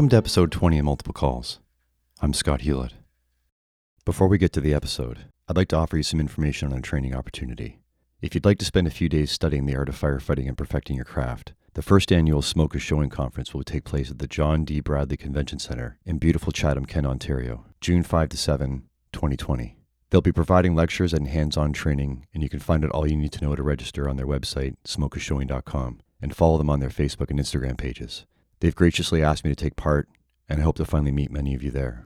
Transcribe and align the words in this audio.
Welcome 0.00 0.08
to 0.08 0.16
episode 0.16 0.50
20 0.50 0.78
of 0.78 0.86
Multiple 0.86 1.12
Calls. 1.12 1.60
I'm 2.22 2.32
Scott 2.32 2.62
Hewlett. 2.62 2.94
Before 4.06 4.28
we 4.28 4.38
get 4.38 4.50
to 4.54 4.60
the 4.62 4.72
episode, 4.72 5.26
I'd 5.46 5.58
like 5.58 5.68
to 5.68 5.76
offer 5.76 5.98
you 5.98 6.02
some 6.02 6.20
information 6.20 6.72
on 6.72 6.78
a 6.78 6.80
training 6.80 7.14
opportunity. 7.14 7.80
If 8.22 8.34
you'd 8.34 8.46
like 8.46 8.56
to 8.60 8.64
spend 8.64 8.86
a 8.86 8.90
few 8.90 9.10
days 9.10 9.30
studying 9.30 9.66
the 9.66 9.76
art 9.76 9.90
of 9.90 10.00
firefighting 10.00 10.48
and 10.48 10.56
perfecting 10.56 10.96
your 10.96 11.04
craft, 11.04 11.52
the 11.74 11.82
first 11.82 12.10
annual 12.10 12.40
Smoke 12.40 12.74
is 12.74 12.80
Showing 12.80 13.10
Conference 13.10 13.52
will 13.52 13.62
take 13.62 13.84
place 13.84 14.10
at 14.10 14.20
the 14.20 14.26
John 14.26 14.64
D. 14.64 14.80
Bradley 14.80 15.18
Convention 15.18 15.58
Center 15.58 15.98
in 16.06 16.16
beautiful 16.16 16.50
Chatham, 16.50 16.86
Kent, 16.86 17.04
Ontario, 17.04 17.66
June 17.82 18.02
5 18.02 18.30
to 18.30 18.38
7, 18.38 18.84
2020. 19.12 19.76
They'll 20.08 20.22
be 20.22 20.32
providing 20.32 20.74
lectures 20.74 21.12
and 21.12 21.28
hands 21.28 21.58
on 21.58 21.74
training, 21.74 22.26
and 22.32 22.42
you 22.42 22.48
can 22.48 22.60
find 22.60 22.86
out 22.86 22.90
all 22.92 23.06
you 23.06 23.18
need 23.18 23.32
to 23.32 23.44
know 23.44 23.54
to 23.54 23.62
register 23.62 24.08
on 24.08 24.16
their 24.16 24.26
website, 24.26 24.76
smokeisshowing.com, 24.86 26.00
and 26.22 26.34
follow 26.34 26.56
them 26.56 26.70
on 26.70 26.80
their 26.80 26.88
Facebook 26.88 27.28
and 27.28 27.38
Instagram 27.38 27.76
pages. 27.76 28.24
They've 28.60 28.74
graciously 28.74 29.22
asked 29.22 29.44
me 29.44 29.50
to 29.50 29.56
take 29.56 29.76
part, 29.76 30.08
and 30.48 30.60
I 30.60 30.62
hope 30.62 30.76
to 30.76 30.84
finally 30.84 31.12
meet 31.12 31.30
many 31.30 31.54
of 31.54 31.62
you 31.62 31.70
there. 31.70 32.04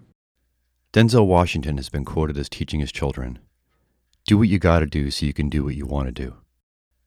Denzel 0.92 1.26
Washington 1.26 1.76
has 1.76 1.88
been 1.88 2.04
quoted 2.04 2.38
as 2.38 2.48
teaching 2.48 2.80
his 2.80 2.92
children 2.92 3.40
Do 4.26 4.38
what 4.38 4.48
you 4.48 4.58
gotta 4.58 4.86
do 4.86 5.10
so 5.10 5.26
you 5.26 5.32
can 5.32 5.48
do 5.48 5.64
what 5.64 5.74
you 5.74 5.84
want 5.84 6.06
to 6.06 6.12
do. 6.12 6.36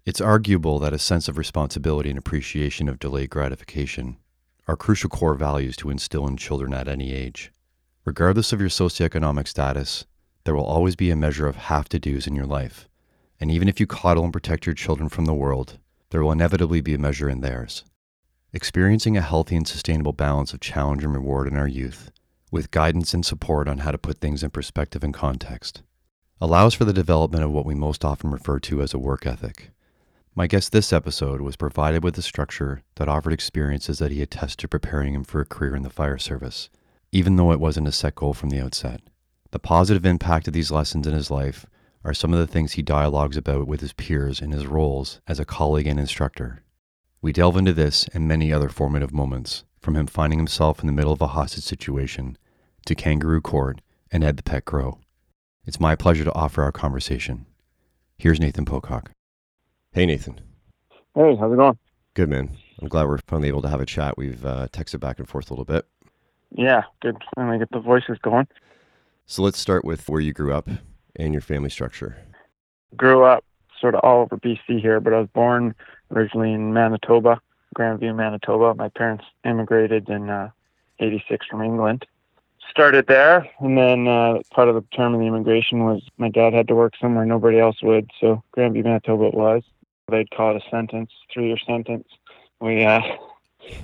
It's 0.06 0.22
arguable 0.22 0.80
that 0.80 0.94
a 0.94 1.00
sense 1.00 1.28
of 1.28 1.38
responsibility 1.38 2.10
and 2.10 2.20
appreciation 2.20 2.88
of 2.88 3.00
delayed 3.00 3.30
gratification 3.30 4.18
are 4.68 4.76
crucial 4.76 5.10
core 5.10 5.36
values 5.36 5.76
to 5.78 5.90
instill 5.90 6.28
in 6.28 6.38
children 6.38 6.74
at 6.74 6.88
any 6.88 7.14
age. 7.14 7.52
Regardless 8.06 8.54
of 8.54 8.60
your 8.60 8.70
socioeconomic 8.70 9.48
status, 9.48 10.06
there 10.44 10.56
will 10.56 10.66
always 10.66 10.96
be 10.96 11.10
a 11.12 11.16
measure 11.16 11.48
of 11.48 11.56
have 11.56 11.90
to 11.90 12.00
do's 12.00 12.28
in 12.28 12.36
your 12.36 12.46
life. 12.46 12.88
And 13.40 13.52
even 13.52 13.68
if 13.68 13.80
you 13.80 13.88
coddle 13.88 14.24
and 14.24 14.34
protect 14.34 14.66
your 14.66 14.76
children 14.76 15.10
from 15.10 15.26
the 15.26 15.34
world, 15.34 15.78
there 16.10 16.24
will 16.24 16.32
inevitably 16.32 16.82
be 16.82 16.94
a 16.94 16.98
measure 16.98 17.30
in 17.30 17.42
theirs. 17.42 17.84
Experiencing 18.58 19.16
a 19.16 19.22
healthy 19.22 19.56
and 19.56 19.68
sustainable 19.68 20.14
balance 20.14 20.52
of 20.52 20.60
challenge 20.60 21.04
and 21.04 21.14
reward 21.14 21.48
in 21.48 21.56
our 21.56 21.68
youth, 21.68 22.10
with 22.50 22.72
guidance 22.72 23.14
and 23.14 23.24
support 23.24 23.68
on 23.68 23.78
how 23.78 23.92
to 23.92 24.00
put 24.00 24.18
things 24.18 24.42
in 24.42 24.50
perspective 24.50 25.04
and 25.04 25.14
context, 25.14 25.84
allows 26.42 26.74
for 26.74 26.84
the 26.84 26.92
development 26.92 27.44
of 27.44 27.52
what 27.52 27.68
we 27.68 27.76
most 27.76 28.04
often 28.04 28.32
refer 28.32 28.58
to 28.58 28.82
as 28.82 28.96
a 28.96 28.98
work 28.98 29.28
ethic. 29.28 29.70
My 30.34 30.48
guest 30.48 30.72
this 30.72 30.92
episode 30.92 31.40
was 31.40 31.56
provided 31.56 32.04
with 32.04 32.18
a 32.18 32.24
structure 32.24 32.82
that 32.96 33.08
offered 33.08 33.32
experiences 33.32 34.00
that 34.00 34.12
he 34.12 34.22
had 34.22 34.32
tested 34.32 34.72
preparing 34.72 35.14
him 35.14 35.24
for 35.24 35.40
a 35.40 35.46
career 35.46 35.76
in 35.76 35.84
the 35.84 35.92
fire 35.92 36.18
service, 36.18 36.72
even 37.12 37.36
though 37.36 37.52
it 37.52 37.60
wasn't 37.60 37.88
a 37.88 37.92
set 37.92 38.16
goal 38.16 38.34
from 38.34 38.50
the 38.50 38.60
outset. 38.60 39.02
The 39.52 39.60
positive 39.60 40.04
impact 40.04 40.48
of 40.48 40.56
these 40.56 40.72
lessons 40.72 41.06
in 41.06 41.14
his 41.14 41.30
life 41.30 41.68
are 42.04 42.12
some 42.12 42.34
of 42.34 42.40
the 42.40 42.52
things 42.52 42.72
he 42.72 42.82
dialogues 42.82 43.38
about 43.38 43.68
with 43.68 43.82
his 43.82 43.94
peers 43.94 44.42
in 44.42 44.52
his 44.52 44.66
roles 44.66 45.22
as 45.28 45.40
a 45.40 45.46
colleague 45.46 45.86
and 45.86 46.00
instructor. 46.00 46.64
We 47.20 47.34
delve 47.34 47.58
into 47.58 47.74
this 47.74 48.08
and 48.14 48.28
many 48.28 48.54
other 48.54 48.70
formative 48.70 49.12
moments, 49.12 49.64
from 49.80 49.96
him 49.96 50.06
finding 50.06 50.38
himself 50.38 50.82
in 50.82 50.88
the 50.88 50.94
middle 50.94 51.12
of 51.12 51.22
a 51.22 51.28
hostage 51.28 51.64
situation 51.64 52.38
to 52.86 52.94
kangaroo 52.94 53.42
court 53.42 53.82
and 54.12 54.24
Ed 54.24 54.38
the 54.38 54.44
Pet 54.44 54.66
Crow. 54.66 55.00
It's 55.66 55.80
my 55.80 55.96
pleasure 55.96 56.24
to 56.24 56.34
offer 56.36 56.62
our 56.62 56.72
conversation. 56.72 57.48
Here's 58.18 58.40
Nathan 58.40 58.66
Pocock. 58.66 59.12
Hey, 59.92 60.06
Nathan. 60.06 60.40
Hey, 61.16 61.36
how's 61.40 61.52
it 61.52 61.58
going? 61.58 61.78
Good, 62.14 62.30
man. 62.30 62.56
I'm 62.80 62.88
glad 62.88 63.08
we're 63.08 63.18
finally 63.28 63.48
able 63.48 63.64
to 63.64 63.70
have 63.70 63.82
a 63.82 63.86
chat. 63.86 64.16
We've 64.16 64.46
uh, 64.46 64.68
texted 64.68 65.00
back 65.00 65.18
and 65.18 65.28
forth 65.28 65.50
a 65.50 65.54
little 65.54 65.66
bit. 65.66 65.86
Yeah, 66.52 66.84
good. 67.02 67.18
Finally 67.36 67.58
get 67.58 67.72
the 67.72 67.80
voices 67.80 68.20
going. 68.22 68.48
So 69.26 69.42
let's 69.42 69.60
start 69.60 69.84
with 69.84 70.08
where 70.08 70.22
you 70.22 70.34
grew 70.34 70.54
up 70.54 70.70
and 71.16 71.34
your 71.34 71.42
family 71.42 71.72
structure. 71.72 72.16
Grew 72.96 73.26
up 73.26 73.44
sort 73.82 73.96
of 73.96 74.02
all 74.02 74.22
over 74.22 74.38
BC 74.38 74.80
here, 74.80 75.00
but 75.00 75.14
I 75.14 75.20
was 75.20 75.30
born 75.34 75.76
originally 76.12 76.54
in 76.54 76.74
Manitoba, 76.74 77.42
Grandview, 77.76 78.16
Manitoba. 78.16 78.76
My 78.76 78.90
parents 78.90 79.26
immigrated 79.44 80.10
in 80.10 80.30
uh, 80.30 80.50
86 81.00 81.46
from 81.48 81.62
England. 81.62 82.06
Started 82.70 83.08
there, 83.08 83.48
and 83.60 83.78
then 83.78 84.08
uh, 84.08 84.40
part 84.52 84.68
of 84.68 84.76
the 84.76 84.82
term 84.96 85.14
of 85.14 85.20
the 85.20 85.26
immigration 85.26 85.86
was 85.86 86.04
my 86.18 86.30
dad 86.30 86.54
had 86.54 86.68
to 86.68 86.76
work 86.76 86.94
somewhere 87.00 87.26
nobody 87.26 87.60
else 87.60 87.82
would, 87.82 88.12
so 88.20 88.44
Grandview, 88.56 88.84
Manitoba 88.84 89.26
it 89.26 89.34
was. 89.34 89.64
They'd 90.10 90.32
call 90.32 90.56
it 90.56 90.64
a 90.66 90.70
sentence, 90.70 91.12
three-year 91.34 91.58
sentence. 91.66 92.08
We 92.60 92.84
uh, 92.84 93.02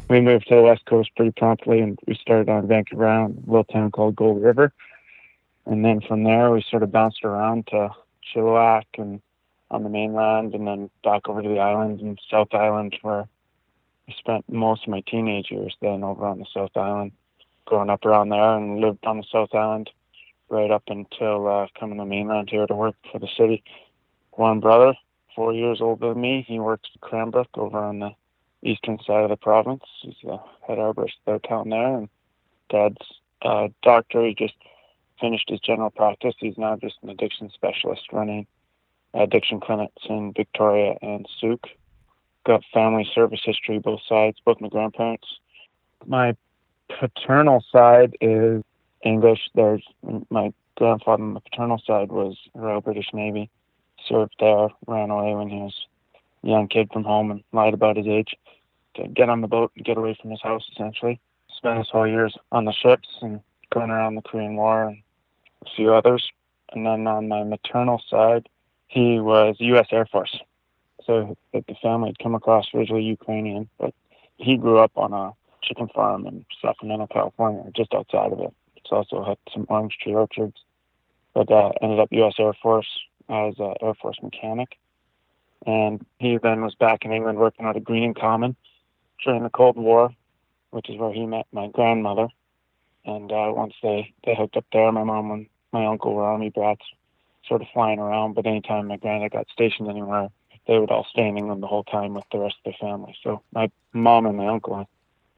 we 0.09 0.21
moved 0.21 0.47
to 0.47 0.55
the 0.55 0.61
west 0.61 0.85
coast 0.85 1.11
pretty 1.15 1.31
promptly, 1.31 1.79
and 1.79 1.97
we 2.07 2.15
started 2.15 2.49
on 2.49 2.67
Vancouver 2.67 3.07
Island, 3.07 3.43
a 3.45 3.49
little 3.49 3.63
town 3.63 3.91
called 3.91 4.15
Gold 4.15 4.41
River. 4.41 4.73
And 5.65 5.83
then 5.83 6.01
from 6.01 6.23
there, 6.23 6.51
we 6.51 6.63
sort 6.69 6.83
of 6.83 6.91
bounced 6.91 7.23
around 7.23 7.67
to 7.67 7.89
Chilliwack 8.33 8.85
and 8.97 9.21
on 9.73 9.83
the 9.83 9.89
mainland, 9.89 10.53
and 10.53 10.67
then 10.67 10.89
back 11.03 11.27
over 11.27 11.41
to 11.41 11.49
the 11.49 11.59
island 11.59 11.99
and 11.99 12.19
South 12.29 12.53
Island, 12.53 12.95
where 13.01 13.27
I 14.07 14.13
spent 14.17 14.47
most 14.47 14.83
of 14.83 14.89
my 14.89 15.01
teenage 15.01 15.49
years 15.49 15.75
then 15.81 16.03
over 16.03 16.25
on 16.25 16.39
the 16.39 16.45
South 16.53 16.75
Island, 16.75 17.11
growing 17.65 17.89
up 17.89 18.05
around 18.05 18.29
there, 18.29 18.55
and 18.55 18.79
lived 18.79 19.05
on 19.05 19.17
the 19.17 19.25
South 19.31 19.53
Island 19.53 19.89
right 20.49 20.69
up 20.69 20.83
until 20.87 21.47
uh, 21.47 21.67
coming 21.79 21.97
to 21.97 22.03
the 22.03 22.09
mainland 22.09 22.49
here 22.51 22.67
to 22.67 22.75
work 22.75 22.95
for 23.11 23.17
the 23.17 23.29
city. 23.35 23.63
One 24.33 24.59
brother, 24.59 24.93
four 25.35 25.53
years 25.53 25.81
older 25.81 26.09
than 26.09 26.21
me, 26.21 26.45
he 26.47 26.59
works 26.59 26.89
at 26.93 27.01
Cranbrook 27.01 27.49
over 27.55 27.79
on 27.79 27.99
the 27.99 28.11
eastern 28.61 28.99
side 29.05 29.23
of 29.23 29.29
the 29.29 29.37
province. 29.37 29.83
He's 30.01 30.15
the 30.23 30.39
head 30.67 30.77
arborist 30.77 31.17
there 31.25 31.39
town 31.39 31.69
there, 31.69 31.97
and 31.97 32.09
dad's 32.69 32.97
uh, 33.41 33.69
doctor. 33.81 34.23
He 34.25 34.35
just 34.35 34.53
finished 35.19 35.49
his 35.49 35.59
general 35.61 35.89
practice. 35.89 36.35
He's 36.37 36.57
now 36.57 36.75
just 36.75 36.95
an 37.01 37.09
addiction 37.09 37.49
specialist 37.53 38.03
running 38.11 38.45
addiction 39.13 39.59
clinics 39.59 40.03
in 40.09 40.33
Victoria 40.33 40.95
and 41.01 41.27
Sooke. 41.39 41.67
Got 42.45 42.63
family 42.73 43.09
service 43.13 43.41
history, 43.43 43.79
both 43.79 44.01
sides, 44.07 44.37
both 44.43 44.59
my 44.59 44.67
grandparents. 44.67 45.27
My 46.05 46.35
paternal 46.99 47.63
side 47.71 48.17
is 48.19 48.63
English. 49.03 49.49
There's 49.55 49.83
my 50.29 50.53
grandfather 50.75 51.23
on 51.23 51.33
the 51.33 51.39
paternal 51.39 51.81
side 51.85 52.11
was 52.11 52.37
Royal 52.53 52.81
British 52.81 53.07
Navy, 53.13 53.49
served 54.07 54.35
there, 54.39 54.69
ran 54.87 55.09
away 55.09 55.35
when 55.35 55.49
he 55.49 55.57
was 55.57 55.87
a 56.43 56.47
young 56.47 56.67
kid 56.67 56.89
from 56.91 57.03
home 57.03 57.31
and 57.31 57.43
lied 57.53 57.73
about 57.73 57.97
his 57.97 58.07
age 58.07 58.35
to 58.95 59.07
get 59.07 59.29
on 59.29 59.41
the 59.41 59.47
boat 59.47 59.71
and 59.75 59.85
get 59.85 59.97
away 59.97 60.17
from 60.19 60.31
his 60.31 60.41
house 60.41 60.67
essentially. 60.73 61.19
Spent 61.55 61.77
his 61.77 61.89
whole 61.89 62.07
years 62.07 62.35
on 62.51 62.65
the 62.65 62.73
ships 62.73 63.07
and 63.21 63.39
going 63.71 63.89
around 63.89 64.15
the 64.15 64.21
Korean 64.21 64.55
War 64.55 64.87
and 64.87 64.97
a 65.65 65.69
few 65.75 65.93
others. 65.93 66.27
And 66.73 66.85
then 66.85 67.07
on 67.07 67.27
my 67.27 67.43
maternal 67.43 68.01
side, 68.09 68.49
he 68.87 69.19
was 69.19 69.55
U.S. 69.59 69.87
Air 69.91 70.05
Force. 70.05 70.37
So 71.05 71.35
that 71.53 71.67
the 71.67 71.75
family 71.81 72.09
had 72.09 72.19
come 72.19 72.33
across 72.35 72.67
originally 72.73 73.03
Ukrainian, 73.03 73.67
but 73.77 73.93
he 74.37 74.55
grew 74.55 74.79
up 74.79 74.91
on 74.95 75.11
a 75.11 75.33
chicken 75.61 75.89
farm 75.89 76.25
in 76.27 76.45
Sacramento, 76.61 77.07
California, 77.07 77.63
just 77.75 77.93
outside 77.93 78.31
of 78.31 78.39
it. 78.39 78.53
It's 78.77 78.91
also 78.91 79.23
had 79.23 79.37
some 79.53 79.65
orange 79.69 79.97
tree 80.01 80.13
orchards, 80.13 80.57
but 81.33 81.51
uh, 81.51 81.71
ended 81.81 81.99
up 81.99 82.09
U.S. 82.11 82.35
Air 82.39 82.53
Force 82.61 82.87
as 83.29 83.55
an 83.59 83.73
Air 83.81 83.93
Force 83.95 84.17
mechanic. 84.21 84.77
And 85.65 86.05
he 86.19 86.37
then 86.37 86.61
was 86.61 86.75
back 86.75 87.05
in 87.05 87.13
England 87.13 87.37
working 87.37 87.65
at 87.65 87.77
a 87.77 87.79
Greenham 87.79 88.15
Common 88.19 88.55
during 89.23 89.43
the 89.43 89.49
Cold 89.49 89.77
War, 89.77 90.13
which 90.71 90.89
is 90.89 90.97
where 90.97 91.13
he 91.13 91.25
met 91.25 91.47
my 91.51 91.67
grandmother. 91.67 92.27
And 93.05 93.31
uh, 93.31 93.51
once 93.53 93.73
they, 93.81 94.13
they 94.25 94.35
hooked 94.35 94.57
up 94.57 94.65
there, 94.73 94.91
my 94.91 95.03
mom 95.03 95.31
and 95.31 95.47
my 95.71 95.85
uncle 95.85 96.13
were 96.13 96.23
Army 96.23 96.49
brats, 96.49 96.85
sort 97.47 97.61
of 97.61 97.67
flying 97.73 97.99
around. 97.99 98.33
But 98.33 98.45
anytime 98.45 98.87
my 98.87 98.97
granddad 98.97 99.31
got 99.31 99.47
stationed 99.51 99.89
anywhere, 99.89 100.29
they 100.67 100.79
would 100.79 100.91
all 100.91 101.05
stay 101.09 101.27
in 101.27 101.37
England 101.37 101.61
the 101.61 101.67
whole 101.67 101.83
time 101.83 102.13
with 102.13 102.25
the 102.31 102.39
rest 102.39 102.55
of 102.65 102.73
the 102.73 102.77
family. 102.79 103.15
So 103.23 103.41
my 103.53 103.69
mom 103.91 104.25
and 104.25 104.37
my 104.37 104.47
uncle 104.47 104.87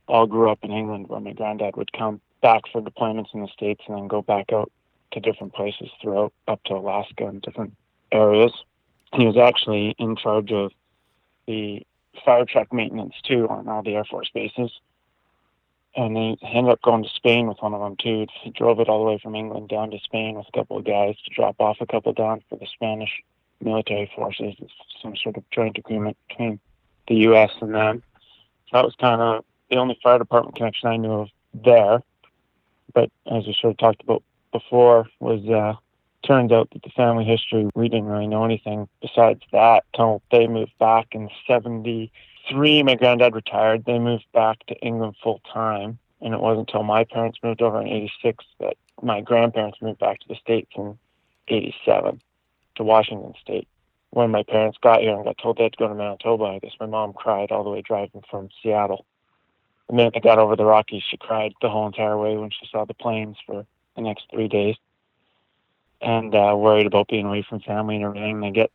all 0.08 0.28
grew 0.28 0.50
up 0.50 0.60
in 0.64 0.72
England, 0.72 1.08
where 1.10 1.20
my 1.20 1.34
granddad 1.34 1.76
would 1.78 1.92
come 1.92 2.22
back 2.42 2.64
for 2.72 2.82
deployments 2.82 3.34
in 3.34 3.42
the 3.42 3.48
states 3.48 3.82
and 3.88 3.98
then 3.98 4.08
go 4.08 4.22
back 4.22 4.54
out 4.54 4.72
to 5.12 5.20
different 5.20 5.54
places 5.54 5.90
throughout 6.02 6.32
up 6.48 6.64
to 6.66 6.76
Alaska 6.76 7.26
and 7.26 7.42
different 7.42 7.74
areas. 8.12 8.52
He 9.14 9.26
was 9.26 9.38
actually 9.38 9.96
in 9.98 10.16
charge 10.16 10.52
of 10.52 10.72
the 11.48 11.86
fire 12.24 12.46
truck 12.46 12.72
maintenance 12.72 13.16
too 13.24 13.48
on 13.50 13.68
all 13.68 13.82
the 13.82 13.96
Air 13.96 14.06
Force 14.06 14.30
bases. 14.34 14.72
And 15.98 16.18
he 16.18 16.38
ended 16.44 16.74
up 16.74 16.82
going 16.82 17.04
to 17.04 17.10
Spain 17.10 17.48
with 17.48 17.62
one 17.62 17.74
of 17.74 17.80
them 17.80 17.96
too. 17.96 18.28
He 18.42 18.50
drove 18.50 18.80
it 18.80 18.90
all 18.90 19.00
the 19.00 19.10
way 19.10 19.20
from 19.22 19.36
England 19.36 19.70
down 19.70 19.92
to 19.92 20.00
Spain 20.00 20.36
with 20.36 20.48
a 20.48 20.58
couple 20.58 20.78
of 20.78 20.84
guys 20.84 21.16
to 21.24 21.34
drop 21.34 21.56
off 21.60 21.78
a 21.80 21.86
couple 21.86 22.12
down 22.12 22.44
for 22.50 22.58
the 22.58 22.68
Spanish 22.68 23.24
military 23.62 24.12
forces. 24.14 24.56
It's 24.60 24.74
some 25.02 25.16
sort 25.16 25.38
of 25.38 25.50
joint 25.52 25.78
agreement 25.78 26.18
between 26.28 26.60
the 27.08 27.16
U.S. 27.16 27.52
and 27.62 27.74
them. 27.74 28.04
So 28.68 28.78
that 28.78 28.86
was 28.86 28.96
kind 29.00 29.22
of 29.22 29.46
the 29.70 29.78
only 29.78 29.98
fire 30.04 30.20
department 30.20 30.58
connection 30.58 30.90
I 30.90 30.98
knew 30.98 31.12
of 31.12 31.30
there. 31.54 32.02
But 32.94 33.10
as 33.32 33.46
we 33.46 33.56
sort 33.60 33.72
of 33.72 33.78
talked 33.78 34.04
about 34.04 34.24
before, 34.52 35.08
was 35.20 35.48
uh, 35.48 35.76
turns 36.26 36.52
out 36.52 36.70
that 36.72 36.84
the 36.84 36.90
family 36.90 37.24
history 37.24 37.70
we 37.76 37.90
didn't 37.90 38.08
really 38.08 38.28
know 38.28 38.44
anything 38.44 38.88
besides 39.02 39.42
that 39.52 39.84
until 39.94 40.22
they 40.32 40.48
moved 40.48 40.78
back 40.80 41.08
in 41.12 41.30
'73. 42.48 42.84
My 42.84 42.96
granddad 42.96 43.36
retired. 43.36 43.86
They 43.86 44.00
moved 44.00 44.26
back 44.34 44.66
to 44.68 44.76
England 44.80 45.16
full 45.22 45.42
time, 45.52 46.00
and 46.22 46.34
it 46.34 46.40
wasn't 46.40 46.70
until 46.70 46.84
my 46.84 47.04
parents 47.04 47.40
moved 47.44 47.62
over 47.62 47.82
in 47.82 47.88
'86 47.88 48.44
that 48.60 48.78
my 49.02 49.22
grandparents 49.22 49.82
moved 49.82 50.00
back 50.00 50.20
to 50.20 50.28
the 50.28 50.36
states 50.36 50.72
in 50.76 50.98
'87 51.48 52.22
to 52.76 52.84
Washington 52.84 53.34
State. 53.42 53.68
When 54.12 54.32
my 54.32 54.44
parents 54.44 54.78
got 54.82 55.02
here 55.02 55.16
and 55.16 55.26
got 55.26 55.38
told 55.38 55.58
they 55.58 55.64
had 55.64 55.74
to 55.74 55.78
go 55.78 55.88
to 55.88 55.96
Manitoba, 55.96 56.46
I 56.46 56.60
guess 56.60 56.72
my 56.80 56.86
mom 56.86 57.14
cried 57.14 57.52
all 57.52 57.64
the 57.64 57.70
way 57.70 57.82
driving 57.82 58.24
from 58.30 58.50
Seattle 58.62 59.06
the 59.88 59.94
minute 59.94 60.14
they 60.14 60.20
got 60.20 60.40
over 60.40 60.56
the 60.56 60.66
Rockies, 60.66 61.04
she 61.10 61.18
cried 61.18 61.54
the 61.62 61.70
whole 61.70 61.86
entire 61.86 62.18
way 62.18 62.38
when 62.38 62.50
she 62.50 62.68
saw 62.72 62.86
the 62.86 62.94
plains 62.94 63.38
for 63.46 63.66
the 63.96 64.02
next 64.02 64.26
three 64.32 64.48
days, 64.48 64.76
and 66.02 66.34
uh, 66.34 66.56
worried 66.58 66.88
about 66.88 67.08
being 67.08 67.26
away 67.26 67.46
from 67.48 67.60
family 67.60 67.96
and 67.96 68.06
everything. 68.06 68.40
They 68.40 68.52
get 68.52 68.72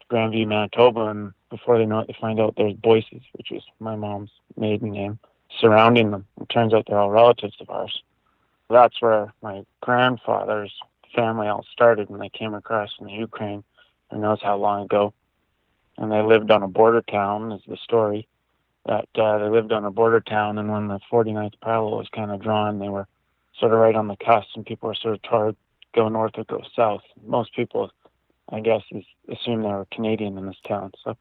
to 0.00 0.06
Grandview, 0.14 0.46
Manitoba, 0.46 1.06
and 1.06 1.32
before 1.50 1.78
they 1.78 1.86
know 1.86 2.00
it, 2.00 2.08
they 2.08 2.16
find 2.20 2.40
out 2.40 2.54
there's 2.56 2.74
Boyces, 2.74 3.22
which 3.32 3.52
is 3.52 3.62
my 3.80 3.96
mom's 3.96 4.30
maiden 4.56 4.92
name, 4.92 5.18
surrounding 5.60 6.10
them. 6.10 6.26
It 6.40 6.48
turns 6.48 6.74
out 6.74 6.86
they're 6.88 6.98
all 6.98 7.10
relatives 7.10 7.56
of 7.60 7.70
ours. 7.70 8.02
That's 8.68 9.00
where 9.00 9.32
my 9.42 9.64
grandfather's 9.80 10.72
family 11.14 11.46
all 11.46 11.64
started 11.72 12.10
when 12.10 12.20
they 12.20 12.28
came 12.28 12.54
across 12.54 12.94
from 12.94 13.06
the 13.06 13.12
Ukraine. 13.12 13.62
Who 14.10 14.18
knows 14.18 14.40
how 14.42 14.56
long 14.56 14.84
ago? 14.84 15.14
And 15.98 16.12
they 16.12 16.22
lived 16.22 16.50
on 16.50 16.62
a 16.62 16.68
border 16.68 17.02
town, 17.02 17.52
is 17.52 17.62
the 17.66 17.76
story 17.76 18.28
that 18.86 19.08
uh, 19.16 19.38
they 19.38 19.48
lived 19.48 19.72
on 19.72 19.84
a 19.84 19.90
border 19.90 20.20
town, 20.20 20.58
and 20.58 20.70
when 20.70 20.88
the 20.88 21.00
49th 21.10 21.54
parallel 21.60 21.98
was 21.98 22.08
kind 22.14 22.30
of 22.30 22.40
drawn, 22.40 22.78
they 22.78 22.88
were 22.88 23.08
sort 23.58 23.72
of 23.72 23.78
right 23.78 23.94
on 23.94 24.08
the 24.08 24.16
cusp, 24.16 24.48
and 24.54 24.64
people 24.64 24.88
were 24.88 24.94
sort 24.94 25.14
of 25.14 25.22
told 25.22 25.56
go 25.94 26.08
north 26.08 26.32
or 26.36 26.44
go 26.44 26.62
south. 26.74 27.02
Most 27.26 27.54
people, 27.54 27.90
I 28.50 28.60
guess, 28.60 28.82
assume 29.28 29.62
they 29.62 29.68
were 29.68 29.86
Canadian 29.90 30.38
in 30.38 30.46
this 30.46 30.60
town, 30.66 30.92
so 31.02 31.16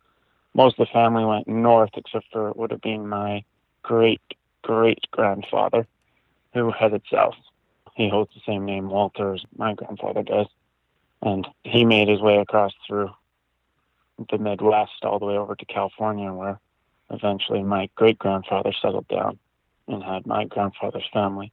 most 0.56 0.80
of 0.80 0.88
the 0.88 0.94
family 0.94 1.26
went 1.26 1.48
north, 1.48 1.92
except 1.96 2.26
for 2.32 2.50
it 2.50 2.58
would 2.58 2.72
have 2.72 2.82
been 2.82 3.08
my 3.08 3.44
great 3.84 4.22
great 4.64 5.06
grandfather, 5.12 5.86
who 6.54 6.72
headed 6.72 7.04
south. 7.12 7.36
He 7.96 8.10
holds 8.10 8.34
the 8.34 8.42
same 8.48 8.66
name, 8.66 8.90
Walter, 8.90 9.36
as 9.36 9.44
my 9.56 9.74
grandfather 9.76 10.24
does, 10.24 10.48
and 11.22 11.48
he 11.64 11.86
made 11.86 12.08
his 12.08 12.20
way 12.20 12.38
across 12.38 12.74
through 12.88 13.12
the 14.32 14.40
Midwest 14.40 15.04
all 15.04 15.20
the 15.20 15.26
way 15.26 15.38
over 15.38 15.56
to 15.56 15.66
California, 15.66 16.34
where 16.34 16.60
eventually 17.12 17.62
my 17.62 17.90
great 17.96 18.18
grandfather 18.18 18.74
settled 18.82 19.08
down 19.08 19.38
and 19.88 20.04
had 20.04 20.26
my 20.26 20.46
grandfather's 20.46 21.08
family. 21.14 21.52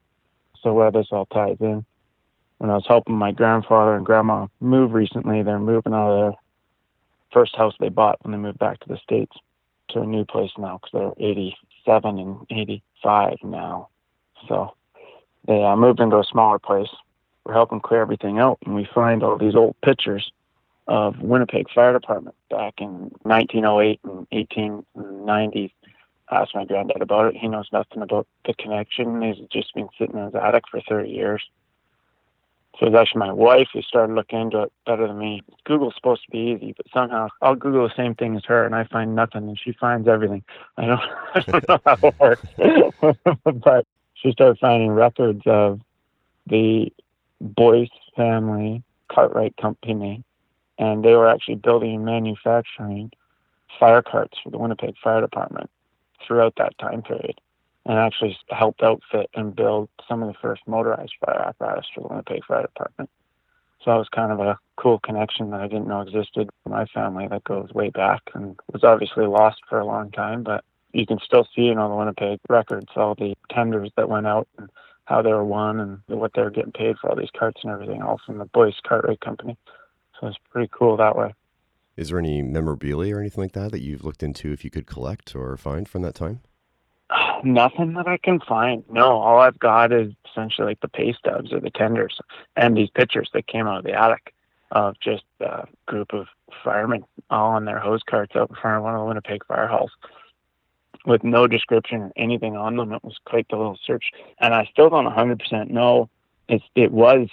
So 0.62 0.72
where 0.72 0.90
this 0.90 1.08
all 1.10 1.26
ties 1.26 1.58
in, 1.60 1.84
when 2.58 2.70
I 2.70 2.74
was 2.74 2.86
helping 2.86 3.16
my 3.16 3.32
grandfather 3.32 3.94
and 3.94 4.06
grandma 4.06 4.46
move 4.60 4.94
recently, 4.94 5.42
they're 5.42 5.58
moving 5.58 5.92
out 5.92 6.12
of 6.12 6.34
first 7.32 7.56
house 7.56 7.74
they 7.80 7.88
bought 7.88 8.18
when 8.22 8.32
they 8.32 8.38
moved 8.38 8.58
back 8.58 8.80
to 8.80 8.88
the 8.88 8.98
states 8.98 9.36
to 9.90 10.00
a 10.00 10.06
new 10.06 10.24
place 10.24 10.50
now 10.58 10.78
because 10.78 11.14
they're 11.18 11.28
87 11.28 12.18
and 12.18 12.46
85 12.50 13.36
now. 13.42 13.88
So 14.48 14.74
they 15.46 15.62
uh, 15.62 15.76
moved 15.76 16.00
into 16.00 16.18
a 16.18 16.24
smaller 16.24 16.58
place. 16.58 16.88
We're 17.44 17.54
helping 17.54 17.80
clear 17.80 18.02
everything 18.02 18.38
out, 18.38 18.58
and 18.64 18.74
we 18.74 18.88
find 18.94 19.22
all 19.22 19.36
these 19.36 19.56
old 19.56 19.76
pictures 19.82 20.30
of 20.86 21.18
Winnipeg 21.20 21.70
Fire 21.70 21.92
Department 21.92 22.36
back 22.50 22.74
in 22.78 23.10
1908 23.22 24.00
and 24.04 24.26
1890. 24.30 25.74
Asked 26.30 26.54
my 26.54 26.64
granddad 26.64 27.02
about 27.02 27.34
it. 27.34 27.36
He 27.38 27.48
knows 27.48 27.68
nothing 27.72 28.00
about 28.00 28.26
the 28.46 28.54
connection. 28.54 29.20
He's 29.20 29.36
just 29.50 29.74
been 29.74 29.88
sitting 29.98 30.16
in 30.16 30.24
his 30.26 30.34
attic 30.34 30.64
for 30.70 30.80
30 30.88 31.10
years. 31.10 31.42
So 32.78 32.86
it's 32.86 32.96
actually 32.96 33.20
my 33.20 33.32
wife 33.32 33.68
who 33.72 33.82
started 33.82 34.14
looking 34.14 34.40
into 34.40 34.62
it 34.62 34.72
better 34.86 35.06
than 35.06 35.18
me. 35.18 35.42
Google's 35.64 35.94
supposed 35.94 36.24
to 36.24 36.30
be 36.30 36.38
easy, 36.38 36.74
but 36.76 36.86
somehow 36.92 37.28
I'll 37.42 37.54
Google 37.54 37.86
the 37.86 37.94
same 37.94 38.14
thing 38.14 38.34
as 38.36 38.44
her 38.46 38.64
and 38.64 38.74
I 38.74 38.84
find 38.84 39.14
nothing 39.14 39.48
and 39.48 39.58
she 39.58 39.72
finds 39.72 40.08
everything. 40.08 40.42
I 40.78 40.86
don't, 40.86 41.00
I 41.34 41.40
don't 41.40 41.68
know 41.68 41.80
how 41.84 41.96
it 42.02 42.20
works. 42.20 42.46
but 43.44 43.86
she 44.14 44.32
started 44.32 44.58
finding 44.58 44.90
records 44.90 45.42
of 45.46 45.80
the 46.46 46.92
Boyce 47.40 47.90
family 48.16 48.82
Cartwright 49.08 49.56
Company 49.56 50.24
and 50.78 51.04
they 51.04 51.14
were 51.14 51.28
actually 51.28 51.56
building 51.56 51.94
and 51.94 52.04
manufacturing 52.04 53.12
fire 53.78 54.02
carts 54.02 54.38
for 54.42 54.50
the 54.50 54.58
Winnipeg 54.58 54.94
Fire 55.02 55.20
Department 55.20 55.70
throughout 56.26 56.54
that 56.56 56.76
time 56.78 57.02
period, 57.02 57.40
and 57.86 57.98
actually 57.98 58.36
helped 58.50 58.82
outfit 58.82 59.28
and 59.34 59.56
build 59.56 59.88
some 60.08 60.22
of 60.22 60.28
the 60.28 60.38
first 60.40 60.62
motorized 60.66 61.14
fire 61.24 61.42
apparatus 61.48 61.86
for 61.94 62.02
the 62.02 62.08
Winnipeg 62.08 62.44
Fire 62.44 62.62
Department. 62.62 63.10
So 63.84 63.90
that 63.90 63.96
was 63.96 64.08
kind 64.14 64.30
of 64.30 64.38
a 64.38 64.58
cool 64.76 65.00
connection 65.00 65.50
that 65.50 65.60
I 65.60 65.66
didn't 65.66 65.88
know 65.88 66.02
existed 66.02 66.48
for 66.62 66.68
my 66.68 66.86
family 66.86 67.26
that 67.28 67.42
goes 67.42 67.72
way 67.72 67.90
back 67.90 68.22
and 68.34 68.56
was 68.72 68.84
obviously 68.84 69.26
lost 69.26 69.60
for 69.68 69.80
a 69.80 69.86
long 69.86 70.12
time, 70.12 70.44
but 70.44 70.64
you 70.92 71.06
can 71.06 71.18
still 71.24 71.46
see 71.54 71.68
in 71.68 71.78
all 71.78 71.88
the 71.88 71.96
Winnipeg 71.96 72.38
records 72.48 72.88
all 72.94 73.14
the 73.14 73.34
tenders 73.50 73.90
that 73.96 74.08
went 74.08 74.26
out 74.26 74.46
and 74.58 74.70
how 75.06 75.20
they 75.20 75.32
were 75.32 75.44
won 75.44 75.80
and 75.80 75.98
what 76.06 76.32
they 76.34 76.42
were 76.42 76.50
getting 76.50 76.72
paid 76.72 76.96
for 76.98 77.10
all 77.10 77.16
these 77.16 77.30
carts 77.36 77.60
and 77.64 77.72
everything, 77.72 78.02
all 78.02 78.20
from 78.24 78.38
the 78.38 78.44
Boyce 78.44 78.78
Cartwright 78.86 79.20
Company. 79.20 79.56
So 80.20 80.28
it's 80.28 80.38
pretty 80.50 80.70
cool 80.72 80.96
that 80.98 81.16
way. 81.16 81.34
Is 81.96 82.10
there 82.10 82.18
any 82.18 82.40
memorabilia 82.40 83.16
or 83.16 83.20
anything 83.20 83.42
like 83.42 83.52
that 83.52 83.72
that 83.72 83.82
you've 83.82 84.04
looked 84.04 84.22
into 84.22 84.52
if 84.52 84.64
you 84.64 84.70
could 84.70 84.86
collect 84.86 85.34
or 85.34 85.56
find 85.56 85.88
from 85.88 86.02
that 86.02 86.14
time? 86.14 86.40
Nothing 87.42 87.94
that 87.94 88.06
I 88.06 88.18
can 88.18 88.40
find. 88.40 88.84
No, 88.90 89.18
all 89.20 89.38
I've 89.38 89.58
got 89.58 89.92
is 89.92 90.12
essentially 90.30 90.68
like 90.68 90.80
the 90.80 90.88
pay 90.88 91.12
stubs 91.12 91.52
or 91.52 91.60
the 91.60 91.70
tenders 91.70 92.18
and 92.56 92.76
these 92.76 92.90
pictures 92.90 93.30
that 93.34 93.46
came 93.46 93.66
out 93.66 93.78
of 93.78 93.84
the 93.84 93.92
attic 93.92 94.32
of 94.70 94.98
just 95.00 95.24
a 95.40 95.66
group 95.86 96.14
of 96.14 96.26
firemen 96.64 97.04
all 97.30 97.52
on 97.52 97.64
their 97.64 97.78
hose 97.78 98.02
carts 98.08 98.34
out 98.36 98.50
in 98.50 98.56
front 98.56 98.78
of 98.78 98.84
one 98.84 98.94
of 98.94 99.00
the 99.00 99.06
Winnipeg 99.06 99.44
fire 99.46 99.66
halls 99.66 99.90
with 101.04 101.24
no 101.24 101.46
description 101.46 102.02
or 102.02 102.12
anything 102.16 102.56
on 102.56 102.76
them. 102.76 102.92
It 102.92 103.04
was 103.04 103.18
quite 103.24 103.48
the 103.48 103.56
little 103.56 103.78
search. 103.84 104.12
And 104.38 104.54
I 104.54 104.68
still 104.72 104.88
don't 104.88 105.06
100% 105.06 105.70
know 105.70 106.08
if 106.48 106.62
it 106.74 106.92
was 106.92 107.28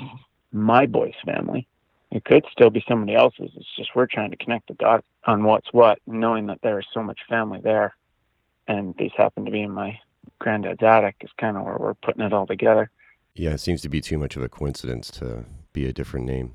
my 0.52 0.86
Boyce 0.86 1.16
family 1.24 1.68
it 2.12 2.26
could 2.26 2.46
still 2.52 2.70
be 2.70 2.84
somebody 2.88 3.16
else's. 3.16 3.52
It's 3.56 3.76
just 3.78 3.96
we're 3.96 4.08
trying 4.08 4.32
to 4.32 4.38
connect 4.38 4.68
the 4.68 4.74
dots 4.76 5.06
on 5.26 5.44
what's 5.44 5.72
what, 5.72 6.00
knowing 6.08 6.48
that 6.48 6.60
there 6.62 6.80
is 6.80 6.86
so 6.94 7.04
much 7.04 7.20
family 7.30 7.60
there. 7.62 7.96
And 8.70 8.96
these 8.98 9.12
happen 9.18 9.46
to 9.46 9.52
be 9.52 9.64
in 9.64 9.72
my 9.72 10.00
granddad's 10.38 10.84
attic 10.84 11.16
is 11.22 11.32
kind 11.40 11.58
of 11.58 11.66
where 11.66 11.78
we're 11.78 11.96
putting 11.96 12.22
it 12.22 12.32
all 12.32 12.46
together. 12.46 12.92
Yeah, 13.34 13.52
it 13.52 13.60
seems 13.60 13.82
to 13.82 13.90
be 13.90 14.00
too 14.00 14.20
much 14.20 14.38
of 14.38 14.44
a 14.44 14.48
coincidence 14.48 15.10
to 15.12 15.46
be 15.74 15.88
a 15.88 15.92
different 15.92 16.28
name. 16.28 16.54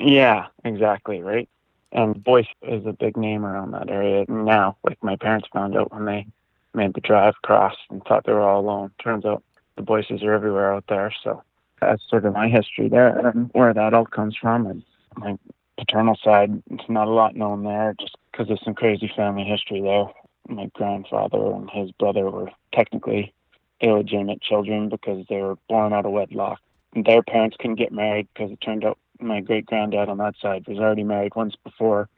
Yeah, 0.00 0.46
exactly, 0.64 1.22
right? 1.22 1.48
And 1.92 2.22
Boyce 2.22 2.48
is 2.62 2.84
a 2.86 2.92
big 2.92 3.16
name 3.16 3.46
around 3.46 3.70
that 3.70 3.88
area 3.88 4.24
now. 4.28 4.76
Like 4.82 5.02
my 5.02 5.14
parents 5.14 5.48
found 5.52 5.76
out 5.76 5.92
when 5.92 6.04
they 6.06 6.26
made 6.74 6.94
the 6.94 7.00
drive 7.00 7.34
across 7.42 7.76
and 7.88 8.02
thought 8.02 8.24
they 8.26 8.32
were 8.32 8.40
all 8.40 8.60
alone. 8.60 8.90
Turns 9.02 9.24
out 9.24 9.42
the 9.76 9.82
Boyces 9.82 10.24
are 10.24 10.32
everywhere 10.32 10.74
out 10.74 10.84
there. 10.88 11.14
So 11.22 11.42
that's 11.80 12.02
sort 12.10 12.24
of 12.24 12.34
my 12.34 12.48
history 12.48 12.88
there 12.88 13.16
and 13.16 13.48
where 13.52 13.72
that 13.72 13.94
all 13.94 14.06
comes 14.06 14.36
from. 14.36 14.66
And 14.66 14.82
my 15.16 15.38
paternal 15.78 16.18
side, 16.22 16.62
it's 16.70 16.88
not 16.88 17.06
a 17.06 17.12
lot 17.12 17.36
known 17.36 17.62
there 17.62 17.94
just 18.00 18.16
because 18.32 18.50
of 18.50 18.58
some 18.64 18.74
crazy 18.74 19.10
family 19.14 19.44
history 19.44 19.80
there. 19.80 20.06
My 20.48 20.70
grandfather 20.74 21.52
and 21.52 21.70
his 21.70 21.92
brother 21.92 22.30
were 22.30 22.50
technically 22.72 23.34
illegitimate 23.80 24.40
children 24.40 24.88
because 24.88 25.26
they 25.28 25.40
were 25.40 25.56
born 25.68 25.92
out 25.92 26.06
of 26.06 26.12
wedlock. 26.12 26.60
And 26.94 27.04
their 27.04 27.22
parents 27.22 27.56
couldn't 27.58 27.76
get 27.76 27.92
married 27.92 28.28
because 28.32 28.50
it 28.50 28.60
turned 28.60 28.84
out 28.84 28.98
my 29.20 29.40
great 29.40 29.66
granddad 29.66 30.08
on 30.08 30.18
that 30.18 30.36
side 30.40 30.66
was 30.66 30.78
already 30.78 31.04
married 31.04 31.34
once 31.34 31.54
before, 31.64 32.08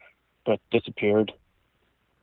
but 0.46 0.60
disappeared. 0.70 1.32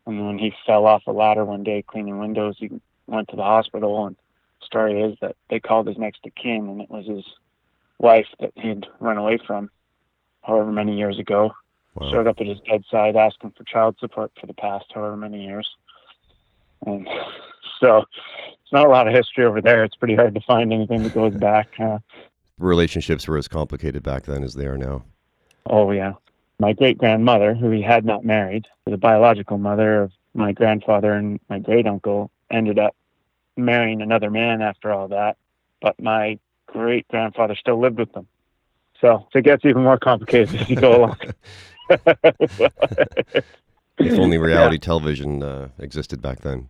And 0.06 0.26
when 0.26 0.38
he 0.38 0.54
fell 0.66 0.86
off 0.86 1.04
a 1.08 1.12
ladder 1.12 1.44
one 1.44 1.64
day 1.64 1.84
cleaning 1.86 2.20
windows, 2.20 2.56
he 2.58 2.70
went 3.08 3.28
to 3.30 3.36
the 3.36 3.44
hospital 3.44 4.06
and 4.06 4.16
the 4.60 4.66
story 4.66 5.02
is 5.02 5.18
that 5.22 5.36
they 5.50 5.60
called 5.60 5.88
his 5.88 5.98
next 5.98 6.26
of 6.26 6.34
kin, 6.36 6.68
and 6.68 6.82
it 6.82 6.90
was 6.90 7.06
his 7.06 7.26
wife 8.00 8.28
that 8.40 8.54
he'd 8.56 8.86
run 9.00 9.18
away 9.18 9.38
from, 9.46 9.70
however 10.42 10.72
many 10.72 10.98
years 10.98 11.20
ago. 11.20 11.54
Wow. 11.96 12.12
Showed 12.12 12.28
up 12.28 12.40
at 12.40 12.48
his 12.48 12.60
bedside 12.60 13.16
asking 13.16 13.52
for 13.58 13.64
child 13.64 13.98
support 14.00 14.32
for 14.40 14.46
the 14.48 14.54
past 14.54 14.86
however 14.94 15.18
many 15.18 15.46
years, 15.46 15.68
and 16.86 17.08
so 17.80 18.06
it's 18.68 18.74
not 18.74 18.86
a 18.86 18.90
lot 18.90 19.08
of 19.08 19.14
history 19.14 19.46
over 19.46 19.62
there. 19.62 19.84
It's 19.84 19.96
pretty 19.96 20.16
hard 20.16 20.34
to 20.36 20.42
find 20.42 20.74
anything 20.74 21.04
that 21.04 21.14
goes 21.14 21.34
back. 21.34 21.70
Uh, 21.80 22.00
Relationships 22.58 23.28
were 23.28 23.38
as 23.38 23.48
complicated 23.48 24.04
back 24.04 24.24
then 24.24 24.44
as 24.44 24.56
they 24.56 24.66
are 24.66 24.78
now. 24.78 25.04
Oh 25.68 25.92
yeah, 25.92 26.14
my 26.60 26.74
great 26.74 26.98
grandmother, 26.98 27.54
who 27.54 27.70
he 27.72 27.82
had 27.82 28.06
not 28.06 28.26
married, 28.26 28.68
the 28.86 28.98
biological 28.98 29.58
mother 29.58 30.04
of 30.04 30.12
my 30.34 30.52
grandfather 30.54 31.14
and 31.14 31.40
my 31.50 31.60
great 31.60 31.88
uncle, 31.88 32.32
ended 32.50 32.80
up 32.80 32.96
marrying 33.58 34.02
another 34.02 34.30
man 34.30 34.62
after 34.62 34.92
all 34.92 35.08
that, 35.10 35.38
but 35.82 36.00
my 36.02 36.40
great 36.68 37.08
grandfather 37.08 37.56
still 37.56 37.80
lived 37.80 38.00
with 38.00 38.12
them. 38.14 38.28
So 39.02 39.28
it 39.34 39.44
gets 39.44 39.66
even 39.66 39.84
more 39.84 40.00
complicated 40.00 40.56
as 40.56 40.70
you 40.70 40.76
go 40.76 40.96
along. 40.96 41.18
if 43.98 44.20
only 44.20 44.38
reality 44.40 44.76
yeah. 44.76 44.86
television 44.86 45.44
uh, 45.44 45.70
existed 45.80 46.22
back 46.22 46.42
then. 46.42 46.70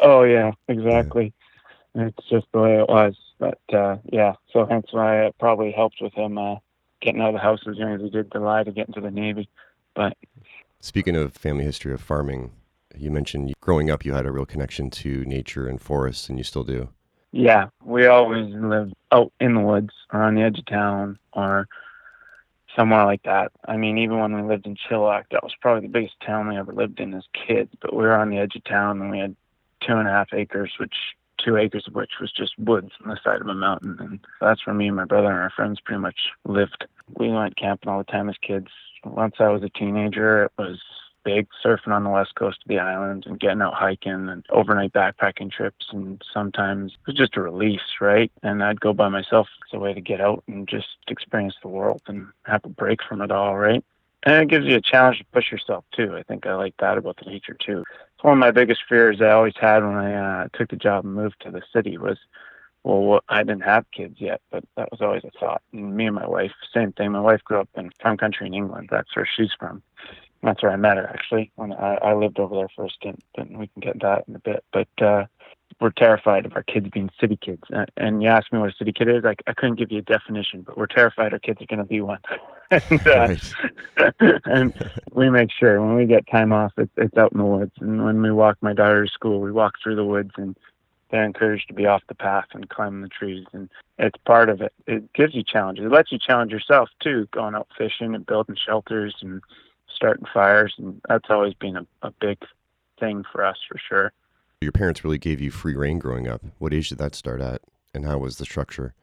Oh 0.00 0.22
yeah, 0.22 0.52
exactly. 0.68 1.32
Yeah. 1.94 2.06
It's 2.06 2.28
just 2.28 2.46
the 2.52 2.60
way 2.60 2.78
it 2.78 2.88
was. 2.88 3.16
But 3.38 3.60
uh, 3.72 3.96
yeah, 4.12 4.34
so 4.52 4.66
hence 4.66 4.86
why 4.90 5.26
it 5.26 5.34
probably 5.38 5.72
helped 5.72 6.00
with 6.00 6.12
him 6.14 6.38
uh, 6.38 6.56
getting 7.00 7.20
out 7.20 7.28
of 7.28 7.34
the 7.34 7.40
house 7.40 7.60
as 7.68 7.76
young 7.76 7.94
as 7.94 8.00
he 8.00 8.10
did 8.10 8.30
to 8.32 8.40
lie 8.40 8.64
to 8.64 8.72
get 8.72 8.88
into 8.88 9.00
the 9.00 9.10
Navy. 9.10 9.48
But 9.94 10.16
speaking 10.80 11.16
of 11.16 11.32
family 11.34 11.64
history 11.64 11.92
of 11.92 12.00
farming, 12.00 12.52
you 12.96 13.10
mentioned 13.10 13.54
growing 13.60 13.90
up 13.90 14.04
you 14.04 14.12
had 14.12 14.26
a 14.26 14.32
real 14.32 14.46
connection 14.46 14.90
to 14.90 15.24
nature 15.24 15.68
and 15.68 15.80
forests, 15.80 16.28
and 16.28 16.38
you 16.38 16.44
still 16.44 16.64
do. 16.64 16.88
Yeah, 17.30 17.68
we 17.84 18.06
always 18.06 18.52
lived 18.54 18.94
out 19.12 19.32
in 19.38 19.54
the 19.54 19.60
woods 19.60 19.92
or 20.12 20.22
on 20.22 20.34
the 20.34 20.42
edge 20.42 20.58
of 20.58 20.66
town 20.66 21.18
or 21.32 21.68
somewhere 22.78 23.04
like 23.04 23.24
that. 23.24 23.50
I 23.66 23.76
mean, 23.76 23.98
even 23.98 24.20
when 24.20 24.34
we 24.34 24.48
lived 24.48 24.66
in 24.66 24.76
Chilliwack, 24.76 25.24
that 25.30 25.42
was 25.42 25.54
probably 25.60 25.88
the 25.88 25.92
biggest 25.92 26.14
town 26.24 26.48
we 26.48 26.56
ever 26.56 26.72
lived 26.72 27.00
in 27.00 27.12
as 27.12 27.24
kids. 27.32 27.72
But 27.80 27.92
we 27.92 28.04
were 28.04 28.14
on 28.14 28.30
the 28.30 28.38
edge 28.38 28.54
of 28.54 28.62
town 28.64 29.00
and 29.00 29.10
we 29.10 29.18
had 29.18 29.34
two 29.84 29.96
and 29.96 30.06
a 30.06 30.12
half 30.12 30.32
acres, 30.32 30.72
which 30.78 30.94
two 31.44 31.56
acres 31.56 31.84
of 31.88 31.94
which 31.94 32.12
was 32.20 32.32
just 32.32 32.56
woods 32.58 32.92
on 33.02 33.10
the 33.10 33.18
side 33.24 33.40
of 33.40 33.48
a 33.48 33.54
mountain. 33.54 33.96
And 33.98 34.20
that's 34.40 34.64
where 34.64 34.74
me 34.74 34.86
and 34.86 34.96
my 34.96 35.04
brother 35.04 35.28
and 35.28 35.38
our 35.38 35.50
friends 35.50 35.80
pretty 35.80 36.00
much 36.00 36.18
lived. 36.44 36.86
We 37.18 37.30
went 37.30 37.56
camping 37.56 37.90
all 37.90 37.98
the 37.98 38.04
time 38.04 38.28
as 38.28 38.36
kids. 38.40 38.68
Once 39.04 39.36
I 39.40 39.48
was 39.48 39.62
a 39.64 39.68
teenager, 39.70 40.44
it 40.44 40.52
was 40.56 40.80
big 41.28 41.46
surfing 41.62 41.92
on 41.92 42.04
the 42.04 42.10
west 42.10 42.34
coast 42.36 42.58
of 42.64 42.68
the 42.68 42.78
island 42.78 43.24
and 43.26 43.38
getting 43.38 43.60
out 43.60 43.74
hiking 43.74 44.30
and 44.30 44.46
overnight 44.48 44.94
backpacking 44.94 45.52
trips 45.52 45.86
and 45.92 46.22
sometimes 46.32 46.92
it 46.92 47.06
was 47.06 47.16
just 47.16 47.36
a 47.36 47.42
release 47.42 48.00
right 48.00 48.32
and 48.42 48.64
i'd 48.64 48.80
go 48.80 48.94
by 48.94 49.08
myself 49.08 49.46
as 49.66 49.76
a 49.76 49.78
way 49.78 49.92
to 49.92 50.00
get 50.00 50.22
out 50.22 50.42
and 50.48 50.66
just 50.66 50.96
experience 51.08 51.54
the 51.60 51.68
world 51.68 52.00
and 52.06 52.26
have 52.44 52.64
a 52.64 52.68
break 52.68 53.00
from 53.06 53.20
it 53.20 53.30
all 53.30 53.58
right 53.58 53.84
and 54.22 54.36
it 54.36 54.48
gives 54.48 54.64
you 54.64 54.76
a 54.76 54.80
challenge 54.80 55.18
to 55.18 55.24
push 55.26 55.52
yourself 55.52 55.84
too 55.94 56.16
i 56.16 56.22
think 56.22 56.46
i 56.46 56.54
like 56.54 56.74
that 56.78 56.96
about 56.96 57.18
the 57.22 57.30
nature 57.30 57.56
too 57.60 57.84
it's 58.14 58.24
one 58.24 58.32
of 58.32 58.38
my 58.38 58.50
biggest 58.50 58.80
fears 58.88 59.20
i 59.20 59.28
always 59.28 59.56
had 59.60 59.84
when 59.84 59.96
i 59.96 60.14
uh, 60.14 60.48
took 60.54 60.70
the 60.70 60.76
job 60.76 61.04
and 61.04 61.14
moved 61.14 61.36
to 61.40 61.50
the 61.50 61.62
city 61.74 61.98
was 61.98 62.16
well, 62.84 63.20
I 63.28 63.42
didn't 63.42 63.64
have 63.64 63.84
kids 63.90 64.16
yet, 64.18 64.40
but 64.50 64.64
that 64.76 64.90
was 64.90 65.02
always 65.02 65.24
a 65.24 65.30
thought. 65.38 65.60
And 65.72 65.94
me 65.94 66.06
and 66.06 66.14
my 66.14 66.26
wife, 66.26 66.52
same 66.72 66.92
thing. 66.92 67.12
My 67.12 67.20
wife 67.20 67.42
grew 67.44 67.60
up 67.60 67.68
in 67.76 67.90
farm 68.00 68.16
country 68.16 68.46
in 68.46 68.54
England. 68.54 68.88
That's 68.90 69.14
where 69.14 69.28
she's 69.36 69.52
from. 69.58 69.82
That's 70.42 70.62
where 70.62 70.72
I 70.72 70.76
met 70.76 70.96
her 70.96 71.08
actually. 71.08 71.50
When 71.56 71.72
I, 71.72 71.96
I 71.96 72.14
lived 72.14 72.38
over 72.38 72.54
there 72.54 72.68
first, 72.76 73.04
and 73.04 73.58
we 73.58 73.66
can 73.68 73.80
get 73.80 74.00
that 74.00 74.24
in 74.28 74.36
a 74.36 74.38
bit. 74.38 74.64
But 74.72 74.88
uh, 75.02 75.26
we're 75.80 75.90
terrified 75.90 76.46
of 76.46 76.54
our 76.54 76.62
kids 76.62 76.88
being 76.90 77.10
city 77.20 77.36
kids. 77.36 77.62
And 77.96 78.22
you 78.22 78.28
asked 78.28 78.52
me 78.52 78.58
what 78.58 78.70
a 78.70 78.74
city 78.76 78.92
kid 78.92 79.08
is. 79.08 79.24
I, 79.24 79.34
I 79.46 79.52
couldn't 79.52 79.76
give 79.76 79.92
you 79.92 79.98
a 79.98 80.02
definition, 80.02 80.62
but 80.62 80.76
we're 80.76 80.86
terrified 80.86 81.32
our 81.32 81.38
kids 81.38 81.60
are 81.62 81.66
going 81.66 81.78
to 81.78 81.84
be 81.84 82.00
one. 82.00 82.20
and, 82.70 83.06
uh, 83.06 84.10
and 84.44 84.90
we 85.12 85.30
make 85.30 85.50
sure 85.52 85.80
when 85.80 85.94
we 85.94 86.06
get 86.06 86.26
time 86.28 86.52
off, 86.52 86.72
it's, 86.76 86.92
it's 86.96 87.16
out 87.16 87.32
in 87.32 87.38
the 87.38 87.44
woods. 87.44 87.72
And 87.80 88.04
when 88.04 88.20
we 88.22 88.32
walk 88.32 88.58
my 88.60 88.72
daughter 88.72 89.04
to 89.04 89.12
school, 89.12 89.40
we 89.40 89.52
walk 89.52 89.74
through 89.82 89.96
the 89.96 90.04
woods 90.04 90.32
and 90.36 90.56
they're 91.10 91.24
encouraged 91.24 91.68
to 91.68 91.74
be 91.74 91.86
off 91.86 92.02
the 92.08 92.14
path 92.14 92.46
and 92.52 92.68
climb 92.68 93.00
the 93.00 93.08
trees 93.08 93.46
and 93.52 93.70
it's 93.98 94.18
part 94.26 94.50
of 94.50 94.60
it 94.60 94.74
it 94.86 95.10
gives 95.14 95.34
you 95.34 95.42
challenges 95.42 95.86
it 95.86 95.90
lets 95.90 96.12
you 96.12 96.18
challenge 96.18 96.52
yourself 96.52 96.90
too 97.00 97.26
going 97.30 97.54
out 97.54 97.66
fishing 97.78 98.14
and 98.14 98.26
building 98.26 98.56
shelters 98.56 99.14
and 99.22 99.40
starting 99.98 100.26
fires 100.32 100.74
and 100.78 101.00
that's 101.08 101.28
always 101.28 101.54
been 101.54 101.76
a, 101.76 101.86
a 102.02 102.12
big 102.20 102.38
thing 103.00 103.24
for 103.32 103.44
us 103.44 103.56
for 103.68 103.78
sure. 103.78 104.12
Your 104.60 104.72
parents 104.72 105.02
really 105.04 105.18
gave 105.18 105.40
you 105.40 105.50
free 105.50 105.74
rein 105.74 105.98
growing 105.98 106.28
up. 106.28 106.42
What 106.58 106.72
age 106.72 106.88
did 106.88 106.98
that 106.98 107.14
start 107.14 107.40
at 107.40 107.62
and 107.92 108.04
how 108.04 108.18
was 108.18 108.38
the 108.38 108.44
structure? 108.44 108.94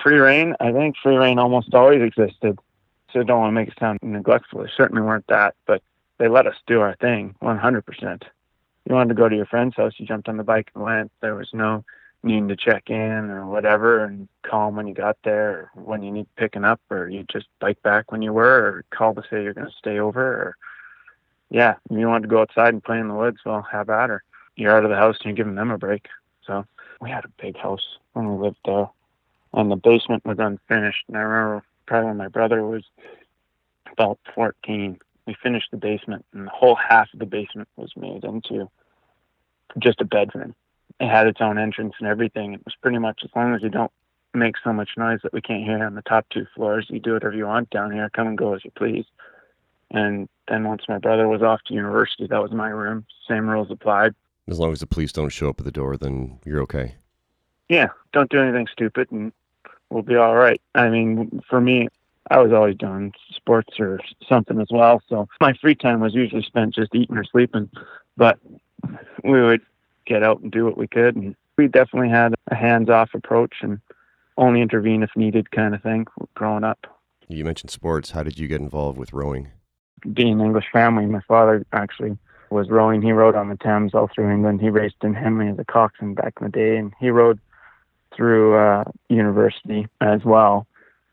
Free 0.00 0.18
rein? 0.18 0.54
I 0.60 0.72
think 0.72 0.96
free 1.02 1.16
rein 1.16 1.38
almost 1.38 1.74
always 1.74 2.02
existed 2.02 2.58
so 3.12 3.20
I 3.20 3.24
don't 3.24 3.40
want 3.40 3.50
to 3.50 3.60
make 3.60 3.68
it 3.68 3.74
sound 3.78 3.98
neglectful. 4.02 4.62
They 4.62 4.70
certainly 4.76 5.02
weren't 5.02 5.26
that 5.26 5.56
but 5.66 5.82
they 6.18 6.28
let 6.28 6.46
us 6.46 6.56
do 6.68 6.80
our 6.80 6.94
thing 6.96 7.34
100% 7.42 8.22
you 8.84 8.94
wanted 8.94 9.08
to 9.08 9.14
go 9.14 9.28
to 9.28 9.36
your 9.36 9.46
friend's 9.46 9.76
house, 9.76 9.94
you 9.96 10.06
jumped 10.06 10.28
on 10.28 10.36
the 10.36 10.44
bike 10.44 10.70
and 10.74 10.84
went. 10.84 11.12
There 11.20 11.34
was 11.34 11.48
no 11.52 11.84
needing 12.24 12.48
to 12.48 12.56
check 12.56 12.90
in 12.90 13.30
or 13.30 13.46
whatever 13.46 14.04
and 14.04 14.28
call 14.42 14.68
them 14.68 14.76
when 14.76 14.86
you 14.86 14.94
got 14.94 15.16
there 15.24 15.70
or 15.74 15.82
when 15.82 16.02
you 16.02 16.10
need 16.10 16.26
picking 16.36 16.64
up 16.64 16.80
or 16.90 17.08
you 17.08 17.24
just 17.30 17.46
bike 17.60 17.80
back 17.82 18.10
when 18.10 18.22
you 18.22 18.32
were 18.32 18.66
or 18.66 18.84
call 18.90 19.14
to 19.14 19.22
say 19.30 19.42
you're 19.42 19.54
going 19.54 19.66
to 19.66 19.78
stay 19.78 19.98
over 19.98 20.20
or 20.20 20.56
yeah, 21.50 21.74
you 21.90 22.08
wanted 22.08 22.22
to 22.22 22.28
go 22.28 22.40
outside 22.40 22.72
and 22.72 22.82
play 22.82 22.98
in 22.98 23.08
the 23.08 23.14
woods, 23.14 23.38
well, 23.44 23.62
have 23.70 23.90
at 23.90 24.10
her. 24.10 24.24
You're 24.56 24.76
out 24.76 24.84
of 24.84 24.90
the 24.90 24.96
house 24.96 25.16
and 25.18 25.26
you're 25.26 25.34
giving 25.34 25.54
them 25.54 25.70
a 25.70 25.78
break. 25.78 26.08
So 26.46 26.64
we 27.00 27.10
had 27.10 27.24
a 27.24 27.42
big 27.42 27.56
house 27.56 27.98
when 28.14 28.28
we 28.28 28.42
lived 28.42 28.58
there 28.64 28.88
and 29.54 29.70
the 29.70 29.76
basement 29.76 30.24
was 30.24 30.38
unfinished. 30.38 31.04
And 31.08 31.16
I 31.16 31.20
remember 31.20 31.64
probably 31.86 32.08
when 32.08 32.16
my 32.16 32.28
brother 32.28 32.64
was 32.64 32.82
about 33.92 34.18
14, 34.34 34.98
we 35.26 35.34
finished 35.42 35.70
the 35.70 35.76
basement, 35.76 36.24
and 36.32 36.46
the 36.46 36.50
whole 36.50 36.74
half 36.74 37.12
of 37.12 37.18
the 37.18 37.26
basement 37.26 37.68
was 37.76 37.92
made 37.96 38.24
into 38.24 38.68
just 39.78 40.00
a 40.00 40.04
bedroom. 40.04 40.54
It 41.00 41.08
had 41.08 41.26
its 41.26 41.40
own 41.40 41.58
entrance 41.58 41.94
and 41.98 42.08
everything. 42.08 42.54
It 42.54 42.64
was 42.64 42.74
pretty 42.80 42.98
much 42.98 43.20
as 43.24 43.30
long 43.34 43.54
as 43.54 43.62
you 43.62 43.68
don't 43.68 43.92
make 44.32 44.56
so 44.62 44.72
much 44.72 44.90
noise 44.96 45.20
that 45.22 45.32
we 45.32 45.40
can't 45.40 45.64
hear 45.64 45.84
on 45.84 45.94
the 45.94 46.02
top 46.02 46.26
two 46.30 46.46
floors, 46.54 46.86
you 46.88 46.98
do 46.98 47.12
whatever 47.12 47.34
you 47.34 47.46
want 47.46 47.70
down 47.70 47.92
here. 47.92 48.10
Come 48.10 48.26
and 48.26 48.38
go 48.38 48.54
as 48.54 48.64
you 48.64 48.70
please. 48.72 49.04
And 49.90 50.28
then 50.48 50.64
once 50.64 50.82
my 50.88 50.98
brother 50.98 51.28
was 51.28 51.42
off 51.42 51.60
to 51.66 51.74
university, 51.74 52.26
that 52.26 52.42
was 52.42 52.50
my 52.50 52.68
room. 52.68 53.06
Same 53.28 53.48
rules 53.48 53.70
applied. 53.70 54.14
As 54.48 54.58
long 54.58 54.72
as 54.72 54.80
the 54.80 54.86
police 54.86 55.12
don't 55.12 55.30
show 55.30 55.48
up 55.48 55.60
at 55.60 55.64
the 55.64 55.70
door, 55.72 55.96
then 55.96 56.38
you're 56.44 56.60
okay. 56.62 56.96
Yeah, 57.68 57.88
don't 58.12 58.30
do 58.30 58.40
anything 58.40 58.66
stupid, 58.70 59.10
and 59.10 59.32
we'll 59.88 60.02
be 60.02 60.16
all 60.16 60.34
right. 60.34 60.60
I 60.74 60.90
mean, 60.90 61.40
for 61.48 61.60
me, 61.60 61.88
I 62.30 62.38
was 62.38 62.52
always 62.52 62.76
doing 62.76 63.12
sports 63.34 63.78
or 63.78 64.00
something 64.28 64.60
as 64.60 64.68
well. 64.70 65.00
So 65.08 65.28
my 65.40 65.54
free 65.54 65.74
time 65.74 66.00
was 66.00 66.14
usually 66.14 66.42
spent 66.42 66.74
just 66.74 66.94
eating 66.94 67.16
or 67.16 67.24
sleeping. 67.24 67.70
But 68.16 68.38
we 69.22 69.42
would 69.42 69.62
get 70.06 70.22
out 70.22 70.40
and 70.40 70.50
do 70.50 70.64
what 70.64 70.76
we 70.76 70.86
could. 70.86 71.16
And 71.16 71.36
we 71.56 71.68
definitely 71.68 72.10
had 72.10 72.34
a 72.50 72.54
hands 72.54 72.90
off 72.90 73.10
approach 73.14 73.56
and 73.62 73.80
only 74.36 74.60
intervene 74.60 75.02
if 75.02 75.10
needed 75.16 75.50
kind 75.50 75.74
of 75.74 75.82
thing 75.82 76.06
growing 76.34 76.64
up. 76.64 76.86
You 77.28 77.44
mentioned 77.44 77.70
sports. 77.70 78.10
How 78.10 78.22
did 78.22 78.38
you 78.38 78.48
get 78.48 78.60
involved 78.60 78.98
with 78.98 79.12
rowing? 79.12 79.48
Being 80.12 80.40
an 80.40 80.46
English 80.46 80.66
family, 80.72 81.06
my 81.06 81.20
father 81.26 81.64
actually 81.72 82.18
was 82.50 82.68
rowing. 82.68 83.00
He 83.00 83.12
rowed 83.12 83.34
on 83.34 83.48
the 83.48 83.56
Thames 83.56 83.94
all 83.94 84.10
through 84.14 84.30
England. 84.30 84.60
He 84.60 84.68
raced 84.68 85.02
in 85.02 85.14
Henley 85.14 85.48
as 85.48 85.58
a 85.58 85.64
coxswain 85.64 86.14
back 86.14 86.34
in 86.40 86.46
the 86.46 86.52
day, 86.52 86.76
and 86.76 86.92
he 87.00 87.10
rowed 87.10 87.40
through 88.14 88.56
uh, 88.56 88.84
university 89.08 89.86
as 90.00 90.24
well. 90.24 90.66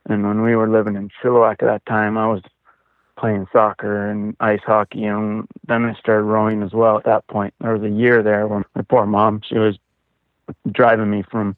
And 0.07 0.27
when 0.27 0.41
we 0.41 0.55
were 0.55 0.69
living 0.69 0.95
in 0.95 1.09
Chilliwack 1.21 1.61
at 1.61 1.65
that 1.65 1.85
time, 1.85 2.17
I 2.17 2.27
was 2.27 2.41
playing 3.21 3.47
soccer 3.53 4.09
and 4.09 4.35
ice 4.39 4.63
hockey, 4.65 5.05
and 5.05 5.47
then 5.67 5.85
I 5.85 5.93
started 5.93 6.23
rowing 6.23 6.63
as 6.63 6.73
well. 6.73 6.97
At 6.97 7.03
that 7.03 7.27
point, 7.27 7.53
there 7.61 7.73
was 7.73 7.83
a 7.83 7.89
year 7.89 8.23
there 8.23 8.47
where 8.47 8.65
my 8.75 8.81
poor 8.81 9.05
mom, 9.05 9.41
she 9.47 9.59
was 9.59 9.77
driving 10.71 11.11
me 11.11 11.23
from 11.29 11.55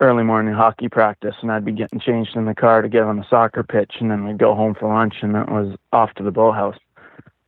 early 0.00 0.24
morning 0.24 0.52
hockey 0.52 0.88
practice, 0.88 1.36
and 1.42 1.52
I'd 1.52 1.64
be 1.64 1.70
getting 1.70 2.00
changed 2.00 2.34
in 2.34 2.44
the 2.44 2.56
car 2.56 2.82
to 2.82 2.88
get 2.88 3.04
on 3.04 3.18
the 3.18 3.28
soccer 3.30 3.62
pitch, 3.62 3.94
and 4.00 4.10
then 4.10 4.26
we'd 4.26 4.38
go 4.38 4.54
home 4.56 4.74
for 4.74 4.92
lunch, 4.92 5.14
and 5.22 5.32
that 5.36 5.48
was 5.48 5.76
off 5.92 6.12
to 6.14 6.24
the 6.24 6.32
boathouse. 6.32 6.76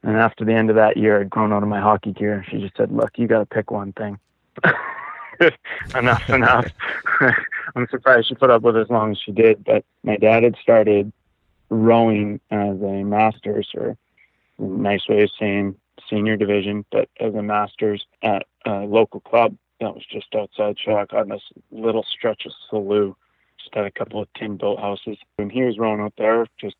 And 0.04 0.16
after 0.16 0.44
the 0.44 0.54
end 0.54 0.70
of 0.70 0.76
that 0.76 0.96
year, 0.96 1.20
I'd 1.20 1.28
grown 1.28 1.52
out 1.52 1.64
of 1.64 1.68
my 1.68 1.80
hockey 1.80 2.12
gear. 2.12 2.34
And 2.34 2.46
she 2.46 2.58
just 2.58 2.76
said, 2.76 2.90
"Look, 2.92 3.18
you 3.18 3.26
got 3.26 3.40
to 3.40 3.46
pick 3.46 3.70
one 3.70 3.92
thing." 3.92 4.18
enough, 5.94 6.30
enough. 6.30 6.66
I'm 7.74 7.86
surprised 7.90 8.28
she 8.28 8.34
put 8.34 8.50
up 8.50 8.62
with 8.62 8.76
as 8.76 8.88
long 8.88 9.10
as 9.10 9.18
she 9.18 9.32
did. 9.32 9.62
But 9.62 9.84
my 10.04 10.16
dad 10.16 10.44
had 10.44 10.56
started 10.62 11.12
rowing 11.70 12.40
as 12.50 12.80
a 12.82 13.04
master's, 13.04 13.70
or 13.74 13.96
a 14.58 14.62
nice 14.62 15.08
way 15.08 15.22
of 15.22 15.30
saying 15.38 15.76
senior 16.08 16.36
division, 16.36 16.84
but 16.90 17.08
as 17.18 17.34
a 17.34 17.42
master's 17.42 18.06
at 18.22 18.46
a 18.66 18.80
local 18.80 19.20
club 19.20 19.56
that 19.80 19.94
was 19.94 20.04
just 20.04 20.34
outside 20.34 20.76
Chilliwack 20.76 21.14
on 21.14 21.30
this 21.30 21.42
little 21.70 22.02
stretch 22.02 22.44
of 22.44 22.52
slough. 22.68 23.16
Just 23.58 23.74
had 23.74 23.84
a 23.84 23.90
couple 23.90 24.20
of 24.20 24.32
tin 24.34 24.56
boat 24.56 24.78
houses, 24.78 25.18
and 25.38 25.52
he 25.52 25.62
was 25.62 25.78
rowing 25.78 26.00
out 26.00 26.14
there 26.16 26.46
just 26.58 26.76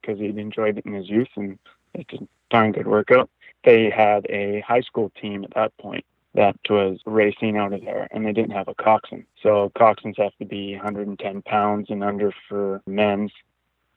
because 0.00 0.18
he'd 0.18 0.38
enjoyed 0.38 0.78
it 0.78 0.86
in 0.86 0.94
his 0.94 1.08
youth, 1.08 1.28
and 1.36 1.58
it's 1.94 2.12
a 2.14 2.26
darn 2.50 2.72
good 2.72 2.86
workout. 2.86 3.30
They 3.64 3.90
had 3.90 4.26
a 4.28 4.60
high 4.60 4.82
school 4.82 5.10
team 5.20 5.44
at 5.44 5.54
that 5.54 5.76
point, 5.78 6.04
that 6.34 6.56
was 6.68 7.00
racing 7.06 7.56
out 7.56 7.72
of 7.72 7.82
there, 7.82 8.06
and 8.10 8.24
they 8.24 8.32
didn't 8.32 8.52
have 8.52 8.68
a 8.68 8.74
coxswain. 8.74 9.26
So 9.42 9.72
coxswains 9.76 10.18
have 10.18 10.36
to 10.38 10.44
be 10.44 10.74
110 10.74 11.42
pounds 11.42 11.90
and 11.90 12.04
under 12.04 12.32
for 12.48 12.82
men's, 12.86 13.32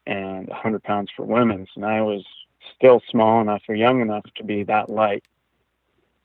and 0.05 0.47
100 0.47 0.83
pounds 0.83 1.09
for 1.15 1.23
women's. 1.23 1.69
And 1.75 1.85
I 1.85 2.01
was 2.01 2.25
still 2.75 3.01
small 3.09 3.41
enough 3.41 3.63
or 3.67 3.75
young 3.75 4.01
enough 4.01 4.25
to 4.35 4.43
be 4.43 4.63
that 4.63 4.89
light. 4.89 5.23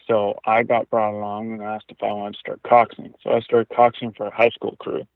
So 0.06 0.38
I 0.44 0.62
got 0.62 0.88
brought 0.88 1.14
along 1.14 1.52
and 1.52 1.62
asked 1.62 1.86
if 1.90 2.02
I 2.02 2.12
wanted 2.12 2.34
to 2.34 2.40
start 2.40 2.62
coxing. 2.62 3.12
So 3.22 3.30
I 3.30 3.40
started 3.40 3.68
coxing 3.68 4.16
for 4.16 4.26
a 4.26 4.34
high 4.34 4.50
school 4.50 4.76
crew 4.78 5.06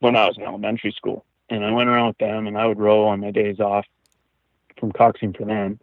when 0.00 0.16
I 0.16 0.26
was 0.26 0.36
in 0.36 0.44
elementary 0.44 0.92
school. 0.92 1.24
And 1.48 1.64
I 1.64 1.70
went 1.70 1.88
around 1.88 2.08
with 2.08 2.18
them 2.18 2.46
and 2.46 2.58
I 2.58 2.66
would 2.66 2.78
row 2.78 3.06
on 3.06 3.20
my 3.20 3.30
days 3.30 3.60
off 3.60 3.86
from 4.78 4.92
coxing 4.92 5.36
for 5.36 5.44
them 5.44 5.78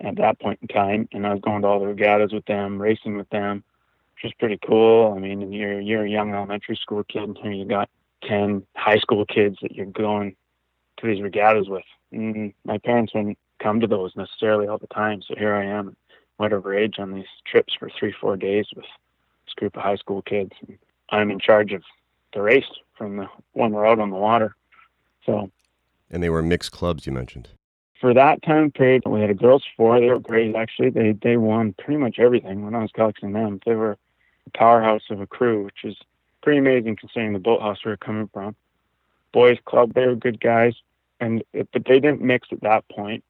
at 0.00 0.16
that 0.16 0.40
point 0.40 0.58
in 0.62 0.68
time, 0.68 1.08
and 1.12 1.26
I 1.26 1.32
was 1.32 1.40
going 1.42 1.62
to 1.62 1.68
all 1.68 1.80
the 1.80 1.86
regattas 1.86 2.32
with 2.32 2.46
them, 2.46 2.80
racing 2.80 3.16
with 3.16 3.28
them, 3.30 3.62
which 4.14 4.24
was 4.24 4.32
pretty 4.38 4.58
cool. 4.66 5.12
I 5.14 5.18
mean, 5.18 5.52
you're 5.52 5.80
you're 5.80 6.04
a 6.04 6.10
young 6.10 6.34
elementary 6.34 6.76
school 6.76 7.04
kid, 7.04 7.36
and 7.42 7.58
you 7.58 7.64
got 7.64 7.90
ten 8.22 8.66
high 8.76 8.98
school 8.98 9.26
kids 9.26 9.58
that 9.62 9.72
you're 9.72 9.86
going 9.86 10.36
to 11.00 11.06
these 11.06 11.22
regattas 11.22 11.68
with. 11.68 11.84
And 12.12 12.52
my 12.64 12.78
parents 12.78 13.14
wouldn't 13.14 13.38
come 13.62 13.80
to 13.80 13.86
those 13.86 14.16
necessarily 14.16 14.66
all 14.66 14.78
the 14.78 14.86
time, 14.88 15.22
so 15.22 15.34
here 15.36 15.54
I 15.54 15.64
am, 15.64 15.96
whatever 16.38 16.74
age, 16.74 16.96
on 16.98 17.12
these 17.12 17.26
trips 17.46 17.74
for 17.78 17.90
three, 17.98 18.14
four 18.18 18.36
days 18.36 18.66
with 18.74 18.86
this 19.44 19.54
group 19.56 19.76
of 19.76 19.82
high 19.82 19.96
school 19.96 20.22
kids. 20.22 20.52
And 20.66 20.78
I'm 21.10 21.30
in 21.30 21.38
charge 21.38 21.72
of 21.72 21.82
the 22.32 22.42
race 22.42 22.64
from 22.96 23.16
the 23.16 23.28
when 23.52 23.72
we're 23.72 23.86
out 23.86 23.98
on 23.98 24.10
the 24.10 24.16
water. 24.16 24.56
So. 25.26 25.50
And 26.10 26.22
they 26.22 26.30
were 26.30 26.42
mixed 26.42 26.72
clubs, 26.72 27.06
you 27.06 27.12
mentioned 27.12 27.50
for 28.00 28.14
that 28.14 28.42
time 28.42 28.70
period, 28.70 29.02
we 29.06 29.20
had 29.20 29.30
a 29.30 29.34
girls 29.34 29.64
four. 29.76 30.00
They 30.00 30.08
were 30.08 30.18
great, 30.18 30.56
actually. 30.56 30.90
They 30.90 31.12
they 31.12 31.36
won 31.36 31.74
pretty 31.74 31.98
much 31.98 32.18
everything 32.18 32.64
when 32.64 32.74
I 32.74 32.80
was 32.80 32.90
coaching 32.92 33.32
them. 33.32 33.60
They 33.66 33.74
were 33.74 33.98
a 34.46 34.58
powerhouse 34.58 35.02
of 35.10 35.20
a 35.20 35.26
crew, 35.26 35.64
which 35.64 35.84
is 35.84 35.96
pretty 36.42 36.58
amazing 36.58 36.96
considering 36.96 37.34
the 37.34 37.38
boathouse 37.38 37.84
we 37.84 37.90
were 37.90 37.98
coming 37.98 38.28
from. 38.32 38.56
Boys 39.32 39.58
club, 39.66 39.92
they 39.94 40.06
were 40.06 40.16
good 40.16 40.40
guys, 40.40 40.74
and 41.20 41.44
but 41.52 41.84
they 41.86 42.00
didn't 42.00 42.22
mix 42.22 42.48
at 42.52 42.60
that 42.62 42.88
point. 42.88 43.22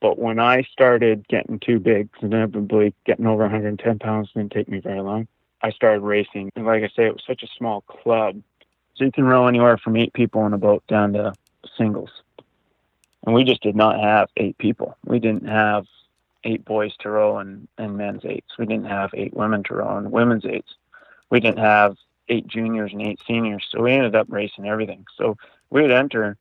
But 0.00 0.18
when 0.18 0.38
I 0.38 0.62
started 0.70 1.26
getting 1.28 1.58
too 1.58 1.78
big, 1.78 2.08
inevitably 2.20 2.94
getting 3.06 3.26
over 3.26 3.42
110 3.42 3.98
pounds 3.98 4.30
didn't 4.34 4.52
take 4.52 4.68
me 4.68 4.80
very 4.80 5.00
long. 5.00 5.26
I 5.62 5.70
started 5.70 6.00
racing. 6.00 6.52
And 6.56 6.66
like 6.66 6.82
I 6.82 6.88
say, 6.88 7.06
it 7.06 7.14
was 7.14 7.24
such 7.26 7.42
a 7.42 7.48
small 7.56 7.80
club. 7.82 8.42
So 8.96 9.04
you 9.04 9.12
can 9.12 9.24
row 9.24 9.46
anywhere 9.46 9.78
from 9.78 9.96
eight 9.96 10.12
people 10.12 10.44
in 10.46 10.52
a 10.52 10.58
boat 10.58 10.86
down 10.88 11.14
to 11.14 11.32
singles. 11.78 12.10
And 13.24 13.34
we 13.34 13.44
just 13.44 13.62
did 13.62 13.74
not 13.74 13.98
have 13.98 14.28
eight 14.36 14.58
people. 14.58 14.96
We 15.06 15.18
didn't 15.18 15.48
have 15.48 15.86
eight 16.44 16.64
boys 16.64 16.94
to 16.98 17.10
row 17.10 17.38
and, 17.38 17.66
and 17.78 17.96
men's 17.96 18.26
eights. 18.26 18.58
We 18.58 18.66
didn't 18.66 18.88
have 18.88 19.10
eight 19.14 19.34
women 19.34 19.62
to 19.64 19.74
row 19.76 19.96
and 19.96 20.12
women's 20.12 20.44
eights. 20.44 20.74
We 21.30 21.40
didn't 21.40 21.60
have 21.60 21.96
eight 22.28 22.46
juniors 22.46 22.92
and 22.92 23.00
eight 23.00 23.20
seniors. 23.26 23.66
So 23.70 23.82
we 23.82 23.92
ended 23.92 24.14
up 24.14 24.26
racing 24.28 24.68
everything. 24.68 25.06
So 25.16 25.36
we 25.70 25.82
would 25.82 25.90
enter 25.90 26.36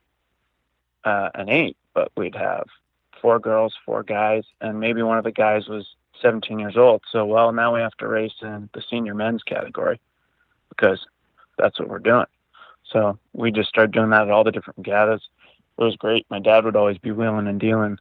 uh, 1.05 1.29
an 1.35 1.49
eight, 1.49 1.77
but 1.93 2.11
we'd 2.15 2.35
have 2.35 2.65
four 3.21 3.39
girls, 3.39 3.73
four 3.85 4.03
guys, 4.03 4.43
and 4.61 4.79
maybe 4.79 5.01
one 5.01 5.17
of 5.17 5.23
the 5.23 5.31
guys 5.31 5.67
was 5.67 5.95
17 6.21 6.59
years 6.59 6.77
old. 6.77 7.03
So, 7.11 7.25
well, 7.25 7.51
now 7.51 7.73
we 7.73 7.81
have 7.81 7.95
to 7.97 8.07
race 8.07 8.35
in 8.41 8.69
the 8.73 8.83
senior 8.89 9.15
men's 9.15 9.43
category 9.43 9.99
because 10.69 11.05
that's 11.57 11.79
what 11.79 11.89
we're 11.89 11.99
doing. 11.99 12.25
So 12.91 13.17
we 13.33 13.51
just 13.51 13.69
started 13.69 13.93
doing 13.93 14.09
that 14.09 14.23
at 14.23 14.31
all 14.31 14.43
the 14.43 14.51
different 14.51 14.77
regattas. 14.77 15.21
It 15.77 15.83
was 15.83 15.95
great. 15.95 16.25
My 16.29 16.39
dad 16.39 16.65
would 16.65 16.75
always 16.75 16.97
be 16.97 17.11
wheeling 17.11 17.47
and 17.47 17.59
dealing 17.59 17.97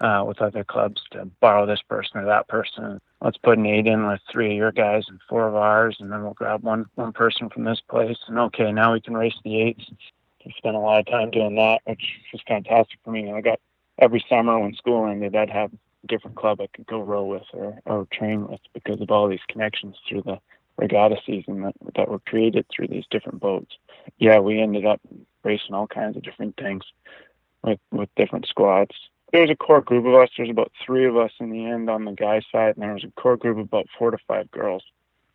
uh, 0.00 0.24
with 0.26 0.42
other 0.42 0.64
clubs 0.64 1.00
to 1.12 1.24
borrow 1.40 1.66
this 1.66 1.82
person 1.88 2.20
or 2.20 2.26
that 2.26 2.48
person. 2.48 3.00
Let's 3.20 3.38
put 3.38 3.58
an 3.58 3.66
eight 3.66 3.86
in 3.86 4.06
with 4.06 4.20
three 4.30 4.50
of 4.50 4.56
your 4.56 4.72
guys 4.72 5.04
and 5.08 5.20
four 5.28 5.48
of 5.48 5.54
ours, 5.54 5.96
and 6.00 6.12
then 6.12 6.22
we'll 6.22 6.34
grab 6.34 6.62
one 6.62 6.86
one 6.94 7.12
person 7.12 7.48
from 7.48 7.64
this 7.64 7.80
place. 7.88 8.18
And 8.26 8.38
okay, 8.38 8.70
now 8.72 8.92
we 8.92 9.00
can 9.00 9.16
race 9.16 9.36
the 9.44 9.60
eights. 9.60 9.84
I 10.46 10.50
spent 10.56 10.76
a 10.76 10.80
lot 10.80 11.00
of 11.00 11.06
time 11.06 11.30
doing 11.30 11.56
that, 11.56 11.80
which 11.84 12.02
was 12.32 12.42
fantastic 12.46 12.98
for 13.04 13.10
me. 13.10 13.28
And 13.28 13.36
I 13.36 13.40
got 13.40 13.60
every 13.98 14.24
summer 14.28 14.58
when 14.58 14.74
school 14.74 15.06
ended, 15.06 15.34
I'd 15.34 15.50
have 15.50 15.72
a 15.72 16.06
different 16.06 16.36
club 16.36 16.60
I 16.60 16.68
could 16.74 16.86
go 16.86 17.00
row 17.00 17.24
with 17.24 17.44
or, 17.52 17.80
or 17.86 18.06
train 18.12 18.46
with 18.48 18.60
because 18.72 19.00
of 19.00 19.10
all 19.10 19.28
these 19.28 19.40
connections 19.48 19.96
through 20.08 20.22
the 20.22 20.38
regatta 20.76 21.16
season 21.24 21.62
that, 21.62 21.74
that 21.96 22.08
were 22.08 22.18
created 22.20 22.66
through 22.68 22.88
these 22.88 23.04
different 23.10 23.40
boats. 23.40 23.76
Yeah, 24.18 24.40
we 24.40 24.60
ended 24.60 24.84
up 24.84 25.00
racing 25.42 25.74
all 25.74 25.86
kinds 25.86 26.16
of 26.16 26.22
different 26.22 26.56
things 26.56 26.82
with, 27.62 27.78
with 27.90 28.08
different 28.16 28.46
squads. 28.46 28.94
There 29.32 29.42
was 29.42 29.50
a 29.50 29.56
core 29.56 29.80
group 29.80 30.06
of 30.06 30.14
us. 30.14 30.30
There's 30.36 30.50
about 30.50 30.72
three 30.84 31.06
of 31.06 31.16
us 31.16 31.32
in 31.40 31.50
the 31.50 31.64
end 31.64 31.90
on 31.90 32.04
the 32.04 32.12
guy 32.12 32.40
side, 32.52 32.74
and 32.76 32.82
there 32.82 32.92
was 32.92 33.04
a 33.04 33.20
core 33.20 33.36
group 33.36 33.58
of 33.58 33.64
about 33.64 33.86
four 33.98 34.10
to 34.10 34.18
five 34.28 34.50
girls 34.50 34.84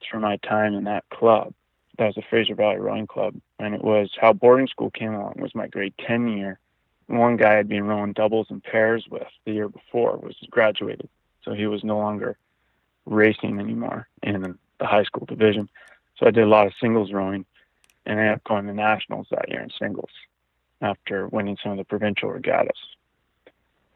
through 0.02 0.22
my 0.22 0.38
time 0.38 0.74
in 0.74 0.86
that 0.86 1.04
club. 1.10 1.54
That 2.00 2.06
was 2.06 2.16
the 2.16 2.22
Fraser 2.30 2.56
Valley 2.56 2.78
Rowing 2.78 3.08
Club, 3.08 3.36
and 3.60 3.76
it 3.76 3.84
was 3.84 4.10
how 4.20 4.32
boarding 4.32 4.68
school 4.68 4.90
came 4.90 5.14
along. 5.14 5.34
It 5.36 5.42
was 5.42 5.54
my 5.54 5.68
grade 5.68 5.94
10 6.08 6.30
year. 6.30 6.58
One 7.08 7.36
guy 7.36 7.60
I'd 7.60 7.68
been 7.68 7.84
rowing 7.84 8.14
doubles 8.14 8.48
and 8.50 8.64
pairs 8.64 9.06
with 9.12 9.28
the 9.44 9.52
year 9.52 9.68
before 9.68 10.16
was 10.16 10.38
graduated, 10.50 11.10
so 11.44 11.52
he 11.52 11.68
was 11.68 11.84
no 11.84 11.98
longer 11.98 12.38
racing 13.06 13.60
anymore 13.60 14.08
in 14.24 14.58
the 14.80 14.86
high 14.86 15.04
school 15.04 15.26
division. 15.26 15.68
So 16.16 16.26
I 16.26 16.32
did 16.32 16.46
a 16.46 16.48
lot 16.48 16.68
of 16.68 16.74
singles 16.80 17.12
rowing 17.12 17.46
and 18.06 18.18
I 18.18 18.24
ended 18.24 18.36
up 18.36 18.44
going 18.46 18.68
to 18.68 18.74
nationals 18.74 19.28
that 19.32 19.50
year 19.50 19.60
in 19.62 19.70
singles 19.78 20.12
after 20.82 21.28
winning 21.28 21.58
some 21.62 21.74
of 21.74 21.78
the 21.80 21.84
provincial 21.84 22.30
regattas. 22.30 22.80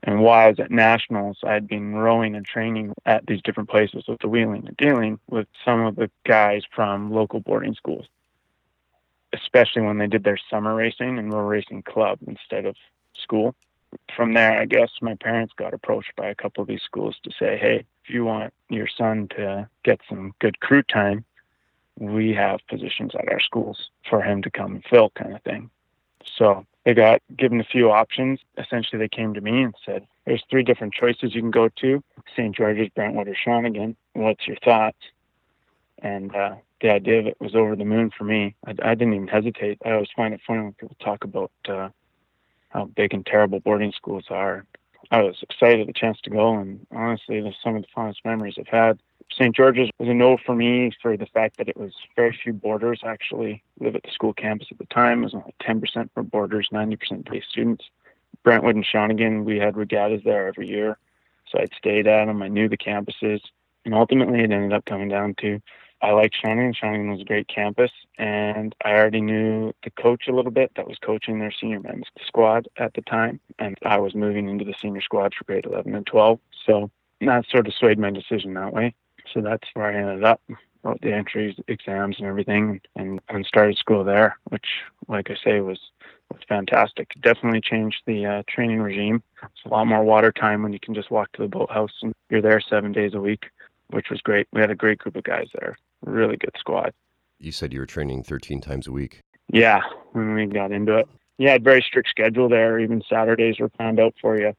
And 0.05 0.21
while 0.21 0.47
I 0.47 0.49
was 0.49 0.59
at 0.59 0.69
nationals, 0.69 1.37
I 1.43 1.53
had 1.53 1.67
been 1.67 1.95
rowing 1.95 2.35
and 2.35 2.45
training 2.45 2.93
at 3.05 3.25
these 3.25 3.41
different 3.41 3.69
places 3.69 4.03
with 4.07 4.19
the 4.19 4.27
wheeling 4.27 4.67
and 4.67 4.75
dealing 4.75 5.17
with 5.29 5.47
some 5.63 5.85
of 5.85 5.95
the 5.95 6.11
guys 6.25 6.63
from 6.75 7.11
local 7.11 7.39
boarding 7.39 7.73
schools, 7.73 8.05
especially 9.31 9.81
when 9.83 9.99
they 9.99 10.07
did 10.07 10.25
their 10.25 10.39
summer 10.49 10.75
racing 10.75 11.17
and 11.17 11.31
were 11.31 11.45
racing 11.45 11.83
club 11.83 12.19
instead 12.27 12.65
of 12.65 12.75
school. 13.15 13.55
From 14.13 14.33
there, 14.33 14.59
I 14.59 14.65
guess 14.65 14.89
my 15.01 15.15
parents 15.15 15.53
got 15.55 15.73
approached 15.73 16.15
by 16.17 16.27
a 16.27 16.35
couple 16.35 16.61
of 16.61 16.67
these 16.67 16.81
schools 16.81 17.15
to 17.23 17.31
say, 17.31 17.57
hey, 17.57 17.85
if 18.03 18.13
you 18.13 18.25
want 18.25 18.53
your 18.69 18.87
son 18.87 19.29
to 19.37 19.69
get 19.83 20.01
some 20.09 20.33
good 20.39 20.59
crew 20.59 20.83
time, 20.83 21.23
we 21.97 22.33
have 22.33 22.59
positions 22.67 23.13
at 23.15 23.31
our 23.31 23.39
schools 23.39 23.89
for 24.09 24.21
him 24.21 24.41
to 24.41 24.51
come 24.51 24.75
and 24.75 24.83
fill, 24.83 25.11
kind 25.11 25.33
of 25.33 25.41
thing. 25.43 25.69
So 26.38 26.65
they 26.86 26.93
got 26.93 27.21
given 27.38 27.59
a 27.59 27.65
few 27.65 27.91
options. 27.91 28.39
Essentially, 28.57 28.99
they 28.99 29.09
came 29.09 29.33
to 29.33 29.41
me 29.41 29.63
and 29.63 29.75
said, 29.86 30.05
There's 30.25 30.43
three 30.49 30.63
different 30.63 30.93
choices 30.93 31.33
you 31.33 31.41
can 31.41 31.51
go 31.51 31.69
to 31.81 32.03
St. 32.36 32.55
George's, 32.55 32.89
Brentwood, 32.89 33.27
or 33.27 33.36
Shawnigan. 33.36 33.95
What's 34.13 34.47
your 34.47 34.57
thoughts? 34.63 34.97
And 36.01 36.36
uh, 36.36 36.55
the 36.81 36.91
idea 36.91 37.19
of 37.19 37.27
it 37.27 37.38
was 37.39 37.55
over 37.55 37.75
the 37.75 37.86
moon 37.86 38.12
for 38.15 38.25
me. 38.25 38.55
I, 38.65 38.71
I 38.83 38.95
didn't 38.95 39.13
even 39.13 39.27
hesitate. 39.27 39.79
I 39.86 39.91
always 39.91 40.09
find 40.15 40.33
it 40.33 40.41
funny 40.45 40.63
when 40.63 40.73
people 40.73 40.97
talk 40.99 41.23
about 41.23 41.51
uh, 41.67 41.89
how 42.69 42.86
big 42.86 43.13
and 43.13 43.25
terrible 43.25 43.59
boarding 43.62 43.93
schools 43.95 44.25
are. 44.29 44.65
I 45.12 45.21
was 45.21 45.36
excited 45.41 45.88
the 45.88 45.93
chance 45.93 46.19
to 46.23 46.29
go, 46.29 46.57
and 46.57 46.86
honestly, 46.91 47.39
there's 47.41 47.57
some 47.63 47.75
of 47.75 47.83
the 47.83 47.88
fondest 47.93 48.25
memories 48.25 48.55
I've 48.57 48.67
had. 48.67 48.99
St. 49.35 49.55
George's 49.55 49.89
was 49.99 50.09
a 50.09 50.13
no 50.13 50.37
for 50.45 50.55
me 50.55 50.91
for 51.01 51.17
the 51.17 51.25
fact 51.25 51.57
that 51.57 51.67
it 51.67 51.77
was 51.77 51.93
very 52.15 52.37
few 52.43 52.53
boarders 52.53 53.01
actually 53.03 53.63
live 53.79 53.95
at 53.95 54.03
the 54.03 54.11
school 54.11 54.33
campus 54.33 54.67
at 54.71 54.77
the 54.77 54.85
time. 54.85 55.21
It 55.21 55.25
was 55.25 55.33
only 55.33 55.55
10% 55.61 56.09
for 56.13 56.23
boarders, 56.23 56.69
90% 56.71 57.29
day 57.31 57.41
students. 57.49 57.85
Brentwood 58.43 58.75
and 58.75 58.85
Shawnigan, 58.85 59.43
we 59.43 59.57
had 59.57 59.77
regattas 59.77 60.21
there 60.23 60.47
every 60.47 60.67
year, 60.67 60.97
so 61.49 61.59
I'd 61.59 61.73
stayed 61.77 62.07
at 62.07 62.25
them. 62.25 62.43
I 62.43 62.47
knew 62.47 62.67
the 62.67 62.77
campuses, 62.77 63.39
and 63.85 63.93
ultimately 63.93 64.39
it 64.39 64.51
ended 64.51 64.73
up 64.73 64.85
coming 64.85 65.09
down 65.09 65.35
to 65.41 65.61
I 66.03 66.11
liked 66.11 66.35
Shawnigan. 66.43 66.75
Shawnigan 66.75 67.11
was 67.11 67.21
a 67.21 67.25
great 67.25 67.47
campus, 67.47 67.91
and 68.17 68.75
I 68.83 68.91
already 68.91 69.21
knew 69.21 69.71
the 69.85 69.89
coach 69.89 70.27
a 70.27 70.33
little 70.33 70.51
bit 70.51 70.73
that 70.75 70.85
was 70.85 70.97
coaching 70.97 71.39
their 71.39 71.51
senior 71.51 71.79
men's 71.79 72.07
squad 72.27 72.67
at 72.77 72.93
the 72.93 73.01
time, 73.01 73.39
and 73.57 73.77
I 73.85 73.97
was 73.99 74.13
moving 74.13 74.49
into 74.49 74.65
the 74.65 74.75
senior 74.81 75.01
squad 75.01 75.33
for 75.33 75.45
grade 75.45 75.65
11 75.65 75.95
and 75.95 76.05
12. 76.05 76.39
So 76.65 76.91
that 77.21 77.45
sort 77.49 77.67
of 77.67 77.73
swayed 77.73 77.97
my 77.97 78.11
decision 78.11 78.53
that 78.55 78.73
way. 78.73 78.93
So 79.31 79.41
that's 79.41 79.67
where 79.73 79.88
I 79.88 79.95
ended 79.95 80.23
up. 80.23 80.41
Wrote 80.83 80.99
the 81.01 81.13
entries, 81.13 81.55
exams, 81.69 82.17
and 82.19 82.27
everything, 82.27 82.81
and, 82.97 83.21
and 83.29 83.45
started 83.45 83.77
school 83.77 84.03
there, 84.03 84.38
which, 84.49 84.65
like 85.07 85.29
I 85.29 85.36
say, 85.41 85.62
was 85.62 85.79
was 86.29 86.41
fantastic. 86.49 87.12
Definitely 87.21 87.62
changed 87.62 88.01
the 88.05 88.25
uh, 88.25 88.43
training 88.49 88.81
regime. 88.81 89.23
It's 89.43 89.65
a 89.65 89.69
lot 89.69 89.86
more 89.86 90.03
water 90.03 90.31
time 90.31 90.63
when 90.63 90.73
you 90.73 90.79
can 90.79 90.93
just 90.93 91.12
walk 91.12 91.31
to 91.33 91.43
the 91.43 91.47
boathouse 91.47 91.91
and 92.01 92.13
you're 92.29 92.41
there 92.41 92.59
seven 92.59 92.91
days 92.91 93.13
a 93.13 93.21
week, 93.21 93.43
which 93.91 94.07
was 94.09 94.19
great. 94.21 94.47
We 94.51 94.59
had 94.59 94.71
a 94.71 94.75
great 94.75 94.97
group 94.97 95.15
of 95.15 95.23
guys 95.23 95.47
there. 95.53 95.77
Really 96.05 96.38
good 96.38 96.55
squad. 96.57 96.91
You 97.39 97.51
said 97.51 97.71
you 97.71 97.79
were 97.79 97.86
training 97.86 98.23
13 98.23 98.62
times 98.62 98.88
a 98.88 98.91
week. 98.91 99.21
Yeah, 99.51 99.81
when 100.13 100.33
we 100.33 100.47
got 100.47 100.71
into 100.71 100.97
it. 100.97 101.07
Yeah, 101.38 101.57
very 101.62 101.81
strict 101.81 102.09
schedule 102.09 102.49
there. 102.49 102.79
Even 102.79 103.03
Saturdays 103.07 103.59
were 103.59 103.69
planned 103.69 103.99
out 103.99 104.15
for 104.21 104.39
you 104.39 104.53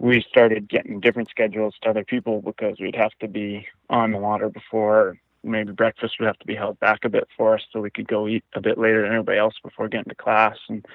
we 0.00 0.24
started 0.26 0.66
getting 0.66 0.98
different 0.98 1.28
schedules 1.28 1.74
to 1.82 1.90
other 1.90 2.04
people 2.04 2.40
because 2.40 2.80
we'd 2.80 2.96
have 2.96 3.12
to 3.20 3.28
be 3.28 3.66
on 3.90 4.12
the 4.12 4.18
water 4.18 4.48
before. 4.48 5.18
Maybe 5.44 5.72
breakfast 5.72 6.14
would 6.18 6.26
have 6.26 6.38
to 6.38 6.46
be 6.46 6.54
held 6.54 6.80
back 6.80 7.04
a 7.04 7.10
bit 7.10 7.28
for 7.36 7.54
us 7.54 7.62
so 7.70 7.80
we 7.80 7.90
could 7.90 8.08
go 8.08 8.26
eat 8.26 8.42
a 8.54 8.62
bit 8.62 8.78
later 8.78 9.02
than 9.02 9.12
everybody 9.12 9.38
else 9.38 9.54
before 9.62 9.88
getting 9.88 10.08
to 10.08 10.14
class. 10.14 10.56
And 10.70 10.86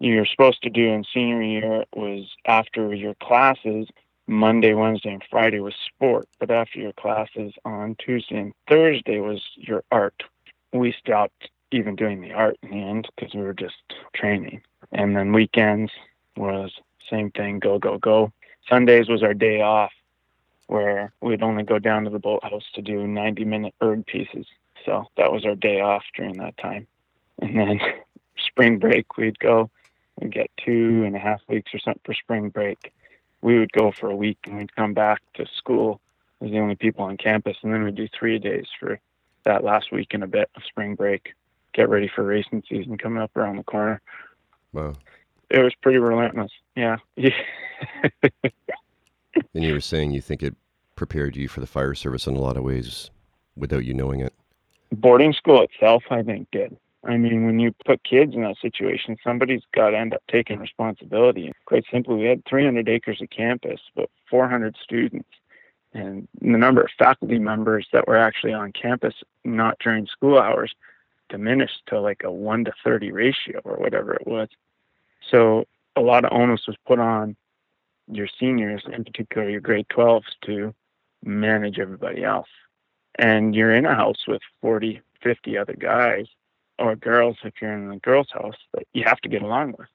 you're 0.00 0.26
supposed 0.26 0.60
to 0.62 0.70
do 0.70 0.88
in 0.88 1.04
senior 1.14 1.42
year 1.42 1.84
was 1.94 2.28
after 2.46 2.92
your 2.92 3.14
classes 3.22 3.86
monday 4.26 4.74
wednesday 4.74 5.12
and 5.12 5.24
friday 5.30 5.60
was 5.60 5.74
sport. 5.86 6.28
But 6.40 6.50
after 6.50 6.80
your 6.80 6.92
classes 6.92 7.52
on 7.64 7.96
tuesday 8.04 8.38
and 8.38 8.52
thursday 8.68 9.20
was 9.20 9.40
your 9.56 9.84
art. 9.92 10.22
We 10.72 10.92
stopped 10.98 11.48
even 11.70 11.94
doing 11.94 12.20
the 12.20 12.32
art 12.32 12.56
in 12.62 12.70
the 12.70 12.76
end 12.76 13.08
because 13.14 13.34
we 13.34 13.42
were 13.42 13.54
just 13.54 13.76
training. 14.14 14.62
And 14.92 15.16
then 15.16 15.32
weekends 15.32 15.92
was 16.36 16.72
same 17.10 17.30
thing, 17.30 17.58
go, 17.58 17.78
go, 17.78 17.98
go. 17.98 18.32
Sundays 18.68 19.08
was 19.08 19.22
our 19.22 19.34
day 19.34 19.60
off 19.60 19.92
where 20.66 21.12
we'd 21.20 21.42
only 21.42 21.64
go 21.64 21.80
down 21.80 22.04
to 22.04 22.10
the 22.10 22.18
boathouse 22.20 22.64
to 22.74 22.80
do 22.80 23.06
90 23.06 23.44
minute 23.44 23.74
erg 23.82 24.06
pieces. 24.06 24.46
So 24.86 25.06
that 25.16 25.32
was 25.32 25.44
our 25.44 25.56
day 25.56 25.80
off 25.80 26.04
during 26.16 26.36
that 26.38 26.56
time. 26.58 26.86
And 27.42 27.58
then 27.58 27.80
spring 28.38 28.78
break, 28.78 29.16
we'd 29.16 29.38
go, 29.40 29.68
we'd 30.20 30.32
get 30.32 30.50
two 30.64 31.02
and 31.04 31.16
a 31.16 31.18
half 31.18 31.40
weeks 31.48 31.74
or 31.74 31.80
something 31.80 32.02
for 32.04 32.14
spring 32.14 32.50
break. 32.50 32.92
We 33.42 33.58
would 33.58 33.72
go 33.72 33.90
for 33.90 34.10
a 34.10 34.16
week 34.16 34.38
and 34.44 34.58
we'd 34.58 34.76
come 34.76 34.94
back 34.94 35.20
to 35.34 35.46
school 35.56 36.00
as 36.40 36.50
the 36.50 36.60
only 36.60 36.76
people 36.76 37.04
on 37.04 37.16
campus. 37.16 37.56
And 37.62 37.74
then 37.74 37.82
we'd 37.82 37.96
do 37.96 38.08
three 38.16 38.38
days 38.38 38.66
for 38.78 39.00
that 39.44 39.64
last 39.64 39.90
week 39.90 40.14
and 40.14 40.22
a 40.22 40.28
bit 40.28 40.50
of 40.54 40.62
spring 40.62 40.94
break, 40.94 41.34
get 41.72 41.88
ready 41.88 42.08
for 42.14 42.22
racing 42.22 42.62
season 42.68 42.96
coming 42.96 43.22
up 43.22 43.36
around 43.36 43.56
the 43.56 43.64
corner. 43.64 44.00
Wow 44.72 44.94
it 45.50 45.58
was 45.60 45.74
pretty 45.82 45.98
relentless. 45.98 46.52
Yeah. 46.76 46.96
and 47.16 47.32
you 49.54 49.72
were 49.74 49.80
saying 49.80 50.12
you 50.12 50.20
think 50.20 50.42
it 50.42 50.54
prepared 50.96 51.36
you 51.36 51.48
for 51.48 51.60
the 51.60 51.66
fire 51.66 51.94
service 51.94 52.26
in 52.26 52.36
a 52.36 52.40
lot 52.40 52.56
of 52.56 52.62
ways 52.62 53.10
without 53.56 53.84
you 53.84 53.94
knowing 53.94 54.20
it. 54.20 54.34
Boarding 54.92 55.32
school 55.32 55.62
itself, 55.62 56.04
I 56.10 56.22
think, 56.22 56.48
did. 56.50 56.76
I 57.04 57.16
mean, 57.16 57.46
when 57.46 57.58
you 57.58 57.74
put 57.86 58.04
kids 58.04 58.34
in 58.34 58.42
that 58.42 58.56
situation, 58.60 59.16
somebody's 59.24 59.62
got 59.74 59.90
to 59.90 59.98
end 59.98 60.12
up 60.12 60.22
taking 60.30 60.58
responsibility. 60.58 61.50
Quite 61.64 61.84
simply, 61.90 62.16
we 62.16 62.26
had 62.26 62.44
300 62.44 62.88
acres 62.88 63.22
of 63.22 63.30
campus, 63.30 63.80
but 63.94 64.10
400 64.28 64.76
students. 64.82 65.28
And 65.94 66.28
the 66.40 66.58
number 66.58 66.82
of 66.82 66.90
faculty 66.98 67.38
members 67.38 67.86
that 67.92 68.06
were 68.06 68.18
actually 68.18 68.52
on 68.52 68.72
campus, 68.72 69.14
not 69.44 69.78
during 69.82 70.06
school 70.06 70.38
hours, 70.38 70.74
diminished 71.30 71.80
to 71.86 72.00
like 72.00 72.22
a 72.24 72.30
1 72.30 72.66
to 72.66 72.72
30 72.84 73.12
ratio 73.12 73.60
or 73.64 73.76
whatever 73.76 74.12
it 74.12 74.26
was. 74.26 74.48
So 75.28 75.66
a 75.96 76.00
lot 76.00 76.24
of 76.24 76.32
onus 76.32 76.66
was 76.66 76.76
put 76.86 76.98
on 76.98 77.36
your 78.10 78.28
seniors, 78.38 78.82
in 78.92 79.04
particular 79.04 79.48
your 79.48 79.60
grade 79.60 79.86
12s, 79.88 80.24
to 80.46 80.74
manage 81.24 81.78
everybody 81.78 82.24
else. 82.24 82.48
and 83.18 83.54
you're 83.54 83.74
in 83.74 83.86
a 83.86 83.94
house 83.94 84.26
with 84.26 84.40
40, 84.62 85.00
50 85.22 85.58
other 85.58 85.74
guys 85.74 86.26
or 86.78 86.96
girls 86.96 87.36
if 87.44 87.54
you're 87.60 87.72
in 87.72 87.90
a 87.90 87.98
girl's 87.98 88.30
house 88.32 88.56
that 88.72 88.86
you 88.94 89.04
have 89.04 89.20
to 89.20 89.28
get 89.28 89.42
along 89.42 89.74
with. 89.78 89.88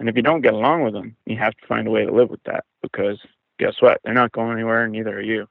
And 0.00 0.08
if 0.08 0.16
you 0.16 0.22
don't 0.22 0.40
get 0.40 0.54
along 0.54 0.82
with 0.82 0.94
them, 0.94 1.16
you 1.26 1.36
have 1.36 1.54
to 1.56 1.66
find 1.66 1.86
a 1.86 1.90
way 1.90 2.04
to 2.04 2.12
live 2.12 2.30
with 2.30 2.42
that 2.44 2.64
because 2.82 3.20
guess 3.58 3.74
what? 3.80 4.00
They're 4.02 4.14
not 4.14 4.32
going 4.32 4.52
anywhere, 4.52 4.88
neither 4.88 5.16
are 5.16 5.22
you. 5.22 5.48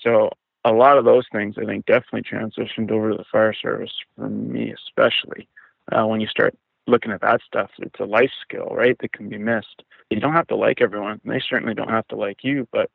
So 0.00 0.30
a 0.64 0.72
lot 0.72 0.98
of 0.98 1.04
those 1.04 1.26
things, 1.30 1.56
I 1.56 1.64
think, 1.64 1.86
definitely 1.86 2.22
transitioned 2.22 2.90
over 2.90 3.10
to 3.10 3.16
the 3.16 3.24
fire 3.30 3.54
service 3.54 3.92
for 4.16 4.28
me, 4.28 4.72
especially 4.72 5.48
uh, 5.92 6.06
when 6.06 6.20
you 6.20 6.26
start 6.26 6.56
looking 6.88 7.12
at 7.12 7.20
that 7.20 7.40
stuff. 7.46 7.70
It's 7.78 8.00
a 8.00 8.04
life 8.04 8.30
skill, 8.42 8.68
right? 8.70 8.96
That 9.00 9.12
can 9.12 9.28
be 9.28 9.38
missed. 9.38 9.82
You 10.10 10.20
don't 10.20 10.32
have 10.32 10.46
to 10.48 10.56
like 10.56 10.80
everyone. 10.80 11.20
They 11.24 11.40
certainly 11.40 11.74
don't 11.74 11.90
have 11.90 12.08
to 12.08 12.16
like 12.16 12.42
you, 12.42 12.66
but 12.72 12.90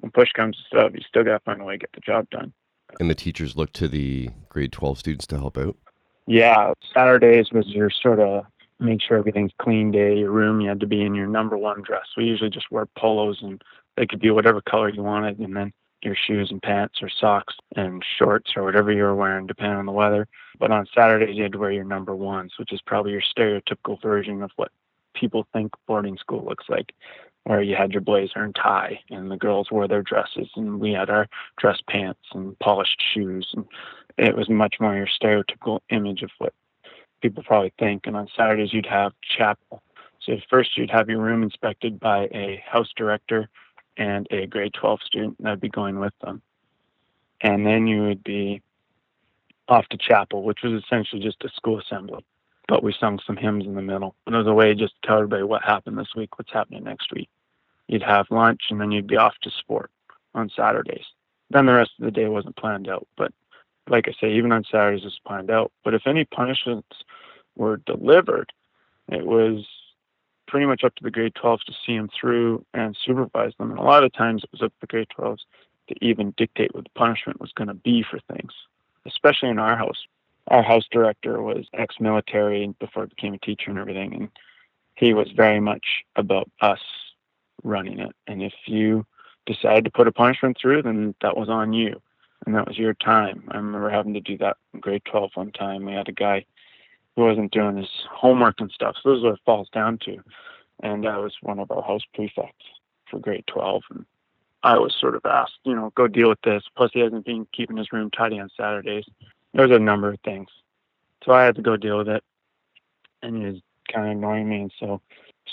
when 0.00 0.10
push 0.10 0.32
comes 0.32 0.56
to 0.56 0.78
shove, 0.78 0.94
you 0.94 1.02
still 1.06 1.24
got 1.24 1.32
to 1.32 1.40
find 1.40 1.60
a 1.60 1.64
way 1.64 1.74
to 1.74 1.78
get 1.78 1.92
the 1.92 2.00
job 2.00 2.28
done. 2.30 2.52
And 2.98 3.10
the 3.10 3.14
teachers 3.14 3.56
look 3.56 3.72
to 3.74 3.86
the 3.86 4.30
grade 4.48 4.72
12 4.72 4.98
students 4.98 5.26
to 5.28 5.38
help 5.38 5.58
out? 5.58 5.76
Yeah. 6.26 6.72
Saturdays 6.92 7.52
was 7.52 7.66
your 7.68 7.90
sort 7.90 8.18
of 8.18 8.44
make 8.78 9.00
sure 9.02 9.18
everything's 9.18 9.52
clean 9.60 9.90
day. 9.90 10.16
Your 10.16 10.30
room, 10.30 10.60
you 10.60 10.68
had 10.68 10.80
to 10.80 10.86
be 10.86 11.02
in 11.02 11.14
your 11.14 11.26
number 11.26 11.56
one 11.56 11.82
dress. 11.82 12.06
We 12.16 12.24
usually 12.24 12.50
just 12.50 12.70
wear 12.70 12.86
polos 12.98 13.38
and 13.42 13.62
they 13.96 14.06
could 14.06 14.20
be 14.20 14.30
whatever 14.30 14.60
color 14.60 14.88
you 14.88 15.02
wanted. 15.02 15.38
And 15.38 15.56
then 15.56 15.72
your 16.02 16.16
shoes 16.16 16.50
and 16.50 16.62
pants 16.62 17.00
or 17.02 17.08
socks 17.08 17.54
and 17.76 18.04
shorts 18.18 18.52
or 18.56 18.64
whatever 18.64 18.92
you 18.92 19.02
were 19.02 19.14
wearing, 19.14 19.46
depending 19.46 19.78
on 19.78 19.86
the 19.86 19.92
weather. 19.92 20.26
But 20.58 20.70
on 20.70 20.86
Saturdays, 20.94 21.36
you 21.36 21.42
had 21.42 21.52
to 21.52 21.58
wear 21.58 21.72
your 21.72 21.84
number 21.84 22.14
ones, 22.14 22.52
which 22.58 22.72
is 22.72 22.80
probably 22.82 23.12
your 23.12 23.22
stereotypical 23.22 24.00
version 24.00 24.42
of 24.42 24.50
what 24.56 24.70
people 25.14 25.46
think 25.52 25.72
boarding 25.86 26.16
school 26.18 26.44
looks 26.44 26.64
like, 26.68 26.92
where 27.44 27.62
you 27.62 27.74
had 27.74 27.92
your 27.92 28.02
blazer 28.02 28.44
and 28.44 28.54
tie, 28.54 29.00
and 29.10 29.30
the 29.30 29.36
girls 29.36 29.70
wore 29.70 29.88
their 29.88 30.02
dresses, 30.02 30.48
and 30.56 30.78
we 30.80 30.92
had 30.92 31.10
our 31.10 31.26
dress 31.58 31.80
pants 31.88 32.20
and 32.34 32.58
polished 32.58 33.02
shoes. 33.12 33.48
And 33.54 33.64
it 34.18 34.36
was 34.36 34.48
much 34.48 34.76
more 34.80 34.94
your 34.94 35.06
stereotypical 35.06 35.80
image 35.90 36.22
of 36.22 36.30
what 36.38 36.52
people 37.22 37.42
probably 37.42 37.72
think. 37.78 38.06
And 38.06 38.16
on 38.16 38.28
Saturdays, 38.36 38.72
you'd 38.72 38.86
have 38.86 39.12
chapel. 39.36 39.82
So 40.20 40.36
first, 40.50 40.76
you'd 40.76 40.90
have 40.90 41.08
your 41.08 41.20
room 41.20 41.42
inspected 41.42 41.98
by 41.98 42.28
a 42.32 42.62
house 42.66 42.90
director 42.94 43.48
and 44.00 44.26
a 44.30 44.46
grade 44.46 44.72
12 44.72 45.00
student 45.04 45.36
that'd 45.40 45.60
be 45.60 45.68
going 45.68 46.00
with 46.00 46.14
them. 46.22 46.40
And 47.42 47.66
then 47.66 47.86
you 47.86 48.02
would 48.04 48.24
be 48.24 48.62
off 49.68 49.86
to 49.88 49.98
chapel, 49.98 50.42
which 50.42 50.60
was 50.64 50.82
essentially 50.82 51.22
just 51.22 51.44
a 51.44 51.50
school 51.50 51.78
assembly. 51.78 52.24
But 52.66 52.82
we 52.82 52.94
sung 52.98 53.20
some 53.26 53.36
hymns 53.36 53.66
in 53.66 53.74
the 53.74 53.82
middle. 53.82 54.14
And 54.26 54.34
it 54.34 54.38
was 54.38 54.46
a 54.46 54.54
way 54.54 54.74
just 54.74 54.94
to 54.94 55.06
tell 55.06 55.16
everybody 55.18 55.42
what 55.42 55.62
happened 55.62 55.98
this 55.98 56.14
week, 56.16 56.38
what's 56.38 56.52
happening 56.52 56.82
next 56.82 57.12
week. 57.12 57.28
You'd 57.88 58.02
have 58.02 58.26
lunch 58.30 58.62
and 58.70 58.80
then 58.80 58.90
you'd 58.90 59.06
be 59.06 59.18
off 59.18 59.34
to 59.42 59.50
sport 59.50 59.90
on 60.34 60.50
Saturdays. 60.56 61.04
Then 61.50 61.66
the 61.66 61.74
rest 61.74 61.90
of 61.98 62.04
the 62.06 62.10
day 62.10 62.26
wasn't 62.26 62.56
planned 62.56 62.88
out. 62.88 63.06
But 63.18 63.32
like 63.86 64.08
I 64.08 64.12
say, 64.18 64.32
even 64.32 64.50
on 64.50 64.64
Saturdays 64.64 65.04
it's 65.04 65.18
planned 65.26 65.50
out. 65.50 65.72
But 65.84 65.92
if 65.92 66.06
any 66.06 66.24
punishments 66.24 67.04
were 67.54 67.78
delivered, 67.78 68.50
it 69.08 69.26
was 69.26 69.66
pretty 70.50 70.66
much 70.66 70.82
up 70.82 70.94
to 70.96 71.04
the 71.04 71.10
grade 71.10 71.34
12s 71.34 71.64
to 71.64 71.72
see 71.86 71.96
them 71.96 72.08
through 72.08 72.64
and 72.74 72.96
supervise 73.06 73.52
them. 73.58 73.70
And 73.70 73.78
a 73.78 73.82
lot 73.82 74.02
of 74.02 74.12
times 74.12 74.42
it 74.42 74.50
was 74.50 74.62
up 74.62 74.72
to 74.72 74.80
the 74.80 74.86
grade 74.88 75.08
12s 75.16 75.38
to 75.88 76.04
even 76.04 76.34
dictate 76.36 76.74
what 76.74 76.84
the 76.84 76.90
punishment 76.90 77.40
was 77.40 77.52
going 77.52 77.68
to 77.68 77.74
be 77.74 78.02
for 78.02 78.18
things, 78.32 78.52
especially 79.06 79.48
in 79.48 79.58
our 79.58 79.76
house. 79.76 80.06
Our 80.48 80.62
house 80.62 80.86
director 80.90 81.40
was 81.40 81.66
ex 81.74 81.94
military 82.00 82.66
before 82.80 83.04
he 83.04 83.10
became 83.10 83.34
a 83.34 83.38
teacher 83.38 83.70
and 83.70 83.78
everything. 83.78 84.12
And 84.12 84.28
he 84.96 85.14
was 85.14 85.30
very 85.30 85.60
much 85.60 86.04
about 86.16 86.50
us 86.60 86.80
running 87.62 88.00
it. 88.00 88.14
And 88.26 88.42
if 88.42 88.54
you 88.66 89.06
decided 89.46 89.84
to 89.84 89.90
put 89.90 90.08
a 90.08 90.12
punishment 90.12 90.58
through, 90.60 90.82
then 90.82 91.14
that 91.22 91.36
was 91.36 91.48
on 91.48 91.72
you. 91.72 92.02
And 92.44 92.54
that 92.56 92.66
was 92.66 92.76
your 92.76 92.94
time. 92.94 93.44
I 93.52 93.56
remember 93.58 93.90
having 93.90 94.14
to 94.14 94.20
do 94.20 94.36
that 94.38 94.56
in 94.74 94.80
grade 94.80 95.02
12 95.04 95.30
one 95.34 95.52
time. 95.52 95.84
We 95.84 95.92
had 95.92 96.08
a 96.08 96.12
guy 96.12 96.44
who 97.16 97.24
wasn't 97.24 97.52
doing 97.52 97.76
his 97.76 97.90
homework 98.10 98.60
and 98.60 98.70
stuff. 98.70 98.96
So 99.02 99.10
this 99.10 99.18
is 99.18 99.24
what 99.24 99.34
it 99.34 99.40
falls 99.44 99.68
down 99.70 99.98
to. 100.04 100.18
And 100.82 101.06
I 101.06 101.18
was 101.18 101.34
one 101.42 101.58
of 101.58 101.70
our 101.70 101.82
house 101.82 102.02
prefects 102.14 102.64
for 103.10 103.18
grade 103.18 103.44
12. 103.46 103.82
And 103.90 104.06
I 104.62 104.78
was 104.78 104.94
sort 104.98 105.14
of 105.14 105.24
asked, 105.24 105.58
you 105.64 105.74
know, 105.74 105.92
go 105.94 106.06
deal 106.08 106.28
with 106.28 106.40
this. 106.42 106.62
Plus, 106.76 106.90
he 106.92 107.00
hasn't 107.00 107.26
been 107.26 107.46
keeping 107.52 107.76
his 107.76 107.92
room 107.92 108.10
tidy 108.10 108.38
on 108.38 108.50
Saturdays. 108.56 109.04
There 109.52 109.66
was 109.66 109.76
a 109.76 109.80
number 109.80 110.10
of 110.10 110.20
things. 110.20 110.48
So 111.24 111.32
I 111.32 111.44
had 111.44 111.56
to 111.56 111.62
go 111.62 111.76
deal 111.76 111.98
with 111.98 112.08
it. 112.08 112.24
And 113.22 113.36
he 113.36 113.44
was 113.44 113.60
kind 113.92 114.06
of 114.06 114.12
annoying 114.12 114.48
me. 114.48 114.60
And 114.62 114.72
so, 114.78 115.00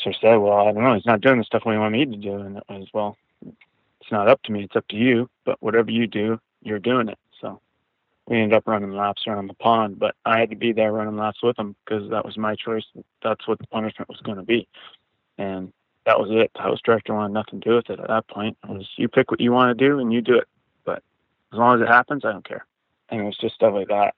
so 0.01 0.11
I 0.11 0.13
said, 0.21 0.35
well, 0.35 0.53
I 0.53 0.71
don't 0.71 0.83
know. 0.83 0.93
He's 0.93 1.05
not 1.05 1.21
doing 1.21 1.39
the 1.39 1.43
stuff 1.43 1.63
we 1.65 1.77
want 1.77 1.93
me 1.93 2.05
to 2.05 2.15
do. 2.15 2.35
And 2.35 2.57
it 2.57 2.63
was, 2.69 2.87
well, 2.93 3.17
it's 3.45 4.11
not 4.11 4.29
up 4.29 4.41
to 4.43 4.51
me. 4.51 4.63
It's 4.63 4.75
up 4.75 4.87
to 4.89 4.95
you. 4.95 5.29
But 5.43 5.61
whatever 5.61 5.91
you 5.91 6.07
do, 6.07 6.39
you're 6.61 6.79
doing 6.79 7.09
it 7.09 7.17
we 8.27 8.37
ended 8.37 8.57
up 8.57 8.67
running 8.67 8.91
laps 8.91 9.23
around 9.25 9.47
the 9.47 9.53
pond, 9.53 9.99
but 9.99 10.15
I 10.25 10.39
had 10.39 10.49
to 10.49 10.55
be 10.55 10.73
there 10.73 10.91
running 10.91 11.17
laps 11.17 11.41
with 11.41 11.55
them 11.55 11.75
because 11.85 12.09
that 12.09 12.25
was 12.25 12.37
my 12.37 12.55
choice. 12.55 12.83
That's 13.23 13.47
what 13.47 13.57
the 13.59 13.67
punishment 13.67 14.09
was 14.09 14.19
going 14.21 14.37
to 14.37 14.43
be. 14.43 14.67
And 15.37 15.71
that 16.05 16.19
was 16.19 16.29
it. 16.31 16.51
The 16.53 16.61
house 16.61 16.79
director 16.83 17.13
wanted 17.13 17.33
nothing 17.33 17.61
to 17.61 17.69
do 17.69 17.75
with 17.75 17.89
it 17.89 17.99
at 17.99 18.07
that 18.09 18.27
point. 18.27 18.57
It 18.67 18.69
was 18.69 18.89
you 18.97 19.07
pick 19.07 19.31
what 19.31 19.39
you 19.39 19.53
want 19.53 19.77
to 19.77 19.87
do 19.87 19.99
and 19.99 20.11
you 20.11 20.21
do 20.21 20.35
it. 20.35 20.47
But 20.83 21.03
as 21.53 21.59
long 21.59 21.75
as 21.75 21.87
it 21.87 21.91
happens, 21.91 22.25
I 22.25 22.33
don't 22.33 22.47
care. 22.47 22.65
And 23.09 23.21
it 23.21 23.23
was 23.23 23.37
just 23.37 23.55
stuff 23.55 23.73
like 23.73 23.87
that. 23.87 24.13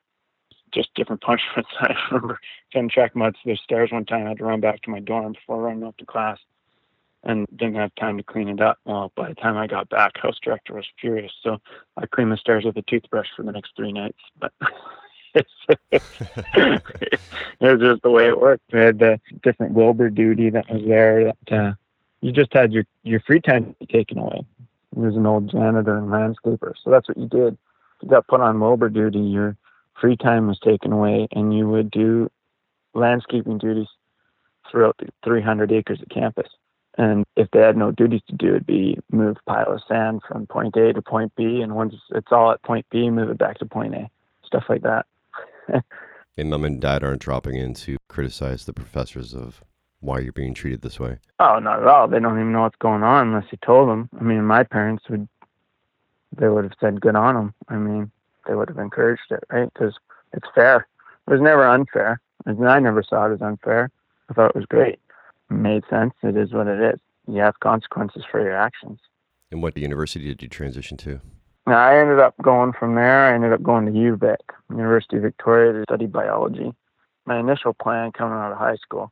Just 0.74 0.94
different 0.96 1.22
punishments. 1.24 1.70
I 1.80 1.94
remember 2.10 2.40
trying 2.72 2.90
to 2.90 2.94
track 2.94 3.16
mud 3.16 3.36
to 3.36 3.40
the 3.52 3.58
stairs 3.64 3.92
one 3.92 4.06
time. 4.06 4.26
I 4.26 4.30
had 4.30 4.40
to 4.40 4.46
run 4.46 4.60
back 4.60 4.82
to 4.84 4.90
my 4.90 5.00
dorm 5.00 5.34
before 5.34 5.62
running 5.62 5.84
up 5.84 5.98
to 5.98 6.06
class 6.06 6.40
and 7.24 7.48
didn't 7.56 7.76
have 7.76 7.94
time 7.96 8.18
to 8.18 8.24
clean 8.24 8.50
it 8.50 8.62
up. 8.62 8.80
Well, 8.86 9.12
by 9.16 9.30
the 9.30 9.36
time 9.36 9.58
I 9.58 9.68
got 9.68 9.90
back, 9.90 10.18
house 10.18 10.40
director 10.42 10.74
was 10.74 10.86
furious. 11.00 11.32
So 11.44 11.58
I 11.98 12.06
cleaned 12.06 12.32
the 12.32 12.38
stairs 12.38 12.66
with 12.66 12.78
a 12.78 12.82
toothbrush 12.84 13.28
for 13.36 13.44
the 13.44 13.52
next 13.52 13.76
three 13.76 13.92
nights. 13.92 14.20
But 14.40 14.54
it 15.34 16.02
was 17.60 17.80
just 17.80 18.02
the 18.02 18.10
way 18.10 18.28
it 18.28 18.40
worked. 18.40 18.64
We 18.72 18.80
had 18.80 19.00
the 19.00 19.20
different 19.44 19.74
Wilbur 19.74 20.10
duty 20.10 20.50
that 20.50 20.70
was 20.70 20.84
there. 20.88 21.34
That 21.50 21.58
uh, 21.58 21.74
you 22.22 22.32
just 22.32 22.54
had 22.54 22.72
your 22.72 22.86
your 23.04 23.20
free 23.22 23.42
time 23.42 23.76
taken 23.92 24.18
away. 24.18 24.46
He 24.96 25.02
was 25.02 25.16
an 25.16 25.26
old 25.26 25.52
janitor 25.52 25.98
and 25.98 26.08
landscaper, 26.08 26.74
so 26.84 26.90
that's 26.90 27.08
what 27.08 27.18
you 27.18 27.28
did. 27.28 27.58
You 28.02 28.10
got 28.10 28.28
put 28.28 28.42
on 28.42 28.60
Wilbur 28.60 28.90
duty. 28.90 29.20
Your 29.20 29.56
free 30.00 30.18
time 30.18 30.48
was 30.48 30.60
taken 30.60 30.92
away, 30.92 31.28
and 31.32 31.56
you 31.56 31.68
would 31.70 31.92
do 31.92 32.32
landscaping 32.94 33.58
duties 33.58 33.88
throughout 34.70 34.98
the 34.98 35.10
300 35.24 35.72
acres 35.72 36.02
of 36.02 36.10
campus. 36.10 36.48
And 37.00 37.24
if 37.38 37.50
they 37.52 37.62
had 37.62 37.78
no 37.78 37.92
duties 37.92 38.20
to 38.28 38.36
do, 38.36 38.50
it'd 38.50 38.68
be 38.68 39.00
move 39.10 39.38
pile 39.48 39.72
of 39.72 39.82
sand 39.88 40.22
from 40.28 40.46
point 40.48 40.76
A 40.76 40.92
to 40.92 41.02
point 41.02 41.34
B, 41.38 41.62
and 41.62 41.74
once 41.74 41.96
it's 42.14 42.28
all 42.30 42.52
at 42.52 42.62
point 42.64 42.86
B, 42.92 43.10
move 43.10 43.30
it 43.30 43.38
back 43.38 43.58
to 43.60 43.66
point 43.66 43.96
A, 43.96 44.10
stuff 44.46 44.66
like 44.68 44.82
that. 44.82 45.06
and 46.38 46.50
mom 46.50 46.66
and 46.66 46.82
dad 46.82 47.02
aren't 47.02 47.22
dropping 47.22 47.56
in 47.56 47.74
to 47.76 47.96
criticize 48.10 48.66
the 48.66 48.74
professors 48.74 49.34
of 49.34 49.64
why 50.02 50.20
you're 50.20 50.34
being 50.34 50.54
treated 50.54 50.82
this 50.82 51.00
way. 51.00 51.20
Oh, 51.40 51.60
not 51.60 51.82
at 51.82 51.88
all. 51.88 52.10
They 52.10 52.20
don't 52.20 52.38
even 52.38 52.52
know 52.52 52.64
what's 52.64 52.76
going 52.76 53.04
on 53.04 53.30
unless 53.30 53.50
you 53.50 53.58
told 53.66 53.88
them. 53.88 54.10
I 54.20 54.24
mean, 54.24 54.44
my 54.44 54.64
parents 54.64 55.06
would, 55.10 55.26
they 56.36 56.50
would 56.50 56.66
have 56.66 56.74
said 56.82 57.00
good 57.00 57.16
on 57.16 57.36
them. 57.36 57.54
I 57.70 57.76
mean, 57.76 58.12
they 58.46 58.56
would 58.56 58.68
have 58.68 58.78
encouraged 58.78 59.32
it, 59.32 59.46
right? 59.50 59.72
Because 59.74 59.94
it's 60.34 60.48
fair. 60.54 60.86
It 61.28 61.32
was 61.32 61.40
never 61.40 61.66
unfair. 61.66 62.20
I, 62.46 62.52
mean, 62.52 62.68
I 62.68 62.80
never 62.80 63.04
saw 63.04 63.30
it 63.30 63.36
as 63.36 63.42
unfair. 63.42 63.90
I 64.30 64.34
thought 64.34 64.50
it 64.50 64.56
was 64.56 64.66
great 64.66 65.00
made 65.50 65.84
sense. 65.90 66.14
It 66.24 66.36
is 66.38 66.54
what 66.54 66.68
it 66.68 66.80
is. 66.94 67.00
You 67.28 67.42
have 67.42 67.60
consequences 67.60 68.24
for 68.30 68.42
your 68.42 68.56
actions. 68.56 69.00
And 69.52 69.62
what 69.62 69.78
university 69.78 70.28
did 70.28 70.42
you 70.42 70.48
transition 70.48 70.98
to? 70.98 71.22
I 71.68 72.00
ended 72.00 72.20
up 72.20 72.36
going 72.42 72.74
from 72.74 72.96
there. 72.96 73.28
I 73.28 73.36
ended 73.36 73.54
up 73.54 73.62
going 73.62 73.86
to 73.86 73.92
UVic, 73.92 74.38
University 74.70 75.18
of 75.18 75.24
Victoria, 75.24 75.74
to 75.74 75.84
study 75.84 76.08
biology. 76.08 76.74
My 77.26 77.40
initial 77.40 77.74
plan 77.74 78.12
coming 78.12 78.38
out 78.38 78.52
of 78.52 78.58
high 78.58 78.78
school 78.78 79.12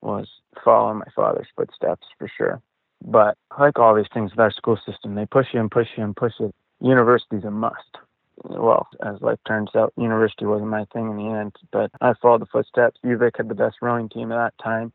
was 0.00 0.28
follow 0.64 0.92
my 0.94 1.06
father's 1.14 1.46
footsteps 1.56 2.06
for 2.18 2.28
sure. 2.36 2.60
But 3.04 3.36
like 3.58 3.78
all 3.78 3.94
these 3.94 4.06
things 4.12 4.32
with 4.32 4.40
our 4.40 4.50
school 4.50 4.78
system, 4.84 5.14
they 5.14 5.26
push 5.26 5.48
you 5.52 5.60
and 5.60 5.70
push 5.70 5.88
you 5.96 6.04
and 6.04 6.16
push 6.16 6.32
you. 6.40 6.52
University's 6.80 7.44
a 7.44 7.50
must. 7.50 7.98
Well, 8.44 8.88
as 9.04 9.20
life 9.20 9.38
turns 9.46 9.70
out, 9.76 9.92
university 9.96 10.46
wasn't 10.46 10.70
my 10.70 10.84
thing 10.92 11.10
in 11.10 11.16
the 11.16 11.32
end, 11.32 11.54
but 11.70 11.90
I 12.00 12.14
followed 12.20 12.40
the 12.40 12.46
footsteps. 12.46 12.98
UVic 13.04 13.36
had 13.36 13.48
the 13.48 13.54
best 13.54 13.76
rowing 13.82 14.08
team 14.08 14.32
at 14.32 14.36
that 14.36 14.54
time. 14.62 14.92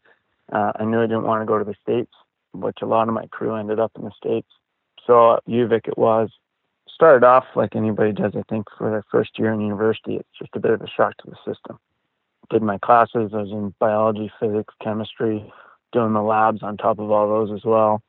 Uh, 0.51 0.71
I 0.75 0.85
knew 0.85 0.99
I 0.99 1.07
didn't 1.07 1.23
want 1.23 1.41
to 1.41 1.45
go 1.45 1.57
to 1.57 1.65
the 1.65 1.75
States, 1.81 2.11
which 2.53 2.77
a 2.81 2.85
lot 2.85 3.07
of 3.07 3.13
my 3.13 3.27
crew 3.27 3.55
ended 3.55 3.79
up 3.79 3.91
in 3.95 4.03
the 4.03 4.11
States. 4.11 4.47
So 5.05 5.39
UVic 5.47 5.87
it 5.87 5.97
was. 5.97 6.29
Started 6.89 7.25
off 7.25 7.45
like 7.55 7.75
anybody 7.75 8.11
does, 8.11 8.33
I 8.35 8.43
think, 8.49 8.67
for 8.77 8.89
their 8.89 9.05
first 9.11 9.37
year 9.37 9.51
in 9.51 9.61
university. 9.61 10.15
It's 10.15 10.39
just 10.39 10.55
a 10.55 10.59
bit 10.59 10.71
of 10.71 10.81
a 10.81 10.87
shock 10.87 11.15
to 11.17 11.29
the 11.29 11.35
system. 11.45 11.77
Did 12.49 12.63
my 12.63 12.77
classes. 12.77 13.31
I 13.33 13.41
was 13.41 13.51
in 13.51 13.73
biology, 13.77 14.31
physics, 14.39 14.73
chemistry, 14.81 15.51
doing 15.91 16.13
the 16.13 16.21
labs 16.21 16.63
on 16.63 16.77
top 16.77 16.99
of 16.99 17.11
all 17.11 17.27
those 17.27 17.51
as 17.51 17.63
well, 17.65 18.01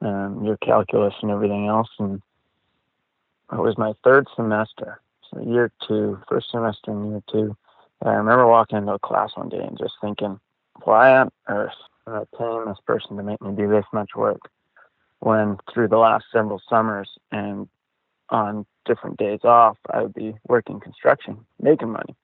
and 0.00 0.44
your 0.44 0.58
calculus 0.58 1.14
and 1.22 1.30
everything 1.30 1.66
else. 1.66 1.88
And 1.98 2.22
it 3.52 3.58
was 3.58 3.76
my 3.78 3.94
third 4.04 4.28
semester, 4.36 5.00
so 5.28 5.40
year 5.40 5.72
two, 5.88 6.20
first 6.28 6.50
semester 6.50 6.92
in 6.92 7.10
year 7.10 7.22
two. 7.30 7.56
And 8.00 8.10
I 8.10 8.14
remember 8.14 8.46
walking 8.46 8.78
into 8.78 8.92
a 8.92 8.98
class 8.98 9.30
one 9.34 9.48
day 9.48 9.58
and 9.58 9.78
just 9.78 9.94
thinking, 10.00 10.38
why 10.84 11.16
on 11.16 11.30
earth 11.48 11.72
am 12.06 12.14
I 12.14 12.36
paying 12.36 12.64
this 12.66 12.78
person 12.86 13.16
to 13.16 13.22
make 13.22 13.40
me 13.40 13.52
do 13.54 13.68
this 13.68 13.84
much 13.92 14.10
work 14.16 14.40
when 15.20 15.58
through 15.72 15.88
the 15.88 15.98
last 15.98 16.24
several 16.32 16.60
summers 16.68 17.08
and 17.30 17.68
on 18.30 18.66
different 18.86 19.18
days 19.18 19.40
off, 19.44 19.76
I 19.90 20.02
would 20.02 20.14
be 20.14 20.34
working 20.48 20.80
construction, 20.80 21.44
making 21.60 21.90
money. 21.90 22.16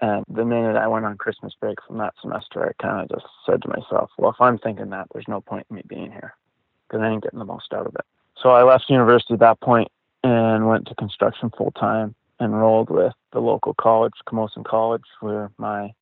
And 0.00 0.24
the 0.28 0.44
minute 0.44 0.76
I 0.76 0.88
went 0.88 1.04
on 1.04 1.16
Christmas 1.16 1.54
break 1.60 1.78
from 1.86 1.98
that 1.98 2.14
semester, 2.20 2.68
I 2.68 2.82
kind 2.82 3.02
of 3.02 3.08
just 3.08 3.32
said 3.46 3.62
to 3.62 3.68
myself, 3.68 4.10
well, 4.18 4.32
if 4.32 4.40
I'm 4.40 4.58
thinking 4.58 4.90
that, 4.90 5.06
there's 5.12 5.28
no 5.28 5.40
point 5.40 5.66
in 5.70 5.76
me 5.76 5.82
being 5.86 6.10
here 6.10 6.34
because 6.88 7.02
I 7.02 7.08
ain't 7.08 7.22
getting 7.22 7.38
the 7.38 7.44
most 7.44 7.72
out 7.72 7.86
of 7.86 7.94
it. 7.94 8.04
So 8.42 8.50
I 8.50 8.64
left 8.64 8.90
university 8.90 9.34
at 9.34 9.40
that 9.40 9.60
point 9.60 9.88
and 10.24 10.66
went 10.66 10.88
to 10.88 10.94
construction 10.96 11.50
full 11.56 11.70
time, 11.72 12.16
enrolled 12.40 12.90
with 12.90 13.12
the 13.32 13.40
local 13.40 13.74
college, 13.74 14.14
Camosun 14.26 14.64
College, 14.64 15.04
where 15.20 15.50
my 15.58 15.92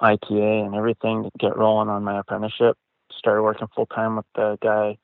ITA 0.00 0.64
and 0.64 0.74
everything 0.74 1.24
to 1.24 1.30
get 1.38 1.56
rolling 1.56 1.88
on 1.88 2.04
my 2.04 2.18
apprenticeship. 2.18 2.76
Started 3.16 3.42
working 3.42 3.68
full 3.74 3.86
time 3.86 4.16
with 4.16 4.26
the 4.34 4.58
guy 4.60 4.96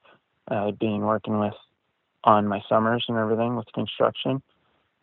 I'd 0.49 0.79
been 0.79 1.01
working 1.01 1.39
with 1.39 1.55
on 2.23 2.47
my 2.47 2.63
summers 2.69 3.05
and 3.09 3.19
everything 3.19 3.57
with 3.57 3.67
construction. 3.73 4.43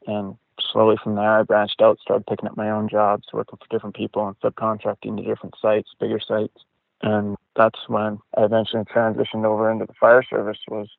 And 0.07 0.37
slowly 0.59 0.97
from 1.03 1.15
there, 1.15 1.39
I 1.39 1.43
branched 1.43 1.81
out, 1.81 1.99
started 1.99 2.25
picking 2.25 2.47
up 2.47 2.57
my 2.57 2.69
own 2.69 2.89
jobs, 2.89 3.27
working 3.33 3.57
for 3.57 3.67
different 3.69 3.95
people 3.95 4.27
and 4.27 4.39
subcontracting 4.39 5.17
to 5.17 5.23
different 5.23 5.55
sites, 5.61 5.89
bigger 5.99 6.19
sites. 6.19 6.63
And 7.01 7.35
that's 7.55 7.87
when 7.87 8.19
I 8.37 8.45
eventually 8.45 8.83
transitioned 8.85 9.45
over 9.45 9.71
into 9.71 9.85
the 9.85 9.93
fire 9.93 10.23
service. 10.23 10.59
Was 10.67 10.89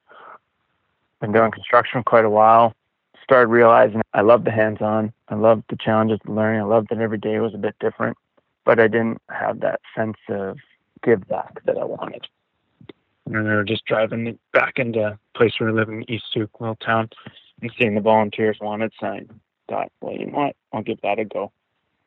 been 1.20 1.33
doing 1.33 1.52
construction 1.52 2.02
quite 2.02 2.24
a 2.24 2.31
while. 2.31 2.74
Started 3.22 3.46
realizing 3.46 4.02
I 4.12 4.22
loved 4.22 4.44
the 4.44 4.50
hands-on. 4.50 5.12
I 5.28 5.37
loved 5.37 5.62
the 5.70 5.76
challenges 5.76 6.18
of 6.24 6.35
learning. 6.35 6.61
I 6.61 6.64
loved 6.64 6.88
that 6.90 6.98
every 6.98 7.18
day 7.18 7.38
was 7.38 7.55
a 7.55 7.59
bit 7.59 7.76
different, 7.78 8.18
but 8.64 8.81
I 8.81 8.88
didn't 8.88 9.20
have 9.29 9.61
that 9.61 9.81
sense 9.96 10.16
of 10.29 10.59
give 11.03 11.27
back 11.29 11.64
that 11.64 11.79
I 11.79 11.85
wanted. 11.85 12.27
And 13.27 13.44
we 13.44 13.51
were 13.51 13.64
just 13.64 13.85
driving 13.85 14.38
back 14.53 14.79
into 14.79 15.01
a 15.01 15.18
place 15.37 15.53
where 15.59 15.72
we 15.72 15.79
live 15.79 15.88
in 15.88 16.11
East 16.11 16.25
Sooke, 16.33 16.61
little 16.61 16.77
town, 16.77 17.11
and 17.61 17.72
seeing 17.79 17.94
the 17.94 18.01
volunteers 18.01 18.59
wanted 18.61 18.92
sign. 19.01 19.29
Thought, 19.68 19.92
well, 20.01 20.16
you 20.16 20.27
know 20.27 20.38
what? 20.38 20.57
I'll 20.72 20.83
give 20.83 21.01
that 21.03 21.18
a 21.18 21.25
go. 21.25 21.53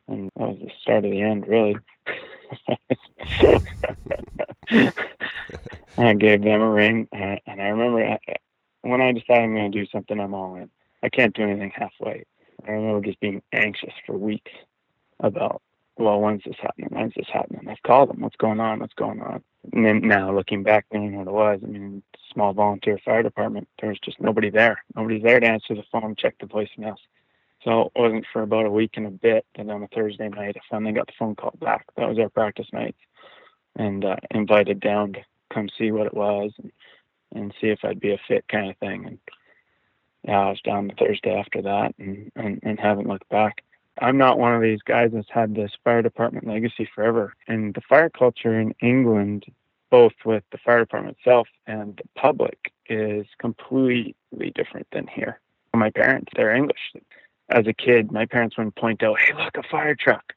And 0.07 0.29
that 0.35 0.49
was 0.49 0.59
the 0.59 0.71
start 0.81 1.05
of 1.05 1.11
the 1.11 1.21
end, 1.21 1.47
really. 1.47 1.77
I 5.97 6.13
gave 6.13 6.43
them 6.43 6.61
a 6.61 6.69
ring, 6.69 7.07
and 7.11 7.39
I 7.47 7.67
remember 7.69 8.17
when 8.81 9.01
I 9.01 9.11
decide 9.13 9.39
I'm 9.39 9.55
going 9.55 9.71
to 9.71 9.79
do 9.79 9.87
something, 9.91 10.19
I'm 10.19 10.33
all 10.33 10.55
in. 10.55 10.69
I 11.01 11.09
can't 11.09 11.35
do 11.35 11.43
anything 11.43 11.71
halfway. 11.73 12.25
I 12.67 12.71
remember 12.71 13.05
just 13.05 13.19
being 13.19 13.41
anxious 13.51 13.93
for 14.05 14.17
weeks 14.17 14.51
about, 15.19 15.61
well, 15.97 16.19
when's 16.19 16.43
this 16.45 16.55
happening? 16.61 16.89
When's 16.91 17.13
this 17.15 17.27
happening? 17.31 17.67
I've 17.69 17.81
called 17.83 18.09
them. 18.09 18.21
What's 18.21 18.35
going 18.35 18.59
on? 18.59 18.79
What's 18.79 18.93
going 18.93 19.21
on? 19.21 19.43
And 19.73 19.85
then 19.85 20.01
now 20.01 20.33
looking 20.33 20.63
back, 20.63 20.85
knowing 20.91 21.15
what 21.15 21.27
it 21.27 21.33
was, 21.33 21.59
I 21.63 21.67
mean, 21.67 22.03
small 22.33 22.53
volunteer 22.53 22.99
fire 23.03 23.23
department, 23.23 23.67
there 23.79 23.89
was 23.89 23.99
just 23.99 24.19
nobody 24.19 24.49
there. 24.49 24.83
Nobody's 24.95 25.23
there 25.23 25.39
to 25.39 25.47
answer 25.47 25.73
the 25.73 25.83
phone, 25.91 26.15
check 26.17 26.35
the 26.39 26.45
voicemails. 26.47 26.97
So 27.63 27.91
it 27.95 27.99
wasn't 27.99 28.25
for 28.31 28.43
about 28.43 28.65
a 28.65 28.71
week 28.71 28.91
and 28.95 29.07
a 29.07 29.11
bit. 29.11 29.45
And 29.55 29.71
on 29.71 29.83
a 29.83 29.87
Thursday 29.87 30.29
night, 30.29 30.55
I 30.57 30.61
finally 30.69 30.91
got 30.91 31.07
the 31.07 31.13
phone 31.17 31.35
call 31.35 31.55
back. 31.59 31.85
That 31.97 32.09
was 32.09 32.19
our 32.19 32.29
practice 32.29 32.67
night 32.73 32.95
and 33.75 34.05
uh, 34.05 34.17
invited 34.31 34.79
down 34.79 35.13
to 35.13 35.19
come 35.51 35.69
see 35.77 35.91
what 35.91 36.07
it 36.07 36.13
was 36.13 36.51
and, 36.61 36.71
and 37.33 37.53
see 37.59 37.67
if 37.67 37.79
I'd 37.83 37.99
be 37.99 38.11
a 38.11 38.19
fit, 38.27 38.47
kind 38.47 38.69
of 38.69 38.77
thing. 38.77 39.05
And 39.05 39.19
yeah, 40.27 40.39
I 40.39 40.49
was 40.49 40.61
down 40.61 40.87
the 40.87 40.93
Thursday 40.93 41.33
after 41.33 41.61
that, 41.61 41.93
and, 41.99 42.31
and 42.35 42.59
and 42.63 42.79
haven't 42.79 43.07
looked 43.07 43.29
back. 43.29 43.63
I'm 43.99 44.17
not 44.17 44.37
one 44.37 44.53
of 44.53 44.61
these 44.61 44.81
guys 44.81 45.11
that's 45.13 45.29
had 45.29 45.55
this 45.55 45.71
fire 45.83 46.01
department 46.01 46.47
legacy 46.47 46.87
forever. 46.93 47.33
And 47.47 47.73
the 47.73 47.81
fire 47.81 48.09
culture 48.09 48.59
in 48.59 48.73
England, 48.81 49.45
both 49.89 50.13
with 50.25 50.43
the 50.51 50.57
fire 50.57 50.79
department 50.79 51.17
itself 51.17 51.47
and 51.65 51.95
the 51.97 52.19
public, 52.19 52.73
is 52.87 53.25
completely 53.39 54.51
different 54.53 54.87
than 54.91 55.07
here. 55.07 55.39
My 55.73 55.89
parents, 55.89 56.31
they're 56.35 56.55
English. 56.55 56.93
As 57.49 57.67
a 57.67 57.73
kid, 57.73 58.11
my 58.11 58.25
parents 58.25 58.57
wouldn't 58.57 58.75
point 58.75 59.03
out, 59.03 59.19
hey, 59.19 59.33
look, 59.33 59.55
a 59.57 59.63
fire 59.63 59.95
truck. 59.95 60.33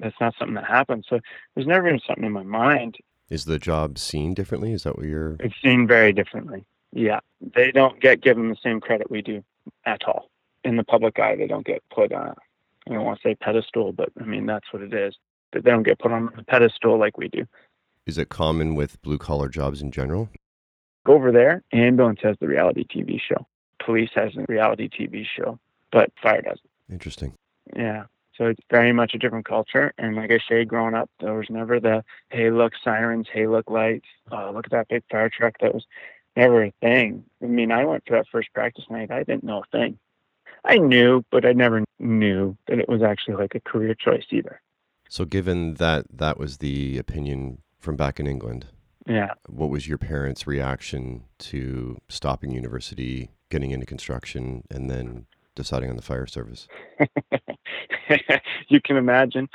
That's 0.00 0.16
not 0.20 0.34
something 0.38 0.54
that 0.54 0.66
happens. 0.66 1.06
So 1.08 1.20
there's 1.54 1.66
never 1.66 1.90
been 1.90 2.00
something 2.06 2.24
in 2.24 2.32
my 2.32 2.44
mind. 2.44 2.96
Is 3.28 3.44
the 3.44 3.58
job 3.58 3.98
seen 3.98 4.32
differently? 4.32 4.72
Is 4.72 4.84
that 4.84 4.96
what 4.96 5.06
you're. 5.06 5.36
It's 5.40 5.54
seen 5.62 5.86
very 5.86 6.12
differently. 6.12 6.64
Yeah. 6.92 7.20
They 7.40 7.72
don't 7.72 8.00
get 8.00 8.22
given 8.22 8.48
the 8.48 8.56
same 8.62 8.80
credit 8.80 9.10
we 9.10 9.20
do 9.20 9.42
at 9.84 10.04
all. 10.06 10.30
In 10.64 10.76
the 10.76 10.84
public 10.84 11.18
eye, 11.18 11.36
they 11.36 11.46
don't 11.46 11.66
get 11.66 11.82
put 11.90 12.12
on 12.12 12.34
I 12.90 12.94
don't 12.94 13.04
want 13.04 13.20
to 13.20 13.28
say 13.28 13.34
pedestal, 13.34 13.92
but 13.92 14.10
I 14.20 14.24
mean 14.24 14.46
that's 14.46 14.72
what 14.72 14.82
it 14.82 14.92
is. 14.92 15.16
That 15.52 15.64
they 15.64 15.70
don't 15.70 15.82
get 15.82 15.98
put 15.98 16.12
on 16.12 16.30
the 16.36 16.44
pedestal 16.44 16.98
like 16.98 17.16
we 17.16 17.28
do. 17.28 17.46
Is 18.06 18.18
it 18.18 18.28
common 18.28 18.74
with 18.74 19.00
blue 19.02 19.18
collar 19.18 19.48
jobs 19.48 19.82
in 19.82 19.90
general? 19.90 20.28
Over 21.06 21.32
there, 21.32 21.62
ambulance 21.72 22.20
has 22.22 22.36
the 22.40 22.48
reality 22.48 22.84
TV 22.84 23.18
show. 23.20 23.46
Police 23.84 24.10
has 24.14 24.32
a 24.36 24.44
reality 24.48 24.88
TV 24.88 25.24
show, 25.24 25.58
but 25.90 26.12
fire 26.22 26.42
doesn't. 26.42 26.60
Interesting. 26.90 27.34
Yeah. 27.74 28.04
So 28.36 28.44
it's 28.46 28.62
very 28.70 28.92
much 28.92 29.14
a 29.14 29.18
different 29.18 29.46
culture. 29.46 29.92
And 29.98 30.14
like 30.14 30.30
I 30.30 30.38
say, 30.48 30.64
growing 30.64 30.94
up, 30.94 31.10
there 31.20 31.34
was 31.34 31.46
never 31.50 31.80
the, 31.80 32.04
hey, 32.30 32.50
look, 32.50 32.72
sirens, 32.82 33.26
hey, 33.32 33.46
look, 33.46 33.68
lights, 33.68 34.06
oh, 34.30 34.52
look 34.54 34.66
at 34.66 34.70
that 34.70 34.88
big 34.88 35.02
fire 35.10 35.28
truck. 35.28 35.54
That 35.60 35.74
was 35.74 35.84
never 36.36 36.64
a 36.64 36.72
thing. 36.80 37.24
I 37.42 37.46
mean, 37.46 37.72
I 37.72 37.84
went 37.84 38.06
to 38.06 38.12
that 38.12 38.26
first 38.30 38.52
practice 38.54 38.84
night. 38.90 39.10
I 39.10 39.24
didn't 39.24 39.44
know 39.44 39.62
a 39.62 39.76
thing. 39.76 39.98
I 40.64 40.78
knew, 40.78 41.24
but 41.30 41.44
I 41.44 41.52
never 41.52 41.84
knew 41.98 42.56
that 42.66 42.78
it 42.78 42.88
was 42.88 43.02
actually 43.02 43.36
like 43.36 43.54
a 43.54 43.60
career 43.60 43.94
choice 43.94 44.26
either. 44.30 44.60
So, 45.08 45.24
given 45.24 45.74
that 45.74 46.06
that 46.12 46.38
was 46.38 46.58
the 46.58 46.98
opinion 46.98 47.58
from 47.78 47.96
back 47.96 48.20
in 48.20 48.26
England, 48.26 48.66
yeah, 49.06 49.32
what 49.46 49.70
was 49.70 49.88
your 49.88 49.98
parents' 49.98 50.46
reaction 50.46 51.24
to 51.38 51.98
stopping 52.08 52.50
university, 52.50 53.30
getting 53.50 53.70
into 53.70 53.86
construction, 53.86 54.64
and 54.70 54.90
then 54.90 55.26
deciding 55.54 55.88
on 55.88 55.96
the 55.96 56.02
fire 56.02 56.26
service? 56.26 56.68
you 58.68 58.80
can 58.82 58.96
imagine. 58.96 59.48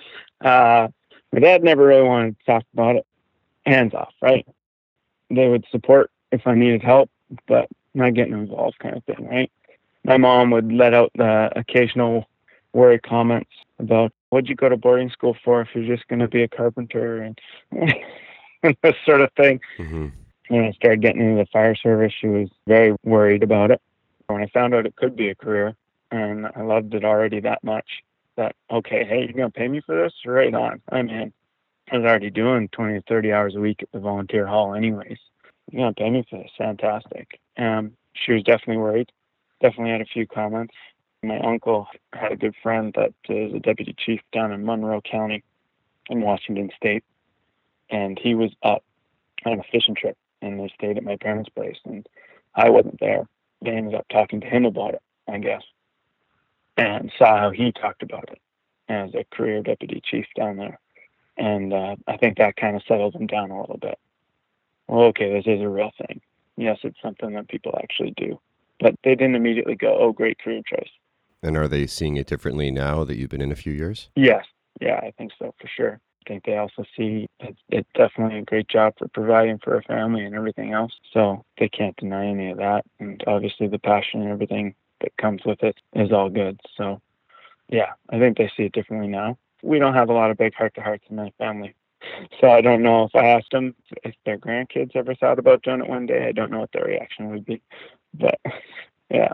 Uh, 0.44 0.88
my 1.32 1.40
dad 1.40 1.64
never 1.64 1.86
really 1.86 2.08
wanted 2.08 2.38
to 2.40 2.46
talk 2.46 2.64
about 2.74 2.96
it. 2.96 3.06
Hands 3.66 3.94
off, 3.94 4.14
right? 4.22 4.46
They 5.30 5.48
would 5.48 5.66
support 5.72 6.12
if 6.32 6.46
I 6.46 6.56
needed 6.56 6.84
help, 6.84 7.10
but 7.48 7.70
not 7.94 8.14
getting 8.14 8.34
involved, 8.34 8.80
kind 8.80 8.96
of 8.96 9.04
thing, 9.04 9.28
right? 9.28 9.52
My 10.04 10.18
mom 10.18 10.52
would 10.52 10.72
let 10.72 10.94
out 10.94 11.12
the 11.16 11.52
occasional 11.56 12.26
worry 12.74 13.00
comments 13.00 13.52
about 13.80 14.12
what'd 14.30 14.50
you 14.50 14.56
go 14.56 14.70
to 14.70 14.78
boarding 14.78 15.10
school 15.10 15.36
for 15.44 15.62
if 15.62 15.70
you're 15.74 15.96
just 15.96 16.08
going 16.08 16.20
to 16.20 16.28
be 16.28 16.44
a 16.44 16.48
carpenter 16.48 17.22
and, 17.22 17.40
this 18.82 18.96
sort 19.06 19.22
of 19.22 19.30
thing. 19.34 19.60
Mm-hmm. 19.78 20.08
When 20.50 20.66
I 20.66 20.72
started 20.72 21.02
getting 21.02 21.22
into 21.22 21.42
the 21.42 21.48
fire 21.52 21.76
service, 21.76 22.14
she 22.20 22.28
was 22.28 22.50
very 22.68 22.96
worried 23.04 23.44
about 23.44 23.72
it. 23.72 23.82
When 24.28 24.42
I 24.42 24.48
found 24.48 24.74
out 24.74 24.86
it 24.86 24.96
could 24.96 25.16
be 25.16 25.30
a 25.30 25.36
career, 25.36 25.76
and 26.12 26.48
I 26.56 26.62
loved 26.62 26.94
it 26.94 27.04
already 27.04 27.40
that 27.42 27.64
much, 27.64 27.86
that 28.36 28.56
okay, 28.72 29.04
hey, 29.04 29.20
you're 29.20 29.34
going 29.34 29.52
to 29.52 29.58
pay 29.58 29.68
me 29.68 29.82
for 29.86 30.02
this? 30.02 30.14
Right 30.26 30.54
on, 30.54 30.82
I'm 30.90 31.10
in. 31.10 31.34
I 31.92 31.98
was 31.98 32.06
already 32.06 32.30
doing 32.30 32.70
20 32.70 32.94
to 32.96 33.02
30 33.08 33.34
hours 33.34 33.56
a 33.56 33.60
week 33.60 33.82
at 33.82 33.92
the 33.92 34.00
volunteer 34.00 34.48
hall, 34.48 34.74
anyways. 34.74 35.18
You're 35.72 35.82
going 35.82 35.94
to 35.94 36.02
pay 36.02 36.10
me 36.10 36.26
for 36.30 36.38
this? 36.38 36.52
Fantastic. 36.58 37.40
Um, 37.58 37.94
she 38.14 38.34
was 38.34 38.44
definitely 38.44 38.78
worried 38.78 39.12
definitely 39.64 39.92
had 39.92 40.02
a 40.02 40.06
few 40.06 40.28
comments. 40.28 40.76
My 41.24 41.40
uncle 41.40 41.88
had 42.12 42.34
a 42.34 42.36
good 42.36 42.54
friend 42.62 42.94
that 42.98 43.14
is 43.30 43.54
a 43.54 43.60
deputy 43.60 43.96
chief 43.98 44.20
down 44.34 44.52
in 44.52 44.66
Monroe 44.66 45.02
County 45.02 45.44
in 46.10 46.22
Washington 46.22 46.70
State, 46.76 47.06
and 47.90 48.20
he 48.22 48.36
was 48.36 48.52
up 48.62 48.84
on 49.46 49.60
a 49.60 49.64
fishing 49.72 49.96
trip, 49.96 50.18
and 50.42 50.60
they 50.60 50.70
stayed 50.76 50.98
at 50.98 51.04
my 51.04 51.16
parents' 51.16 51.50
place, 51.50 51.78
and 51.86 52.06
I 52.54 52.70
wasn't 52.70 53.00
there. 53.00 53.26
They 53.62 53.72
ended 53.72 53.96
up 53.96 54.06
talking 54.12 54.42
to 54.42 54.48
him 54.48 54.66
about 54.66 54.96
it, 54.96 55.02
I 55.30 55.38
guess, 55.38 55.64
and 56.76 57.10
saw 57.18 57.40
how 57.40 57.52
he 57.52 57.72
talked 57.72 58.04
about 58.04 58.30
it 58.30 58.40
as 58.90 59.16
a 59.16 59.26
career 59.34 59.64
deputy 59.64 60.02
chief 60.04 60.26
down 60.36 60.58
there, 60.58 60.78
and 61.38 61.74
uh, 61.74 61.96
I 62.06 62.18
think 62.18 62.38
that 62.38 62.58
kind 62.58 62.76
of 62.76 62.84
settled 62.86 63.16
him 63.16 63.28
down 63.28 63.50
a 63.50 63.62
little 63.62 63.78
bit. 63.78 63.98
Well, 64.90 65.06
okay, 65.06 65.32
this 65.32 65.48
is 65.48 65.62
a 65.62 65.70
real 65.70 65.92
thing. 66.06 66.20
Yes, 66.58 66.80
it's 66.84 67.02
something 67.02 67.32
that 67.32 67.48
people 67.48 67.80
actually 67.82 68.14
do 68.18 68.42
but 68.84 68.96
they 69.04 69.16
didn't 69.16 69.36
immediately 69.36 69.76
go, 69.76 69.98
"Oh, 69.98 70.12
great 70.12 70.38
career 70.40 70.62
choice." 70.68 70.92
And 71.42 71.58
are 71.58 71.68
they 71.68 71.88
seeing 71.88 72.16
it 72.18 72.28
differently 72.28 72.72
now 72.72 73.04
that 73.04 73.18
you've 73.18 73.30
been 73.30 73.42
in 73.42 73.52
a 73.52 73.56
few 73.56 73.74
years? 73.74 74.10
Yes, 74.16 74.46
yeah, 74.80 75.00
I 75.04 75.12
think 75.18 75.32
so 75.40 75.54
for 75.60 75.68
sure. 75.68 76.00
I 76.26 76.30
think 76.30 76.46
they 76.46 76.58
also 76.58 76.86
see 76.96 77.28
it's, 77.42 77.60
it's 77.70 77.90
definitely 77.96 78.40
a 78.40 78.44
great 78.44 78.70
job 78.70 78.94
for 78.98 79.10
providing 79.10 79.60
for 79.60 79.76
a 79.76 79.84
family 79.84 80.24
and 80.24 80.36
everything 80.36 80.72
else. 80.72 80.94
So 81.12 81.44
they 81.58 81.68
can't 81.68 81.98
deny 81.98 82.28
any 82.28 82.52
of 82.52 82.58
that. 82.60 82.86
And 83.00 83.22
obviously, 83.28 83.68
the 83.68 83.80
passion 83.80 84.22
and 84.22 84.32
everything 84.32 84.76
that 85.02 85.18
comes 85.18 85.42
with 85.46 85.62
it 85.64 85.76
is 85.94 86.14
all 86.14 86.30
good. 86.30 86.62
So, 86.78 87.02
yeah, 87.68 87.92
I 88.10 88.20
think 88.20 88.38
they 88.38 88.50
see 88.56 88.64
it 88.64 88.72
differently 88.72 89.10
now. 89.10 89.38
We 89.64 89.80
don't 89.80 89.96
have 89.96 90.10
a 90.10 90.14
lot 90.14 90.32
of 90.32 90.38
big 90.38 90.54
heart 90.54 90.76
to 90.76 90.82
hearts 90.82 91.06
in 91.10 91.18
my 91.18 91.32
family. 91.38 91.76
So 92.40 92.50
I 92.50 92.62
don't 92.62 92.84
know 92.84 93.04
if 93.04 93.16
I 93.16 93.28
asked 93.28 93.52
them 93.52 93.76
if 94.04 94.14
their 94.26 94.38
grandkids 94.38 94.96
ever 94.96 95.16
thought 95.16 95.40
about 95.40 95.64
doing 95.64 95.82
it 95.82 95.90
one 95.90 96.06
day. 96.06 96.28
I 96.28 96.32
don't 96.32 96.52
know 96.52 96.60
what 96.60 96.72
their 96.74 96.86
reaction 96.86 97.30
would 97.32 97.46
be 97.46 97.62
but 98.14 98.40
yeah. 99.10 99.34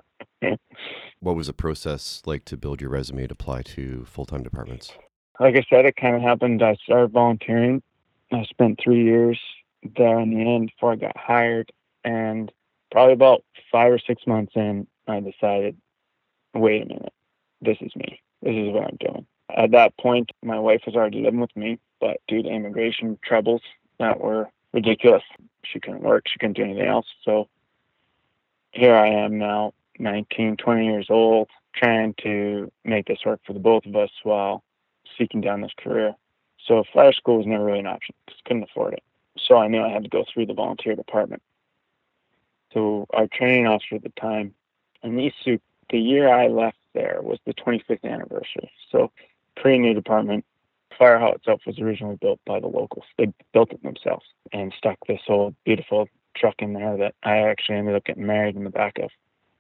What 1.20 1.36
was 1.36 1.48
the 1.48 1.54
process 1.54 2.22
like 2.26 2.46
to 2.46 2.58
build 2.58 2.80
your 2.80 2.90
resume 2.90 3.28
to 3.28 3.34
apply 3.34 3.64
to 3.64 4.06
full 4.06 4.26
time 4.26 4.44
departments? 4.44 4.94
Like 5.40 5.56
I 5.56 5.66
said, 5.70 5.86
it 5.86 5.96
kind 5.96 6.16
of 6.16 6.22
happened. 6.22 6.64
I 6.64 6.76
started 6.76 7.12
volunteering. 7.12 7.82
I 8.32 8.44
spent 8.44 8.80
three 8.82 9.04
years 9.04 9.40
there 9.98 10.20
in 10.20 10.30
the 10.32 10.42
end 10.42 10.72
before 10.76 10.94
I 10.94 10.96
got 10.96 11.18
hired. 11.18 11.72
And 12.04 12.52
probably 12.92 13.14
about 13.14 13.44
five 13.72 13.92
or 13.92 14.00
six 14.00 14.26
months 14.26 14.54
in, 14.56 14.88
I 15.08 15.20
decided 15.20 15.78
wait 16.54 16.84
a 16.84 16.86
minute, 16.86 17.14
this 17.62 17.78
is 17.82 17.96
me. 17.96 18.22
This 18.42 18.56
is 18.56 18.74
what 18.74 18.84
I'm 18.84 18.98
doing. 19.00 19.26
At 19.56 19.72
that 19.72 19.98
point, 19.98 20.32
my 20.44 20.60
wife 20.60 20.82
was 20.86 20.96
already 20.96 21.22
living 21.22 21.40
with 21.40 21.56
me, 21.56 21.80
but 22.00 22.18
due 22.28 22.44
to 22.44 22.50
immigration 22.50 23.18
troubles 23.24 23.62
that 24.00 24.20
were 24.20 24.50
ridiculous, 24.74 25.24
she 25.64 25.80
couldn't 25.80 26.04
work. 26.04 26.26
She 26.28 26.38
couldn't 26.40 26.58
do 26.58 26.64
anything 26.64 26.88
else. 26.88 27.08
So 27.24 27.50
here 28.72 28.96
I 28.96 29.08
am 29.08 29.38
now, 29.38 29.74
19, 30.00 30.58
20 30.58 30.86
years 30.86 31.08
old, 31.10 31.50
trying 31.76 32.14
to 32.24 32.72
make 32.84 33.08
this 33.08 33.20
work 33.26 33.42
for 33.46 33.54
the 33.54 33.60
both 33.60 33.86
of 33.86 33.96
us 33.96 34.12
while 34.24 34.64
seeking 35.18 35.42
down 35.42 35.62
this 35.62 35.74
career. 35.78 36.16
So 36.66 36.84
fire 36.94 37.14
school 37.14 37.38
was 37.38 37.48
never 37.48 37.66
really 37.66 37.80
an 37.80 37.88
option 37.88 38.16
because 38.26 38.40
couldn't 38.46 38.64
afford 38.64 38.94
it. 38.94 39.04
So 39.38 39.58
I 39.58 39.68
knew 39.68 39.82
I 39.82 39.90
had 39.90 40.04
to 40.04 40.10
go 40.10 40.26
through 40.32 40.46
the 40.48 40.54
volunteer 40.54 40.96
department. 40.96 41.42
So 42.74 43.08
our 43.12 43.28
training 43.28 43.68
officer 43.68 43.96
at 43.96 44.04
the 44.04 44.14
time, 44.20 44.54
suit, 45.44 45.62
the 45.90 46.00
year 46.00 46.30
I 46.30 46.48
left 46.48 46.78
there 46.94 47.20
was 47.22 47.40
the 47.46 47.54
25th 47.54 48.04
anniversary. 48.04 48.72
So 48.92 49.12
pretty 49.56 49.80
new 49.80 49.94
department. 49.94 50.46
Fire 50.98 51.18
Hall 51.18 51.34
itself 51.34 51.62
was 51.66 51.80
originally 51.80 52.18
built 52.20 52.40
by 52.46 52.60
the 52.60 52.68
locals. 52.68 53.06
They 53.18 53.32
built 53.54 53.72
it 53.72 53.82
themselves 53.84 54.26
and 54.52 54.74
stuck 54.78 54.98
this 55.08 55.22
old 55.28 55.56
beautiful 55.64 56.10
truck 56.36 56.56
in 56.60 56.74
there 56.74 56.98
that 56.98 57.16
I 57.24 57.40
actually 57.40 57.78
ended 57.78 57.96
up 57.96 58.06
getting 58.06 58.26
married 58.26 58.56
in 58.56 58.64
the 58.64 58.70
back 58.70 58.98
of 59.00 59.10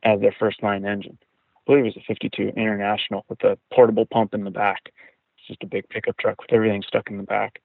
as 0.03 0.21
their 0.21 0.35
first 0.37 0.63
line 0.63 0.85
engine. 0.85 1.17
I 1.21 1.59
believe 1.65 1.85
it 1.85 1.95
was 1.95 1.97
a 1.97 2.07
52 2.07 2.49
International 2.49 3.25
with 3.29 3.43
a 3.43 3.57
portable 3.73 4.05
pump 4.05 4.33
in 4.33 4.43
the 4.43 4.51
back. 4.51 4.91
It's 5.37 5.47
just 5.47 5.63
a 5.63 5.67
big 5.67 5.87
pickup 5.89 6.17
truck 6.17 6.41
with 6.41 6.53
everything 6.53 6.83
stuck 6.83 7.09
in 7.09 7.17
the 7.17 7.23
back. 7.23 7.61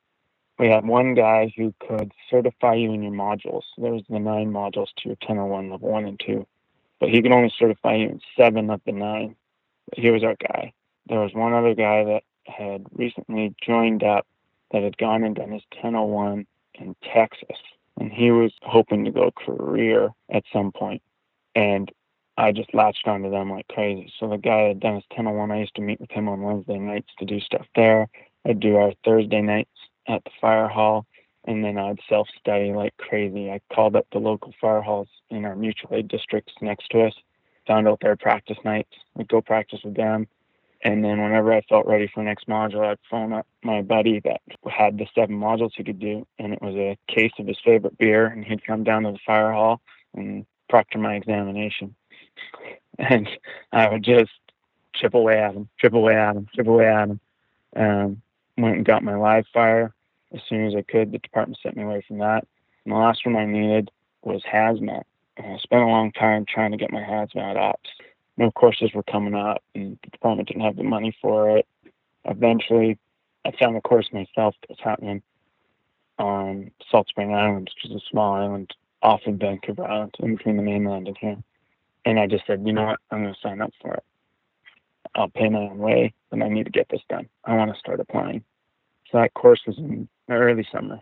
We 0.58 0.68
had 0.68 0.86
one 0.86 1.14
guy 1.14 1.52
who 1.56 1.74
could 1.80 2.12
certify 2.30 2.74
you 2.74 2.92
in 2.92 3.02
your 3.02 3.12
modules. 3.12 3.62
There 3.76 3.92
was 3.92 4.04
the 4.08 4.20
nine 4.20 4.52
modules 4.52 4.88
to 4.98 5.08
your 5.08 5.16
1001, 5.20 5.70
level 5.70 5.88
one 5.88 6.04
and 6.04 6.20
two, 6.20 6.46
but 7.00 7.08
he 7.08 7.22
could 7.22 7.32
only 7.32 7.52
certify 7.58 7.96
you 7.96 8.08
in 8.08 8.20
seven 8.36 8.70
of 8.70 8.80
the 8.86 8.92
nine. 8.92 9.34
But 9.90 9.98
he 9.98 10.10
was 10.10 10.22
our 10.22 10.36
guy. 10.36 10.72
There 11.08 11.20
was 11.20 11.34
one 11.34 11.52
other 11.52 11.74
guy 11.74 12.04
that 12.04 12.22
had 12.46 12.86
recently 12.94 13.54
joined 13.60 14.04
up 14.04 14.26
that 14.70 14.82
had 14.82 14.96
gone 14.96 15.24
and 15.24 15.34
done 15.34 15.50
his 15.50 15.62
1001 15.72 16.46
in 16.74 16.96
Texas, 17.02 17.58
and 17.98 18.12
he 18.12 18.30
was 18.30 18.52
hoping 18.62 19.04
to 19.04 19.10
go 19.10 19.30
career 19.30 20.10
at 20.30 20.44
some 20.52 20.72
point. 20.72 21.02
And 21.54 21.90
I 22.36 22.52
just 22.52 22.74
latched 22.74 23.06
onto 23.06 23.30
them 23.30 23.50
like 23.50 23.68
crazy. 23.68 24.12
So 24.18 24.28
the 24.28 24.36
guy 24.36 24.62
had 24.62 24.80
done 24.80 24.96
his 24.96 25.04
1001. 25.10 25.50
I 25.52 25.60
used 25.60 25.74
to 25.76 25.82
meet 25.82 26.00
with 26.00 26.10
him 26.10 26.28
on 26.28 26.42
Wednesday 26.42 26.78
nights 26.78 27.10
to 27.18 27.24
do 27.24 27.38
stuff 27.40 27.66
there. 27.76 28.08
I'd 28.44 28.60
do 28.60 28.76
our 28.76 28.92
Thursday 29.04 29.40
nights 29.40 29.70
at 30.08 30.24
the 30.24 30.30
fire 30.40 30.68
hall, 30.68 31.06
and 31.44 31.64
then 31.64 31.78
I'd 31.78 32.00
self 32.08 32.28
study 32.38 32.72
like 32.72 32.96
crazy. 32.98 33.50
I 33.50 33.60
called 33.72 33.96
up 33.96 34.06
the 34.12 34.18
local 34.18 34.52
fire 34.60 34.82
halls 34.82 35.08
in 35.30 35.44
our 35.44 35.54
mutual 35.54 35.94
aid 35.94 36.08
districts 36.08 36.52
next 36.60 36.88
to 36.90 37.04
us, 37.04 37.14
found 37.66 37.86
out 37.88 38.00
their 38.00 38.16
practice 38.16 38.58
nights. 38.64 38.92
We'd 39.14 39.28
go 39.28 39.40
practice 39.40 39.80
with 39.84 39.94
them. 39.94 40.26
And 40.84 41.02
then 41.02 41.22
whenever 41.22 41.52
I 41.52 41.62
felt 41.62 41.86
ready 41.86 42.06
for 42.06 42.20
the 42.20 42.28
next 42.28 42.46
module, 42.46 42.86
I'd 42.86 42.98
phone 43.10 43.32
up 43.32 43.46
my 43.62 43.80
buddy 43.80 44.20
that 44.20 44.42
had 44.70 44.98
the 44.98 45.06
seven 45.14 45.40
modules 45.40 45.72
he 45.74 45.82
could 45.82 45.98
do, 45.98 46.26
and 46.38 46.52
it 46.52 46.60
was 46.60 46.74
a 46.74 46.98
case 47.08 47.32
of 47.38 47.46
his 47.46 47.58
favorite 47.64 47.96
beer, 47.96 48.26
and 48.26 48.44
he'd 48.44 48.66
come 48.66 48.84
down 48.84 49.04
to 49.04 49.12
the 49.12 49.18
fire 49.26 49.52
hall 49.52 49.80
and 50.14 50.44
proctor 50.68 50.98
my 50.98 51.14
examination. 51.14 51.94
And 52.96 53.28
I 53.72 53.88
would 53.88 54.04
just 54.04 54.30
chip 54.94 55.14
away 55.14 55.40
at 55.42 55.54
him, 55.54 55.68
chip 55.80 55.94
away 55.94 56.14
at 56.14 56.36
him, 56.36 56.46
chip 56.54 56.68
away 56.68 56.86
at 56.86 57.08
him. 57.08 57.20
Um, 57.74 58.22
went 58.56 58.76
and 58.76 58.86
got 58.86 59.02
my 59.02 59.16
live 59.16 59.46
fire 59.52 59.92
as 60.32 60.40
soon 60.48 60.66
as 60.66 60.76
I 60.76 60.82
could. 60.82 61.10
The 61.10 61.18
department 61.18 61.58
sent 61.60 61.76
me 61.76 61.82
away 61.82 62.04
from 62.06 62.18
that. 62.18 62.46
And 62.84 62.94
the 62.94 62.98
last 62.98 63.26
one 63.26 63.34
I 63.34 63.46
needed 63.46 63.90
was 64.22 64.42
hazmat. 64.42 65.02
And 65.36 65.54
I 65.54 65.58
spent 65.58 65.82
a 65.82 65.86
long 65.86 66.12
time 66.12 66.44
trying 66.46 66.70
to 66.70 66.76
get 66.76 66.92
my 66.92 67.02
hazmat 67.02 67.56
ops. 67.56 67.90
No 68.36 68.50
courses 68.50 68.90
were 68.94 69.04
coming 69.04 69.34
up, 69.34 69.62
and 69.74 69.98
the 70.02 70.10
department 70.10 70.48
didn't 70.48 70.64
have 70.64 70.76
the 70.76 70.82
money 70.82 71.16
for 71.22 71.56
it. 71.56 71.66
Eventually, 72.24 72.98
I 73.44 73.52
found 73.52 73.76
a 73.76 73.80
course 73.80 74.08
myself 74.12 74.54
that 74.60 74.70
was 74.70 74.78
happening 74.82 75.22
on 76.18 76.70
Salt 76.90 77.08
Spring 77.08 77.34
Island, 77.34 77.70
which 77.74 77.90
is 77.90 77.96
a 77.96 78.10
small 78.10 78.34
island 78.34 78.74
off 79.02 79.20
of 79.26 79.36
Vancouver 79.36 79.84
Island, 79.84 80.14
in 80.18 80.36
between 80.36 80.56
the 80.56 80.62
mainland 80.62 81.08
and 81.08 81.18
here. 81.18 81.36
And 82.04 82.18
I 82.18 82.26
just 82.26 82.46
said, 82.46 82.62
you 82.64 82.72
know 82.72 82.84
what, 82.84 83.00
I'm 83.10 83.22
going 83.22 83.34
to 83.34 83.40
sign 83.40 83.60
up 83.60 83.72
for 83.80 83.94
it. 83.94 84.04
I'll 85.14 85.28
pay 85.28 85.48
my 85.48 85.60
own 85.60 85.78
way, 85.78 86.12
and 86.32 86.42
I 86.42 86.48
need 86.48 86.64
to 86.64 86.70
get 86.70 86.88
this 86.90 87.02
done. 87.08 87.28
I 87.44 87.54
want 87.56 87.72
to 87.72 87.78
start 87.78 88.00
applying. 88.00 88.44
So 89.10 89.18
that 89.18 89.34
course 89.34 89.60
was 89.66 89.78
in 89.78 90.08
the 90.26 90.34
early 90.34 90.66
summer. 90.72 91.00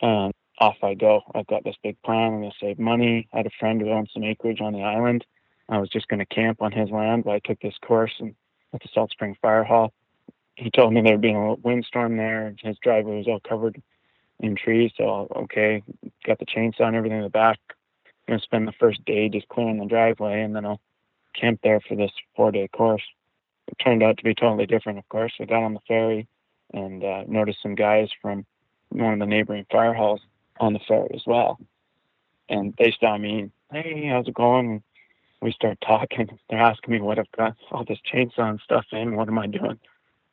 And 0.00 0.32
off 0.58 0.76
I 0.82 0.94
go. 0.94 1.22
I've 1.34 1.46
got 1.46 1.64
this 1.64 1.76
big 1.82 2.00
plan. 2.02 2.34
I'm 2.34 2.40
going 2.40 2.50
to 2.50 2.56
save 2.60 2.78
money. 2.78 3.28
I 3.32 3.38
had 3.38 3.46
a 3.46 3.50
friend 3.58 3.80
who 3.80 3.90
owned 3.90 4.10
some 4.12 4.24
acreage 4.24 4.60
on 4.60 4.72
the 4.72 4.82
island. 4.82 5.24
I 5.72 5.78
was 5.78 5.88
just 5.88 6.08
going 6.08 6.18
to 6.18 6.26
camp 6.26 6.60
on 6.60 6.70
his 6.70 6.90
land, 6.90 7.24
but 7.24 7.30
I 7.30 7.38
took 7.38 7.58
this 7.60 7.78
course 7.82 8.12
and 8.20 8.34
at 8.74 8.82
the 8.82 8.88
Salt 8.92 9.10
Spring 9.10 9.34
Fire 9.40 9.64
Hall. 9.64 9.92
He 10.54 10.70
told 10.70 10.92
me 10.92 11.00
there 11.00 11.14
would 11.14 11.22
be 11.22 11.32
a 11.32 11.54
windstorm 11.62 12.18
there, 12.18 12.46
and 12.46 12.60
his 12.60 12.76
driveway 12.82 13.16
was 13.16 13.26
all 13.26 13.40
covered 13.40 13.80
in 14.40 14.54
trees. 14.54 14.92
So 14.98 15.28
okay, 15.34 15.82
got 16.26 16.38
the 16.38 16.44
chainsaw 16.44 16.82
and 16.82 16.96
everything 16.96 17.18
in 17.18 17.24
the 17.24 17.30
back. 17.30 17.58
I'm 18.06 18.34
gonna 18.34 18.40
spend 18.40 18.68
the 18.68 18.72
first 18.72 19.02
day 19.06 19.30
just 19.30 19.48
clearing 19.48 19.78
the 19.78 19.86
driveway, 19.86 20.42
and 20.42 20.54
then 20.54 20.66
I'll 20.66 20.80
camp 21.34 21.60
there 21.62 21.80
for 21.80 21.96
this 21.96 22.12
four-day 22.36 22.68
course. 22.68 23.02
It 23.68 23.82
turned 23.82 24.02
out 24.02 24.18
to 24.18 24.24
be 24.24 24.34
totally 24.34 24.66
different, 24.66 24.98
of 24.98 25.08
course. 25.08 25.32
I 25.40 25.46
got 25.46 25.62
on 25.62 25.72
the 25.72 25.80
ferry 25.88 26.28
and 26.74 27.02
uh, 27.02 27.24
noticed 27.26 27.62
some 27.62 27.74
guys 27.74 28.10
from 28.20 28.44
one 28.90 29.14
of 29.14 29.18
the 29.20 29.26
neighboring 29.26 29.64
fire 29.72 29.94
halls 29.94 30.20
on 30.60 30.74
the 30.74 30.80
ferry 30.86 31.10
as 31.14 31.22
well, 31.26 31.58
and 32.50 32.74
they 32.78 32.94
saw 33.00 33.16
me. 33.16 33.50
Hey, 33.72 34.06
how's 34.08 34.28
it 34.28 34.34
going? 34.34 34.82
We 35.42 35.52
start 35.52 35.78
talking. 35.86 36.38
They're 36.50 36.60
asking 36.60 36.94
me 36.94 37.00
what 37.00 37.18
I've 37.18 37.30
got 37.36 37.56
all 37.72 37.84
this 37.84 37.98
chainsaw 38.12 38.50
and 38.50 38.60
stuff 38.64 38.86
in. 38.92 39.16
What 39.16 39.28
am 39.28 39.38
I 39.38 39.46
doing? 39.46 39.78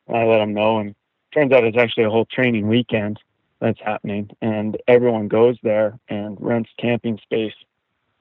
And 0.08 0.18
I 0.18 0.26
let 0.26 0.38
them 0.38 0.54
know, 0.54 0.80
and 0.80 0.96
turns 1.34 1.52
out 1.52 1.64
it's 1.64 1.78
actually 1.78 2.06
a 2.06 2.10
whole 2.10 2.26
training 2.26 2.68
weekend 2.68 3.20
that's 3.60 3.80
happening, 3.84 4.30
and 4.42 4.78
everyone 4.88 5.28
goes 5.28 5.58
there 5.64 6.00
and 6.08 6.38
rents 6.40 6.70
camping 6.80 7.20
space 7.22 7.54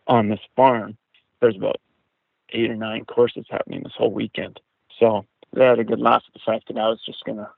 on 0.08 0.28
this 0.28 0.40
farm. 0.56 0.96
There's 1.40 1.56
about 1.56 1.76
eight 2.50 2.70
or 2.70 2.76
nine 2.76 3.04
courses 3.04 3.46
happening 3.48 3.82
this 3.84 3.92
whole 3.96 4.12
weekend. 4.12 4.58
So 4.98 5.24
they 5.52 5.64
had 5.64 5.78
a 5.78 5.84
good 5.84 6.00
laugh 6.00 6.22
at 6.26 6.34
the 6.34 6.40
fact 6.44 6.68
that 6.68 6.78
I 6.78 6.88
was 6.88 7.00
just 7.06 7.24
gonna 7.24 7.50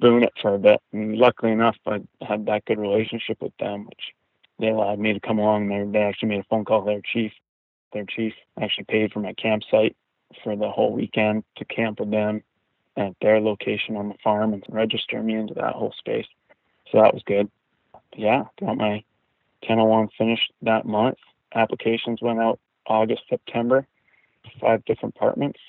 boon 0.00 0.22
it 0.22 0.32
for 0.40 0.54
a 0.54 0.58
bit. 0.58 0.80
And 0.92 1.16
luckily 1.16 1.52
enough, 1.52 1.76
I 1.86 2.00
had 2.20 2.46
that 2.46 2.64
good 2.66 2.78
relationship 2.78 3.42
with 3.42 3.56
them, 3.58 3.86
which 3.86 4.14
they 4.58 4.68
allowed 4.68 4.98
me 4.98 5.12
to 5.12 5.20
come 5.20 5.38
along. 5.38 5.68
They 5.68 5.84
they 5.90 6.04
actually 6.04 6.28
made 6.30 6.40
a 6.40 6.46
phone 6.48 6.64
call 6.64 6.82
to 6.82 6.86
their 6.86 7.02
chief. 7.02 7.32
Their 7.92 8.04
chief 8.04 8.34
actually 8.60 8.84
paid 8.84 9.12
for 9.12 9.20
my 9.20 9.34
campsite 9.34 9.96
for 10.42 10.56
the 10.56 10.70
whole 10.70 10.92
weekend 10.92 11.44
to 11.56 11.64
camp 11.64 12.00
with 12.00 12.10
them 12.10 12.42
at 12.96 13.14
their 13.20 13.40
location 13.40 13.96
on 13.96 14.08
the 14.08 14.14
farm 14.22 14.52
and 14.52 14.64
register 14.68 15.22
me 15.22 15.34
into 15.34 15.54
that 15.54 15.74
whole 15.74 15.94
space. 15.98 16.26
So 16.90 17.00
that 17.00 17.14
was 17.14 17.22
good. 17.24 17.50
Yeah, 18.16 18.44
got 18.60 18.76
my 18.76 19.04
1001 19.66 20.08
finished 20.18 20.52
that 20.62 20.84
month. 20.84 21.18
Applications 21.54 22.20
went 22.20 22.40
out 22.40 22.58
August, 22.86 23.22
September, 23.28 23.86
five 24.60 24.84
different 24.84 25.14
apartments 25.16 25.60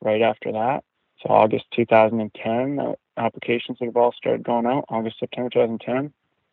right 0.00 0.22
after 0.22 0.52
that. 0.52 0.84
So 1.22 1.30
August 1.30 1.64
2010, 1.72 2.78
uh, 2.78 2.92
applications 3.16 3.78
have 3.80 3.96
all 3.96 4.12
started 4.12 4.44
going 4.44 4.66
out. 4.66 4.84
August, 4.88 5.18
September 5.18 5.50
2010. 5.50 6.12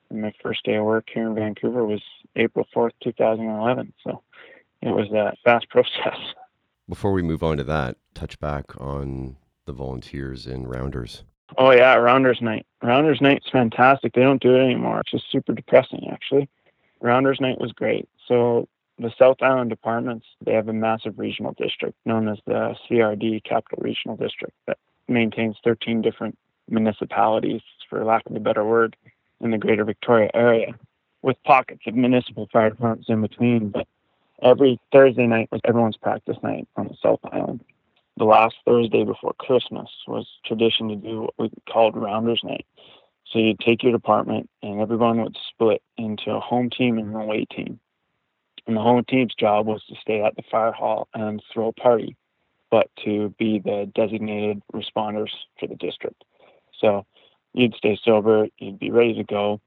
And 0.09 0.21
my 0.21 0.33
first 0.41 0.63
day 0.63 0.75
of 0.75 0.85
work 0.85 1.07
here 1.13 1.27
in 1.27 1.35
Vancouver 1.35 1.85
was 1.85 2.01
April 2.35 2.67
4th, 2.75 2.91
2011. 3.03 3.93
So 4.03 4.21
it 4.87 4.95
was 4.95 5.11
a 5.11 5.33
fast 5.43 5.69
process. 5.69 6.17
Before 6.89 7.13
we 7.13 7.21
move 7.21 7.43
on 7.43 7.57
to 7.57 7.63
that, 7.63 7.97
touch 8.13 8.39
back 8.39 8.65
on 8.79 9.37
the 9.65 9.73
volunteers 9.73 10.45
and 10.45 10.69
rounders. 10.69 11.23
Oh 11.57 11.71
yeah, 11.71 11.95
Rounders 11.95 12.39
Night. 12.41 12.65
Rounders 12.81 13.21
Night's 13.21 13.49
fantastic. 13.49 14.13
They 14.13 14.21
don't 14.21 14.41
do 14.41 14.55
it 14.55 14.63
anymore. 14.63 14.99
It's 14.99 15.11
just 15.11 15.31
super 15.31 15.53
depressing 15.53 16.07
actually. 16.11 16.49
Rounders 16.99 17.39
Night 17.39 17.59
was 17.59 17.71
great. 17.71 18.07
So 18.27 18.67
the 18.97 19.11
South 19.17 19.37
Island 19.41 19.69
departments, 19.69 20.25
they 20.45 20.53
have 20.53 20.67
a 20.67 20.73
massive 20.73 21.17
regional 21.17 21.53
district 21.53 21.97
known 22.05 22.27
as 22.27 22.37
the 22.45 22.75
CRD 22.89 23.43
Capital 23.43 23.79
Regional 23.81 24.17
District 24.17 24.53
that 24.67 24.77
maintains 25.07 25.57
13 25.63 26.01
different 26.01 26.37
municipalities, 26.69 27.61
for 27.89 28.03
lack 28.03 28.25
of 28.25 28.35
a 28.35 28.39
better 28.39 28.63
word, 28.63 28.95
in 29.41 29.51
the 29.51 29.57
greater 29.57 29.83
Victoria 29.83 30.29
area, 30.33 30.73
with 31.21 31.41
pockets 31.43 31.81
of 31.87 31.95
municipal 31.95 32.47
fire 32.51 32.69
departments 32.69 33.09
in 33.09 33.21
between. 33.21 33.69
But 33.69 33.87
every 34.43 34.79
Thursday 34.91 35.25
night 35.25 35.49
was 35.51 35.61
everyone's 35.63 35.97
practice 35.97 36.37
night 36.43 36.67
on 36.75 36.87
the 36.87 36.95
South 37.01 37.19
Island. 37.31 37.63
The 38.17 38.25
last 38.25 38.55
Thursday 38.65 39.03
before 39.03 39.33
Christmas 39.39 39.89
was 40.07 40.27
tradition 40.45 40.89
to 40.89 40.95
do 40.95 41.21
what 41.21 41.33
we 41.39 41.49
called 41.71 41.95
Rounders 41.95 42.41
Night. 42.43 42.65
So 43.31 43.39
you'd 43.39 43.59
take 43.59 43.81
your 43.81 43.91
department 43.91 44.49
and 44.61 44.79
everyone 44.79 45.21
would 45.23 45.37
split 45.49 45.81
into 45.97 46.31
a 46.31 46.39
home 46.39 46.69
team 46.69 46.97
and 46.97 47.09
an 47.09 47.15
away 47.15 47.45
team. 47.45 47.79
And 48.67 48.77
the 48.77 48.81
home 48.81 49.03
team's 49.09 49.33
job 49.33 49.65
was 49.65 49.83
to 49.89 49.95
stay 49.99 50.21
at 50.21 50.35
the 50.35 50.43
fire 50.51 50.71
hall 50.71 51.07
and 51.13 51.41
throw 51.51 51.69
a 51.69 51.73
party, 51.73 52.15
but 52.69 52.89
to 53.03 53.33
be 53.39 53.59
the 53.59 53.91
designated 53.95 54.61
responders 54.73 55.31
for 55.59 55.67
the 55.67 55.75
district. 55.75 56.23
So 56.79 57.05
you'd 57.53 57.75
stay 57.75 57.97
sober, 58.03 58.47
you'd 58.59 58.79
be 58.79 58.91
ready 58.91 59.15
to 59.15 59.23
go 59.23 59.59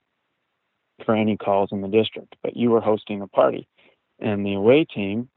for 1.05 1.15
any 1.15 1.37
calls 1.37 1.71
in 1.73 1.81
the 1.81 1.89
district, 1.89 2.37
but 2.43 2.57
you 2.57 2.71
were 2.71 2.81
hosting 2.81 3.21
a 3.23 3.27
party. 3.27 3.67
And 4.19 4.45
the 4.45 4.55
away 4.55 4.85
team 4.85 5.29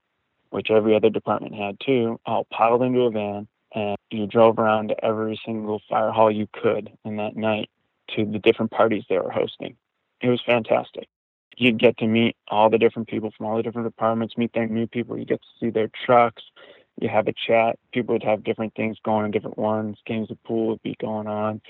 which 0.49 0.71
every 0.71 0.95
other 0.95 1.09
department 1.09 1.55
had 1.55 1.79
too, 1.79 2.19
all 2.25 2.45
piled 2.45 2.81
into 2.81 3.01
a 3.01 3.11
van 3.11 3.47
and 3.73 3.97
you 4.09 4.25
drove 4.25 4.57
around 4.57 4.89
to 4.89 5.05
every 5.05 5.39
single 5.45 5.81
fire 5.89 6.11
hall 6.11 6.31
you 6.31 6.47
could 6.53 6.91
in 7.05 7.17
that 7.17 7.35
night 7.35 7.69
to 8.15 8.25
the 8.25 8.39
different 8.39 8.71
parties 8.71 9.03
they 9.07 9.19
were 9.19 9.29
hosting. 9.29 9.75
It 10.21 10.29
was 10.29 10.41
fantastic. 10.43 11.07
You'd 11.55 11.77
get 11.77 11.97
to 11.97 12.07
meet 12.07 12.35
all 12.47 12.69
the 12.69 12.77
different 12.77 13.07
people 13.07 13.31
from 13.35 13.45
all 13.45 13.57
the 13.57 13.63
different 13.63 13.87
departments, 13.87 14.37
meet 14.37 14.53
their 14.53 14.67
new 14.67 14.87
people. 14.87 15.17
You 15.17 15.25
get 15.25 15.41
to 15.41 15.47
see 15.59 15.69
their 15.69 15.89
trucks. 16.05 16.43
You 16.99 17.09
have 17.09 17.27
a 17.27 17.33
chat. 17.33 17.77
People 17.91 18.13
would 18.13 18.23
have 18.23 18.43
different 18.43 18.73
things 18.75 18.97
going 19.03 19.25
on, 19.25 19.31
different 19.31 19.57
ones. 19.57 19.97
Games 20.05 20.31
of 20.31 20.41
pool 20.43 20.69
would 20.69 20.81
be 20.81 20.95
going 20.99 21.27
on. 21.27 21.61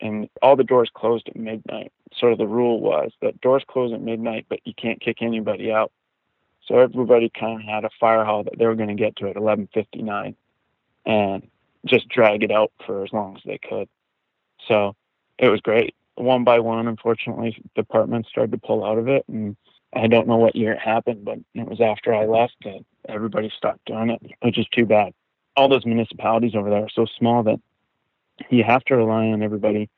And 0.00 0.28
all 0.42 0.54
the 0.54 0.64
doors 0.64 0.90
closed 0.94 1.28
at 1.28 1.36
midnight. 1.36 1.92
Sort 2.16 2.32
of 2.32 2.38
the 2.38 2.46
rule 2.46 2.80
was 2.80 3.10
that 3.20 3.40
doors 3.40 3.64
close 3.66 3.92
at 3.92 4.00
midnight, 4.00 4.46
but 4.48 4.60
you 4.64 4.74
can't 4.74 5.00
kick 5.00 5.22
anybody 5.22 5.72
out. 5.72 5.90
So 6.68 6.78
everybody 6.78 7.30
kind 7.30 7.60
of 7.60 7.66
had 7.66 7.84
a 7.84 7.90
fire 7.98 8.24
hall 8.24 8.44
that 8.44 8.58
they 8.58 8.66
were 8.66 8.74
going 8.74 8.90
to 8.90 8.94
get 8.94 9.16
to 9.16 9.28
at 9.28 9.36
11:59, 9.36 10.34
and 11.06 11.50
just 11.86 12.08
drag 12.08 12.42
it 12.42 12.50
out 12.50 12.70
for 12.84 13.02
as 13.02 13.12
long 13.12 13.36
as 13.36 13.42
they 13.44 13.58
could. 13.58 13.88
So 14.66 14.94
it 15.38 15.48
was 15.48 15.60
great. 15.62 15.94
One 16.16 16.44
by 16.44 16.58
one, 16.58 16.86
unfortunately, 16.86 17.56
departments 17.74 18.28
started 18.28 18.52
to 18.52 18.58
pull 18.58 18.84
out 18.84 18.98
of 18.98 19.08
it, 19.08 19.24
and 19.28 19.56
I 19.94 20.08
don't 20.08 20.28
know 20.28 20.36
what 20.36 20.56
year 20.56 20.72
it 20.72 20.80
happened, 20.80 21.24
but 21.24 21.38
it 21.54 21.66
was 21.66 21.80
after 21.80 22.12
I 22.12 22.26
left 22.26 22.56
that 22.64 22.84
everybody 23.08 23.50
stopped 23.56 23.86
doing 23.86 24.10
it, 24.10 24.20
which 24.42 24.58
is 24.58 24.66
too 24.68 24.84
bad. 24.84 25.14
All 25.56 25.68
those 25.68 25.86
municipalities 25.86 26.54
over 26.54 26.68
there 26.68 26.84
are 26.84 26.90
so 26.90 27.06
small 27.06 27.42
that 27.44 27.60
you 28.50 28.62
have 28.64 28.84
to 28.84 28.96
rely 28.96 29.26
on 29.28 29.42
everybody 29.42 29.88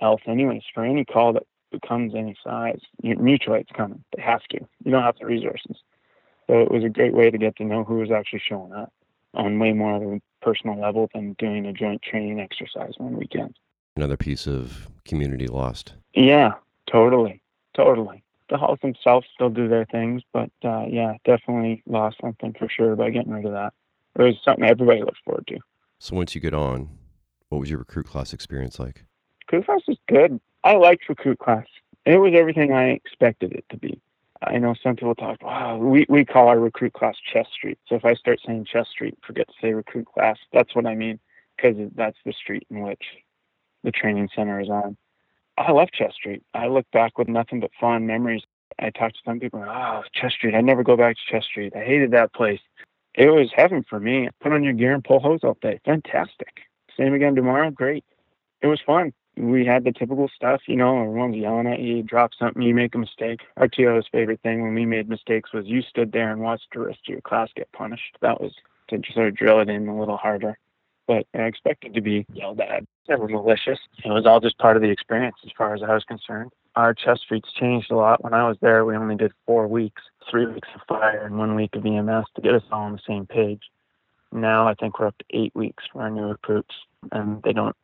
else, 0.00 0.20
anyways, 0.26 0.62
for 0.72 0.84
any 0.84 1.04
call 1.04 1.32
that 1.32 1.46
becomes 1.72 2.14
any 2.14 2.36
size. 2.44 2.80
Mutual 3.02 3.56
aid's 3.56 3.70
coming; 3.74 4.04
they 4.14 4.22
have 4.22 4.42
to. 4.50 4.60
You 4.84 4.92
don't 4.92 5.02
have 5.02 5.18
the 5.18 5.26
resources, 5.26 5.76
so 6.50 6.58
it 6.58 6.70
was 6.70 6.82
a 6.82 6.88
great 6.88 7.14
way 7.14 7.30
to 7.30 7.38
get 7.38 7.54
to 7.56 7.64
know 7.64 7.84
who 7.84 7.98
was 7.98 8.10
actually 8.10 8.42
showing 8.44 8.72
up 8.72 8.92
on 9.34 9.60
way 9.60 9.72
more 9.72 9.94
of 9.94 10.02
a 10.02 10.20
personal 10.42 10.80
level 10.80 11.08
than 11.14 11.34
doing 11.34 11.64
a 11.64 11.72
joint 11.72 12.02
training 12.02 12.40
exercise 12.40 12.94
one 12.96 13.16
weekend. 13.16 13.56
Another 13.94 14.16
piece 14.16 14.48
of 14.48 14.88
community 15.04 15.46
lost. 15.46 15.92
Yeah, 16.12 16.54
totally, 16.90 17.40
totally. 17.74 18.24
The 18.48 18.56
halls 18.56 18.80
themselves 18.82 19.28
still 19.32 19.48
do 19.48 19.68
their 19.68 19.84
things, 19.84 20.22
but 20.32 20.50
uh, 20.64 20.86
yeah, 20.88 21.14
definitely 21.24 21.84
lost 21.86 22.16
something 22.20 22.52
for 22.58 22.68
sure 22.68 22.96
by 22.96 23.10
getting 23.10 23.32
rid 23.32 23.44
of 23.44 23.52
that. 23.52 23.72
It 24.16 24.22
was 24.22 24.34
something 24.44 24.64
everybody 24.64 25.02
looked 25.02 25.22
forward 25.24 25.46
to. 25.48 25.58
So 26.00 26.16
once 26.16 26.34
you 26.34 26.40
get 26.40 26.54
on, 26.54 26.88
what 27.50 27.58
was 27.58 27.70
your 27.70 27.78
recruit 27.78 28.06
class 28.06 28.32
experience 28.32 28.80
like? 28.80 29.04
Recruit 29.46 29.66
class 29.66 29.82
was 29.86 29.98
good. 30.08 30.40
I 30.64 30.74
liked 30.74 31.08
recruit 31.08 31.38
class. 31.38 31.66
It 32.06 32.18
was 32.18 32.32
everything 32.34 32.72
I 32.72 32.88
expected 32.88 33.52
it 33.52 33.64
to 33.70 33.76
be. 33.76 34.00
I 34.42 34.58
know 34.58 34.74
some 34.82 34.96
people 34.96 35.14
talk, 35.14 35.42
wow, 35.42 35.76
we, 35.76 36.06
we 36.08 36.24
call 36.24 36.48
our 36.48 36.58
recruit 36.58 36.94
class 36.94 37.16
Chess 37.32 37.46
Street. 37.52 37.78
So 37.86 37.96
if 37.96 38.04
I 38.04 38.14
start 38.14 38.40
saying 38.44 38.66
Chess 38.70 38.88
Street, 38.88 39.18
forget 39.26 39.46
to 39.48 39.54
say 39.60 39.72
recruit 39.72 40.06
class. 40.06 40.38
That's 40.52 40.74
what 40.74 40.86
I 40.86 40.94
mean, 40.94 41.18
because 41.56 41.76
that's 41.94 42.16
the 42.24 42.32
street 42.32 42.66
in 42.70 42.80
which 42.80 43.02
the 43.84 43.90
training 43.90 44.30
center 44.34 44.60
is 44.60 44.70
on. 44.70 44.96
I 45.58 45.72
love 45.72 45.90
Chess 45.92 46.14
Street. 46.14 46.42
I 46.54 46.68
look 46.68 46.86
back 46.90 47.18
with 47.18 47.28
nothing 47.28 47.60
but 47.60 47.70
fond 47.78 48.06
memories. 48.06 48.42
I 48.78 48.88
talked 48.90 49.16
to 49.16 49.20
some 49.26 49.40
people, 49.40 49.62
oh, 49.66 50.02
Chess 50.14 50.32
Street. 50.32 50.54
I 50.54 50.62
never 50.62 50.82
go 50.82 50.96
back 50.96 51.16
to 51.16 51.32
Chess 51.32 51.44
Street. 51.44 51.74
I 51.76 51.84
hated 51.84 52.12
that 52.12 52.32
place. 52.32 52.60
It 53.14 53.28
was 53.28 53.50
heaven 53.54 53.84
for 53.88 54.00
me. 54.00 54.30
Put 54.40 54.52
on 54.52 54.64
your 54.64 54.72
gear 54.72 54.94
and 54.94 55.04
pull 55.04 55.20
hose 55.20 55.40
all 55.42 55.58
day. 55.60 55.80
Fantastic. 55.84 56.60
Same 56.96 57.12
again 57.12 57.34
tomorrow. 57.34 57.70
Great. 57.70 58.04
It 58.62 58.68
was 58.68 58.80
fun 58.86 59.12
we 59.40 59.64
had 59.64 59.84
the 59.84 59.92
typical 59.92 60.28
stuff, 60.34 60.62
you 60.66 60.76
know, 60.76 61.02
everyone's 61.02 61.36
yelling 61.36 61.66
at 61.66 61.80
you, 61.80 61.96
you 61.96 62.02
drop 62.02 62.32
something, 62.38 62.62
you 62.62 62.74
make 62.74 62.94
a 62.94 62.98
mistake. 62.98 63.40
Our 63.56 63.68
TO's 63.68 64.06
favorite 64.10 64.40
thing 64.42 64.62
when 64.62 64.74
we 64.74 64.84
made 64.84 65.08
mistakes 65.08 65.52
was 65.52 65.66
you 65.66 65.82
stood 65.82 66.12
there 66.12 66.30
and 66.30 66.40
watched 66.40 66.68
the 66.72 66.80
rest 66.80 67.00
of 67.06 67.12
your 67.12 67.20
class 67.22 67.48
get 67.56 67.72
punished. 67.72 68.18
That 68.20 68.40
was 68.40 68.52
to 68.88 69.00
sort 69.12 69.28
of 69.28 69.36
drill 69.36 69.60
it 69.60 69.68
in 69.68 69.88
a 69.88 69.98
little 69.98 70.16
harder. 70.16 70.58
But 71.06 71.26
I 71.34 71.42
expected 71.42 71.94
to 71.94 72.00
be 72.00 72.26
yelled 72.32 72.60
at. 72.60 72.84
Were 73.08 73.26
malicious. 73.26 73.80
It 74.04 74.10
was 74.12 74.24
all 74.24 74.38
just 74.38 74.56
part 74.58 74.76
of 74.76 74.82
the 74.82 74.90
experience 74.90 75.34
as 75.44 75.50
far 75.58 75.74
as 75.74 75.82
I 75.82 75.92
was 75.92 76.04
concerned. 76.04 76.52
Our 76.76 76.94
chest 76.94 77.22
streets 77.22 77.48
changed 77.58 77.90
a 77.90 77.96
lot. 77.96 78.22
When 78.22 78.34
I 78.34 78.46
was 78.46 78.56
there, 78.60 78.84
we 78.84 78.94
only 78.94 79.16
did 79.16 79.32
four 79.46 79.66
weeks, 79.66 80.00
three 80.30 80.46
weeks 80.46 80.68
of 80.76 80.82
fire 80.86 81.26
and 81.26 81.36
one 81.36 81.56
week 81.56 81.74
of 81.74 81.84
EMS 81.84 82.26
to 82.36 82.40
get 82.40 82.54
us 82.54 82.62
all 82.70 82.82
on 82.82 82.92
the 82.92 83.00
same 83.04 83.26
page. 83.26 83.62
Now 84.30 84.68
I 84.68 84.74
think 84.74 85.00
we're 85.00 85.08
up 85.08 85.18
to 85.18 85.24
eight 85.30 85.52
weeks 85.56 85.82
for 85.92 86.02
our 86.02 86.10
new 86.10 86.26
recruits, 86.26 86.72
and 87.10 87.42
they 87.42 87.52
don't 87.52 87.74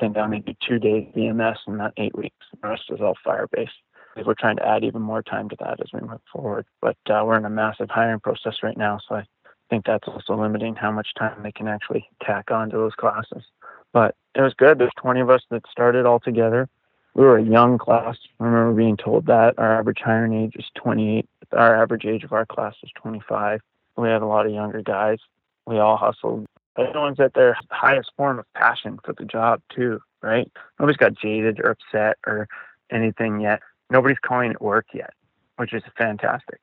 think 0.00 0.16
I 0.16 0.22
only 0.22 0.40
do 0.40 0.54
two 0.66 0.78
days 0.78 1.06
EMS 1.14 1.58
and 1.66 1.78
not 1.78 1.92
eight 1.96 2.16
weeks. 2.16 2.46
The 2.60 2.68
rest 2.68 2.84
is 2.90 3.00
all 3.00 3.14
fire 3.22 3.46
based. 3.52 3.72
We're 4.16 4.34
trying 4.34 4.56
to 4.56 4.66
add 4.66 4.82
even 4.82 5.02
more 5.02 5.22
time 5.22 5.48
to 5.50 5.56
that 5.60 5.80
as 5.80 5.88
we 5.92 6.00
move 6.00 6.20
forward. 6.32 6.66
But 6.80 6.96
uh, 7.08 7.22
we're 7.24 7.36
in 7.36 7.44
a 7.44 7.50
massive 7.50 7.88
hiring 7.90 8.20
process 8.20 8.56
right 8.62 8.76
now, 8.76 8.98
so 9.08 9.16
I 9.16 9.24
think 9.70 9.84
that's 9.84 10.08
also 10.08 10.34
limiting 10.40 10.74
how 10.74 10.90
much 10.90 11.08
time 11.16 11.42
they 11.42 11.52
can 11.52 11.68
actually 11.68 12.08
tack 12.22 12.50
on 12.50 12.70
to 12.70 12.76
those 12.76 12.94
classes. 12.94 13.44
But 13.92 14.16
it 14.34 14.40
was 14.40 14.54
good. 14.54 14.78
There's 14.78 14.90
20 15.00 15.20
of 15.20 15.30
us 15.30 15.42
that 15.50 15.62
started 15.70 16.06
all 16.06 16.20
together. 16.20 16.68
We 17.14 17.24
were 17.24 17.38
a 17.38 17.44
young 17.44 17.78
class. 17.78 18.16
I 18.38 18.44
remember 18.44 18.76
being 18.76 18.96
told 18.96 19.26
that 19.26 19.58
our 19.58 19.78
average 19.78 20.00
hiring 20.04 20.34
age 20.34 20.54
is 20.56 20.66
28. 20.76 21.28
Our 21.52 21.82
average 21.82 22.04
age 22.04 22.24
of 22.24 22.32
our 22.32 22.46
class 22.46 22.74
is 22.82 22.90
25. 22.96 23.60
We 23.96 24.08
had 24.08 24.22
a 24.22 24.26
lot 24.26 24.46
of 24.46 24.52
younger 24.52 24.82
guys. 24.82 25.18
We 25.66 25.78
all 25.78 25.96
hustled 25.96 26.46
everyone's 26.78 27.20
at 27.20 27.34
their 27.34 27.56
highest 27.70 28.12
form 28.16 28.38
of 28.38 28.46
passion 28.54 28.98
for 29.04 29.14
the 29.16 29.24
job 29.24 29.60
too, 29.74 30.00
right? 30.22 30.50
Nobody's 30.78 30.96
got 30.96 31.14
jaded 31.14 31.60
or 31.60 31.70
upset 31.70 32.18
or 32.26 32.48
anything 32.90 33.40
yet. 33.40 33.60
Nobody's 33.90 34.18
calling 34.22 34.52
it 34.52 34.62
work 34.62 34.86
yet, 34.94 35.12
which 35.56 35.72
is 35.72 35.82
fantastic. 35.96 36.60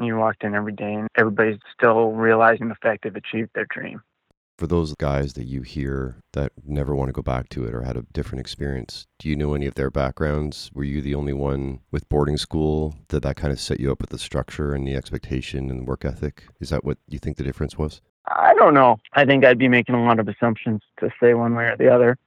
You 0.00 0.16
walked 0.16 0.44
in 0.44 0.54
every 0.54 0.72
day 0.72 0.94
and 0.94 1.08
everybody's 1.16 1.58
still 1.76 2.12
realizing 2.12 2.68
the 2.68 2.76
fact 2.76 3.02
they've 3.02 3.16
achieved 3.16 3.50
their 3.54 3.66
dream. 3.68 4.02
For 4.56 4.66
those 4.66 4.94
guys 4.94 5.34
that 5.34 5.46
you 5.46 5.62
hear 5.62 6.16
that 6.32 6.50
never 6.66 6.92
want 6.94 7.08
to 7.08 7.12
go 7.12 7.22
back 7.22 7.48
to 7.50 7.64
it 7.64 7.74
or 7.74 7.82
had 7.82 7.96
a 7.96 8.04
different 8.12 8.40
experience, 8.40 9.06
do 9.20 9.28
you 9.28 9.36
know 9.36 9.54
any 9.54 9.66
of 9.66 9.74
their 9.74 9.90
backgrounds? 9.90 10.70
Were 10.74 10.82
you 10.82 11.00
the 11.00 11.14
only 11.14 11.32
one 11.32 11.78
with 11.92 12.08
boarding 12.08 12.36
school? 12.36 12.96
Did 13.08 13.22
that 13.22 13.36
kind 13.36 13.52
of 13.52 13.60
set 13.60 13.78
you 13.78 13.92
up 13.92 14.00
with 14.00 14.10
the 14.10 14.18
structure 14.18 14.74
and 14.74 14.86
the 14.86 14.96
expectation 14.96 15.70
and 15.70 15.86
work 15.86 16.04
ethic? 16.04 16.44
Is 16.60 16.70
that 16.70 16.84
what 16.84 16.98
you 17.08 17.20
think 17.20 17.36
the 17.36 17.44
difference 17.44 17.78
was? 17.78 18.00
I 18.30 18.54
don't 18.54 18.74
know. 18.74 18.98
I 19.14 19.24
think 19.24 19.44
I'd 19.44 19.58
be 19.58 19.68
making 19.68 19.94
a 19.94 20.04
lot 20.04 20.18
of 20.18 20.28
assumptions 20.28 20.82
to 21.00 21.10
say 21.20 21.34
one 21.34 21.54
way 21.54 21.64
or 21.64 21.76
the 21.76 21.92
other. 21.92 22.18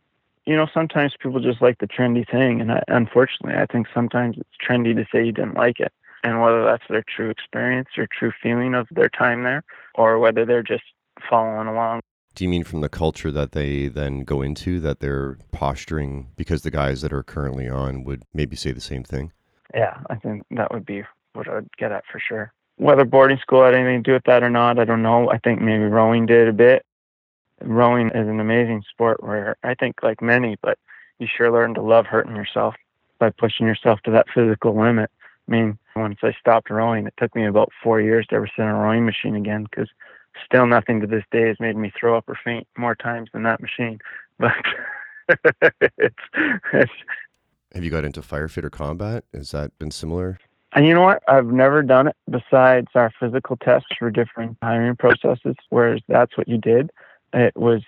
You 0.45 0.55
know, 0.55 0.67
sometimes 0.73 1.13
people 1.19 1.39
just 1.39 1.61
like 1.61 1.77
the 1.77 1.87
trendy 1.87 2.29
thing, 2.29 2.61
and 2.61 2.71
I, 2.71 2.83
unfortunately, 2.87 3.61
I 3.61 3.67
think 3.67 3.87
sometimes 3.93 4.37
it's 4.37 4.49
trendy 4.67 4.95
to 4.95 5.05
say 5.11 5.25
you 5.25 5.31
didn't 5.31 5.55
like 5.55 5.79
it. 5.79 5.93
And 6.23 6.41
whether 6.41 6.63
that's 6.63 6.83
their 6.89 7.03
true 7.03 7.29
experience 7.29 7.89
or 7.97 8.07
true 8.07 8.31
feeling 8.41 8.75
of 8.75 8.87
their 8.91 9.09
time 9.09 9.43
there, 9.43 9.63
or 9.95 10.19
whether 10.19 10.45
they're 10.45 10.63
just 10.63 10.83
following 11.29 11.67
along. 11.67 12.01
Do 12.33 12.43
you 12.43 12.49
mean 12.49 12.63
from 12.63 12.81
the 12.81 12.89
culture 12.89 13.31
that 13.31 13.51
they 13.51 13.87
then 13.87 14.23
go 14.23 14.41
into 14.41 14.79
that 14.79 14.99
they're 14.99 15.37
posturing 15.51 16.29
because 16.37 16.61
the 16.61 16.71
guys 16.71 17.01
that 17.01 17.11
are 17.11 17.23
currently 17.23 17.67
on 17.67 18.03
would 18.03 18.23
maybe 18.33 18.55
say 18.55 18.71
the 18.71 18.81
same 18.81 19.03
thing? 19.03 19.31
Yeah, 19.73 19.99
I 20.09 20.15
think 20.15 20.43
that 20.51 20.71
would 20.71 20.85
be 20.85 21.03
what 21.33 21.47
I'd 21.47 21.69
get 21.77 21.91
at 21.91 22.03
for 22.11 22.19
sure. 22.19 22.53
Whether 22.81 23.05
boarding 23.05 23.37
school 23.37 23.63
had 23.63 23.75
anything 23.75 24.01
to 24.01 24.09
do 24.09 24.13
with 24.13 24.23
that 24.23 24.41
or 24.41 24.49
not, 24.49 24.79
I 24.79 24.85
don't 24.85 25.03
know. 25.03 25.29
I 25.29 25.37
think 25.37 25.61
maybe 25.61 25.83
rowing 25.83 26.25
did 26.25 26.47
a 26.47 26.51
bit. 26.51 26.83
Rowing 27.61 28.07
is 28.07 28.27
an 28.27 28.39
amazing 28.39 28.81
sport 28.89 29.21
where 29.23 29.55
I 29.61 29.75
think, 29.75 29.97
like 30.01 30.19
many, 30.19 30.57
but 30.63 30.79
you 31.19 31.27
sure 31.27 31.51
learn 31.51 31.75
to 31.75 31.81
love 31.83 32.07
hurting 32.07 32.35
yourself 32.35 32.73
by 33.19 33.29
pushing 33.29 33.67
yourself 33.67 33.99
to 34.05 34.11
that 34.13 34.25
physical 34.33 34.75
limit. 34.75 35.11
I 35.47 35.51
mean, 35.51 35.77
once 35.95 36.17
I 36.23 36.33
stopped 36.39 36.71
rowing, 36.71 37.05
it 37.05 37.13
took 37.19 37.35
me 37.35 37.45
about 37.45 37.69
four 37.83 38.01
years 38.01 38.25
to 38.27 38.37
ever 38.37 38.47
sit 38.47 38.63
in 38.63 38.67
a 38.67 38.73
rowing 38.73 39.05
machine 39.05 39.35
again 39.35 39.67
because 39.69 39.89
still 40.43 40.65
nothing 40.65 41.01
to 41.01 41.07
this 41.07 41.23
day 41.31 41.49
has 41.49 41.59
made 41.59 41.75
me 41.75 41.93
throw 41.95 42.17
up 42.17 42.27
or 42.27 42.39
faint 42.43 42.67
more 42.75 42.95
times 42.95 43.29
than 43.31 43.43
that 43.43 43.61
machine. 43.61 43.99
But 44.39 44.53
it's, 45.99 46.15
it's. 46.73 46.91
Have 47.75 47.83
you 47.83 47.91
got 47.91 48.03
into 48.03 48.21
firefighter 48.21 48.71
combat? 48.71 49.23
Has 49.35 49.51
that 49.51 49.77
been 49.77 49.91
similar? 49.91 50.39
And 50.73 50.85
you 50.85 50.93
know 50.93 51.01
what? 51.01 51.21
I've 51.27 51.47
never 51.47 51.83
done 51.83 52.07
it 52.07 52.15
besides 52.29 52.87
our 52.95 53.11
physical 53.19 53.57
tests 53.57 53.89
for 53.97 54.09
different 54.09 54.57
hiring 54.61 54.95
processes, 54.95 55.55
whereas 55.69 56.01
that's 56.07 56.37
what 56.37 56.47
you 56.47 56.57
did. 56.57 56.91
It 57.33 57.55
was 57.55 57.81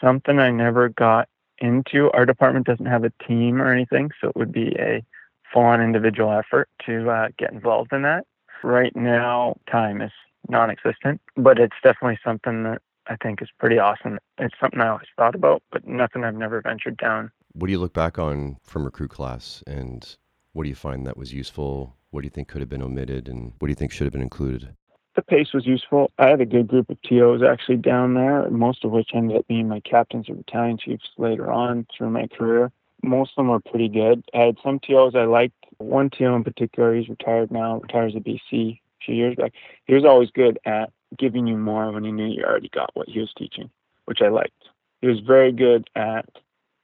something 0.00 0.38
I 0.38 0.50
never 0.50 0.88
got 0.88 1.28
into. 1.58 2.10
Our 2.12 2.24
department 2.24 2.66
doesn't 2.66 2.86
have 2.86 3.04
a 3.04 3.12
team 3.26 3.60
or 3.60 3.70
anything, 3.70 4.10
so 4.20 4.28
it 4.28 4.36
would 4.36 4.52
be 4.52 4.74
a 4.78 5.04
full 5.52 5.62
on 5.62 5.82
individual 5.82 6.32
effort 6.32 6.68
to 6.86 7.10
uh, 7.10 7.28
get 7.38 7.52
involved 7.52 7.92
in 7.92 8.02
that. 8.02 8.26
Right 8.62 8.94
now, 8.96 9.56
time 9.70 10.00
is 10.00 10.12
non 10.48 10.70
existent, 10.70 11.20
but 11.36 11.58
it's 11.58 11.76
definitely 11.82 12.18
something 12.24 12.62
that 12.62 12.80
I 13.06 13.16
think 13.16 13.42
is 13.42 13.48
pretty 13.58 13.78
awesome. 13.78 14.18
It's 14.38 14.54
something 14.60 14.80
I 14.80 14.88
always 14.88 15.08
thought 15.16 15.34
about, 15.34 15.62
but 15.70 15.86
nothing 15.86 16.24
I've 16.24 16.36
never 16.36 16.60
ventured 16.62 16.96
down. 16.96 17.30
What 17.52 17.66
do 17.66 17.72
you 17.72 17.78
look 17.78 17.92
back 17.92 18.18
on 18.18 18.56
from 18.62 18.84
recruit 18.84 19.10
class 19.10 19.62
and 19.66 20.16
what 20.52 20.64
do 20.64 20.68
you 20.68 20.74
find 20.74 21.06
that 21.06 21.16
was 21.16 21.32
useful? 21.32 21.96
What 22.10 22.20
do 22.20 22.26
you 22.26 22.30
think 22.30 22.48
could 22.48 22.60
have 22.60 22.68
been 22.68 22.82
omitted? 22.82 23.28
And 23.28 23.52
what 23.58 23.66
do 23.66 23.70
you 23.70 23.74
think 23.74 23.92
should 23.92 24.04
have 24.04 24.12
been 24.12 24.22
included? 24.22 24.74
The 25.14 25.22
pace 25.22 25.52
was 25.52 25.66
useful. 25.66 26.10
I 26.18 26.28
had 26.28 26.40
a 26.40 26.46
good 26.46 26.68
group 26.68 26.88
of 26.88 27.00
TOs 27.02 27.42
actually 27.42 27.76
down 27.76 28.14
there, 28.14 28.48
most 28.50 28.84
of 28.84 28.90
which 28.90 29.10
ended 29.14 29.36
up 29.36 29.46
being 29.46 29.68
my 29.68 29.80
captains 29.80 30.28
or 30.28 30.34
battalion 30.34 30.78
chiefs 30.78 31.08
later 31.18 31.50
on 31.50 31.86
through 31.96 32.10
my 32.10 32.28
career. 32.28 32.72
Most 33.02 33.32
of 33.32 33.42
them 33.42 33.48
were 33.48 33.60
pretty 33.60 33.88
good. 33.88 34.24
I 34.32 34.38
had 34.38 34.56
some 34.62 34.78
TOs 34.78 35.14
I 35.14 35.24
liked. 35.24 35.54
One 35.78 36.08
TO 36.08 36.26
in 36.26 36.44
particular, 36.44 36.94
he's 36.94 37.08
retired 37.08 37.50
now, 37.50 37.80
retires 37.80 38.14
at 38.16 38.24
BC 38.24 38.40
a 38.52 38.80
few 39.04 39.14
years 39.14 39.34
back. 39.34 39.52
He 39.86 39.94
was 39.94 40.04
always 40.04 40.30
good 40.30 40.58
at 40.64 40.90
giving 41.18 41.46
you 41.46 41.56
more 41.56 41.90
when 41.92 42.04
he 42.04 42.12
knew 42.12 42.26
you 42.26 42.44
already 42.44 42.70
got 42.70 42.90
what 42.94 43.08
he 43.08 43.18
was 43.18 43.32
teaching, 43.36 43.68
which 44.04 44.20
I 44.22 44.28
liked. 44.28 44.68
He 45.00 45.08
was 45.08 45.20
very 45.20 45.52
good 45.52 45.90
at 45.96 46.26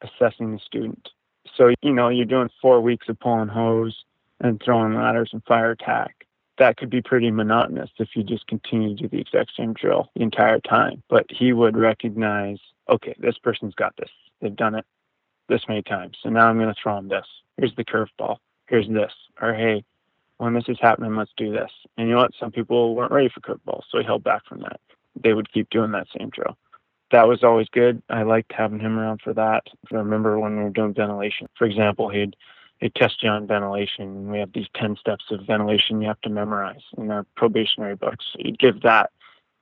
assessing 0.02 0.52
the 0.52 0.58
student. 0.58 1.08
So, 1.58 1.74
you 1.82 1.92
know, 1.92 2.08
you're 2.08 2.24
doing 2.24 2.50
four 2.62 2.80
weeks 2.80 3.08
of 3.08 3.18
pulling 3.18 3.48
hose 3.48 4.04
and 4.40 4.62
throwing 4.64 4.94
ladders 4.94 5.30
and 5.32 5.42
fire 5.44 5.72
attack. 5.72 6.24
That 6.58 6.76
could 6.76 6.88
be 6.88 7.02
pretty 7.02 7.30
monotonous 7.32 7.90
if 7.98 8.10
you 8.14 8.22
just 8.22 8.46
continue 8.46 8.90
to 8.90 9.02
do 9.02 9.08
the 9.08 9.20
exact 9.20 9.50
same 9.56 9.74
drill 9.74 10.10
the 10.14 10.22
entire 10.22 10.60
time. 10.60 11.02
But 11.08 11.26
he 11.28 11.52
would 11.52 11.76
recognize, 11.76 12.58
okay, 12.88 13.14
this 13.18 13.38
person's 13.38 13.74
got 13.74 13.96
this. 13.96 14.10
They've 14.40 14.54
done 14.54 14.76
it 14.76 14.86
this 15.48 15.62
many 15.68 15.82
times. 15.82 16.16
So 16.22 16.28
now 16.28 16.48
I'm 16.48 16.58
going 16.58 16.72
to 16.72 16.80
throw 16.80 16.94
them 16.94 17.08
this. 17.08 17.26
Here's 17.56 17.74
the 17.74 17.84
curveball. 17.84 18.36
Here's 18.66 18.88
this. 18.88 19.12
Or 19.40 19.52
hey, 19.52 19.84
when 20.36 20.54
this 20.54 20.68
is 20.68 20.78
happening, 20.80 21.16
let's 21.16 21.32
do 21.36 21.52
this. 21.52 21.70
And 21.96 22.08
you 22.08 22.14
know 22.14 22.20
what? 22.20 22.34
Some 22.38 22.52
people 22.52 22.94
weren't 22.94 23.12
ready 23.12 23.28
for 23.28 23.40
curveballs, 23.40 23.82
so 23.90 23.98
he 23.98 24.04
held 24.04 24.22
back 24.22 24.46
from 24.46 24.60
that. 24.60 24.80
They 25.20 25.34
would 25.34 25.52
keep 25.52 25.70
doing 25.70 25.90
that 25.92 26.06
same 26.16 26.30
drill. 26.30 26.56
That 27.10 27.26
was 27.26 27.42
always 27.42 27.68
good. 27.70 28.02
I 28.10 28.22
liked 28.22 28.52
having 28.52 28.80
him 28.80 28.98
around 28.98 29.22
for 29.22 29.32
that. 29.34 29.66
I 29.90 29.96
remember 29.96 30.38
when 30.38 30.56
we 30.56 30.64
were 30.64 30.70
doing 30.70 30.94
ventilation, 30.94 31.48
for 31.56 31.64
example, 31.64 32.08
he'd 32.10 32.36
he'd 32.80 32.94
test 32.94 33.22
you 33.22 33.30
on 33.30 33.46
ventilation. 33.46 34.30
We 34.30 34.38
have 34.38 34.52
these 34.52 34.68
ten 34.74 34.96
steps 34.96 35.24
of 35.30 35.46
ventilation 35.46 36.00
you 36.00 36.08
have 36.08 36.20
to 36.22 36.28
memorize 36.28 36.82
in 36.96 37.10
our 37.10 37.24
probationary 37.36 37.96
books. 37.96 38.26
So 38.32 38.40
you'd 38.40 38.58
give 38.58 38.82
that, 38.82 39.10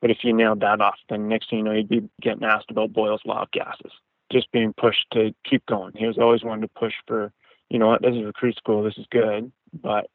but 0.01 0.11
if 0.11 0.18
you 0.24 0.32
nailed 0.32 0.61
that 0.61 0.80
off, 0.80 0.99
then 1.09 1.28
next 1.28 1.51
thing 1.51 1.61
you 1.61 1.64
know, 1.64 1.72
you'd 1.72 1.88
be 1.88 2.09
getting 2.20 2.44
asked 2.44 2.70
about 2.70 2.92
Boyle's 2.92 3.24
law 3.24 3.42
of 3.42 3.51
gases. 3.53 3.92
Just 4.30 4.51
being 4.51 4.72
pushed 4.72 5.07
to 5.12 5.32
keep 5.44 5.64
going. 5.66 5.92
He 5.94 6.07
was 6.07 6.18
always 6.18 6.42
wanting 6.42 6.62
to 6.62 6.68
push 6.68 6.94
for, 7.07 7.32
you 7.70 7.78
know 7.78 7.86
what, 7.86 8.03
this 8.03 8.14
is 8.14 8.24
recruit 8.24 8.57
school, 8.57 8.82
this 8.82 8.99
is 8.99 9.07
good, 9.11 9.53
but 9.72 10.11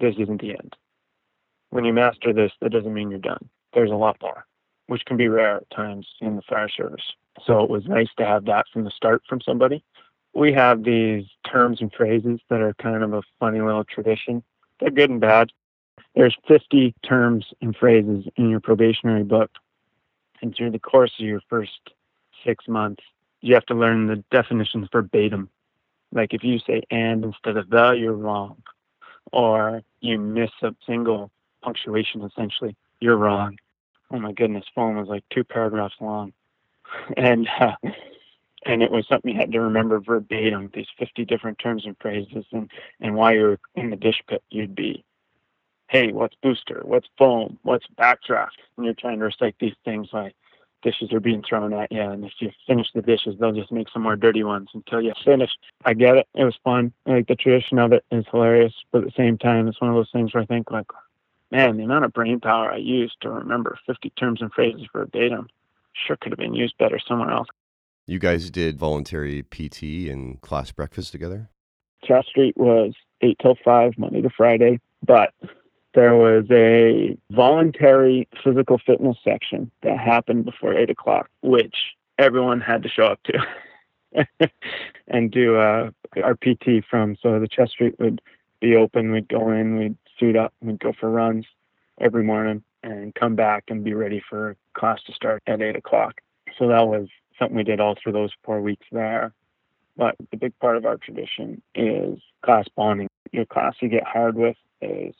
this 0.00 0.14
isn't 0.18 0.40
the 0.40 0.50
end. 0.50 0.74
When 1.70 1.84
you 1.84 1.92
master 1.92 2.32
this, 2.32 2.52
that 2.60 2.72
doesn't 2.72 2.92
mean 2.92 3.10
you're 3.10 3.20
done. 3.20 3.48
There's 3.74 3.90
a 3.90 3.94
lot 3.94 4.16
more, 4.22 4.46
which 4.92 5.06
can 5.06 5.16
be 5.16 5.26
rare 5.26 5.56
at 5.56 5.70
times 5.70 6.06
in 6.20 6.36
the 6.36 6.42
fire 6.42 6.68
service. 6.68 7.14
So 7.46 7.64
it 7.64 7.70
was 7.70 7.86
nice 7.86 8.10
to 8.18 8.26
have 8.26 8.44
that 8.44 8.66
from 8.70 8.84
the 8.84 8.90
start 8.90 9.22
from 9.26 9.40
somebody. 9.40 9.82
We 10.34 10.52
have 10.52 10.84
these 10.84 11.24
terms 11.50 11.80
and 11.80 11.90
phrases 11.90 12.40
that 12.50 12.60
are 12.60 12.74
kind 12.74 13.02
of 13.02 13.14
a 13.14 13.22
funny 13.40 13.62
little 13.62 13.84
tradition. 13.84 14.42
They're 14.80 14.90
good 14.90 15.08
and 15.08 15.18
bad. 15.18 15.50
There's 16.14 16.36
50 16.46 16.94
terms 17.02 17.46
and 17.62 17.74
phrases 17.74 18.26
in 18.36 18.50
your 18.50 18.60
probationary 18.60 19.22
book. 19.24 19.50
And 20.42 20.54
through 20.54 20.72
the 20.72 20.78
course 20.78 21.12
of 21.18 21.24
your 21.24 21.40
first 21.48 21.90
six 22.44 22.68
months, 22.68 23.02
you 23.40 23.54
have 23.54 23.64
to 23.66 23.74
learn 23.74 24.08
the 24.08 24.16
definitions 24.30 24.88
verbatim. 24.92 25.48
Like 26.12 26.34
if 26.34 26.44
you 26.44 26.58
say 26.58 26.82
and 26.90 27.24
instead 27.24 27.56
of 27.56 27.70
the, 27.70 27.92
you're 27.92 28.12
wrong 28.12 28.62
or 29.32 29.80
you 30.00 30.18
miss 30.18 30.50
a 30.60 30.74
single 30.86 31.30
punctuation 31.62 32.20
essentially, 32.22 32.76
you're 33.00 33.16
wrong. 33.16 33.56
Oh 34.12 34.20
my 34.20 34.32
goodness, 34.32 34.64
phone 34.74 34.96
was 34.96 35.08
like 35.08 35.24
two 35.30 35.44
paragraphs 35.44 35.94
long. 36.00 36.32
And 37.16 37.48
uh, 37.58 37.72
and 38.66 38.82
it 38.82 38.90
was 38.90 39.06
something 39.08 39.32
you 39.32 39.40
had 39.40 39.52
to 39.52 39.60
remember 39.60 39.98
verbatim, 39.98 40.70
these 40.74 40.86
50 40.98 41.24
different 41.24 41.58
terms 41.58 41.84
and 41.86 41.96
phrases, 42.00 42.44
and, 42.52 42.70
and 43.00 43.14
while 43.14 43.34
you're 43.34 43.58
in 43.74 43.90
the 43.90 43.96
dish 43.96 44.22
pit, 44.28 44.42
you'd 44.50 44.74
be, 44.74 45.04
hey, 45.88 46.12
what's 46.12 46.36
booster? 46.42 46.82
What's 46.84 47.08
foam? 47.18 47.58
What's 47.62 47.86
backdraft? 47.98 48.60
And 48.76 48.84
you're 48.84 48.94
trying 48.94 49.18
to 49.20 49.24
recite 49.24 49.56
these 49.58 49.74
things 49.84 50.08
like, 50.12 50.34
dishes 50.82 51.12
are 51.12 51.20
being 51.20 51.42
thrown 51.48 51.72
at 51.72 51.90
you, 51.90 52.02
and 52.02 52.24
if 52.24 52.32
you 52.40 52.50
finish 52.66 52.88
the 52.94 53.02
dishes, 53.02 53.36
they'll 53.40 53.52
just 53.52 53.72
make 53.72 53.88
some 53.90 54.02
more 54.02 54.16
dirty 54.16 54.42
ones 54.44 54.68
until 54.74 55.00
you 55.00 55.12
finish. 55.24 55.50
I 55.84 55.94
get 55.94 56.16
it; 56.16 56.26
it 56.34 56.44
was 56.44 56.58
fun. 56.62 56.92
Like 57.06 57.28
the 57.28 57.36
tradition 57.36 57.78
of 57.78 57.92
it 57.92 58.04
is 58.10 58.24
hilarious, 58.30 58.74
but 58.92 58.98
at 58.98 59.04
the 59.04 59.12
same 59.16 59.38
time, 59.38 59.66
it's 59.68 59.80
one 59.80 59.90
of 59.90 59.96
those 59.96 60.10
things 60.12 60.34
where 60.34 60.42
I 60.42 60.46
think 60.46 60.70
like, 60.70 60.86
man, 61.52 61.76
the 61.76 61.84
amount 61.84 62.06
of 62.06 62.12
brain 62.12 62.40
power 62.40 62.72
I 62.72 62.78
used 62.78 63.20
to 63.20 63.30
remember 63.30 63.78
50 63.86 64.10
terms 64.10 64.40
and 64.40 64.52
phrases 64.52 64.88
verbatim 64.92 65.48
sure 66.06 66.16
could 66.16 66.32
have 66.32 66.38
been 66.38 66.54
used 66.54 66.76
better 66.78 66.98
somewhere 66.98 67.30
else. 67.30 67.48
You 68.06 68.18
guys 68.18 68.50
did 68.50 68.78
voluntary 68.78 69.42
PT 69.42 70.10
and 70.10 70.40
class 70.40 70.72
breakfast 70.72 71.12
together. 71.12 71.50
Chas 72.02 72.26
Street 72.26 72.56
was 72.56 72.94
eight 73.20 73.36
till 73.40 73.56
five, 73.64 73.92
Monday 73.96 74.22
to 74.22 74.30
Friday, 74.30 74.80
but 75.06 75.32
there 75.94 76.16
was 76.16 76.44
a 76.50 77.16
voluntary 77.30 78.26
physical 78.42 78.80
fitness 78.84 79.16
section 79.22 79.70
that 79.82 79.98
happened 79.98 80.46
before 80.46 80.74
eight 80.74 80.90
o'clock, 80.90 81.28
which 81.42 81.76
everyone 82.18 82.60
had 82.60 82.82
to 82.82 82.88
show 82.88 83.04
up 83.04 83.20
to 83.24 84.18
and 85.08 85.30
do 85.30 85.56
uh, 85.56 85.90
our 86.24 86.34
PT 86.34 86.84
from. 86.88 87.16
So 87.22 87.38
the 87.38 87.48
chest 87.48 87.72
street 87.72 87.94
would 88.00 88.20
be 88.60 88.74
open. 88.74 89.12
We'd 89.12 89.28
go 89.28 89.50
in, 89.50 89.76
we'd 89.76 89.96
suit 90.22 90.36
up, 90.36 90.54
we'd 90.60 90.78
go 90.78 90.92
for 90.98 91.10
runs 91.10 91.44
every 92.00 92.22
morning 92.22 92.62
and 92.82 93.14
come 93.14 93.34
back 93.34 93.64
and 93.68 93.82
be 93.82 93.94
ready 93.94 94.22
for 94.28 94.56
class 94.74 95.02
to 95.06 95.12
start 95.12 95.42
at 95.46 95.60
eight 95.60 95.76
o'clock. 95.76 96.20
So 96.58 96.68
that 96.68 96.86
was 96.86 97.08
something 97.38 97.56
we 97.56 97.64
did 97.64 97.80
all 97.80 97.96
through 98.00 98.12
those 98.12 98.30
four 98.44 98.60
weeks 98.60 98.86
there. 98.92 99.32
But 99.96 100.14
the 100.30 100.36
big 100.36 100.56
part 100.58 100.76
of 100.76 100.86
our 100.86 100.96
tradition 100.96 101.60
is 101.74 102.18
class 102.44 102.66
bonding. 102.76 103.08
Your 103.32 103.46
class 103.46 103.74
you 103.80 103.88
get 103.88 104.04
hired 104.06 104.36
with 104.36 104.56
is 104.80 105.14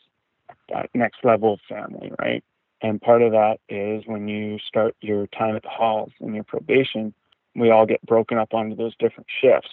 that 0.68 0.88
next 0.94 1.24
level 1.24 1.58
family, 1.68 2.12
right? 2.18 2.44
And 2.80 3.00
part 3.00 3.22
of 3.22 3.32
that 3.32 3.58
is 3.68 4.04
when 4.06 4.28
you 4.28 4.58
start 4.66 4.94
your 5.00 5.26
time 5.28 5.56
at 5.56 5.62
the 5.62 5.68
halls 5.68 6.12
in 6.20 6.34
your 6.34 6.44
probation, 6.44 7.12
we 7.54 7.70
all 7.70 7.86
get 7.86 8.04
broken 8.06 8.38
up 8.38 8.54
onto 8.54 8.76
those 8.76 8.94
different 8.98 9.26
shifts. 9.40 9.70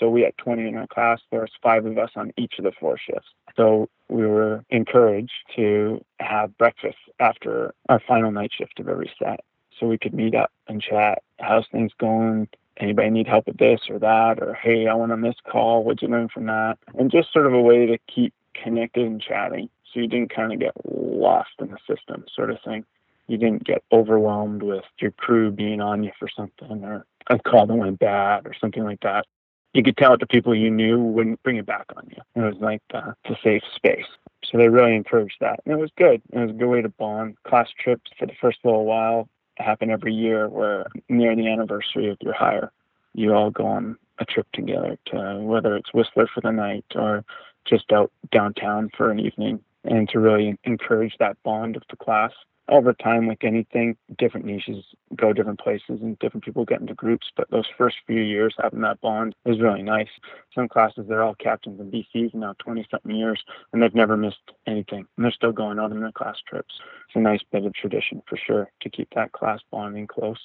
So 0.00 0.08
we 0.08 0.22
had 0.22 0.36
20 0.38 0.66
in 0.66 0.76
our 0.76 0.86
class. 0.86 1.20
There 1.30 1.42
was 1.42 1.50
five 1.62 1.84
of 1.84 1.98
us 1.98 2.10
on 2.16 2.32
each 2.38 2.54
of 2.58 2.64
the 2.64 2.72
four 2.72 2.98
shifts. 2.98 3.28
So 3.54 3.88
we 4.08 4.26
were 4.26 4.64
encouraged 4.70 5.32
to 5.56 6.02
have 6.18 6.56
breakfast 6.56 6.96
after 7.20 7.74
our 7.90 8.00
final 8.00 8.32
night 8.32 8.50
shift 8.56 8.80
of 8.80 8.88
every 8.88 9.12
set. 9.18 9.40
So 9.78 9.86
we 9.86 9.98
could 9.98 10.14
meet 10.14 10.34
up 10.34 10.50
and 10.68 10.80
chat. 10.80 11.22
How's 11.38 11.66
things 11.70 11.92
going? 11.98 12.48
Anybody 12.78 13.10
need 13.10 13.28
help 13.28 13.46
with 13.46 13.58
this 13.58 13.80
or 13.90 13.98
that? 13.98 14.42
Or 14.42 14.54
hey, 14.54 14.86
I 14.88 14.94
went 14.94 15.12
on 15.12 15.20
this 15.20 15.36
call. 15.46 15.84
What'd 15.84 16.00
you 16.00 16.08
learn 16.08 16.28
from 16.28 16.46
that? 16.46 16.78
And 16.98 17.10
just 17.10 17.32
sort 17.32 17.46
of 17.46 17.52
a 17.52 17.60
way 17.60 17.84
to 17.86 17.98
keep 18.12 18.32
connected 18.54 19.06
and 19.06 19.20
chatting 19.20 19.68
so 19.92 20.00
you 20.00 20.06
didn't 20.08 20.34
kind 20.34 20.52
of 20.52 20.58
get 20.58 20.72
lost 20.84 21.50
in 21.60 21.68
the 21.68 21.78
system 21.86 22.24
sort 22.34 22.50
of 22.50 22.58
thing 22.64 22.84
you 23.30 23.38
didn't 23.38 23.64
get 23.64 23.82
overwhelmed 23.92 24.62
with 24.62 24.84
your 24.98 25.12
crew 25.12 25.52
being 25.52 25.80
on 25.80 26.02
you 26.02 26.10
for 26.18 26.28
something 26.28 26.84
or 26.84 27.06
a 27.28 27.38
call 27.38 27.64
that 27.64 27.74
went 27.76 27.98
bad 28.00 28.44
or 28.44 28.52
something 28.60 28.82
like 28.82 29.00
that 29.00 29.24
you 29.72 29.82
could 29.82 29.96
tell 29.96 30.14
it 30.14 30.18
to 30.18 30.26
people 30.26 30.54
you 30.54 30.70
knew 30.70 30.98
wouldn't 30.98 31.42
bring 31.42 31.56
it 31.56 31.66
back 31.66 31.86
on 31.96 32.08
you. 32.10 32.22
It 32.42 32.46
was 32.46 32.60
like 32.60 32.82
uh, 32.92 33.12
a 33.24 33.36
safe 33.42 33.62
space. 33.74 34.06
So 34.44 34.58
they 34.58 34.68
really 34.68 34.94
encouraged 34.94 35.36
that. 35.40 35.60
And 35.64 35.74
it 35.74 35.78
was 35.78 35.90
good. 35.96 36.22
It 36.32 36.38
was 36.38 36.50
a 36.50 36.54
good 36.54 36.68
way 36.68 36.82
to 36.82 36.88
bond. 36.88 37.36
Class 37.44 37.68
trips 37.78 38.10
for 38.18 38.26
the 38.26 38.32
first 38.40 38.58
little 38.64 38.84
while 38.84 39.28
happen 39.58 39.90
every 39.90 40.14
year 40.14 40.48
where 40.48 40.86
near 41.08 41.36
the 41.36 41.46
anniversary 41.46 42.08
of 42.08 42.16
your 42.22 42.32
hire 42.32 42.72
you 43.14 43.34
all 43.34 43.50
go 43.50 43.66
on 43.66 43.96
a 44.18 44.24
trip 44.24 44.46
together 44.52 44.96
to 45.06 45.38
whether 45.40 45.76
it's 45.76 45.92
whistler 45.92 46.28
for 46.32 46.40
the 46.40 46.50
night 46.50 46.84
or 46.94 47.24
just 47.64 47.90
out 47.92 48.10
downtown 48.30 48.90
for 48.96 49.10
an 49.10 49.18
evening 49.18 49.60
and 49.84 50.08
to 50.08 50.18
really 50.18 50.58
encourage 50.64 51.16
that 51.18 51.42
bond 51.42 51.76
of 51.76 51.82
the 51.90 51.96
class. 51.96 52.32
Over 52.70 52.92
time, 52.92 53.26
like 53.26 53.42
anything, 53.42 53.96
different 54.16 54.46
niches 54.46 54.84
go 55.16 55.32
different 55.32 55.58
places 55.58 56.00
and 56.00 56.16
different 56.20 56.44
people 56.44 56.64
get 56.64 56.80
into 56.80 56.94
groups. 56.94 57.26
But 57.36 57.50
those 57.50 57.66
first 57.76 57.96
few 58.06 58.20
years 58.20 58.54
having 58.62 58.82
that 58.82 59.00
bond 59.00 59.34
was 59.44 59.60
really 59.60 59.82
nice. 59.82 60.08
Some 60.54 60.68
classes, 60.68 61.06
they're 61.08 61.24
all 61.24 61.34
captains 61.34 61.80
and 61.80 61.92
BCs 61.92 62.32
now 62.32 62.54
20 62.60 62.86
something 62.88 63.14
years 63.14 63.42
and 63.72 63.82
they've 63.82 63.94
never 63.94 64.16
missed 64.16 64.52
anything. 64.68 65.06
And 65.16 65.24
they're 65.24 65.32
still 65.32 65.50
going 65.50 65.80
out 65.80 65.90
on 65.90 66.00
their 66.00 66.12
class 66.12 66.36
trips. 66.48 66.74
It's 67.08 67.16
a 67.16 67.18
nice 67.18 67.40
bit 67.50 67.66
of 67.66 67.74
tradition 67.74 68.22
for 68.28 68.36
sure 68.36 68.70
to 68.82 68.88
keep 68.88 69.08
that 69.16 69.32
class 69.32 69.58
bonding 69.72 70.06
close. 70.06 70.38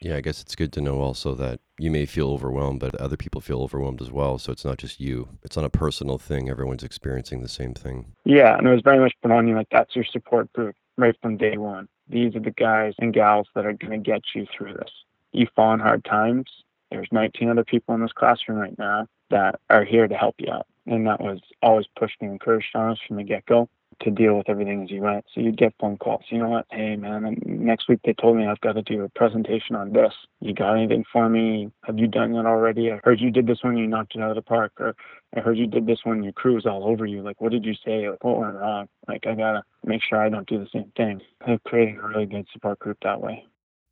Yeah, 0.00 0.16
I 0.16 0.20
guess 0.20 0.40
it's 0.40 0.56
good 0.56 0.72
to 0.72 0.80
know 0.80 1.00
also 1.00 1.34
that 1.36 1.60
you 1.78 1.90
may 1.90 2.06
feel 2.06 2.30
overwhelmed, 2.30 2.80
but 2.80 2.94
other 2.96 3.16
people 3.16 3.40
feel 3.40 3.62
overwhelmed 3.62 4.02
as 4.02 4.10
well. 4.10 4.38
So 4.38 4.50
it's 4.50 4.64
not 4.64 4.78
just 4.78 5.00
you. 5.00 5.28
It's 5.44 5.56
not 5.56 5.64
a 5.64 5.70
personal 5.70 6.18
thing. 6.18 6.48
Everyone's 6.48 6.82
experiencing 6.82 7.40
the 7.40 7.48
same 7.48 7.72
thing. 7.72 8.12
Yeah, 8.24 8.56
and 8.56 8.66
it 8.66 8.70
was 8.70 8.82
very 8.82 8.98
much 8.98 9.14
put 9.22 9.30
on 9.30 9.46
you 9.46 9.54
like 9.54 9.68
that's 9.70 9.94
your 9.94 10.04
support 10.04 10.52
group 10.52 10.74
right 10.96 11.16
from 11.20 11.36
day 11.36 11.56
one. 11.56 11.88
These 12.08 12.36
are 12.36 12.40
the 12.40 12.50
guys 12.50 12.94
and 12.98 13.14
gals 13.14 13.48
that 13.54 13.66
are 13.66 13.72
going 13.72 13.92
to 13.92 13.98
get 13.98 14.22
you 14.34 14.46
through 14.56 14.74
this. 14.74 14.90
You 15.32 15.46
fall 15.54 15.72
in 15.74 15.80
hard 15.80 16.04
times. 16.04 16.50
There's 16.90 17.08
19 17.10 17.48
other 17.48 17.64
people 17.64 17.94
in 17.94 18.02
this 18.02 18.12
classroom 18.12 18.58
right 18.58 18.78
now 18.78 19.06
that 19.30 19.60
are 19.70 19.84
here 19.84 20.06
to 20.06 20.14
help 20.14 20.34
you 20.38 20.52
out. 20.52 20.66
And 20.86 21.06
that 21.06 21.20
was 21.20 21.40
always 21.62 21.86
pushed 21.96 22.16
and 22.20 22.30
encouraged 22.30 22.74
on 22.74 22.90
us 22.90 22.98
from 23.06 23.16
the 23.16 23.24
get 23.24 23.46
go 23.46 23.68
to 24.02 24.10
deal 24.10 24.36
with 24.36 24.48
everything 24.48 24.82
as 24.82 24.90
you 24.90 25.00
went. 25.00 25.24
So 25.34 25.40
you'd 25.40 25.56
get 25.56 25.74
phone 25.80 25.96
calls. 25.96 26.24
You 26.28 26.38
know 26.38 26.48
what? 26.48 26.66
Hey, 26.70 26.96
man, 26.96 27.40
next 27.44 27.88
week 27.88 28.00
they 28.04 28.12
told 28.12 28.36
me 28.36 28.46
I've 28.46 28.60
got 28.60 28.72
to 28.72 28.82
do 28.82 29.02
a 29.02 29.08
presentation 29.08 29.76
on 29.76 29.92
this. 29.92 30.12
You 30.40 30.54
got 30.54 30.74
anything 30.74 31.04
for 31.12 31.28
me? 31.28 31.70
Have 31.84 31.98
you 31.98 32.06
done 32.06 32.32
that 32.32 32.46
already? 32.46 32.92
I 32.92 33.00
heard 33.04 33.20
you 33.20 33.30
did 33.30 33.46
this 33.46 33.62
one. 33.62 33.76
You 33.76 33.86
knocked 33.86 34.14
it 34.14 34.22
out 34.22 34.30
of 34.30 34.36
the 34.36 34.42
park. 34.42 34.72
Or 34.78 34.94
I 35.36 35.40
heard 35.40 35.58
you 35.58 35.66
did 35.66 35.86
this 35.86 36.00
one. 36.04 36.22
Your 36.22 36.32
crew 36.32 36.54
was 36.54 36.66
all 36.66 36.84
over 36.84 37.06
you. 37.06 37.22
Like, 37.22 37.40
what 37.40 37.52
did 37.52 37.64
you 37.64 37.74
say? 37.84 38.08
Like, 38.08 38.22
what 38.22 38.38
went 38.38 38.54
wrong? 38.54 38.88
Like, 39.08 39.26
I 39.26 39.34
got 39.34 39.52
to 39.52 39.62
make 39.84 40.02
sure 40.02 40.20
I 40.20 40.28
don't 40.28 40.48
do 40.48 40.58
the 40.58 40.68
same 40.72 40.92
thing. 40.96 41.20
Of 41.46 41.62
creating 41.64 41.98
a 41.98 42.06
really 42.06 42.26
good 42.26 42.46
support 42.52 42.78
group 42.78 42.98
that 43.02 43.20
way. 43.20 43.44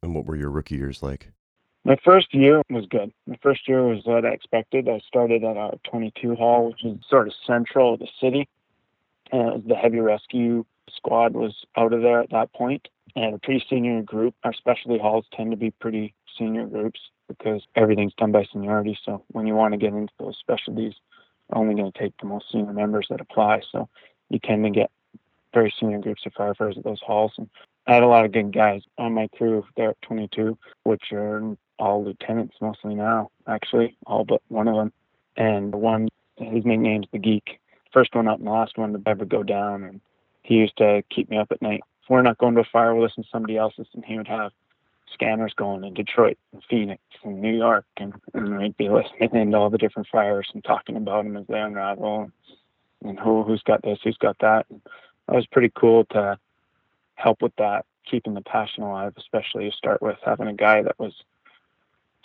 And 0.03 0.15
what 0.15 0.27
were 0.27 0.37
your 0.37 0.51
rookie 0.51 0.77
years 0.77 1.03
like? 1.03 1.33
My 1.85 1.97
first 2.05 2.35
year 2.35 2.63
was 2.69 2.85
good. 2.91 3.11
My 3.27 3.39
first 3.43 3.67
year 3.67 3.83
was 3.87 4.01
what 4.05 4.27
I 4.27 4.31
expected. 4.31 4.87
I 4.87 5.01
started 5.07 5.43
at 5.45 5.57
our 5.57 5.75
22 5.91 6.35
hall, 6.35 6.69
which 6.69 6.85
is 6.85 6.99
sort 7.09 7.27
of 7.27 7.35
central 7.47 7.95
of 7.95 8.01
the 8.01 8.09
city 8.21 8.49
uh, 9.33 9.59
the 9.65 9.75
heavy 9.75 10.01
rescue 10.01 10.65
squad 10.95 11.35
was 11.35 11.65
out 11.77 11.93
of 11.93 12.03
there 12.03 12.21
at 12.21 12.31
that 12.31 12.53
point 12.53 12.89
and 13.17 13.35
a 13.35 13.39
pretty 13.39 13.65
senior 13.69 14.03
group. 14.03 14.35
Our 14.45 14.53
specialty 14.53 14.99
halls 14.99 15.27
tend 15.33 15.51
to 15.51 15.57
be 15.57 15.71
pretty 15.71 16.15
senior 16.39 16.67
groups 16.67 17.01
because 17.29 17.63
everything's 17.77 18.15
done 18.15 18.33
by 18.33 18.47
seniority. 18.53 18.99
So 19.05 19.25
when 19.29 19.47
you 19.47 19.55
want 19.55 19.73
to 19.73 19.79
get 19.79 19.93
into 19.93 20.13
those 20.19 20.37
specialties, 20.39 20.95
you're 21.49 21.59
only 21.59 21.75
going 21.75 21.91
to 21.91 21.99
take 21.99 22.15
the 22.21 22.27
most 22.27 22.51
senior 22.51 22.73
members 22.73 23.07
that 23.11 23.21
apply. 23.21 23.63
So 23.71 23.89
you 24.29 24.39
tend 24.39 24.65
to 24.65 24.71
get 24.71 24.91
very 25.53 25.73
senior 25.79 25.99
groups 25.99 26.27
of 26.27 26.33
firefighters 26.35 26.79
at 26.79 26.85
those 26.85 27.01
halls. 27.01 27.33
And 27.37 27.49
I 27.87 27.95
had 27.95 28.03
a 28.03 28.09
lot 28.09 28.25
of 28.25 28.33
good 28.33 28.53
guys 28.53 28.83
on 28.99 29.15
my 29.15 29.29
crew 29.29 29.65
there 29.77 29.91
at 29.91 30.03
22, 30.03 30.57
which 30.85 31.13
are 31.13 31.57
all 31.79 32.05
lieutenants 32.05 32.57
mostly 32.61 32.95
now, 32.95 33.31
actually, 33.47 33.97
all 34.07 34.25
but 34.25 34.43
one 34.49 34.69
of 34.69 34.77
them. 34.77 34.93
And 35.37 35.73
the 35.73 35.79
one, 35.79 36.09
his 36.37 36.65
nickname's 36.65 37.07
the 37.13 37.19
Geek. 37.19 37.61
First 37.93 38.15
one 38.15 38.29
up 38.29 38.39
and 38.39 38.47
the 38.47 38.53
last 38.53 38.79
one 38.79 38.93
to 38.93 39.03
ever 39.07 39.25
go 39.25 39.43
down. 39.43 39.85
And 39.85 40.01
he 40.43 40.55
used 40.57 40.77
to 40.79 41.03
keep 41.11 41.31
me 41.31 41.39
up 41.39 41.51
at 41.51 41.63
night. 41.63 41.83
If 42.03 42.11
we're 42.11 42.23
not 42.23 42.39
going 42.39 42.55
to 42.55 42.61
a 42.61 42.65
fire, 42.65 42.95
we'll 42.95 43.05
listen 43.05 43.25
to 43.25 43.29
somebody 43.31 43.57
else's, 43.57 43.87
and 43.95 44.05
he 44.05 44.17
would 44.17 44.29
have 44.29 44.53
scanners 45.13 45.53
going 45.57 45.85
in 45.85 45.95
Detroit 45.95 46.39
and 46.53 46.63
Phoenix 46.69 47.03
and 47.25 47.41
New 47.41 47.57
York, 47.57 47.85
and, 47.97 48.15
and 48.35 48.59
we'd 48.59 48.77
be 48.77 48.89
listening 48.89 49.51
to 49.51 49.57
all 49.57 49.71
the 49.71 49.79
different 49.79 50.09
fires 50.09 50.49
and 50.55 50.63
talking 50.65 50.97
about 50.97 51.25
them 51.25 51.37
as 51.37 51.47
they 51.49 51.61
unravel, 51.61 52.23
and, 52.23 53.11
and 53.11 53.19
who 53.19 53.43
who's 53.43 53.63
got 53.63 53.83
this, 53.83 53.99
who's 54.03 54.17
got 54.17 54.39
that. 54.41 54.67
And 54.71 54.81
that 55.27 55.37
was 55.37 55.47
pretty 55.47 55.73
cool 55.75 56.05
to 56.07 56.39
help 57.15 57.43
with 57.43 57.55
that, 57.57 57.85
keeping 58.09 58.35
the 58.35 58.41
passion 58.41 58.83
alive, 58.83 59.15
especially 59.17 59.71
to 59.71 59.77
start 59.77 60.01
with 60.01 60.17
having 60.25 60.49
a 60.49 60.55
guy 60.55 60.83
that 60.83 60.99
was 60.99 61.15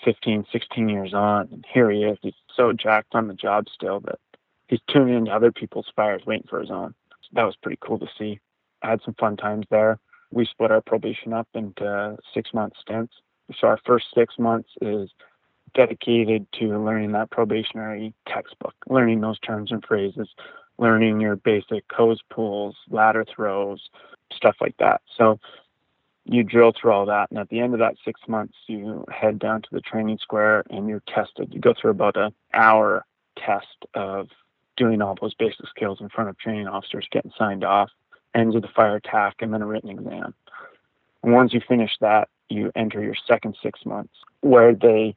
15, 0.03 0.45
16 0.51 0.89
years 0.89 1.13
on, 1.13 1.49
and 1.51 1.65
here 1.71 1.89
he 1.89 2.03
is. 2.03 2.17
He's 2.21 2.33
so 2.55 2.73
jacked 2.73 3.15
on 3.15 3.27
the 3.27 3.33
job 3.33 3.67
still 3.73 3.99
that 4.01 4.19
he's 4.67 4.79
tuning 4.89 5.15
into 5.15 5.31
other 5.31 5.51
people's 5.51 5.91
fires, 5.95 6.23
waiting 6.25 6.47
for 6.49 6.59
his 6.59 6.71
own. 6.71 6.93
So 7.21 7.29
that 7.33 7.43
was 7.43 7.55
pretty 7.61 7.77
cool 7.81 7.99
to 7.99 8.07
see. 8.17 8.39
I 8.81 8.89
had 8.89 9.01
some 9.03 9.15
fun 9.15 9.37
times 9.37 9.65
there 9.69 9.99
we 10.31 10.45
split 10.45 10.71
our 10.71 10.81
probation 10.81 11.33
up 11.33 11.47
into 11.53 12.17
six 12.33 12.53
month 12.53 12.73
stints. 12.79 13.13
So 13.59 13.67
our 13.67 13.79
first 13.85 14.07
six 14.13 14.35
months 14.37 14.69
is 14.81 15.09
dedicated 15.73 16.45
to 16.59 16.77
learning 16.77 17.13
that 17.13 17.31
probationary 17.31 18.13
textbook, 18.27 18.75
learning 18.87 19.21
those 19.21 19.39
terms 19.39 19.71
and 19.71 19.83
phrases, 19.85 20.29
learning 20.77 21.21
your 21.21 21.35
basic 21.35 21.83
hose 21.91 22.21
pulls, 22.29 22.75
ladder 22.89 23.25
throws, 23.25 23.89
stuff 24.33 24.55
like 24.61 24.75
that. 24.77 25.01
So 25.17 25.39
you 26.25 26.43
drill 26.43 26.73
through 26.79 26.91
all 26.91 27.05
that, 27.05 27.29
and 27.29 27.39
at 27.39 27.49
the 27.49 27.59
end 27.59 27.73
of 27.73 27.79
that 27.79 27.95
six 28.03 28.19
months, 28.27 28.55
you 28.67 29.05
head 29.09 29.37
down 29.37 29.61
to 29.61 29.69
the 29.71 29.81
training 29.81 30.17
square 30.19 30.63
and 30.69 30.87
you're 30.87 31.03
tested. 31.07 31.53
You 31.53 31.61
go 31.61 31.73
through 31.79 31.91
about 31.91 32.17
an 32.17 32.33
hour 32.53 33.05
test 33.37 33.85
of 33.93 34.29
doing 34.77 35.01
all 35.01 35.15
those 35.19 35.33
basic 35.33 35.67
skills 35.67 35.99
in 36.01 36.09
front 36.09 36.29
of 36.29 36.37
training 36.37 36.67
officers, 36.67 37.07
getting 37.11 37.31
signed 37.37 37.63
off 37.63 37.89
ends 38.35 38.55
of 38.55 38.61
the 38.61 38.67
fire 38.67 38.97
attack, 38.97 39.35
and 39.39 39.53
then 39.53 39.61
a 39.61 39.65
written 39.65 39.89
exam. 39.89 40.33
And 41.23 41.33
once 41.33 41.53
you 41.53 41.61
finish 41.67 41.91
that, 42.01 42.27
you 42.49 42.71
enter 42.75 43.01
your 43.01 43.15
second 43.27 43.55
six 43.63 43.85
months, 43.85 44.13
where 44.41 44.75
they 44.75 45.15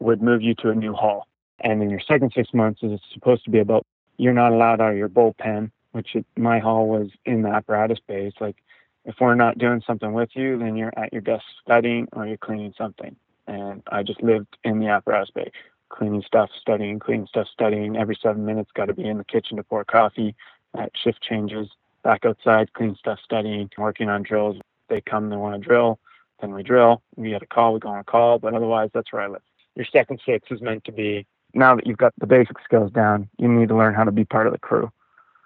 would 0.00 0.20
move 0.20 0.42
you 0.42 0.54
to 0.56 0.70
a 0.70 0.74
new 0.74 0.92
hall. 0.92 1.26
And 1.60 1.82
in 1.82 1.90
your 1.90 2.00
second 2.00 2.32
six 2.34 2.52
months 2.52 2.82
is 2.82 3.00
supposed 3.14 3.44
to 3.44 3.50
be 3.50 3.60
about 3.60 3.86
you're 4.16 4.34
not 4.34 4.52
allowed 4.52 4.80
out 4.80 4.92
of 4.92 4.98
your 4.98 5.08
bullpen, 5.08 5.70
which 5.92 6.14
it, 6.14 6.26
my 6.36 6.58
hall 6.58 6.88
was 6.88 7.08
in 7.24 7.42
the 7.42 7.48
apparatus 7.48 7.98
base. 8.06 8.34
Like 8.40 8.56
if 9.04 9.14
we're 9.20 9.34
not 9.34 9.58
doing 9.58 9.82
something 9.86 10.12
with 10.12 10.30
you, 10.34 10.58
then 10.58 10.76
you're 10.76 10.92
at 10.96 11.12
your 11.12 11.22
desk 11.22 11.44
studying 11.62 12.08
or 12.12 12.26
you're 12.26 12.36
cleaning 12.36 12.74
something. 12.76 13.16
And 13.46 13.82
I 13.90 14.02
just 14.02 14.22
lived 14.22 14.56
in 14.64 14.78
the 14.78 14.88
apparatus 14.88 15.30
bay, 15.30 15.50
cleaning 15.90 16.22
stuff, 16.22 16.50
studying, 16.58 16.98
cleaning 16.98 17.26
stuff, 17.26 17.48
studying. 17.52 17.96
Every 17.96 18.18
seven 18.20 18.46
minutes, 18.46 18.70
got 18.74 18.86
to 18.86 18.94
be 18.94 19.06
in 19.06 19.18
the 19.18 19.24
kitchen 19.24 19.56
to 19.58 19.62
pour 19.62 19.84
coffee 19.84 20.34
at 20.76 20.90
shift 20.96 21.22
changes 21.22 21.68
back 22.02 22.24
outside, 22.24 22.72
clean 22.72 22.96
stuff, 22.96 23.18
studying, 23.22 23.68
working 23.76 24.08
on 24.08 24.22
drills. 24.22 24.56
They 24.88 25.00
come, 25.00 25.30
they 25.30 25.36
want 25.36 25.60
to 25.60 25.66
drill, 25.66 25.98
then 26.40 26.52
we 26.52 26.62
drill. 26.62 27.02
We 27.16 27.30
get 27.30 27.42
a 27.42 27.46
call, 27.46 27.74
we 27.74 27.80
go 27.80 27.90
on 27.90 27.98
a 27.98 28.04
call, 28.04 28.38
but 28.38 28.54
otherwise, 28.54 28.90
that's 28.92 29.12
where 29.12 29.22
I 29.22 29.28
live. 29.28 29.42
Your 29.76 29.86
second 29.86 30.20
six 30.24 30.50
is 30.50 30.60
meant 30.60 30.84
to 30.84 30.92
be 30.92 31.26
now 31.54 31.74
that 31.74 31.86
you've 31.86 31.98
got 31.98 32.12
the 32.18 32.26
basic 32.26 32.56
skills 32.64 32.92
down, 32.92 33.28
you 33.38 33.48
need 33.48 33.68
to 33.68 33.76
learn 33.76 33.94
how 33.94 34.04
to 34.04 34.12
be 34.12 34.24
part 34.24 34.46
of 34.46 34.52
the 34.52 34.58
crew, 34.58 34.90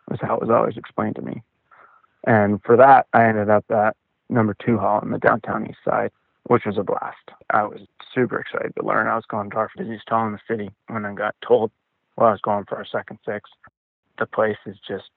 was 0.08 0.20
how 0.20 0.34
it 0.34 0.40
was 0.40 0.50
always 0.50 0.76
explained 0.76 1.16
to 1.16 1.22
me. 1.22 1.42
And 2.26 2.62
for 2.62 2.76
that, 2.76 3.06
I 3.12 3.24
ended 3.26 3.50
up 3.50 3.64
at 3.70 3.96
number 4.28 4.54
two 4.64 4.78
hall 4.78 5.00
in 5.00 5.10
the 5.10 5.18
downtown 5.18 5.66
east 5.66 5.78
side, 5.84 6.10
which 6.44 6.64
was 6.66 6.78
a 6.78 6.82
blast. 6.82 7.30
I 7.50 7.62
was 7.64 7.80
super 8.14 8.38
excited 8.38 8.72
to 8.76 8.86
learn. 8.86 9.06
I 9.06 9.16
was 9.16 9.24
going 9.28 9.50
to 9.50 9.68
disease 9.76 10.00
tall 10.08 10.26
in 10.26 10.32
the 10.32 10.38
city 10.48 10.70
when 10.88 11.04
I 11.04 11.14
got 11.14 11.34
told 11.46 11.70
well, 12.16 12.28
I 12.28 12.32
was 12.32 12.40
going 12.40 12.64
for 12.64 12.80
a 12.80 12.86
second 12.86 13.18
six. 13.24 13.50
The 14.18 14.26
place 14.26 14.58
is 14.66 14.76
just 14.86 15.10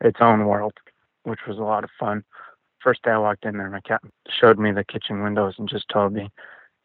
its 0.00 0.18
own 0.20 0.46
world, 0.46 0.74
which 1.22 1.40
was 1.46 1.58
a 1.58 1.62
lot 1.62 1.84
of 1.84 1.90
fun. 1.98 2.24
First 2.82 3.02
day 3.02 3.12
I 3.12 3.18
walked 3.18 3.46
in 3.46 3.56
there, 3.56 3.70
my 3.70 3.80
cat 3.80 4.02
showed 4.28 4.58
me 4.58 4.72
the 4.72 4.84
kitchen 4.84 5.22
windows 5.22 5.54
and 5.58 5.68
just 5.68 5.88
told 5.88 6.12
me 6.12 6.30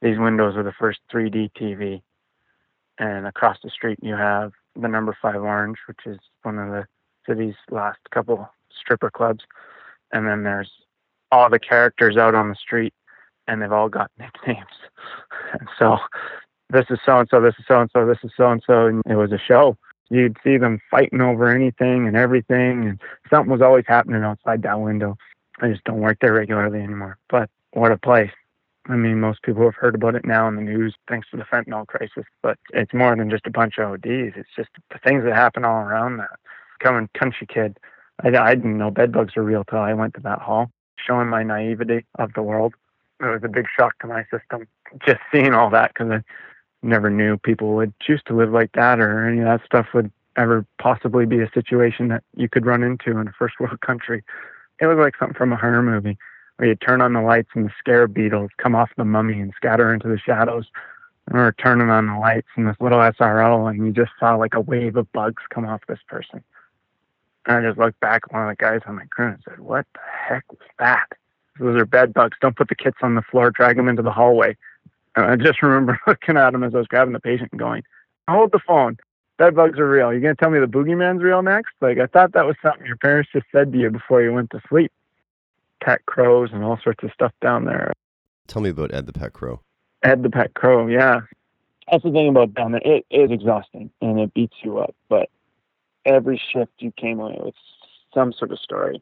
these 0.01 0.17
windows 0.17 0.55
are 0.55 0.63
the 0.63 0.71
first 0.71 0.99
3D 1.13 1.51
TV. 1.59 2.01
And 2.99 3.27
across 3.27 3.57
the 3.63 3.69
street, 3.69 3.99
you 4.01 4.15
have 4.15 4.53
the 4.75 4.87
number 4.87 5.17
five 5.21 5.41
Orange, 5.41 5.77
which 5.87 5.99
is 6.05 6.19
one 6.43 6.57
of 6.57 6.69
the 6.69 6.85
city's 7.27 7.55
last 7.69 7.99
couple 8.11 8.49
stripper 8.77 9.09
clubs. 9.09 9.43
And 10.13 10.25
then 10.25 10.43
there's 10.43 10.71
all 11.31 11.49
the 11.49 11.59
characters 11.59 12.17
out 12.17 12.33
on 12.33 12.49
the 12.49 12.55
street, 12.55 12.93
and 13.50 13.62
they've 13.62 13.72
all 13.72 13.89
got 13.89 14.12
nicknames. 14.20 14.66
And 15.60 15.68
so 15.78 15.97
this 16.70 16.86
is 16.89 17.00
so 17.06 17.20
and 17.20 17.28
so, 17.30 17.41
this 17.41 17.56
is 17.60 17.66
so 17.68 17.82
and 17.82 17.89
so, 17.91 18.06
this 18.06 18.20
is 18.24 18.32
so 18.38 18.52
and 18.52 18.64
so. 18.66 18.86
And 18.86 19.04
it 19.10 19.16
was 19.16 19.32
a 19.32 19.39
show 19.39 19.78
you'd 20.10 20.38
see 20.43 20.58
them 20.58 20.82
fighting 20.89 21.22
over 21.22 21.47
anything 21.47 22.08
and 22.08 22.18
everything, 22.18 22.86
and 22.88 23.02
something 23.30 23.52
was 23.52 23.62
always 23.62 23.86
happening 23.88 24.24
outside 24.24 24.64
that 24.64 24.80
window. 24.80 25.18
I 25.62 25.70
just 25.70 25.84
don't 25.84 26.00
work 26.00 26.18
there 26.22 26.34
regularly 26.34 26.80
anymore. 26.80 27.18
But 27.30 27.50
what 27.72 27.91
a 27.91 27.97
place. 27.97 28.32
I 28.88 28.95
mean, 28.95 29.20
most 29.20 29.43
people 29.43 29.64
have 29.64 29.76
heard 29.76 29.93
about 29.95 30.16
it 30.16 30.26
now 30.26 30.47
in 30.47 30.56
the 30.56 30.62
news 30.62 30.95
thanks 31.08 31.30
to 31.30 31.38
the 31.38 31.43
fentanyl 31.43 31.86
crisis, 31.86 32.26
but 32.41 32.58
it's 32.74 32.93
more 32.93 33.16
than 33.16 33.30
just 33.30 33.45
a 33.45 33.52
bunch 33.52 33.78
of 33.78 33.91
ODs. 33.91 34.34
It's 34.36 34.50
just 34.56 34.70
the 34.89 34.97
things 35.00 35.24
that 35.26 35.36
happen 35.36 35.64
all 35.64 35.84
around 35.84 36.18
that. 36.18 36.39
Coming 36.80 37.10
country 37.14 37.45
kid, 37.45 37.78
I, 38.24 38.30
I 38.36 38.56
didn't 38.56 38.78
know 38.78 38.89
bedbugs 38.89 39.36
were 39.36 39.43
real 39.43 39.64
till 39.64 39.80
I 39.80 39.93
went 39.93 40.16
to 40.16 40.22
that 40.22 40.39
hall, 40.39 40.72
showing 40.97 41.28
my 41.28 41.43
naivety 41.43 42.06
of 42.18 42.34
the 42.34 42.41
world. 42.41 42.74
It 43.20 43.26
was 43.26 43.41
a 43.43 43.49
big 43.49 43.65
shock 43.76 43.99
to 43.99 44.07
my 44.07 44.24
system 44.32 44.67
just 45.05 45.20
seeing 45.32 45.53
all 45.53 45.70
that 45.72 45.93
because 45.93 46.11
I 46.11 46.24
never 46.82 47.09
knew 47.09 47.38
people 47.38 47.74
would 47.76 47.93
choose 47.99 48.22
to 48.28 48.36
live 48.36 48.51
like 48.51 48.72
that 48.74 48.99
or 48.99 49.28
any 49.28 49.39
of 49.39 49.45
that 49.45 49.65
stuff 49.65 49.88
would 49.93 50.11
ever 50.38 50.65
possibly 50.80 51.26
be 51.26 51.41
a 51.41 51.51
situation 51.51 52.07
that 52.07 52.24
you 52.36 52.47
could 52.47 52.65
run 52.65 52.84
into 52.84 53.17
in 53.17 53.28
a 53.28 53.34
first 53.38 53.59
world 53.59 53.82
country. 53.86 54.24
It 54.80 54.88
was 54.88 54.97
like 54.97 55.15
something 55.17 55.36
from 55.36 55.51
a 55.51 55.57
horror 55.57 55.84
movie 55.84 56.17
where 56.57 56.70
you 56.70 56.76
turn 56.76 57.01
on 57.01 57.13
the 57.13 57.22
lights 57.22 57.49
and 57.53 57.65
the 57.65 57.74
scarab 57.78 58.13
beetles 58.13 58.51
come 58.57 58.76
off 58.76 58.89
the 58.97 59.05
mummy 59.05 59.39
and 59.39 59.53
scatter 59.55 59.93
into 59.93 60.07
the 60.07 60.17
shadows. 60.17 60.65
Or 61.32 61.53
turning 61.61 61.91
on 61.91 62.07
the 62.07 62.17
lights 62.17 62.47
and 62.55 62.67
this 62.67 62.76
little 62.80 62.97
SRL 62.97 63.70
and 63.70 63.86
you 63.86 63.91
just 63.91 64.11
saw 64.20 64.36
like 64.36 64.55
a 64.55 64.61
wave 64.61 64.95
of 64.95 65.11
bugs 65.11 65.43
come 65.51 65.63
off 65.63 65.82
this 65.88 65.99
person. 66.07 66.43
And 67.45 67.57
I 67.57 67.70
just 67.70 67.78
looked 67.78 67.99
back 67.99 68.24
at 68.26 68.34
one 68.34 68.49
of 68.49 68.49
the 68.49 68.55
guys 68.55 68.82
on 68.88 68.95
my 68.95 69.05
crew 69.05 69.28
and 69.28 69.39
said, 69.47 69.59
What 69.59 69.86
the 69.93 69.99
heck 70.28 70.43
was 70.49 70.67
that? 70.80 71.07
Those 71.60 71.80
are 71.80 71.86
bed 71.86 72.14
bugs. 72.14 72.38
Don't 72.41 72.55
put 72.55 72.70
the 72.70 72.76
kits 72.76 72.97
on 73.01 73.16
the 73.16 73.22
floor, 73.22 73.51
drag 73.51 73.78
them 73.78 73.88
into 73.88 74.01
the 74.01 74.12
hallway. 74.12 74.55
And 75.16 75.26
I 75.26 75.36
just 75.36 75.62
remember 75.64 75.99
looking 76.07 76.38
at 76.38 76.53
him 76.53 76.64
as 76.64 76.74
I 76.74 76.80
was 76.80 76.88
grabbing 76.88 77.14
the 77.14 77.20
patient 77.20 77.49
and 77.51 77.60
going, 77.60 77.84
hold 78.28 78.51
the 78.51 78.60
phone. 78.60 78.97
Bed 79.38 79.55
bugs 79.55 79.80
are 79.80 79.89
real. 79.89 80.12
You're 80.12 80.22
going 80.22 80.36
to 80.36 80.39
tell 80.39 80.49
me 80.49 80.60
the 80.60 80.66
boogeyman's 80.66 81.24
real 81.24 81.41
next? 81.41 81.72
Like, 81.80 81.97
I 81.97 82.07
thought 82.07 82.34
that 82.34 82.45
was 82.45 82.57
something 82.62 82.86
your 82.86 82.97
parents 82.97 83.30
just 83.32 83.45
said 83.51 83.72
to 83.72 83.80
you 83.80 83.89
before 83.89 84.22
you 84.22 84.34
went 84.34 84.49
to 84.51 84.62
sleep. 84.68 84.91
Pet 85.82 86.05
crows 86.05 86.49
and 86.51 86.64
all 86.64 86.78
sorts 86.84 87.03
of 87.03 87.12
stuff 87.14 87.32
down 87.41 87.64
there. 87.64 87.93
Tell 88.47 88.62
me 88.62 88.70
about 88.70 88.93
Ed 88.93 89.05
the 89.05 89.14
Pet 89.14 89.32
Crow. 89.32 89.62
Ed 90.03 90.24
the 90.24 90.30
Pet 90.30 90.53
Crow, 90.55 90.88
yeah. 90.88 91.22
That's 91.89 92.03
the 92.03 92.12
thing 92.12 92.30
about 92.30 92.53
down 92.53 92.74
there. 92.74 92.82
It 92.84 93.05
is 93.10 93.32
exhausting 93.32 93.89
and 94.01 94.20
it 94.20 94.34
beats 94.34 94.57
you 94.62 94.80
up, 94.80 94.93
but 95.07 95.30
every 96.05 96.41
shift 96.51 96.72
you 96.80 96.91
came 96.97 97.20
away 97.20 97.38
with 97.39 97.55
some 98.14 98.34
sort 98.34 98.51
of 98.51 98.60
story. 98.60 99.01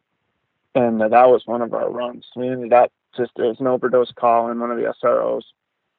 And 0.78 1.02
that 1.02 1.12
was 1.12 1.44
one 1.46 1.62
of 1.62 1.74
our 1.74 1.90
runs. 1.90 2.26
We 2.36 2.48
ended 2.48 2.74
up 2.74 2.92
just, 3.16 3.32
there 3.36 3.48
was 3.48 3.60
an 3.60 3.68
overdose 3.68 4.12
call 4.12 4.50
in 4.50 4.60
one 4.60 4.72
of 4.72 4.78
the 4.78 4.94
SROs 5.04 5.44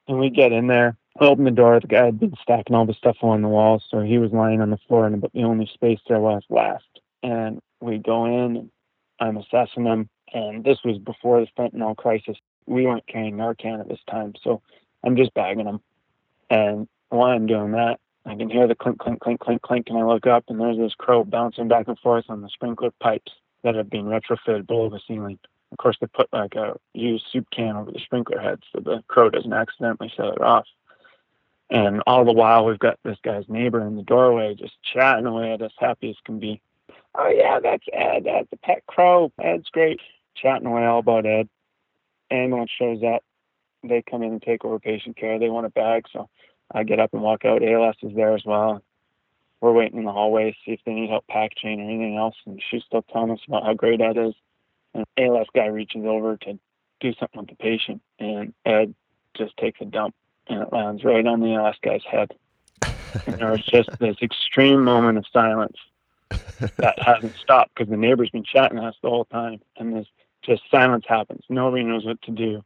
and 0.09 0.19
we 0.19 0.29
get 0.31 0.51
in 0.51 0.67
there, 0.67 0.97
open 1.21 1.45
the 1.45 1.51
door. 1.51 1.79
The 1.79 1.87
guy 1.87 2.05
had 2.05 2.19
been 2.19 2.33
stacking 2.41 2.75
all 2.75 2.85
the 2.85 2.95
stuff 2.95 3.17
on 3.21 3.43
the 3.43 3.47
walls, 3.47 3.83
so 3.89 4.01
he 4.01 4.17
was 4.17 4.31
lying 4.31 4.59
on 4.59 4.71
the 4.71 4.79
floor, 4.87 5.05
and 5.05 5.21
the 5.21 5.43
only 5.43 5.69
space 5.71 5.99
there 6.07 6.19
was 6.19 6.41
last. 6.49 6.83
And 7.21 7.61
we 7.79 7.99
go 7.99 8.25
in, 8.25 8.57
and 8.57 8.71
I'm 9.19 9.37
assessing 9.37 9.85
him. 9.85 10.09
And 10.33 10.63
this 10.63 10.79
was 10.83 10.97
before 10.97 11.41
the 11.41 11.47
fentanyl 11.57 11.95
crisis. 11.95 12.37
We 12.65 12.85
weren't 12.85 13.07
carrying 13.07 13.37
Narcan 13.37 13.79
at 13.79 13.87
this 13.87 13.99
time, 14.09 14.33
so 14.43 14.61
I'm 15.03 15.15
just 15.15 15.33
bagging 15.35 15.67
him. 15.67 15.79
And 16.49 16.87
while 17.09 17.29
I'm 17.29 17.45
doing 17.45 17.71
that, 17.73 17.99
I 18.25 18.35
can 18.35 18.49
hear 18.49 18.67
the 18.67 18.75
clink, 18.75 18.97
clink, 18.97 19.19
clink, 19.19 19.39
clink, 19.39 19.61
clink, 19.61 19.87
and 19.89 19.97
I 19.97 20.03
look 20.03 20.25
up, 20.25 20.45
and 20.47 20.59
there's 20.59 20.77
this 20.77 20.95
crow 20.95 21.23
bouncing 21.23 21.67
back 21.67 21.87
and 21.87 21.99
forth 21.99 22.25
on 22.29 22.41
the 22.41 22.49
sprinkler 22.49 22.91
pipes 22.99 23.31
that 23.63 23.75
have 23.75 23.89
been 23.89 24.05
retrofitted 24.05 24.67
below 24.67 24.89
the 24.89 24.99
ceiling. 25.07 25.39
Of 25.71 25.77
course, 25.77 25.97
they 25.99 26.07
put 26.07 26.31
like 26.33 26.55
a 26.55 26.75
used 26.93 27.25
soup 27.31 27.47
can 27.51 27.75
over 27.75 27.91
the 27.91 27.99
sprinkler 27.99 28.39
head 28.39 28.59
so 28.73 28.81
the 28.81 29.03
crow 29.07 29.29
doesn't 29.29 29.53
accidentally 29.53 30.11
set 30.15 30.27
it 30.27 30.41
off. 30.41 30.65
And 31.69 32.01
all 32.07 32.25
the 32.25 32.33
while, 32.33 32.65
we've 32.65 32.79
got 32.79 32.97
this 33.03 33.19
guy's 33.23 33.47
neighbor 33.47 33.85
in 33.85 33.95
the 33.95 34.01
doorway 34.01 34.55
just 34.55 34.73
chatting 34.81 35.27
away 35.27 35.53
at 35.53 35.61
us, 35.61 35.71
happy 35.77 36.09
as 36.09 36.15
can 36.25 36.39
be. 36.39 36.61
oh 37.15 37.27
yeah, 37.27 37.59
that's 37.59 37.85
Ed. 37.93 38.23
That's 38.25 38.49
the 38.49 38.57
pet 38.57 38.83
crow. 38.87 39.31
Ed's 39.39 39.69
great. 39.69 39.99
Chatting 40.35 40.65
away 40.65 40.85
all 40.85 40.99
about 40.99 41.27
Ed. 41.27 41.47
Ambulance 42.31 42.71
shows 42.77 43.03
up. 43.03 43.23
They 43.83 44.01
come 44.01 44.23
in 44.23 44.31
and 44.31 44.41
take 44.41 44.65
over 44.65 44.79
patient 44.79 45.17
care. 45.17 45.37
They 45.37 45.49
want 45.49 45.67
a 45.67 45.69
bag, 45.69 46.05
so 46.11 46.29
I 46.71 46.83
get 46.83 46.99
up 46.99 47.13
and 47.13 47.21
walk 47.21 47.45
out. 47.45 47.63
ALS 47.63 47.95
is 48.01 48.15
there 48.15 48.35
as 48.35 48.43
well. 48.45 48.83
We're 49.61 49.73
waiting 49.73 49.99
in 49.99 50.05
the 50.05 50.11
hallway, 50.11 50.51
to 50.51 50.57
see 50.65 50.71
if 50.71 50.79
they 50.85 50.93
need 50.93 51.09
help 51.09 51.27
packaging 51.27 51.81
or 51.81 51.83
anything 51.83 52.17
else. 52.17 52.35
And 52.45 52.61
she's 52.69 52.83
still 52.83 53.01
telling 53.01 53.31
us 53.31 53.39
about 53.47 53.65
how 53.65 53.73
great 53.73 54.01
Ed 54.01 54.17
is. 54.17 54.33
And 54.93 55.05
ALS 55.17 55.47
guy 55.53 55.67
reaches 55.67 56.05
over 56.05 56.37
to 56.37 56.59
do 56.99 57.13
something 57.19 57.41
with 57.41 57.49
the 57.49 57.55
patient, 57.55 58.01
and 58.19 58.53
Ed 58.65 58.93
just 59.37 59.55
takes 59.57 59.79
a 59.81 59.85
dump, 59.85 60.15
and 60.47 60.61
it 60.61 60.73
lands 60.73 61.03
right 61.03 61.25
on 61.25 61.41
the 61.41 61.53
ALS 61.55 61.75
guy's 61.83 62.03
head. 62.09 62.31
and 63.25 63.39
there 63.39 63.51
was 63.51 63.65
just 63.65 63.89
this 63.99 64.17
extreme 64.21 64.83
moment 64.83 65.17
of 65.17 65.25
silence 65.31 65.77
that 66.77 66.99
hasn't 66.99 67.35
stopped 67.41 67.75
because 67.75 67.89
the 67.89 67.97
neighbor's 67.97 68.29
been 68.29 68.43
chatting 68.43 68.79
us 68.79 68.95
the 69.01 69.09
whole 69.09 69.25
time, 69.25 69.59
and 69.77 69.95
this 69.95 70.07
just 70.43 70.63
silence 70.71 71.05
happens. 71.07 71.43
Nobody 71.49 71.83
knows 71.83 72.05
what 72.05 72.21
to 72.23 72.31
do. 72.31 72.63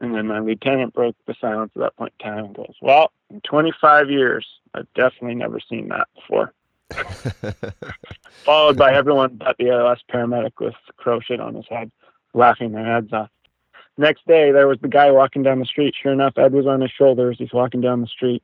And 0.00 0.14
then 0.14 0.26
my 0.28 0.38
lieutenant 0.38 0.94
broke 0.94 1.16
the 1.26 1.34
silence 1.40 1.72
at 1.74 1.80
that 1.80 1.96
point 1.96 2.12
in 2.20 2.26
time 2.26 2.44
and 2.46 2.54
goes, 2.54 2.74
Well, 2.80 3.10
in 3.30 3.40
25 3.40 4.10
years, 4.10 4.46
I've 4.74 4.92
definitely 4.94 5.34
never 5.34 5.58
seen 5.60 5.88
that 5.88 6.06
before. 6.14 6.52
Followed 8.44 8.78
by 8.78 8.94
everyone 8.94 9.36
but 9.36 9.56
the 9.58 9.70
ALS 9.70 9.98
paramedic 10.10 10.52
with 10.60 10.74
crow 10.96 11.20
shit 11.20 11.40
on 11.40 11.54
his 11.54 11.66
head, 11.68 11.90
laughing 12.32 12.72
their 12.72 12.84
heads 12.84 13.12
off. 13.12 13.30
Next 13.96 14.24
day, 14.26 14.52
there 14.52 14.68
was 14.68 14.78
the 14.80 14.88
guy 14.88 15.10
walking 15.10 15.42
down 15.42 15.58
the 15.58 15.66
street. 15.66 15.94
Sure 16.00 16.12
enough, 16.12 16.38
Ed 16.38 16.52
was 16.52 16.66
on 16.66 16.80
his 16.80 16.92
shoulders. 16.92 17.36
He's 17.38 17.52
walking 17.52 17.80
down 17.80 18.00
the 18.00 18.06
street. 18.06 18.42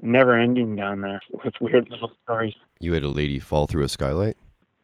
Never 0.00 0.34
ending 0.34 0.74
down 0.76 1.02
there 1.02 1.20
with 1.44 1.52
weird 1.60 1.90
little 1.90 2.12
stories. 2.24 2.54
You 2.80 2.94
had 2.94 3.02
a 3.02 3.08
lady 3.08 3.38
fall 3.38 3.66
through 3.66 3.84
a 3.84 3.88
skylight? 3.88 4.38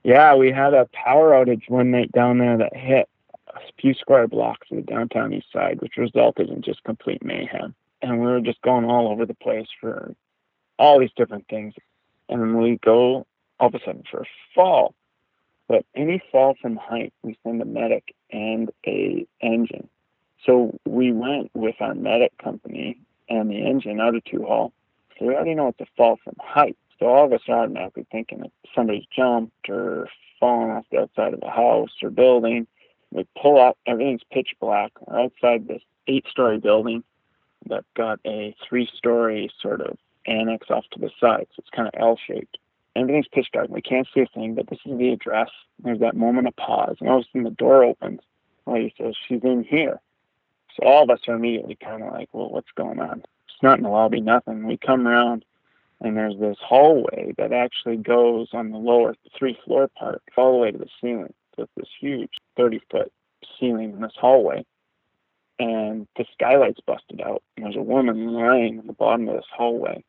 Yeah, 0.04 0.34
we 0.34 0.52
had 0.52 0.74
a 0.74 0.86
power 0.92 1.32
outage 1.32 1.68
one 1.68 1.90
night 1.90 2.12
down 2.12 2.36
there 2.36 2.58
that 2.58 2.76
hit 2.76 3.08
a 3.56 3.80
few 3.80 3.94
square 3.94 4.28
blocks 4.28 4.68
of 4.70 4.76
the 4.76 4.82
downtown 4.82 5.32
east 5.32 5.52
side, 5.52 5.80
which 5.80 5.96
resulted 5.96 6.48
in 6.48 6.62
just 6.62 6.82
complete 6.84 7.24
mayhem. 7.24 7.74
And 8.02 8.20
we 8.20 8.26
were 8.26 8.40
just 8.40 8.60
going 8.62 8.84
all 8.84 9.08
over 9.08 9.26
the 9.26 9.34
place 9.34 9.68
for 9.80 10.14
all 10.78 11.00
these 11.00 11.10
different 11.16 11.46
things. 11.48 11.74
And 12.28 12.40
then 12.40 12.58
we 12.58 12.78
go 12.84 13.26
all 13.58 13.68
of 13.68 13.74
a 13.74 13.80
sudden 13.84 14.04
for 14.10 14.20
a 14.22 14.26
fall. 14.54 14.94
But 15.68 15.84
any 15.94 16.22
fall 16.30 16.54
from 16.60 16.76
height, 16.76 17.12
we 17.22 17.36
send 17.42 17.60
a 17.60 17.64
medic 17.64 18.14
and 18.30 18.70
a 18.86 19.26
engine. 19.40 19.88
So 20.44 20.78
we 20.86 21.12
went 21.12 21.50
with 21.54 21.74
our 21.80 21.94
medic 21.94 22.36
company 22.38 23.00
and 23.28 23.50
the 23.50 23.66
engine 23.66 24.00
out 24.00 24.14
of 24.14 24.24
two 24.24 24.44
hall. 24.44 24.72
So 25.18 25.26
we 25.26 25.34
already 25.34 25.54
know 25.54 25.68
it's 25.68 25.80
a 25.80 25.86
fall 25.96 26.18
from 26.22 26.34
height. 26.38 26.76
So 26.98 27.06
all 27.06 27.26
of 27.26 27.32
us 27.32 27.40
are 27.48 27.64
automatically 27.64 28.06
thinking 28.12 28.40
that 28.40 28.52
somebody's 28.74 29.06
jumped 29.14 29.68
or 29.68 30.08
fallen 30.38 30.70
off 30.70 30.84
the 30.90 31.00
outside 31.00 31.34
of 31.34 31.42
a 31.42 31.50
house 31.50 31.90
or 32.02 32.10
building. 32.10 32.66
We 33.12 33.26
pull 33.40 33.60
up, 33.60 33.78
everything's 33.86 34.22
pitch 34.30 34.54
black. 34.60 34.92
We're 35.06 35.20
outside 35.20 35.68
this 35.68 35.82
eight 36.06 36.26
story 36.28 36.58
building 36.58 37.04
that 37.66 37.84
got 37.94 38.20
a 38.26 38.54
three 38.68 38.88
story 38.94 39.50
sort 39.60 39.80
of 39.80 39.96
annex 40.26 40.70
off 40.70 40.84
to 40.92 40.98
the 40.98 41.10
side. 41.20 41.46
So 41.50 41.58
it's 41.58 41.70
kind 41.70 41.88
of 41.88 41.94
L 41.98 42.18
shaped. 42.26 42.58
Everything's 42.94 43.28
pitch 43.28 43.48
dark. 43.52 43.68
We 43.68 43.82
can't 43.82 44.08
see 44.14 44.20
a 44.20 44.26
thing, 44.26 44.54
but 44.54 44.68
this 44.68 44.78
is 44.84 44.98
the 44.98 45.10
address. 45.10 45.50
There's 45.82 46.00
that 46.00 46.16
moment 46.16 46.48
of 46.48 46.56
pause. 46.56 46.96
And 47.00 47.08
all 47.08 47.18
of 47.18 47.22
a 47.22 47.26
sudden 47.26 47.44
the 47.44 47.50
door 47.50 47.84
opens. 47.84 48.20
Lady 48.66 48.94
says, 48.98 49.14
She's 49.28 49.42
in 49.44 49.64
here. 49.64 50.00
So 50.74 50.86
all 50.86 51.04
of 51.04 51.10
us 51.10 51.20
are 51.28 51.34
immediately 51.34 51.76
kind 51.76 52.02
of 52.02 52.12
like, 52.12 52.28
Well, 52.32 52.50
what's 52.50 52.70
going 52.74 52.98
on? 52.98 53.22
It's 53.48 53.62
not 53.62 53.78
in 53.78 53.84
the 53.84 53.90
lobby, 53.90 54.20
nothing. 54.20 54.66
We 54.66 54.76
come 54.76 55.06
around 55.06 55.44
and 56.00 56.16
there's 56.16 56.38
this 56.38 56.58
hallway 56.60 57.32
that 57.38 57.52
actually 57.52 57.96
goes 57.96 58.48
on 58.52 58.70
the 58.70 58.78
lower 58.78 59.14
three 59.36 59.58
floor 59.64 59.88
part 59.88 60.22
all 60.36 60.52
the 60.52 60.58
way 60.58 60.70
to 60.70 60.78
the 60.78 60.88
ceiling. 61.00 61.32
It's 61.58 61.70
this 61.76 61.88
huge 62.00 62.32
30 62.56 62.80
foot 62.90 63.12
ceiling 63.58 63.92
in 63.92 64.00
this 64.00 64.16
hallway. 64.16 64.64
And 65.58 66.06
the 66.16 66.26
skylight's 66.32 66.80
busted 66.80 67.20
out. 67.22 67.42
And 67.56 67.64
there's 67.64 67.76
a 67.76 67.82
woman 67.82 68.32
lying 68.32 68.78
in 68.78 68.86
the 68.86 68.92
bottom 68.92 69.28
of 69.28 69.36
this 69.36 69.46
hallway, 69.50 70.04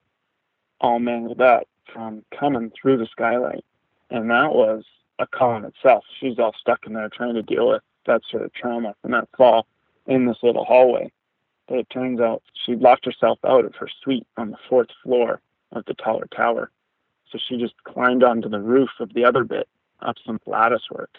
all 0.82 1.00
mangled 1.00 1.42
up 1.42 1.68
from 1.94 2.24
coming 2.38 2.72
through 2.72 2.98
the 2.98 3.08
skylight. 3.08 3.64
And 4.10 4.30
that 4.30 4.54
was 4.54 4.84
a 5.20 5.28
call 5.28 5.56
in 5.56 5.66
itself. 5.66 6.04
She's 6.20 6.38
all 6.38 6.54
stuck 6.60 6.86
in 6.86 6.94
there 6.94 7.10
trying 7.10 7.36
to 7.36 7.42
deal 7.42 7.70
with 7.70 7.82
that 8.06 8.22
sort 8.30 8.44
of 8.44 8.54
trauma 8.54 8.94
from 9.02 9.12
that 9.12 9.30
fall 9.38 9.66
in 10.06 10.26
this 10.26 10.38
little 10.44 10.66
hallway. 10.66 11.12
But 11.68 11.80
it 11.80 11.90
turns 11.90 12.20
out 12.20 12.44
she 12.66 12.76
locked 12.76 13.06
herself 13.06 13.40
out 13.46 13.66
of 13.66 13.76
her 13.76 13.90
suite 14.02 14.28
on 14.38 14.52
the 14.52 14.58
fourth 14.70 14.90
floor 15.04 15.42
of 15.72 15.86
the 15.86 15.94
taller 15.94 16.28
tower. 16.36 16.72
So 17.32 17.38
she 17.38 17.58
just 17.58 17.74
climbed 17.84 18.24
onto 18.24 18.48
the 18.48 18.62
roof 18.62 18.90
of 19.00 19.14
the 19.14 19.26
other 19.26 19.44
bit 19.44 19.68
up 20.02 20.16
some 20.26 20.40
lattice 20.46 20.90
work 20.92 21.18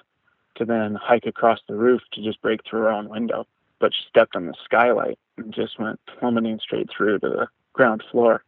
to 0.58 0.64
then 0.64 0.94
hike 0.94 1.26
across 1.26 1.60
the 1.68 1.74
roof 1.74 2.02
to 2.12 2.22
just 2.22 2.40
break 2.42 2.60
through 2.64 2.80
her 2.80 2.90
own 2.90 3.08
window. 3.08 3.46
But 3.80 3.94
she 3.94 4.04
stepped 4.08 4.36
on 4.36 4.46
the 4.46 4.54
skylight 4.64 5.18
and 5.36 5.54
just 5.54 5.78
went 5.78 6.00
plummeting 6.18 6.58
straight 6.60 6.88
through 6.90 7.20
to 7.20 7.28
the 7.28 7.48
ground 7.72 8.02
floor. 8.10 8.42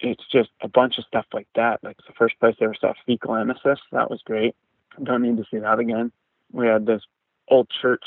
It's 0.00 0.24
just 0.30 0.50
a 0.60 0.68
bunch 0.68 0.98
of 0.98 1.04
stuff 1.04 1.26
like 1.32 1.46
that. 1.54 1.82
Like 1.84 1.98
the 1.98 2.12
first 2.14 2.38
place 2.40 2.56
I 2.60 2.64
ever 2.64 2.74
saw 2.74 2.92
fecal 3.06 3.34
emesis, 3.34 3.78
that 3.92 4.10
was 4.10 4.20
great. 4.24 4.56
Don't 5.02 5.22
need 5.22 5.36
to 5.36 5.44
see 5.50 5.58
that 5.58 5.78
again. 5.78 6.10
We 6.50 6.66
had 6.66 6.84
this 6.84 7.02
old 7.48 7.68
church 7.70 8.04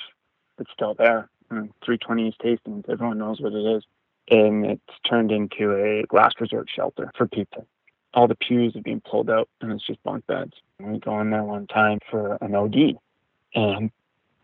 that's 0.57 0.71
still 0.71 0.93
there, 0.93 1.29
mm, 1.49 1.69
320 1.83 2.27
East 2.27 2.41
Hastings. 2.41 2.85
Everyone 2.89 3.17
knows 3.17 3.39
what 3.39 3.53
it 3.53 3.77
is 3.77 3.83
and 4.29 4.65
it's 4.65 4.99
turned 5.07 5.31
into 5.31 5.73
a 5.73 6.03
last 6.15 6.39
resort 6.41 6.67
shelter 6.73 7.11
for 7.15 7.27
people. 7.27 7.67
All 8.13 8.27
the 8.27 8.35
pews 8.35 8.75
are 8.75 8.81
being 8.81 9.01
pulled 9.01 9.29
out, 9.29 9.49
and 9.61 9.71
it's 9.71 9.85
just 9.85 10.01
bunk 10.03 10.25
beds. 10.27 10.53
We 10.79 10.99
go 10.99 11.19
in 11.19 11.31
there 11.31 11.43
one 11.43 11.67
time 11.67 11.99
for 12.09 12.37
an 12.41 12.55
OD, 12.55 12.97
and 13.55 13.89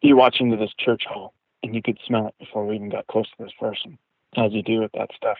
you 0.01 0.15
watch 0.15 0.37
into 0.39 0.57
this 0.57 0.73
church 0.77 1.03
hall, 1.05 1.33
and 1.61 1.75
you 1.75 1.81
could 1.81 1.99
smell 2.07 2.27
it 2.27 2.35
before 2.39 2.65
we 2.65 2.75
even 2.75 2.89
got 2.89 3.05
close 3.07 3.29
to 3.29 3.43
this 3.43 3.53
person, 3.59 3.97
as 4.35 4.51
you 4.51 4.63
do 4.63 4.79
with 4.79 4.91
that 4.93 5.11
stuff. 5.15 5.37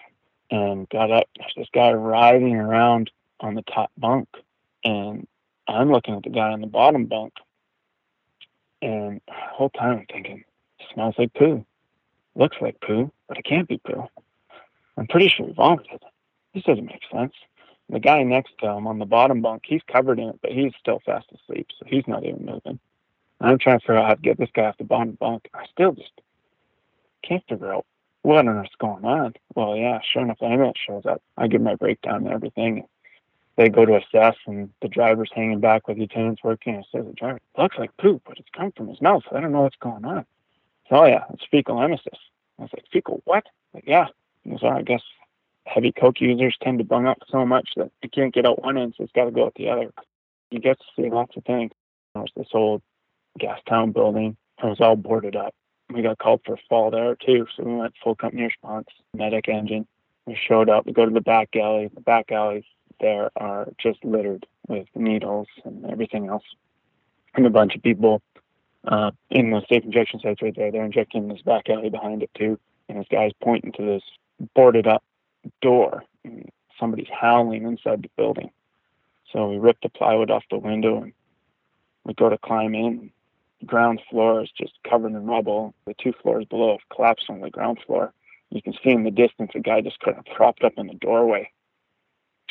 And 0.51 0.87
got 0.89 1.09
up, 1.09 1.27
there's 1.37 1.53
this 1.55 1.69
guy 1.73 1.91
writhing 1.93 2.57
around 2.57 3.09
on 3.39 3.55
the 3.55 3.63
top 3.63 3.89
bunk, 3.97 4.27
and 4.83 5.25
I'm 5.67 5.91
looking 5.91 6.15
at 6.15 6.23
the 6.23 6.29
guy 6.29 6.51
on 6.51 6.61
the 6.61 6.67
bottom 6.67 7.05
bunk, 7.05 7.33
and 8.81 9.21
the 9.27 9.33
whole 9.33 9.69
time 9.69 9.99
I'm 9.99 10.05
thinking, 10.11 10.43
smells 10.93 11.15
like 11.17 11.33
poo, 11.33 11.65
looks 12.35 12.57
like 12.61 12.81
poo, 12.81 13.11
but 13.27 13.37
it 13.37 13.45
can't 13.45 13.67
be 13.67 13.77
poo. 13.77 14.07
I'm 14.97 15.07
pretty 15.07 15.29
sure 15.29 15.47
he 15.47 15.53
vomited. 15.53 16.03
This 16.53 16.63
doesn't 16.63 16.85
make 16.85 17.01
sense. 17.11 17.33
The 17.89 17.99
guy 17.99 18.23
next 18.23 18.57
to 18.59 18.67
him 18.67 18.87
on 18.87 18.99
the 18.99 19.05
bottom 19.05 19.41
bunk, 19.41 19.63
he's 19.65 19.81
covered 19.91 20.19
in 20.19 20.29
it, 20.29 20.39
but 20.41 20.51
he's 20.51 20.73
still 20.79 21.01
fast 21.05 21.27
asleep, 21.33 21.67
so 21.79 21.85
he's 21.87 22.07
not 22.07 22.25
even 22.25 22.45
moving. 22.45 22.79
I'm 23.41 23.57
trying 23.57 23.79
to 23.79 23.83
figure 23.83 23.97
out 23.97 24.07
how 24.07 24.13
to 24.13 24.21
get 24.21 24.37
this 24.37 24.49
guy 24.53 24.65
off 24.65 24.77
the 24.77 24.83
bottom 24.83 25.17
bunk. 25.19 25.49
I 25.53 25.65
still 25.71 25.93
just 25.93 26.11
can't 27.23 27.43
figure 27.49 27.73
out 27.73 27.85
what 28.21 28.37
on 28.37 28.47
earth's 28.47 28.75
going 28.79 29.03
on. 29.03 29.33
Well, 29.55 29.75
yeah, 29.75 29.99
sure 30.01 30.21
enough, 30.21 30.39
the 30.39 30.73
shows 30.75 31.05
up. 31.05 31.21
I 31.37 31.47
give 31.47 31.61
my 31.61 31.75
breakdown 31.75 32.25
and 32.25 32.33
everything. 32.33 32.87
They 33.57 33.69
go 33.69 33.85
to 33.85 33.97
assess, 33.97 34.35
and 34.45 34.69
the 34.81 34.87
driver's 34.87 35.31
hanging 35.33 35.59
back 35.59 35.87
with 35.87 35.97
the 35.97 36.03
attendants 36.03 36.43
working. 36.43 36.75
I 36.75 36.83
says, 36.91 37.05
the 37.05 37.13
driver, 37.13 37.39
looks 37.57 37.77
like 37.77 37.95
poop, 37.97 38.21
but 38.25 38.37
it's 38.37 38.49
come 38.55 38.71
from 38.71 38.87
his 38.87 39.01
mouth. 39.01 39.23
I 39.31 39.39
don't 39.39 39.51
know 39.51 39.61
what's 39.61 39.75
going 39.77 40.05
on. 40.05 40.25
So, 40.89 40.97
oh, 40.97 41.05
yeah, 41.05 41.23
it's 41.33 41.43
fecal 41.49 41.75
emesis. 41.75 42.19
I 42.59 42.63
was 42.63 42.69
like, 42.73 42.85
fecal 42.91 43.21
what? 43.25 43.45
Like, 43.73 43.83
yeah, 43.87 44.07
so 44.59 44.67
I 44.67 44.83
guess 44.83 45.01
heavy 45.65 45.91
coke 45.91 46.21
users 46.21 46.55
tend 46.61 46.79
to 46.79 46.85
bung 46.85 47.07
up 47.07 47.19
so 47.29 47.45
much 47.45 47.69
that 47.75 47.91
you 48.01 48.09
can't 48.09 48.33
get 48.33 48.45
out 48.45 48.63
one 48.63 48.77
end, 48.77 48.93
so 48.97 49.03
it's 49.03 49.13
got 49.13 49.25
to 49.25 49.31
go 49.31 49.45
out 49.45 49.55
the 49.55 49.69
other. 49.69 49.91
You 50.49 50.59
get 50.59 50.79
to 50.79 50.85
see 50.95 51.09
lots 51.09 51.35
of 51.37 51.43
things. 51.45 51.71
There's 52.13 52.31
this 52.35 52.47
old 52.53 52.81
Gastown 53.39 53.93
building. 53.93 54.37
It 54.61 54.65
was 54.65 54.81
all 54.81 54.95
boarded 54.95 55.35
up. 55.35 55.53
We 55.89 56.01
got 56.01 56.19
called 56.19 56.41
for 56.45 56.57
fall 56.69 56.91
there 56.91 57.15
too, 57.15 57.47
so 57.55 57.63
we 57.63 57.75
went 57.75 57.93
full 58.01 58.15
company 58.15 58.43
response, 58.43 58.87
medic 59.13 59.49
engine. 59.49 59.87
We 60.25 60.35
showed 60.35 60.69
up. 60.69 60.85
We 60.85 60.93
go 60.93 61.05
to 61.05 61.11
the 61.11 61.21
back 61.21 61.49
alley. 61.55 61.89
The 61.93 62.01
back 62.01 62.31
alleys 62.31 62.63
there 63.01 63.31
are 63.35 63.67
just 63.77 64.03
littered 64.05 64.45
with 64.67 64.87
needles 64.95 65.47
and 65.65 65.85
everything 65.85 66.29
else. 66.29 66.43
And 67.33 67.45
a 67.45 67.49
bunch 67.49 67.75
of 67.75 67.81
people 67.81 68.21
uh, 68.87 69.11
in 69.29 69.51
the 69.51 69.61
safe 69.67 69.83
injection 69.83 70.19
sites 70.19 70.41
right 70.41 70.55
there. 70.55 70.71
They're 70.71 70.85
injecting 70.85 71.27
this 71.27 71.41
back 71.41 71.69
alley 71.69 71.89
behind 71.89 72.23
it 72.23 72.31
too. 72.37 72.59
And 72.87 72.99
this 72.99 73.07
guy's 73.11 73.31
pointing 73.41 73.71
to 73.73 73.85
this 73.85 74.03
boarded 74.53 74.87
up 74.87 75.03
door. 75.61 76.03
Somebody's 76.79 77.09
howling 77.11 77.63
inside 77.63 78.03
the 78.03 78.09
building. 78.17 78.51
So 79.31 79.49
we 79.49 79.57
rip 79.57 79.77
the 79.81 79.89
plywood 79.89 80.31
off 80.31 80.43
the 80.49 80.57
window 80.57 81.01
and 81.01 81.13
we 82.03 82.13
go 82.13 82.29
to 82.29 82.37
climb 82.37 82.75
in. 82.75 83.11
Ground 83.65 84.01
floor 84.09 84.41
is 84.41 84.49
just 84.57 84.73
covered 84.89 85.11
in 85.11 85.25
rubble. 85.25 85.73
The 85.85 85.93
two 85.93 86.13
floors 86.21 86.45
below 86.45 86.71
have 86.71 86.95
collapsed 86.95 87.29
on 87.29 87.41
the 87.41 87.49
ground 87.49 87.79
floor. 87.85 88.13
You 88.49 88.61
can 88.61 88.73
see 88.73 88.89
in 88.89 89.03
the 89.03 89.11
distance 89.11 89.51
a 89.55 89.59
guy 89.59 89.81
just 89.81 89.99
kind 89.99 90.17
of 90.17 90.25
propped 90.25 90.63
up 90.63 90.73
in 90.77 90.87
the 90.87 90.95
doorway, 90.95 91.51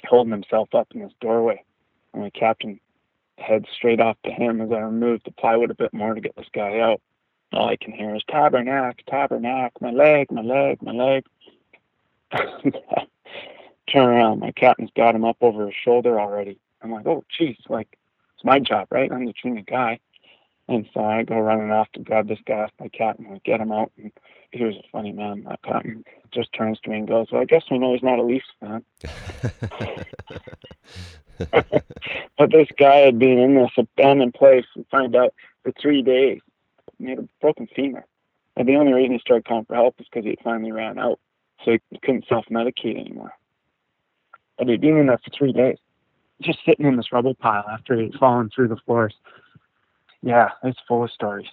holding 0.07 0.33
himself 0.33 0.75
up 0.75 0.89
in 0.95 1.01
this 1.01 1.13
doorway. 1.21 1.63
And 2.15 2.25
the 2.25 2.31
captain 2.31 2.81
heads 3.39 3.67
straight 3.75 4.01
off 4.01 4.17
to 4.25 4.31
him 4.31 4.61
as 4.61 4.71
I 4.71 4.79
remove 4.79 5.23
the 5.25 5.33
plywood 5.33 5.71
a 5.71 5.75
bit 5.75 5.93
more 5.93 6.15
to 6.15 6.21
get 6.21 6.37
this 6.37 6.49
guy 6.53 6.79
out. 6.79 7.01
All 7.53 7.69
I 7.69 7.77
can 7.77 7.93
hear 7.93 8.15
is 8.15 8.23
tabernacle, 8.29 9.05
tabernacle, 9.09 9.81
my 9.81 9.91
leg, 9.91 10.31
my 10.31 10.43
leg, 10.43 10.81
my 10.83 10.93
leg. 10.93 11.25
Turn 13.93 14.09
around. 14.09 14.39
My 14.39 14.53
captain's 14.53 14.93
got 14.97 15.17
him 15.17 15.25
up 15.25 15.39
over 15.41 15.67
his 15.67 15.75
shoulder 15.75 16.21
already. 16.21 16.59
I'm 16.81 16.93
like, 16.93 17.07
oh, 17.07 17.25
jeez. 17.39 17.59
Like, 17.69 17.99
it's 18.37 18.45
my 18.45 18.61
job, 18.61 18.87
right? 18.91 19.11
I'm 19.11 19.27
the 19.27 19.33
junior 19.33 19.63
guy. 19.63 19.99
And 20.71 20.89
so 20.95 21.05
I 21.05 21.25
go 21.25 21.41
running 21.41 21.73
off 21.73 21.91
to 21.93 22.01
grab 22.01 22.29
this 22.29 22.39
guy 22.47 22.61
off 22.61 22.71
my 22.79 22.87
cat 22.89 23.19
and 23.19 23.27
I 23.27 23.41
get 23.45 23.61
him 23.61 23.73
out. 23.73 23.91
And 23.99 24.13
he 24.53 24.65
was 24.65 24.77
a 24.77 24.85
funny 24.93 25.11
man, 25.11 25.43
that 25.49 25.61
captain. 25.63 26.05
Just 26.31 26.53
turns 26.53 26.79
to 26.81 26.91
me 26.91 26.99
and 26.99 27.09
goes, 27.09 27.27
Well, 27.33 27.43
I 27.43 27.45
guess 27.45 27.65
we 27.69 27.79
know 27.79 27.93
he's 27.93 28.05
not 28.05 28.21
a 28.21 28.23
Leafs 28.23 28.47
fan. 28.61 28.85
but 32.39 32.53
this 32.53 32.69
guy 32.79 32.99
had 32.99 33.19
been 33.19 33.39
in 33.39 33.57
this 33.57 33.73
abandoned 33.77 34.35
place 34.35 34.67
and 34.77 34.87
find 34.93 35.17
out 35.17 35.35
for 35.65 35.73
three 35.73 36.03
days. 36.03 36.41
He 36.99 37.11
had 37.11 37.19
a 37.19 37.29
broken 37.41 37.67
femur. 37.75 38.05
And 38.57 38.69
the 38.69 38.77
only 38.77 38.93
reason 38.93 39.15
he 39.15 39.19
started 39.19 39.47
calling 39.47 39.65
for 39.65 39.75
help 39.75 39.97
is 39.99 40.07
because 40.09 40.25
he 40.25 40.39
finally 40.45 40.71
ran 40.71 41.01
out. 41.01 41.19
So 41.65 41.73
he 41.73 41.99
couldn't 41.99 42.27
self 42.29 42.45
medicate 42.49 42.97
anymore. 43.01 43.33
But 44.57 44.69
he'd 44.69 44.81
been 44.81 44.99
in 44.99 45.07
there 45.07 45.19
for 45.19 45.31
three 45.37 45.53
days, 45.53 45.79
just 46.41 46.61
sitting 46.65 46.87
in 46.87 46.97
this 46.97 47.11
rubble 47.11 47.35
pile 47.35 47.65
after 47.69 47.97
he'd 47.97 48.15
fallen 48.15 48.51
through 48.55 48.69
the 48.69 48.77
floors. 48.87 49.15
Yeah, 50.23 50.51
it's 50.63 50.79
full 50.87 51.05
of 51.05 51.11
stories. 51.11 51.49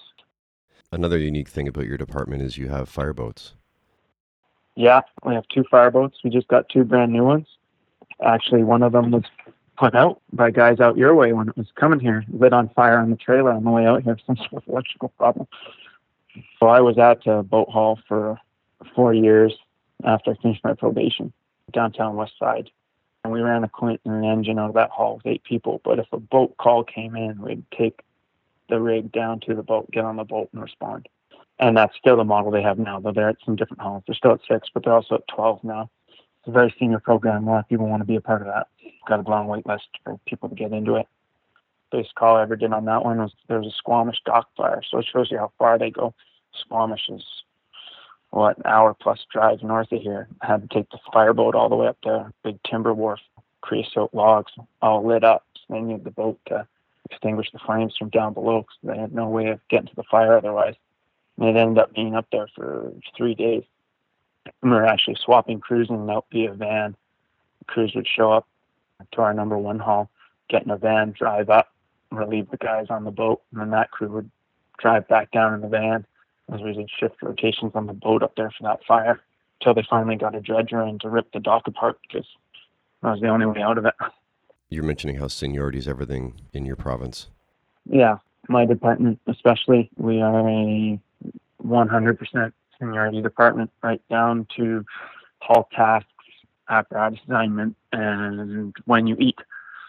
Another 0.91 1.18
unique 1.18 1.49
thing 1.49 1.68
about 1.68 1.86
your 1.86 1.97
department 1.97 2.41
is 2.41 2.57
you 2.57 2.70
have 2.70 2.89
fireboats. 2.89 3.53
Yeah, 4.76 5.01
we 5.26 5.34
have 5.34 5.47
two 5.47 5.63
fireboats. 5.70 6.18
We 6.24 6.30
just 6.30 6.47
got 6.47 6.70
two 6.70 6.84
brand 6.84 7.11
new 7.11 7.24
ones. 7.24 7.47
Actually, 8.24 8.63
one 8.63 8.84
of 8.84 8.91
them 8.91 9.11
was 9.11 9.24
put 9.78 9.95
out 9.95 10.22
by 10.34 10.51
guys 10.51 10.80
out 10.80 10.97
your 10.97 11.13
way 11.15 11.34
when 11.34 11.49
it 11.49 11.57
was 11.57 11.68
coming 11.76 11.99
here, 11.99 12.24
lit 12.30 12.53
on 12.53 12.70
fire 12.70 12.99
on 12.99 13.09
the 13.09 13.15
trailer 13.15 13.51
on 13.51 13.63
the 13.63 13.70
way 13.70 13.86
out 13.86 14.03
here, 14.03 14.18
some 14.26 14.38
sort 14.38 14.63
of 14.63 14.68
electrical 14.68 15.09
problem. 15.09 15.47
So 16.59 16.68
I 16.68 16.82
was 16.82 16.97
at 16.97 17.26
a 17.26 17.43
boat 17.43 17.70
hall 17.70 17.99
for 18.07 18.38
four 18.95 19.13
years 19.13 19.53
after 20.03 20.32
I 20.32 20.36
finished 20.41 20.63
my 20.63 20.74
probation, 20.74 21.34
downtown 21.72 22.15
West 22.15 22.34
Side. 22.39 22.70
And 23.24 23.34
we 23.34 23.41
ran 23.41 23.63
a 23.63 23.70
Clinton 23.70 24.24
engine 24.24 24.59
out 24.59 24.70
of 24.70 24.76
that 24.76 24.91
hall 24.91 25.15
with 25.18 25.26
eight 25.26 25.43
people. 25.43 25.82
But 25.84 25.99
if 25.99 26.05
a 26.11 26.20
boat 26.20 26.55
call 26.57 26.84
came 26.84 27.15
in, 27.15 27.41
we'd 27.41 27.63
take 27.76 28.01
the 28.70 28.80
rig 28.80 29.11
down 29.11 29.39
to 29.41 29.55
the 29.55 29.63
boat, 29.63 29.89
get 29.91 30.05
on 30.05 30.18
the 30.18 30.24
boat, 30.24 30.49
and 30.53 30.61
respond. 30.61 31.07
And 31.59 31.76
that's 31.76 31.95
still 31.97 32.18
the 32.18 32.24
model 32.24 32.51
they 32.51 32.61
have 32.61 32.78
now, 32.78 32.99
though 32.99 33.11
they're 33.11 33.30
at 33.30 33.38
some 33.43 33.55
different 33.55 33.82
halls. 33.82 34.03
They're 34.05 34.15
still 34.15 34.34
at 34.34 34.41
six, 34.47 34.70
but 34.74 34.84
they're 34.84 34.93
also 34.93 35.15
at 35.15 35.28
12 35.34 35.63
now. 35.63 35.89
It's 36.09 36.47
a 36.47 36.51
very 36.51 36.74
senior 36.80 36.99
program. 36.99 37.47
A 37.47 37.51
lot 37.51 37.59
of 37.59 37.70
people 37.70 37.88
want 37.88 38.01
to 38.01 38.05
be 38.05 38.15
a 38.15 38.22
part 38.22 38.41
of 38.41 38.47
that. 38.47 38.68
Got 39.07 39.26
a 39.26 39.30
long 39.30 39.47
wait 39.47 39.65
list 39.65 39.88
for 40.03 40.20
people 40.28 40.49
to 40.49 40.55
get 40.55 40.72
into 40.72 40.95
it. 40.95 41.07
Biggest 41.91 42.15
call 42.15 42.36
I 42.36 42.43
ever 42.43 42.55
did 42.55 42.74
on 42.74 42.86
that 42.86 43.03
one 43.03 43.18
was 43.18 43.32
there 43.47 43.59
was 43.59 43.68
a 43.68 43.78
Squamish 43.78 44.22
dock 44.26 44.49
fire. 44.55 44.82
So 44.89 44.99
it 44.99 45.05
shows 45.11 45.32
you 45.32 45.38
how 45.38 45.51
far 45.57 45.80
they 45.80 45.89
go. 45.89 46.13
Squamish 46.53 47.09
is 47.09 47.24
what 48.30 48.57
an 48.57 48.63
hour 48.65 48.93
plus 48.93 49.26
drive 49.32 49.63
north 49.63 49.91
of 49.91 50.01
here. 50.01 50.28
I 50.41 50.47
had 50.47 50.61
to 50.61 50.68
take 50.68 50.89
the 50.89 50.99
fireboat 51.13 51.55
all 51.55 51.70
the 51.70 51.76
way 51.76 51.88
up 51.88 51.97
there. 52.03 52.32
Big 52.43 52.59
timber 52.63 52.93
wharf, 52.93 53.20
creosote 53.61 54.13
logs, 54.13 54.51
all 54.82 55.05
lit 55.05 55.24
up. 55.24 55.45
So 55.55 55.74
they 55.74 55.80
needed 55.80 56.03
the 56.03 56.11
boat 56.11 56.39
to 56.47 56.68
extinguish 57.10 57.51
the 57.51 57.60
flames 57.60 57.95
from 57.97 58.10
down 58.10 58.34
below 58.34 58.62
because 58.62 58.78
they 58.95 59.01
had 59.01 59.14
no 59.14 59.28
way 59.28 59.47
of 59.47 59.60
getting 59.70 59.88
to 59.88 59.95
the 59.95 60.03
fire 60.03 60.38
otherwise. 60.38 60.76
And 61.38 61.49
it 61.49 61.60
ended 61.60 61.78
up 61.78 61.93
being 61.93 62.16
up 62.16 62.28
there 62.32 62.47
for 62.55 62.93
three 63.16 63.36
days. 63.36 63.64
And 64.62 64.72
we 64.72 64.78
were 64.78 64.86
actually 64.86 65.18
swapping 65.24 65.60
crews 65.60 65.89
in 65.89 65.95
and 65.95 66.12
out 66.12 66.26
via 66.32 66.53
van. 66.53 66.95
Crews 67.68 67.93
would 67.95 68.08
show 68.08 68.32
up 68.32 68.47
to 69.12 69.22
our 69.22 69.34
number 69.34 69.58
one 69.58 69.80
hall, 69.80 70.10
get 70.49 70.64
in 70.64 70.72
a 70.72 70.78
van, 70.78 71.12
drive 71.12 71.49
up, 71.49 71.74
relieve 72.12 72.49
the 72.49 72.58
guys 72.58 72.88
on 72.89 73.03
the 73.03 73.12
boat, 73.12 73.41
and 73.51 73.62
then 73.62 73.72
that 73.72 73.91
crew 73.91 74.10
would 74.10 74.32
drive 74.80 75.08
back 75.08 75.32
down 75.32 75.53
in 75.53 75.62
the 75.62 75.68
van 75.68 76.05
as 76.53 76.62
we 76.62 76.74
did 76.74 76.89
shift 76.89 77.22
rotations 77.22 77.74
on 77.76 77.88
the 77.88 77.93
boat 77.93 78.24
up 78.24 78.36
there 78.36 78.51
for 78.51 78.64
that 78.64 78.84
fire 78.86 79.20
until 79.60 79.74
they 79.74 79.86
finally 79.89 80.16
got 80.16 80.36
a 80.36 80.39
dredger 80.39 80.82
in 80.82 80.97
to 80.99 81.10
rip 81.10 81.32
the 81.34 81.39
dock 81.39 81.68
apart 81.68 81.99
because 82.01 82.28
that 83.01 83.12
was 83.12 83.22
the 83.22 83.28
only 83.28 83.45
way 83.45 83.62
out 83.62 83.78
of 83.78 83.86
it. 83.86 83.95
You're 84.70 84.84
mentioning 84.84 85.18
how 85.18 85.28
seniority 85.28 85.78
is 85.78 85.88
everything 85.88 86.41
in 86.53 86.65
your 86.65 86.76
province. 86.76 87.28
Yeah, 87.86 88.18
my 88.49 88.65
department 88.65 89.20
especially, 89.28 89.89
we 89.95 90.22
are 90.22 90.47
a 90.47 90.99
100% 91.63 92.53
seniority 92.78 93.22
department, 93.22 93.72
right 93.82 94.01
down 94.09 94.45
to 94.57 94.86
haul 95.39 95.70
tasks, 95.74 96.09
apparatus 96.70 97.20
assignment, 97.28 97.76
and 97.93 98.76
when 98.86 99.07
you 99.07 99.15
eat. 99.20 99.39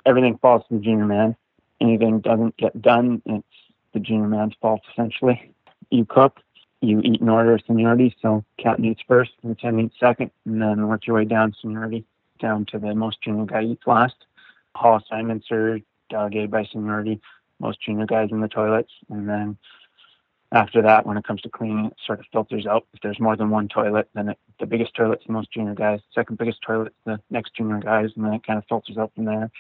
Everything 0.07 0.39
falls 0.39 0.63
to 0.69 0.75
the 0.75 0.81
junior 0.81 1.07
man. 1.07 1.37
Anything 1.81 2.21
doesn't 2.21 2.57
get 2.57 2.81
done, 2.81 3.21
it's 3.27 3.47
the 3.93 4.01
junior 4.01 4.29
man's 4.29 4.55
fault 4.61 4.81
essentially. 4.93 5.53
You 5.91 6.05
cook, 6.05 6.39
you 6.81 7.01
eat 7.01 7.21
in 7.21 7.29
order 7.29 7.55
of 7.55 7.63
seniority. 7.67 8.15
So 8.23 8.45
captain 8.59 8.85
eats 8.85 9.03
first, 9.07 9.33
lieutenant 9.43 9.93
eats 9.93 10.01
second, 10.01 10.31
and 10.45 10.63
then 10.63 10.87
work 10.87 11.07
your 11.07 11.17
way 11.17 11.25
down 11.25 11.55
seniority 11.61 12.05
down 12.39 12.65
to 12.67 12.79
the 12.79 12.95
most 12.95 13.21
junior 13.23 13.45
guy 13.45 13.65
eats 13.65 13.87
last. 13.87 14.15
Haul 14.79 14.97
assignments 14.97 15.51
are 15.51 15.81
delegated 16.09 16.51
by 16.51 16.65
seniority. 16.65 17.21
Most 17.59 17.81
junior 17.83 18.07
guys 18.07 18.29
in 18.31 18.41
the 18.41 18.49
toilets, 18.49 18.93
and 19.11 19.29
then 19.29 19.59
after 20.53 20.81
that, 20.81 21.05
when 21.05 21.17
it 21.17 21.25
comes 21.25 21.43
to 21.43 21.51
cleaning, 21.51 21.87
it 21.87 21.97
sort 22.07 22.21
of 22.21 22.27
filters 22.33 22.67
out. 22.67 22.87
If 22.95 23.01
there's 23.03 23.21
more 23.21 23.37
than 23.37 23.51
one 23.51 23.69
toilet, 23.69 24.09
then 24.15 24.31
it, 24.31 24.39
the 24.61 24.67
biggest 24.67 24.95
toilet's 24.95 25.25
the 25.27 25.33
most 25.33 25.53
junior 25.53 25.75
guys. 25.75 26.01
Second 26.15 26.39
biggest 26.39 26.63
toilet's 26.63 26.95
the 27.05 27.21
next 27.31 27.55
junior 27.55 27.81
guys, 27.81 28.11
and 28.17 28.25
then 28.25 28.35
it 28.35 28.47
kind 28.47 28.59
of 28.59 28.65
filters 28.67 28.97
out 28.97 29.13
from 29.15 29.25
there. 29.25 29.51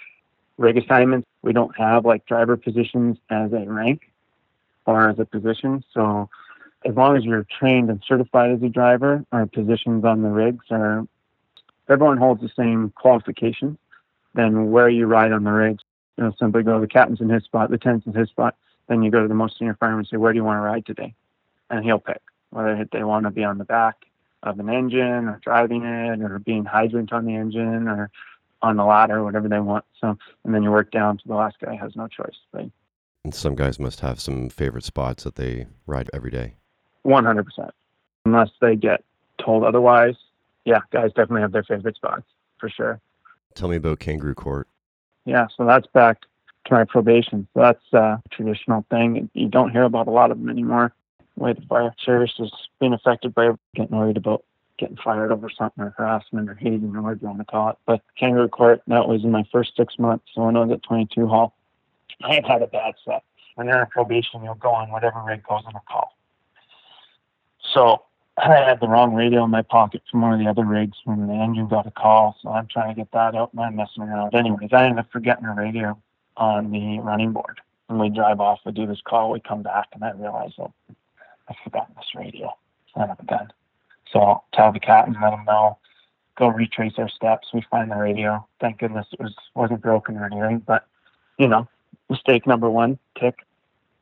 Rig 0.56 0.78
assignments, 0.78 1.26
we 1.42 1.52
don't 1.52 1.76
have 1.76 2.04
like 2.04 2.24
driver 2.26 2.56
positions 2.56 3.18
as 3.30 3.52
a 3.52 3.64
rank 3.66 4.10
or 4.86 5.10
as 5.10 5.18
a 5.18 5.24
position. 5.24 5.84
So 5.92 6.30
as 6.84 6.94
long 6.94 7.16
as 7.16 7.24
you're 7.24 7.46
trained 7.58 7.90
and 7.90 8.02
certified 8.06 8.52
as 8.52 8.62
a 8.62 8.68
driver, 8.68 9.24
our 9.32 9.46
positions 9.46 10.04
on 10.04 10.22
the 10.22 10.30
rigs 10.30 10.64
are 10.70 11.06
everyone 11.88 12.16
holds 12.16 12.40
the 12.40 12.50
same 12.56 12.92
qualifications. 12.96 13.78
Then 14.38 14.70
where 14.70 14.88
you 14.88 15.06
ride 15.06 15.32
on 15.32 15.42
the 15.42 15.50
rigs, 15.50 15.82
you 16.16 16.22
know, 16.22 16.32
simply 16.38 16.62
go 16.62 16.80
the 16.80 16.86
captain's 16.86 17.20
in 17.20 17.28
his 17.28 17.42
spot, 17.42 17.72
the 17.72 17.76
tenant's 17.76 18.06
in 18.06 18.14
his 18.14 18.28
spot. 18.28 18.54
Then 18.86 19.02
you 19.02 19.10
go 19.10 19.20
to 19.20 19.26
the 19.26 19.34
most 19.34 19.58
senior 19.58 19.74
fireman 19.74 19.98
and 19.98 20.06
say, 20.06 20.16
where 20.16 20.32
do 20.32 20.36
you 20.36 20.44
want 20.44 20.58
to 20.58 20.62
ride 20.62 20.86
today? 20.86 21.12
And 21.70 21.84
he'll 21.84 21.98
pick 21.98 22.22
whether 22.50 22.86
they 22.92 23.02
want 23.02 23.24
to 23.24 23.32
be 23.32 23.42
on 23.42 23.58
the 23.58 23.64
back 23.64 23.96
of 24.44 24.60
an 24.60 24.70
engine 24.70 25.26
or 25.26 25.40
driving 25.42 25.82
it 25.82 26.22
or 26.22 26.38
being 26.38 26.64
hydrant 26.64 27.12
on 27.12 27.24
the 27.24 27.34
engine 27.34 27.88
or 27.88 28.12
on 28.62 28.76
the 28.76 28.84
ladder, 28.84 29.24
whatever 29.24 29.48
they 29.48 29.58
want. 29.58 29.84
So, 30.00 30.16
and 30.44 30.54
then 30.54 30.62
you 30.62 30.70
work 30.70 30.92
down 30.92 31.18
to 31.18 31.26
the 31.26 31.34
last 31.34 31.56
guy 31.58 31.74
has 31.74 31.96
no 31.96 32.06
choice. 32.06 32.38
Right? 32.52 32.70
And 33.24 33.34
some 33.34 33.56
guys 33.56 33.80
must 33.80 33.98
have 34.00 34.20
some 34.20 34.50
favorite 34.50 34.84
spots 34.84 35.24
that 35.24 35.34
they 35.34 35.66
ride 35.88 36.10
every 36.14 36.30
day. 36.30 36.54
100%. 37.04 37.70
Unless 38.24 38.50
they 38.60 38.76
get 38.76 39.02
told 39.44 39.64
otherwise. 39.64 40.14
Yeah, 40.64 40.78
guys 40.92 41.08
definitely 41.08 41.40
have 41.40 41.50
their 41.50 41.64
favorite 41.64 41.96
spots 41.96 42.22
for 42.58 42.70
sure. 42.70 43.00
Tell 43.58 43.68
me 43.68 43.74
about 43.74 43.98
Kangaroo 43.98 44.36
Court. 44.36 44.68
Yeah, 45.24 45.48
so 45.56 45.66
that's 45.66 45.88
back 45.88 46.20
to 46.66 46.74
my 46.74 46.84
probation. 46.84 47.48
So 47.54 47.60
that's 47.60 47.82
uh, 47.92 47.98
a 47.98 48.22
traditional 48.30 48.86
thing. 48.88 49.28
You 49.34 49.48
don't 49.48 49.70
hear 49.72 49.82
about 49.82 50.06
a 50.06 50.12
lot 50.12 50.30
of 50.30 50.38
them 50.38 50.48
anymore. 50.48 50.94
The 51.36 51.42
way 51.42 51.52
the 51.54 51.62
fire 51.62 51.92
service 51.98 52.34
is 52.38 52.52
being 52.78 52.92
affected 52.92 53.34
by 53.34 53.50
getting 53.74 53.98
worried 53.98 54.16
about 54.16 54.44
getting 54.78 54.96
fired 54.96 55.32
over 55.32 55.50
something 55.50 55.82
or 55.82 55.92
harassment 55.98 56.48
or 56.48 56.54
hating 56.54 56.94
or 56.94 57.02
whatever 57.02 57.18
you 57.20 57.26
want 57.26 57.38
to 57.40 57.44
call 57.46 57.70
it. 57.70 57.78
But 57.84 58.00
Kangaroo 58.16 58.46
Court, 58.46 58.80
that 58.86 59.08
was 59.08 59.24
in 59.24 59.32
my 59.32 59.44
first 59.50 59.72
six 59.76 59.98
months. 59.98 60.26
So 60.36 60.44
when 60.44 60.56
I 60.56 60.60
was 60.60 60.70
at 60.70 60.84
22 60.84 61.26
Hall, 61.26 61.52
I 62.22 62.34
had 62.34 62.46
had 62.46 62.62
a 62.62 62.68
bad 62.68 62.94
set. 63.04 63.24
When 63.56 63.66
you're 63.66 63.80
in 63.80 63.86
probation, 63.86 64.44
you'll 64.44 64.54
go 64.54 64.70
on 64.70 64.92
whatever 64.92 65.20
rig 65.26 65.42
goes 65.42 65.64
on 65.66 65.72
the 65.72 65.80
call. 65.90 66.16
So 67.74 68.04
I 68.40 68.68
had 68.68 68.80
the 68.80 68.88
wrong 68.88 69.14
radio 69.14 69.44
in 69.44 69.50
my 69.50 69.62
pocket 69.62 70.02
from 70.10 70.22
one 70.22 70.32
of 70.32 70.38
the 70.38 70.46
other 70.46 70.64
rigs 70.64 70.96
when 71.04 71.26
the 71.26 71.34
engine 71.34 71.66
got 71.66 71.86
a 71.86 71.90
call. 71.90 72.36
So 72.40 72.50
I'm 72.50 72.68
trying 72.68 72.94
to 72.94 73.00
get 73.00 73.10
that 73.12 73.34
out 73.34 73.52
and 73.52 73.60
I'm 73.60 73.76
messing 73.76 74.04
around. 74.04 74.34
Anyways, 74.34 74.70
I 74.72 74.84
ended 74.84 75.00
up 75.00 75.10
forgetting 75.12 75.44
the 75.44 75.52
radio 75.52 75.98
on 76.36 76.70
the 76.70 77.00
running 77.00 77.32
board. 77.32 77.60
When 77.88 77.98
we 77.98 78.10
drive 78.10 78.40
off, 78.40 78.60
we 78.64 78.72
do 78.72 78.86
this 78.86 79.00
call, 79.04 79.30
we 79.30 79.40
come 79.40 79.62
back, 79.62 79.86
and 79.94 80.04
I 80.04 80.12
realize, 80.12 80.52
oh, 80.58 80.72
I've 81.48 81.56
forgotten 81.64 81.94
this 81.96 82.14
radio. 82.14 82.54
Son 82.94 83.10
of 83.10 83.18
a 83.18 83.24
gun. 83.24 83.50
So 84.12 84.20
I'll 84.20 84.44
tell 84.52 84.72
the 84.72 84.80
captain, 84.80 85.16
let 85.20 85.32
him 85.32 85.44
know, 85.44 85.78
go 86.36 86.48
retrace 86.48 86.94
our 86.98 87.08
steps. 87.08 87.48
We 87.52 87.62
find 87.70 87.90
the 87.90 87.96
radio. 87.96 88.46
Thank 88.60 88.78
goodness 88.78 89.06
it 89.12 89.20
was 89.20 89.34
wasn't 89.54 89.82
broken 89.82 90.16
or 90.16 90.26
anything, 90.26 90.60
but 90.60 90.86
you 91.38 91.48
know, 91.48 91.68
mistake 92.08 92.46
number 92.46 92.70
one, 92.70 92.98
tick. 93.18 93.40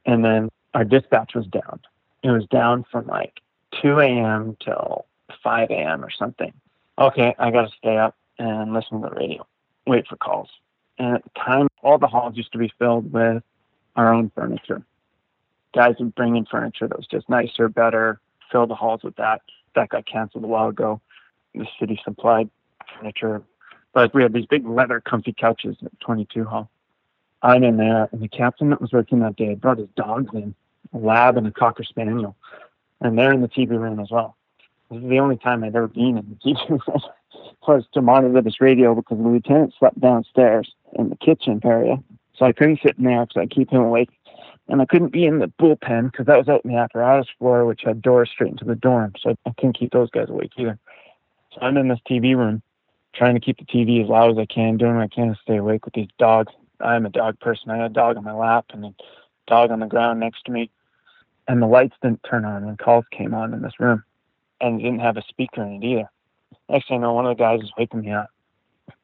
And 0.05 0.25
then 0.25 0.51
our 0.75 0.85
dispatch 0.85 1.35
was 1.35 1.47
down. 1.47 1.81
It 2.23 2.31
was 2.31 2.47
down 2.47 2.85
from 2.91 3.07
like 3.07 3.41
2 3.83 4.01
a.m. 4.01 4.57
till 4.63 5.07
5 5.43 5.71
a.m. 5.71 6.05
or 6.05 6.11
something. 6.11 6.53
Okay, 6.99 7.35
I 7.39 7.51
got 7.51 7.63
to 7.63 7.77
stay 7.77 7.97
up 7.97 8.17
and 8.39 8.73
listen 8.73 9.01
to 9.01 9.09
the 9.09 9.15
radio, 9.15 9.47
wait 9.87 10.07
for 10.07 10.17
calls. 10.17 10.49
And 10.99 11.17
at 11.17 11.25
the 11.25 11.31
time, 11.39 11.69
all 11.83 11.99
the 11.99 12.07
halls 12.07 12.37
used 12.37 12.53
to 12.53 12.59
be 12.59 12.73
filled 12.79 13.13
with 13.13 13.43
our 13.97 14.13
own 14.13 14.31
furniture. 14.35 14.83
Guys 15.75 15.95
would 15.99 16.15
bring 16.15 16.37
in 16.37 16.47
furniture 16.47 16.89
that 16.89 16.97
was 16.97 17.07
just 17.07 17.29
nicer, 17.29 17.69
better, 17.69 18.21
fill 18.51 18.67
the 18.67 18.75
halls 18.75 19.03
with 19.03 19.17
that. 19.17 19.43
That 19.75 19.91
got 19.91 20.07
canceled 20.07 20.45
a 20.45 20.47
while 20.47 20.69
ago. 20.69 21.01
The 21.55 21.67
city 21.79 22.01
supplied 22.03 22.49
furniture. 22.97 23.43
But 23.93 24.15
we 24.15 24.23
had 24.23 24.33
these 24.33 24.47
big 24.47 24.67
leather 24.67 25.01
comfy 25.01 25.35
couches 25.35 25.77
at 25.85 25.99
22 26.01 26.45
Hall. 26.45 26.71
I'm 27.43 27.63
in 27.63 27.77
there, 27.77 28.09
and 28.13 28.23
the 28.23 28.29
captain 28.29 28.71
that 28.71 28.81
was 28.81 28.93
working 28.93 29.21
that 29.21 29.37
day 29.37 29.55
brought 29.55 29.79
his 29.79 29.89
dogs 29.97 30.31
in, 30.33 30.55
a 30.95 30.99
lab 30.99 31.37
and 31.37 31.47
a 31.47 31.51
cocker 31.51 31.85
spaniel 31.85 32.37
and 33.01 33.19
they're 33.19 33.33
in 33.33 33.43
the 33.43 33.49
TV 33.49 33.71
room 33.71 34.01
as 34.01 34.11
well. 34.11 34.37
This 34.91 35.03
is 35.03 35.09
the 35.09 35.19
only 35.19 35.37
time 35.37 35.65
I've 35.65 35.75
ever 35.75 35.89
been 35.89 36.19
in 36.19 36.39
the 36.45 36.55
TV 36.55 36.69
room 36.69 36.81
was 37.67 37.85
to 37.95 38.03
monitor 38.03 38.41
this 38.41 38.61
radio 38.61 38.95
because 38.95 39.19
the 39.19 39.25
lieutenant 39.25 39.75
slept 39.79 40.01
downstairs 40.01 40.73
in 40.93 41.11
the 41.11 41.17
kitchen 41.17 41.61
area. 41.65 42.03
So 42.37 42.45
I 42.47 42.53
couldn't 42.53 42.81
sit 42.83 42.99
in 42.99 43.05
there 43.05 43.27
because 43.27 43.41
I 43.41 43.47
keep 43.47 43.71
him 43.71 43.83
awake. 43.83 44.11
And 44.69 44.83
I 44.83 44.85
couldn't 44.87 45.13
be 45.13 45.25
in 45.25 45.39
the 45.39 45.47
bullpen 45.61 46.11
because 46.11 46.27
that 46.27 46.39
was 46.39 46.49
out 46.49 46.65
in 46.65 46.73
the 46.73 46.77
apparatus 46.77 47.29
floor, 47.39 47.67
which 47.67 47.83
had 47.85 48.03
doors 48.03 48.31
straight 48.31 48.51
into 48.51 48.65
the 48.65 48.75
dorm. 48.75 49.13
So 49.21 49.37
I 49.47 49.51
couldn't 49.57 49.79
keep 49.79 49.93
those 49.93 50.11
guys 50.11 50.29
awake 50.29 50.53
either. 50.57 50.79
So 51.53 51.61
I'm 51.61 51.77
in 51.77 51.89
this 51.89 52.01
TV 52.09 52.37
room 52.37 52.63
trying 53.15 53.35
to 53.35 53.41
keep 53.41 53.59
the 53.59 53.65
TV 53.65 54.03
as 54.03 54.09
loud 54.09 54.33
as 54.33 54.39
I 54.39 54.47
can, 54.47 54.77
doing 54.77 54.97
what 54.97 55.05
I 55.05 55.09
can 55.09 55.29
to 55.29 55.41
stay 55.41 55.57
awake 55.57 55.85
with 55.85 55.95
these 55.95 56.09
dogs. 56.19 56.53
I'm 56.81 57.07
a 57.07 57.11
dog 57.11 57.39
person. 57.41 57.71
I 57.71 57.77
had 57.77 57.91
a 57.93 57.95
dog 57.95 58.17
on 58.17 58.25
my 58.25 58.35
lap 58.35 58.67
and 58.71 58.85
a 58.87 58.95
dog 59.47 59.71
on 59.71 59.81
the 59.81 59.87
ground 59.87 60.21
next 60.21 60.45
to 60.47 60.53
me. 60.53 60.71
And 61.49 61.63
the 61.63 61.67
lights 61.67 61.95
didn't 62.03 62.23
turn 62.25 62.45
on 62.45 62.67
when 62.67 62.77
calls 62.77 63.05
came 63.11 63.35
on 63.35 63.55
in 63.55 63.63
this 63.63 63.79
room. 63.79 64.03
And 64.61 64.81
didn't 64.81 65.01
have 65.01 65.17
a 65.17 65.23
speaker 65.29 65.63
in 65.63 65.83
it 65.83 65.87
either. 65.87 66.11
Next 66.69 66.89
thing 66.89 66.99
I 66.99 67.03
know, 67.03 67.13
one 67.13 67.27
of 67.27 67.37
the 67.37 67.43
guys 67.43 67.61
is 67.61 67.73
waking 67.77 68.01
me 68.01 68.13
up. 68.13 68.31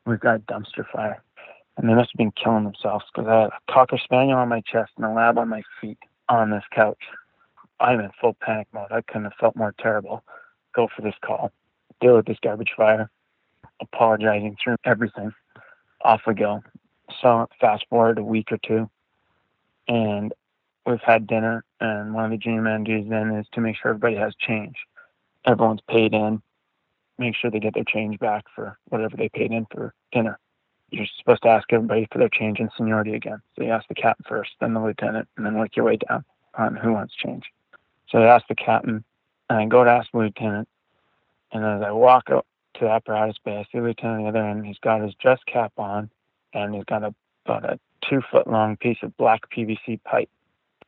We've 0.06 0.18
got 0.18 0.36
a 0.36 0.38
dumpster 0.40 0.88
fire. 0.90 1.22
And 1.76 1.88
they 1.88 1.94
must 1.94 2.10
have 2.12 2.18
been 2.18 2.32
killing 2.32 2.64
themselves 2.64 3.04
because 3.12 3.28
I 3.28 3.40
had 3.42 3.50
a 3.50 3.72
Cocker 3.72 3.98
Spaniel 3.98 4.38
on 4.38 4.48
my 4.48 4.60
chest 4.60 4.92
and 4.96 5.06
a 5.06 5.10
lab 5.10 5.38
on 5.38 5.48
my 5.48 5.62
feet 5.80 5.98
on 6.28 6.50
this 6.50 6.64
couch. 6.72 6.98
I'm 7.80 8.00
in 8.00 8.10
full 8.20 8.36
panic 8.40 8.68
mode. 8.72 8.92
I 8.92 9.00
couldn't 9.02 9.24
have 9.24 9.34
felt 9.40 9.56
more 9.56 9.74
terrible. 9.78 10.22
Go 10.74 10.88
for 10.94 11.02
this 11.02 11.14
call, 11.24 11.50
deal 12.00 12.16
with 12.16 12.26
this 12.26 12.38
garbage 12.42 12.72
fire, 12.76 13.10
apologizing 13.80 14.56
through 14.62 14.76
everything. 14.84 15.32
Off 16.02 16.22
we 16.26 16.34
go. 16.34 16.62
So 17.20 17.48
fast 17.60 17.84
forward 17.90 18.18
a 18.18 18.22
week 18.22 18.50
or 18.52 18.58
two, 18.58 18.88
and 19.88 20.32
we've 20.86 21.00
had 21.00 21.26
dinner. 21.26 21.64
And 21.82 22.14
one 22.14 22.26
of 22.26 22.30
the 22.30 22.36
junior 22.36 22.62
managers 22.62 23.06
then 23.08 23.32
is 23.32 23.46
to 23.52 23.60
make 23.60 23.74
sure 23.74 23.90
everybody 23.90 24.14
has 24.14 24.36
change. 24.36 24.76
Everyone's 25.44 25.80
paid 25.88 26.14
in. 26.14 26.40
Make 27.18 27.34
sure 27.34 27.50
they 27.50 27.58
get 27.58 27.74
their 27.74 27.82
change 27.82 28.20
back 28.20 28.44
for 28.54 28.78
whatever 28.88 29.16
they 29.16 29.28
paid 29.28 29.50
in 29.50 29.66
for 29.66 29.92
dinner. 30.12 30.38
You're 30.90 31.06
supposed 31.18 31.42
to 31.42 31.48
ask 31.48 31.72
everybody 31.72 32.06
for 32.12 32.18
their 32.18 32.28
change 32.28 32.60
in 32.60 32.70
seniority 32.76 33.14
again. 33.14 33.42
So 33.56 33.64
you 33.64 33.70
ask 33.70 33.88
the 33.88 33.96
captain 33.96 34.24
first, 34.28 34.52
then 34.60 34.74
the 34.74 34.80
lieutenant, 34.80 35.26
and 35.36 35.44
then 35.44 35.58
work 35.58 35.74
your 35.74 35.84
way 35.84 35.96
down 35.96 36.24
on 36.54 36.76
who 36.76 36.92
wants 36.92 37.16
change. 37.16 37.46
So 38.08 38.18
I 38.18 38.26
ask 38.26 38.46
the 38.46 38.54
captain, 38.54 39.02
and 39.50 39.58
I 39.58 39.66
go 39.66 39.82
to 39.82 39.90
ask 39.90 40.08
the 40.12 40.18
lieutenant. 40.18 40.68
And 41.50 41.64
as 41.64 41.82
I 41.82 41.90
walk 41.90 42.30
up 42.30 42.46
to 42.74 42.84
the 42.84 42.90
apparatus 42.90 43.38
bay, 43.44 43.56
I 43.58 43.64
see 43.64 43.78
the 43.78 43.82
lieutenant 43.82 44.18
on 44.18 44.22
the 44.22 44.28
other 44.28 44.48
end. 44.48 44.64
He's 44.64 44.78
got 44.78 45.00
his 45.00 45.14
dress 45.14 45.40
cap 45.46 45.72
on, 45.78 46.10
and 46.54 46.76
he's 46.76 46.84
got 46.84 47.02
a, 47.02 47.12
about 47.44 47.64
a 47.64 47.80
two 48.08 48.22
foot 48.30 48.46
long 48.46 48.76
piece 48.76 48.98
of 49.02 49.16
black 49.16 49.50
PVC 49.50 50.00
pipe. 50.04 50.30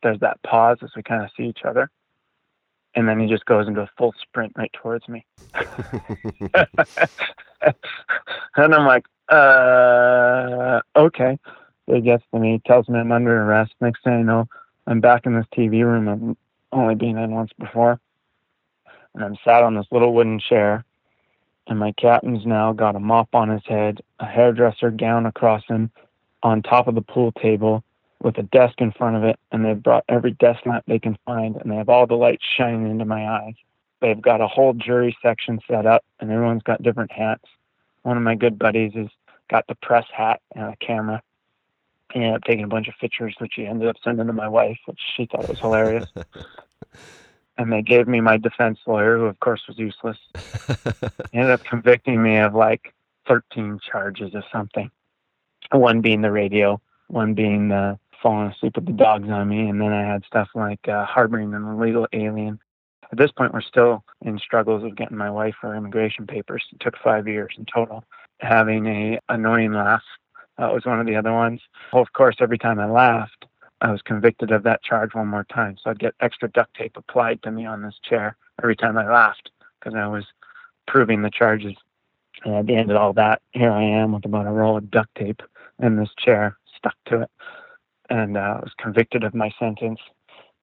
There's 0.04 0.20
that 0.20 0.40
pause 0.42 0.78
as 0.82 0.90
we 0.94 1.02
kind 1.02 1.24
of 1.24 1.30
see 1.34 1.44
each 1.44 1.62
other. 1.64 1.90
And 2.94 3.08
then 3.08 3.18
he 3.18 3.26
just 3.26 3.46
goes 3.46 3.66
into 3.66 3.80
a 3.80 3.90
full 3.98 4.14
sprint 4.20 4.52
right 4.54 4.72
towards 4.74 5.08
me. 5.08 5.24
and 8.56 8.74
I'm 8.74 8.86
like, 8.86 9.06
uh, 9.30 10.80
okay. 10.94 11.38
So 11.86 11.94
he 11.94 12.02
gets 12.02 12.22
to 12.32 12.38
me, 12.38 12.60
tells 12.66 12.86
me 12.88 12.98
I'm 13.00 13.10
under 13.12 13.42
arrest. 13.42 13.72
Next 13.80 14.04
thing 14.04 14.12
I 14.12 14.22
know, 14.22 14.46
I'm 14.86 15.00
back 15.00 15.24
in 15.24 15.34
this 15.34 15.46
TV 15.56 15.82
room 15.82 16.06
I've 16.08 16.36
only 16.78 16.94
been 16.94 17.16
in 17.16 17.32
once 17.32 17.50
before. 17.58 17.98
And 19.14 19.24
I'm 19.24 19.36
sat 19.42 19.62
on 19.62 19.74
this 19.74 19.86
little 19.90 20.12
wooden 20.12 20.38
chair. 20.38 20.84
And 21.66 21.78
my 21.78 21.92
captain's 21.92 22.44
now 22.44 22.74
got 22.74 22.94
a 22.94 23.00
mop 23.00 23.34
on 23.34 23.48
his 23.48 23.64
head, 23.64 24.02
a 24.20 24.26
hairdresser 24.26 24.90
gown 24.90 25.24
across 25.24 25.64
him, 25.66 25.90
on 26.42 26.62
top 26.62 26.88
of 26.88 26.94
the 26.94 27.00
pool 27.00 27.32
table 27.32 27.82
with 28.24 28.38
a 28.38 28.42
desk 28.42 28.80
in 28.80 28.90
front 28.90 29.16
of 29.16 29.22
it. 29.22 29.38
And 29.52 29.64
they've 29.64 29.80
brought 29.80 30.04
every 30.08 30.32
desk 30.32 30.66
lamp 30.66 30.84
they 30.88 30.98
can 30.98 31.16
find, 31.24 31.56
and 31.56 31.70
they 31.70 31.76
have 31.76 31.90
all 31.90 32.06
the 32.06 32.14
lights 32.14 32.44
shining 32.44 32.90
into 32.90 33.04
my 33.04 33.28
eyes. 33.28 33.54
They've 34.00 34.20
got 34.20 34.40
a 34.40 34.48
whole 34.48 34.72
jury 34.72 35.16
section 35.22 35.60
set 35.68 35.86
up, 35.86 36.04
and 36.18 36.32
everyone's 36.32 36.62
got 36.62 36.82
different 36.82 37.12
hats. 37.12 37.44
One 38.02 38.16
of 38.16 38.22
my 38.22 38.34
good 38.34 38.58
buddies 38.58 38.94
has 38.94 39.08
got 39.48 39.66
the 39.66 39.76
press 39.76 40.06
hat 40.12 40.40
and 40.54 40.72
a 40.72 40.76
camera. 40.76 41.22
He 42.12 42.20
ended 42.20 42.34
up 42.34 42.44
taking 42.44 42.64
a 42.64 42.68
bunch 42.68 42.88
of 42.88 42.94
pictures, 43.00 43.34
which 43.38 43.54
he 43.56 43.66
ended 43.66 43.88
up 43.88 43.96
sending 44.02 44.26
to 44.26 44.32
my 44.32 44.48
wife, 44.48 44.78
which 44.86 45.00
she 45.16 45.26
thought 45.26 45.48
was 45.48 45.58
hilarious. 45.58 46.06
and 47.58 47.72
they 47.72 47.82
gave 47.82 48.08
me 48.08 48.20
my 48.20 48.36
defense 48.36 48.78
lawyer, 48.86 49.18
who 49.18 49.24
of 49.24 49.38
course 49.40 49.62
was 49.68 49.78
useless. 49.78 50.18
he 51.32 51.38
ended 51.38 51.52
up 51.52 51.64
convicting 51.64 52.22
me 52.22 52.38
of 52.38 52.54
like 52.54 52.92
13 53.26 53.80
charges 53.80 54.34
or 54.34 54.44
something. 54.52 54.90
One 55.72 56.00
being 56.00 56.20
the 56.20 56.30
radio, 56.30 56.80
one 57.08 57.34
being 57.34 57.68
the 57.68 57.98
falling 58.24 58.50
asleep 58.50 58.74
with 58.74 58.86
the 58.86 58.92
dogs 58.92 59.28
on 59.28 59.48
me, 59.48 59.68
and 59.68 59.80
then 59.80 59.92
I 59.92 60.02
had 60.02 60.24
stuff 60.24 60.48
like 60.54 60.88
uh, 60.88 61.04
harboring 61.04 61.52
an 61.54 61.62
illegal 61.62 62.08
alien. 62.12 62.58
At 63.12 63.18
this 63.18 63.30
point, 63.30 63.52
we're 63.52 63.60
still 63.60 64.02
in 64.22 64.38
struggles 64.38 64.82
of 64.82 64.96
getting 64.96 65.16
my 65.16 65.30
wife 65.30 65.54
her 65.60 65.76
immigration 65.76 66.26
papers. 66.26 66.64
It 66.72 66.80
took 66.80 66.96
five 66.96 67.28
years 67.28 67.54
in 67.58 67.66
total. 67.66 68.02
Having 68.40 68.86
a 68.86 69.20
annoying 69.28 69.74
laugh 69.74 70.02
that 70.58 70.72
was 70.72 70.84
one 70.84 71.00
of 71.00 71.06
the 71.06 71.16
other 71.16 71.32
ones. 71.32 71.60
Well, 71.92 72.02
of 72.02 72.12
course, 72.12 72.36
every 72.40 72.58
time 72.58 72.78
I 72.78 72.86
laughed, 72.86 73.46
I 73.80 73.90
was 73.90 74.02
convicted 74.02 74.50
of 74.50 74.62
that 74.62 74.82
charge 74.82 75.14
one 75.14 75.26
more 75.26 75.44
time. 75.44 75.76
So 75.82 75.90
I'd 75.90 75.98
get 75.98 76.14
extra 76.20 76.48
duct 76.48 76.74
tape 76.74 76.96
applied 76.96 77.42
to 77.42 77.50
me 77.50 77.66
on 77.66 77.82
this 77.82 77.98
chair 78.02 78.36
every 78.62 78.76
time 78.76 78.96
I 78.96 79.08
laughed 79.08 79.50
because 79.78 79.94
I 79.94 80.06
was 80.06 80.24
proving 80.86 81.22
the 81.22 81.30
charges. 81.30 81.74
And 82.44 82.54
at 82.54 82.66
the 82.66 82.76
end 82.76 82.90
of 82.90 82.96
all 82.96 83.12
that, 83.14 83.42
here 83.52 83.70
I 83.70 83.82
am 83.82 84.12
with 84.12 84.24
about 84.24 84.46
a 84.46 84.50
roll 84.50 84.76
of 84.76 84.90
duct 84.90 85.14
tape 85.16 85.42
in 85.82 85.96
this 85.96 86.10
chair 86.18 86.56
stuck 86.76 86.96
to 87.06 87.22
it. 87.22 87.30
And 88.10 88.36
uh, 88.36 88.40
I 88.40 88.60
was 88.60 88.72
convicted 88.78 89.24
of 89.24 89.34
my 89.34 89.52
sentence 89.58 90.00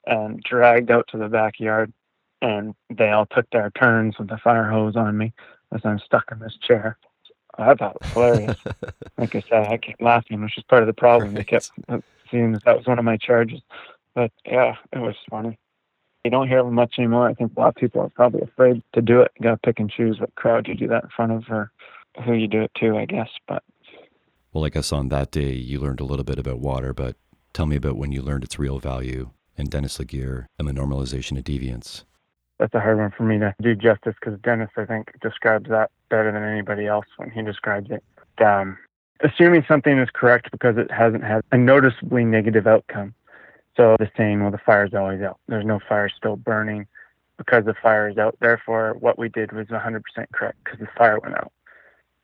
and 0.06 0.42
dragged 0.42 0.92
out 0.92 1.08
to 1.12 1.18
the 1.18 1.28
backyard. 1.28 1.92
And 2.42 2.74
they 2.90 3.10
all 3.10 3.28
took 3.28 3.50
their 3.52 3.72
turns 3.72 4.18
with 4.18 4.30
the 4.30 4.38
fire 4.38 4.70
hose 4.70 4.96
on 4.96 5.18
me 5.18 5.34
as 5.72 5.82
I'm 5.84 6.00
stuck 6.00 6.32
in 6.32 6.40
this 6.40 6.58
chair. 6.66 6.98
I 7.58 7.74
thought 7.76 7.98
it 7.98 8.02
was 8.02 8.12
hilarious. 8.14 8.58
like 9.18 9.36
I 9.36 9.44
said, 9.48 9.68
I 9.68 9.78
kept 9.78 10.02
laughing, 10.02 10.42
which 10.42 10.58
is 10.58 10.64
part 10.64 10.84
of 10.84 10.88
the 10.88 10.94
problem. 10.94 11.34
They 11.34 11.44
kept 11.44 11.72
seeing 12.32 12.54
that 12.54 12.64
that 12.66 12.78
was 12.78 12.88
one 12.88 12.98
of 12.98 13.06
my 13.06 13.18
charges. 13.18 13.62
But 14.16 14.32
yeah, 14.46 14.76
it 14.92 15.00
was 15.00 15.16
funny. 15.30 15.58
You 16.24 16.32
don't 16.32 16.48
hear 16.48 16.64
much 16.64 16.96
anymore. 16.98 17.28
I 17.28 17.34
think 17.34 17.54
a 17.56 17.60
lot 17.60 17.70
of 17.70 17.76
people 17.76 18.02
are 18.02 18.10
probably 18.10 18.42
afraid 18.42 18.84
to 18.94 19.02
do 19.02 19.22
it. 19.22 19.32
You 19.38 19.44
got 19.44 19.52
to 19.52 19.58
pick 19.58 19.80
and 19.80 19.90
choose 19.90 20.20
what 20.20 20.36
crowd 20.36 20.68
you 20.68 20.76
do 20.76 20.88
that 20.88 21.04
in 21.04 21.10
front 21.10 21.32
of 21.32 21.44
or 21.50 21.72
who 22.24 22.34
you 22.34 22.48
do 22.48 22.62
it 22.62 22.72
to, 22.80 22.98
I 22.98 23.06
guess. 23.06 23.30
But 23.48 23.64
well, 24.54 24.66
I 24.66 24.70
guess 24.70 24.92
on 24.92 25.10
that 25.10 25.32
day 25.32 25.54
you 25.54 25.80
learned 25.80 26.00
a 26.00 26.06
little 26.06 26.26
bit 26.26 26.38
about 26.38 26.60
water, 26.60 26.94
but 26.94 27.16
tell 27.54 27.66
me 27.66 27.76
about 27.76 27.98
when 27.98 28.12
you 28.12 28.22
learned 28.22 28.44
its 28.44 28.60
real 28.60 28.80
value 28.80 29.32
and 29.58 29.70
Dennis 29.70 29.98
LeGear 29.98 30.46
and 30.58 30.68
the 30.68 30.74
normalization 30.74 31.38
of 31.38 31.44
deviance. 31.44 32.04
That's 32.60 32.74
a 32.74 32.80
hard 32.80 32.98
one 32.98 33.12
for 33.12 33.24
me 33.24 33.40
to 33.40 33.56
do 33.62 33.76
justice 33.76 34.16
because 34.20 34.40
Dennis, 34.42 34.70
I 34.78 34.86
think, 34.86 35.12
describes 35.22 35.70
that 35.70 35.90
better 36.10 36.32
than 36.32 36.44
anybody 36.44 36.86
else 36.86 37.08
when 37.18 37.32
he 37.32 37.42
describes 37.42 37.90
it. 37.90 38.04
Um, 38.44 38.78
assuming 39.24 39.66
something 39.68 39.98
is 39.98 40.10
correct 40.14 40.52
because 40.52 40.78
it 40.78 40.92
hasn't 40.92 41.24
had 41.24 41.42
a 41.52 41.58
noticeably 41.58 42.24
negative 42.24 42.68
outcome. 42.68 43.14
So 43.78 43.96
the 43.98 44.10
saying, 44.18 44.42
well, 44.42 44.52
the 44.52 44.60
fire's 44.60 44.94
always 44.94 45.22
out. 45.22 45.40
There's 45.48 45.66
no 45.66 45.80
fire 45.88 46.10
still 46.10 46.36
burning 46.36 46.88
because 47.38 47.66
the 47.66 47.74
fire 47.74 48.10
is 48.10 48.18
out. 48.18 48.38
Therefore, 48.40 48.96
what 49.00 49.18
we 49.18 49.30
did 49.30 49.52
was 49.54 49.68
100% 49.68 50.02
correct 50.34 50.58
because 50.64 50.80
the 50.80 50.88
fire 50.98 51.20
went 51.20 51.36
out. 51.36 51.52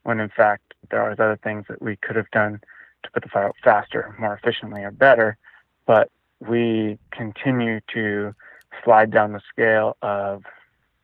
When 0.04 0.20
in 0.20 0.30
fact, 0.30 0.74
there 0.92 1.02
are 1.02 1.12
other 1.12 1.40
things 1.44 1.66
that 1.70 1.82
we 1.82 1.96
could 1.98 2.16
have 2.16 2.30
done 2.32 2.62
to 3.08 3.12
put 3.12 3.24
the 3.24 3.30
fire 3.30 3.48
out 3.48 3.56
faster, 3.64 4.16
more 4.20 4.34
efficiently, 4.34 4.84
or 4.84 4.92
better. 4.92 5.38
But 5.86 6.10
we 6.40 7.00
continue 7.12 7.80
to 7.94 8.36
slide 8.84 9.12
down 9.12 9.34
the 9.34 9.42
scale 9.52 9.98
of 10.02 10.44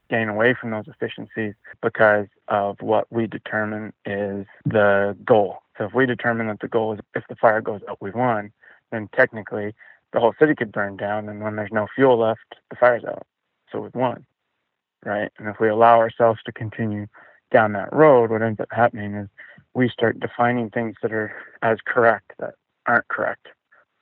getting 0.10 0.30
away 0.30 0.54
from 0.54 0.70
those 0.72 0.88
efficiencies 0.88 1.56
because 1.82 2.28
of 2.48 2.80
what 2.82 3.12
we 3.12 3.26
determine 3.26 3.94
is 4.06 4.46
the 4.66 5.18
goal. 5.26 5.60
So 5.78 5.86
if 5.86 5.94
we 5.94 6.06
determine 6.06 6.48
that 6.48 6.60
the 6.60 6.68
goal 6.68 6.94
is 6.94 7.00
if 7.16 7.24
the 7.30 7.36
fire 7.36 7.62
goes 7.62 7.82
out, 7.90 7.98
we 8.00 8.12
won, 8.12 8.52
then 8.92 9.10
technically 9.16 9.74
the 10.12 10.20
whole 10.20 10.36
city 10.38 10.54
could 10.54 10.72
burn 10.72 10.98
down, 10.98 11.28
and 11.28 11.42
when 11.42 11.56
there's 11.56 11.72
no 11.72 11.88
fuel 11.96 12.20
left, 12.20 12.56
the 12.70 12.76
fire's 12.76 13.04
out. 13.04 13.26
So 13.72 13.80
we've 13.80 13.96
won, 13.96 14.26
right? 15.04 15.32
And 15.40 15.48
if 15.48 15.60
we 15.60 15.70
allow 15.70 15.98
ourselves 15.98 16.40
to 16.46 16.52
continue 16.52 17.08
down 17.50 17.74
that 17.74 17.92
road, 17.92 18.30
what 18.30 18.44
ends 18.44 18.60
up 18.60 18.70
happening 18.72 19.16
is 19.16 19.30
we 19.74 19.90
start 19.90 20.20
defining 20.20 20.70
things 20.70 20.96
that 21.02 21.12
are 21.12 21.34
as 21.62 21.80
correct 21.86 22.34
that 22.40 22.56
aren't 22.86 23.08
correct 23.08 23.48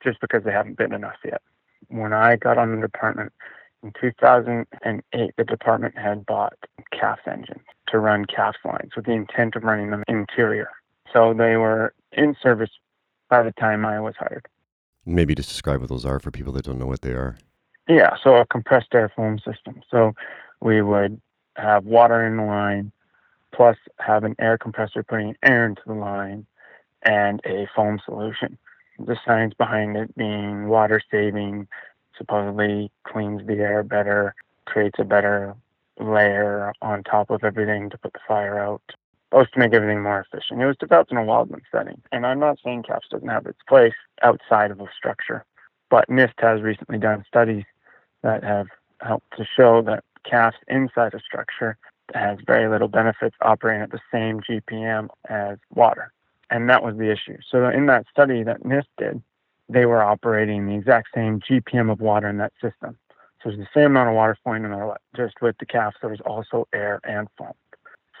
just 0.02 0.20
because 0.20 0.44
they 0.44 0.52
haven't 0.52 0.76
been 0.76 0.92
enough 0.92 1.16
yet. 1.24 1.40
When 1.88 2.12
I 2.12 2.36
got 2.36 2.58
on 2.58 2.74
the 2.74 2.80
department, 2.80 3.32
in 3.82 3.92
2008, 4.00 5.34
the 5.36 5.44
department 5.44 5.98
had 5.98 6.24
bought 6.24 6.54
CAFS 6.94 7.26
engines 7.26 7.64
to 7.88 7.98
run 7.98 8.24
CAFS 8.26 8.54
lines 8.64 8.92
with 8.94 9.06
the 9.06 9.12
intent 9.12 9.56
of 9.56 9.64
running 9.64 9.90
them 9.90 10.04
interior. 10.08 10.70
So 11.12 11.34
they 11.34 11.56
were 11.56 11.94
in 12.12 12.36
service 12.40 12.70
by 13.28 13.42
the 13.42 13.52
time 13.52 13.84
I 13.84 14.00
was 14.00 14.14
hired. 14.18 14.46
Maybe 15.04 15.34
just 15.34 15.48
describe 15.48 15.80
what 15.80 15.88
those 15.88 16.04
are 16.04 16.20
for 16.20 16.30
people 16.30 16.52
that 16.52 16.64
don't 16.64 16.78
know 16.78 16.86
what 16.86 17.02
they 17.02 17.12
are. 17.12 17.36
Yeah, 17.88 18.16
so 18.22 18.36
a 18.36 18.46
compressed 18.46 18.94
air 18.94 19.12
foam 19.14 19.38
system. 19.38 19.80
So 19.90 20.12
we 20.60 20.80
would 20.80 21.20
have 21.56 21.84
water 21.84 22.24
in 22.24 22.36
the 22.36 22.44
line, 22.44 22.92
plus 23.52 23.76
have 23.98 24.24
an 24.24 24.34
air 24.38 24.58
compressor 24.58 25.02
putting 25.02 25.36
air 25.42 25.66
into 25.66 25.82
the 25.86 25.94
line, 25.94 26.46
and 27.02 27.40
a 27.44 27.68
foam 27.74 28.00
solution. 28.04 28.58
The 28.98 29.16
science 29.24 29.54
behind 29.54 29.96
it 29.96 30.14
being 30.16 30.68
water 30.68 31.00
saving, 31.10 31.68
supposedly 32.16 32.90
cleans 33.04 33.46
the 33.46 33.54
air 33.54 33.82
better, 33.82 34.34
creates 34.64 34.98
a 34.98 35.04
better 35.04 35.54
layer 35.98 36.72
on 36.82 37.02
top 37.04 37.30
of 37.30 37.44
everything 37.44 37.90
to 37.90 37.98
put 37.98 38.12
the 38.12 38.20
fire 38.26 38.58
out. 38.58 38.82
supposed 39.30 39.52
to 39.54 39.58
make 39.58 39.72
everything 39.72 40.02
more 40.02 40.20
efficient. 40.20 40.60
It 40.60 40.66
was 40.66 40.76
developed 40.76 41.10
in 41.10 41.16
a 41.16 41.22
wildland 41.22 41.62
setting. 41.70 42.00
And 42.12 42.26
I'm 42.26 42.38
not 42.38 42.58
saying 42.62 42.84
CAFS 42.84 43.08
doesn't 43.10 43.28
have 43.28 43.46
its 43.46 43.60
place 43.66 43.94
outside 44.22 44.70
of 44.70 44.80
a 44.80 44.86
structure, 44.96 45.44
but 45.90 46.08
NIST 46.08 46.34
has 46.38 46.60
recently 46.60 46.98
done 46.98 47.24
studies 47.26 47.64
that 48.22 48.44
have 48.44 48.66
helped 49.00 49.36
to 49.36 49.44
show 49.44 49.82
that 49.82 50.04
CAFS 50.30 50.54
inside 50.68 51.14
a 51.14 51.20
structure 51.20 51.76
has 52.14 52.38
very 52.46 52.68
little 52.68 52.88
benefits 52.88 53.36
operating 53.40 53.82
at 53.82 53.90
the 53.90 54.00
same 54.12 54.40
GPM 54.40 55.08
as 55.28 55.58
water. 55.74 56.12
And 56.50 56.68
that 56.68 56.82
was 56.82 56.96
the 56.96 57.10
issue. 57.10 57.38
So 57.50 57.68
in 57.68 57.86
that 57.86 58.06
study 58.10 58.42
that 58.42 58.62
NIST 58.62 58.86
did, 58.98 59.22
they 59.68 59.86
were 59.86 60.02
operating 60.02 60.66
the 60.66 60.74
exact 60.74 61.08
same 61.14 61.40
GPM 61.40 61.90
of 61.90 62.00
water 62.00 62.28
in 62.28 62.38
that 62.38 62.52
system. 62.60 62.98
So 63.42 63.50
there's 63.50 63.58
the 63.58 63.68
same 63.74 63.86
amount 63.86 64.10
of 64.10 64.14
water 64.14 64.36
flowing 64.44 64.64
in 64.64 64.70
there, 64.70 64.96
just 65.16 65.40
with 65.40 65.56
the 65.58 65.66
CAFS, 65.66 65.94
there 66.00 66.10
was 66.10 66.20
also 66.20 66.68
air 66.72 67.00
and 67.04 67.28
foam. 67.36 67.54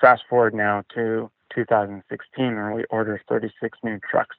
Fast 0.00 0.22
forward 0.28 0.54
now 0.54 0.82
to 0.94 1.30
2016, 1.54 2.54
where 2.54 2.72
we 2.72 2.84
ordered 2.84 3.20
36 3.28 3.78
new 3.84 4.00
trucks. 4.10 4.36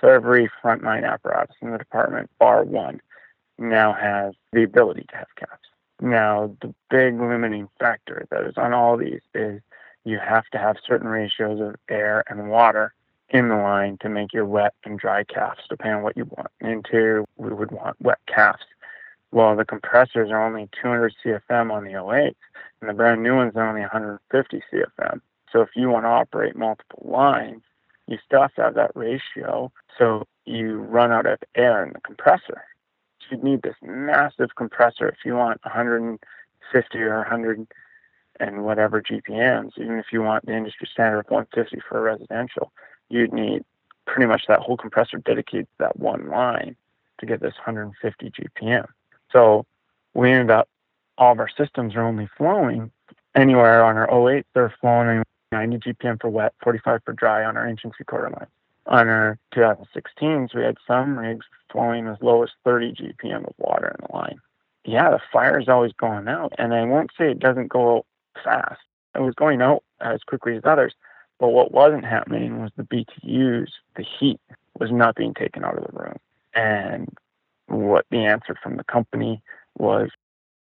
So 0.00 0.08
every 0.08 0.50
frontline 0.62 1.08
apparatus 1.08 1.56
in 1.62 1.70
the 1.70 1.78
department, 1.78 2.30
bar 2.38 2.64
one, 2.64 3.00
now 3.58 3.92
has 3.92 4.34
the 4.52 4.62
ability 4.62 5.06
to 5.10 5.16
have 5.16 5.28
CAFS. 5.38 5.75
Now, 6.00 6.54
the 6.60 6.74
big 6.90 7.18
limiting 7.18 7.68
factor 7.78 8.26
that 8.30 8.44
is 8.44 8.56
on 8.56 8.72
all 8.74 8.96
these 8.96 9.20
is 9.34 9.60
you 10.04 10.18
have 10.18 10.46
to 10.52 10.58
have 10.58 10.76
certain 10.86 11.08
ratios 11.08 11.60
of 11.60 11.76
air 11.88 12.22
and 12.28 12.50
water 12.50 12.92
in 13.30 13.48
the 13.48 13.56
line 13.56 13.98
to 14.00 14.08
make 14.08 14.32
your 14.32 14.44
wet 14.44 14.74
and 14.84 14.98
dry 14.98 15.24
CAFS, 15.24 15.68
depending 15.68 15.96
on 15.96 16.02
what 16.02 16.16
you 16.16 16.26
want. 16.26 16.48
Interior, 16.60 17.24
we 17.36 17.52
would 17.52 17.72
want 17.72 17.96
wet 18.00 18.18
CAFS. 18.28 18.60
Well, 19.32 19.56
the 19.56 19.64
compressors 19.64 20.30
are 20.30 20.46
only 20.46 20.68
200 20.80 21.14
CFM 21.24 21.72
on 21.72 21.84
the 21.84 21.98
08, 21.98 22.36
and 22.80 22.88
the 22.88 22.94
brand 22.94 23.22
new 23.22 23.34
ones 23.34 23.56
are 23.56 23.68
only 23.68 23.80
150 23.80 24.62
CFM. 24.72 25.20
So 25.52 25.60
if 25.60 25.70
you 25.74 25.88
want 25.88 26.04
to 26.04 26.08
operate 26.08 26.56
multiple 26.56 27.02
lines, 27.04 27.62
you 28.06 28.18
still 28.24 28.42
have 28.42 28.54
to 28.54 28.62
have 28.62 28.74
that 28.74 28.92
ratio 28.94 29.72
so 29.98 30.26
you 30.44 30.78
run 30.78 31.10
out 31.10 31.26
of 31.26 31.38
air 31.56 31.84
in 31.84 31.92
the 31.92 32.00
compressor. 32.00 32.62
You'd 33.30 33.44
need 33.44 33.62
this 33.62 33.76
massive 33.82 34.54
compressor 34.56 35.08
if 35.08 35.18
you 35.24 35.34
want 35.34 35.64
150 35.64 36.98
or 36.98 37.18
100 37.18 37.66
and 38.38 38.64
whatever 38.64 39.00
GPMs, 39.00 39.78
even 39.78 39.98
if 39.98 40.06
you 40.12 40.22
want 40.22 40.46
the 40.46 40.54
industry 40.54 40.88
standard 40.92 41.20
of 41.20 41.30
150 41.30 41.80
for 41.88 41.98
a 41.98 42.02
residential 42.02 42.72
you'd 43.08 43.32
need 43.32 43.64
pretty 44.06 44.26
much 44.26 44.46
that 44.48 44.60
whole 44.60 44.76
compressor 44.76 45.18
dedicated 45.18 45.66
to 45.66 45.78
that 45.78 45.98
one 45.98 46.28
line 46.28 46.76
to 47.18 47.26
get 47.26 47.40
this 47.40 47.54
150 47.54 48.30
GPM. 48.30 48.86
So 49.32 49.66
we 50.14 50.30
ended 50.30 50.50
up, 50.50 50.68
all 51.18 51.32
of 51.32 51.40
our 51.40 51.48
systems 51.48 51.94
are 51.94 52.02
only 52.02 52.28
flowing 52.36 52.90
anywhere 53.34 53.84
on 53.84 53.96
our 53.96 54.30
08, 54.30 54.46
they're 54.54 54.74
flowing 54.80 55.22
90 55.52 55.78
GPM 55.78 56.20
for 56.20 56.28
wet, 56.28 56.54
45 56.62 57.02
for 57.04 57.12
dry 57.12 57.44
on 57.44 57.56
our 57.56 57.66
inch 57.66 57.82
three 57.82 58.04
quarter 58.06 58.30
line. 58.30 58.46
On 58.86 59.08
our 59.08 59.38
2016s, 59.54 60.54
we 60.54 60.62
had 60.62 60.76
some 60.86 61.18
rigs 61.18 61.46
flowing 61.70 62.06
as 62.06 62.18
low 62.20 62.42
as 62.42 62.50
30 62.64 62.92
GPM 62.92 63.46
of 63.46 63.54
water 63.58 63.96
in 63.98 64.06
the 64.06 64.12
line. 64.14 64.38
Yeah, 64.84 65.10
the 65.10 65.20
fire 65.32 65.58
is 65.58 65.68
always 65.68 65.92
going 65.92 66.28
out, 66.28 66.52
and 66.58 66.72
I 66.72 66.84
won't 66.84 67.10
say 67.18 67.30
it 67.30 67.40
doesn't 67.40 67.68
go 67.68 67.96
out 67.96 68.06
fast. 68.44 68.80
It 69.16 69.22
was 69.22 69.34
going 69.34 69.60
out 69.60 69.82
as 70.00 70.22
quickly 70.22 70.56
as 70.56 70.62
others, 70.64 70.94
but 71.40 71.48
what 71.48 71.72
wasn't 71.72 72.04
happening 72.04 72.60
was 72.60 72.70
the 72.76 72.84
BTUs, 72.84 73.68
the 73.96 74.04
heat, 74.04 74.40
was 74.78 74.92
not 74.92 75.16
being 75.16 75.34
taken 75.34 75.64
out 75.64 75.76
of 75.76 75.84
the 75.84 75.98
room. 75.98 76.18
And 76.54 77.12
what 77.66 78.06
the 78.10 78.24
answer 78.24 78.56
from 78.62 78.76
the 78.76 78.84
company 78.84 79.42
was 79.78 80.10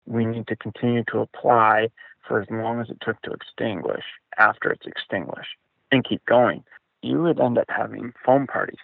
we 0.07 0.25
need 0.25 0.47
to 0.47 0.57
continue 0.57 1.03
to 1.11 1.21
apply 1.21 1.89
for 2.27 2.41
as 2.41 2.49
long 2.51 2.81
as 2.81 2.91
it 2.91 2.99
took 3.01 3.21
to 3.23 3.33
extinguish 3.33 4.05
after 4.39 4.71
it's 4.71 4.87
extinguished 4.87 5.57
and 5.91 6.05
keep 6.05 6.25
going. 6.27 6.63
You 7.05 7.23
would 7.23 7.39
end 7.39 7.59
up 7.59 7.67
having 7.69 8.15
foam 8.25 8.47
parties, 8.47 8.81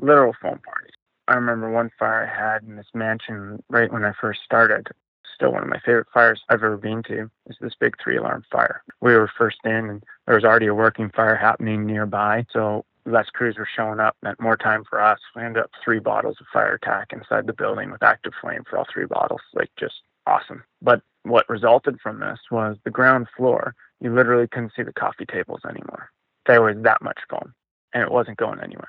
literal 0.00 0.34
foam 0.42 0.58
parties. 0.66 0.94
I 1.28 1.34
remember 1.34 1.70
one 1.70 1.92
fire 1.96 2.26
I 2.26 2.52
had 2.52 2.64
in 2.64 2.74
this 2.74 2.88
mansion 2.94 3.62
right 3.70 3.92
when 3.92 4.04
I 4.04 4.12
first 4.20 4.40
started 4.44 4.88
still 5.32 5.52
one 5.52 5.62
of 5.62 5.68
my 5.68 5.78
favorite 5.78 6.08
fires 6.12 6.42
I've 6.48 6.64
ever 6.64 6.76
been 6.76 7.04
to. 7.04 7.30
Is 7.46 7.56
this 7.60 7.76
big 7.78 7.94
three 8.02 8.16
alarm 8.16 8.44
fire. 8.50 8.82
We 9.00 9.14
were 9.14 9.30
first 9.38 9.58
in, 9.62 9.88
and 9.88 10.02
there 10.26 10.34
was 10.34 10.42
already 10.42 10.66
a 10.66 10.74
working 10.74 11.10
fire 11.10 11.36
happening 11.36 11.86
nearby. 11.86 12.44
So 12.52 12.84
less 13.06 13.30
crews 13.30 13.56
were 13.56 13.68
showing 13.76 14.00
up, 14.00 14.16
meant 14.20 14.40
more 14.40 14.56
time 14.56 14.82
for 14.90 15.00
us. 15.00 15.20
We 15.36 15.42
ended 15.42 15.62
up 15.62 15.70
three 15.84 16.00
bottles 16.00 16.38
of 16.40 16.48
fire 16.52 16.74
attack 16.74 17.12
inside 17.12 17.46
the 17.46 17.52
building 17.52 17.92
with 17.92 18.02
active 18.02 18.32
flame 18.40 18.64
for 18.68 18.78
all 18.78 18.86
three 18.92 19.06
bottles. 19.06 19.42
Like 19.54 19.70
just 19.78 20.02
awesome. 20.26 20.64
But 20.82 21.02
what 21.22 21.48
resulted 21.48 22.00
from 22.00 22.18
this 22.18 22.40
was 22.50 22.78
the 22.82 22.90
ground 22.90 23.28
floor. 23.36 23.76
You 24.00 24.12
literally 24.12 24.48
couldn't 24.48 24.72
see 24.74 24.82
the 24.82 24.92
coffee 24.92 25.26
tables 25.26 25.60
anymore. 25.64 26.10
There 26.46 26.62
was 26.62 26.76
that 26.82 27.00
much 27.00 27.18
foam, 27.28 27.54
and 27.92 28.02
it 28.02 28.10
wasn't 28.10 28.38
going 28.38 28.60
anywhere. 28.60 28.88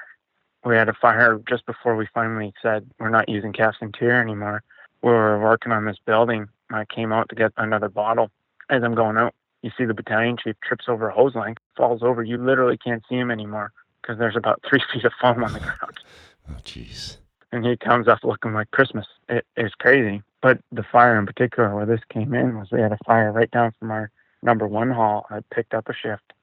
We 0.64 0.76
had 0.76 0.90
a 0.90 0.94
fire 0.94 1.42
just 1.50 1.66
before 1.66 1.96
we 1.96 2.08
finally 2.14 2.54
said 2.62 2.90
we're 3.00 3.10
not 3.10 3.30
using 3.30 3.52
CAFS 3.52 3.82
Interior 3.82 4.22
anymore 4.22 4.64
we 5.02 5.10
were 5.10 5.40
working 5.40 5.72
on 5.72 5.86
this 5.86 5.98
building. 6.06 6.48
I 6.72 6.86
came 6.86 7.12
out 7.12 7.30
to 7.30 7.36
get 7.36 7.52
another 7.58 7.90
bottle. 7.90 8.30
As 8.70 8.84
I'm 8.84 8.96
going 8.96 9.18
out, 9.18 9.34
you 9.62 9.72
see 9.78 9.86
the 9.86 9.94
battalion 9.94 10.38
chief 10.38 10.56
trips 10.64 10.86
over 10.88 11.10
a 11.10 11.14
hose 11.14 11.36
line, 11.36 11.56
falls 11.76 12.02
over. 12.04 12.24
You 12.24 12.38
literally 12.38 12.78
can't 12.78 13.04
see 13.10 13.16
him 13.16 13.32
anymore 13.32 13.72
because 14.02 14.18
there's 14.18 14.36
about 14.36 14.62
three 14.70 14.82
feet 14.94 15.06
of 15.06 15.14
foam 15.22 15.44
on 15.44 15.54
the 15.54 15.60
ground. 15.60 16.00
Oh, 16.50 16.58
jeez. 16.66 17.18
And 17.52 17.64
he 17.64 17.78
comes 17.78 18.08
up 18.08 18.24
looking 18.24 18.54
like 18.54 18.72
Christmas. 18.72 19.06
It 19.30 19.46
is 19.56 19.72
crazy. 19.76 20.24
But 20.42 20.60
the 20.72 20.84
fire 20.84 21.18
in 21.20 21.28
particular, 21.28 21.74
where 21.74 21.86
this 21.86 22.02
came 22.10 22.34
in, 22.34 22.58
was 22.58 22.72
we 22.72 22.82
had 22.82 22.92
a 22.92 22.98
fire 23.06 23.32
right 23.32 23.50
down 23.52 23.74
from 23.80 23.92
our 23.92 24.10
number 24.42 24.68
one 24.68 24.90
hall. 24.90 25.28
I 25.30 25.42
picked 25.54 25.76
up 25.76 25.88
a 25.88 25.94
shift, 25.94 26.34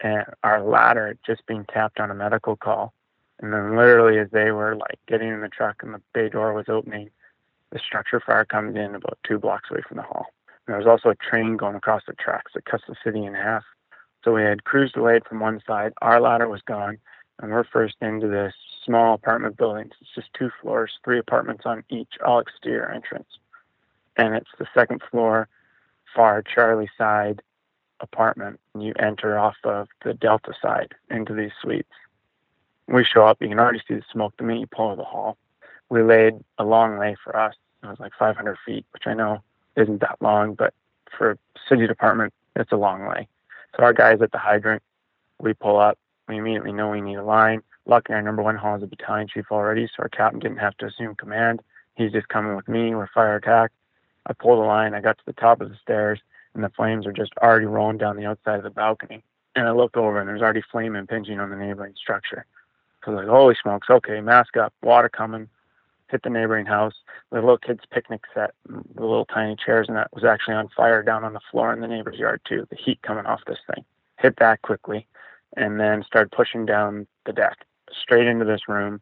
and 0.00 0.24
our 0.44 0.62
ladder 0.62 1.16
just 1.26 1.46
being 1.46 1.64
tapped 1.64 2.00
on 2.00 2.10
a 2.10 2.14
medical 2.14 2.56
call. 2.56 2.92
And 3.40 3.52
then, 3.52 3.76
literally, 3.76 4.18
as 4.18 4.30
they 4.30 4.50
were 4.50 4.76
like 4.76 4.98
getting 5.06 5.28
in 5.28 5.40
the 5.40 5.48
truck 5.48 5.82
and 5.82 5.94
the 5.94 6.02
bay 6.12 6.28
door 6.28 6.52
was 6.52 6.68
opening, 6.68 7.10
the 7.70 7.78
structure 7.78 8.20
fire 8.20 8.44
comes 8.44 8.76
in 8.76 8.94
about 8.94 9.18
two 9.26 9.38
blocks 9.38 9.70
away 9.70 9.82
from 9.86 9.96
the 9.96 10.02
hall. 10.02 10.26
And 10.66 10.72
there 10.74 10.78
was 10.78 10.86
also 10.86 11.10
a 11.10 11.14
train 11.14 11.56
going 11.56 11.76
across 11.76 12.02
the 12.06 12.14
tracks 12.14 12.52
that 12.54 12.64
cuts 12.64 12.84
the 12.88 12.96
city 13.04 13.24
in 13.24 13.34
half. 13.34 13.64
So 14.24 14.34
we 14.34 14.42
had 14.42 14.64
crews 14.64 14.92
delayed 14.92 15.24
from 15.24 15.40
one 15.40 15.60
side. 15.66 15.92
Our 16.02 16.20
ladder 16.20 16.48
was 16.48 16.62
gone, 16.62 16.98
and 17.40 17.52
we're 17.52 17.64
first 17.64 17.96
into 18.00 18.26
this 18.26 18.54
small 18.84 19.14
apartment 19.14 19.56
building. 19.56 19.90
It's 20.00 20.14
just 20.14 20.34
two 20.34 20.50
floors, 20.60 20.92
three 21.04 21.18
apartments 21.18 21.62
on 21.64 21.84
each, 21.88 22.14
all 22.24 22.40
exterior 22.40 22.90
entrance. 22.90 23.28
And 24.16 24.34
it's 24.34 24.50
the 24.58 24.66
second 24.74 25.02
floor, 25.10 25.48
far 26.14 26.42
Charlie 26.42 26.90
side 26.98 27.42
apartment. 28.00 28.60
And 28.74 28.82
you 28.82 28.94
enter 28.98 29.38
off 29.38 29.56
of 29.64 29.88
the 30.04 30.14
Delta 30.14 30.52
side 30.60 30.94
into 31.10 31.34
these 31.34 31.52
suites. 31.60 31.88
We 32.86 33.04
show 33.04 33.26
up, 33.26 33.38
you 33.40 33.48
can 33.48 33.60
already 33.60 33.82
see 33.86 33.94
the 33.94 34.02
smoke 34.10 34.34
the 34.38 34.44
minute 34.44 34.60
you 34.60 34.66
pull 34.66 34.96
the 34.96 35.04
hall 35.04 35.36
we 35.90 36.02
laid 36.02 36.34
a 36.58 36.64
long 36.64 36.98
lay 36.98 37.16
for 37.22 37.36
us. 37.36 37.54
It 37.82 37.86
was 37.86 38.00
like 38.00 38.12
500 38.18 38.56
feet, 38.66 38.84
which 38.92 39.06
I 39.06 39.14
know 39.14 39.42
isn't 39.76 40.00
that 40.00 40.18
long, 40.20 40.54
but 40.54 40.74
for 41.16 41.32
a 41.32 41.38
city 41.68 41.86
department, 41.86 42.32
it's 42.56 42.72
a 42.72 42.76
long 42.76 43.08
lay. 43.08 43.28
So 43.76 43.82
our 43.82 43.92
guys 43.92 44.20
at 44.20 44.32
the 44.32 44.38
hydrant, 44.38 44.82
we 45.40 45.54
pull 45.54 45.78
up. 45.78 45.98
We 46.26 46.38
immediately 46.38 46.72
know 46.72 46.90
we 46.90 47.00
need 47.00 47.16
a 47.16 47.24
line. 47.24 47.62
Luckily, 47.86 48.16
our 48.16 48.22
number 48.22 48.42
one 48.42 48.56
hall 48.56 48.76
is 48.76 48.82
a 48.82 48.86
battalion 48.86 49.28
chief 49.28 49.46
already, 49.50 49.86
so 49.86 50.02
our 50.02 50.08
captain 50.08 50.40
didn't 50.40 50.58
have 50.58 50.76
to 50.78 50.86
assume 50.86 51.14
command. 51.14 51.62
He's 51.94 52.12
just 52.12 52.28
coming 52.28 52.54
with 52.54 52.68
me. 52.68 52.94
We're 52.94 53.08
fire 53.08 53.36
attack. 53.36 53.72
I 54.26 54.34
pull 54.34 54.60
the 54.60 54.66
line. 54.66 54.94
I 54.94 55.00
got 55.00 55.16
to 55.18 55.24
the 55.24 55.32
top 55.32 55.60
of 55.60 55.70
the 55.70 55.76
stairs, 55.80 56.20
and 56.54 56.64
the 56.64 56.70
flames 56.70 57.06
are 57.06 57.12
just 57.12 57.32
already 57.42 57.66
rolling 57.66 57.98
down 57.98 58.16
the 58.16 58.26
outside 58.26 58.56
of 58.56 58.64
the 58.64 58.70
balcony. 58.70 59.22
And 59.54 59.66
I 59.66 59.72
look 59.72 59.96
over, 59.96 60.20
and 60.20 60.28
there's 60.28 60.42
already 60.42 60.62
flame 60.70 60.96
impinging 60.96 61.40
on 61.40 61.50
the 61.50 61.56
neighboring 61.56 61.94
structure. 61.96 62.46
So 63.04 63.12
I 63.12 63.14
was 63.14 63.24
like, 63.24 63.30
holy 63.30 63.56
smokes, 63.60 63.88
okay, 63.90 64.20
mask 64.20 64.56
up, 64.56 64.72
water 64.82 65.08
coming 65.08 65.48
hit 66.08 66.22
the 66.22 66.30
neighboring 66.30 66.66
house. 66.66 66.94
The 67.30 67.40
little 67.40 67.58
kid's 67.58 67.84
picnic 67.90 68.22
set, 68.34 68.52
the 68.66 69.02
little 69.02 69.26
tiny 69.26 69.56
chairs, 69.56 69.86
and 69.88 69.96
that 69.96 70.12
was 70.12 70.24
actually 70.24 70.54
on 70.54 70.68
fire 70.76 71.02
down 71.02 71.24
on 71.24 71.34
the 71.34 71.40
floor 71.50 71.72
in 71.72 71.80
the 71.80 71.86
neighbor's 71.86 72.18
yard 72.18 72.40
too. 72.48 72.66
The 72.70 72.76
heat 72.76 73.00
coming 73.02 73.26
off 73.26 73.40
this 73.46 73.58
thing. 73.72 73.84
Hit 74.18 74.36
that 74.38 74.62
quickly, 74.62 75.06
and 75.56 75.78
then 75.78 76.02
started 76.02 76.32
pushing 76.32 76.66
down 76.66 77.06
the 77.26 77.32
deck 77.32 77.58
straight 78.02 78.26
into 78.26 78.44
this 78.44 78.68
room. 78.68 79.00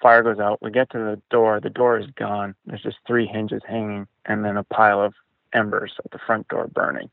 Fire 0.00 0.22
goes 0.22 0.38
out. 0.38 0.60
We 0.62 0.70
get 0.70 0.90
to 0.90 0.98
the 0.98 1.20
door. 1.30 1.60
The 1.60 1.70
door 1.70 1.98
is 1.98 2.06
gone. 2.16 2.54
There's 2.66 2.82
just 2.82 2.98
three 3.06 3.26
hinges 3.26 3.62
hanging, 3.66 4.06
and 4.26 4.44
then 4.44 4.56
a 4.56 4.64
pile 4.64 5.00
of 5.00 5.14
embers 5.52 5.92
at 6.04 6.10
the 6.10 6.18
front 6.18 6.48
door 6.48 6.66
burning. 6.68 7.10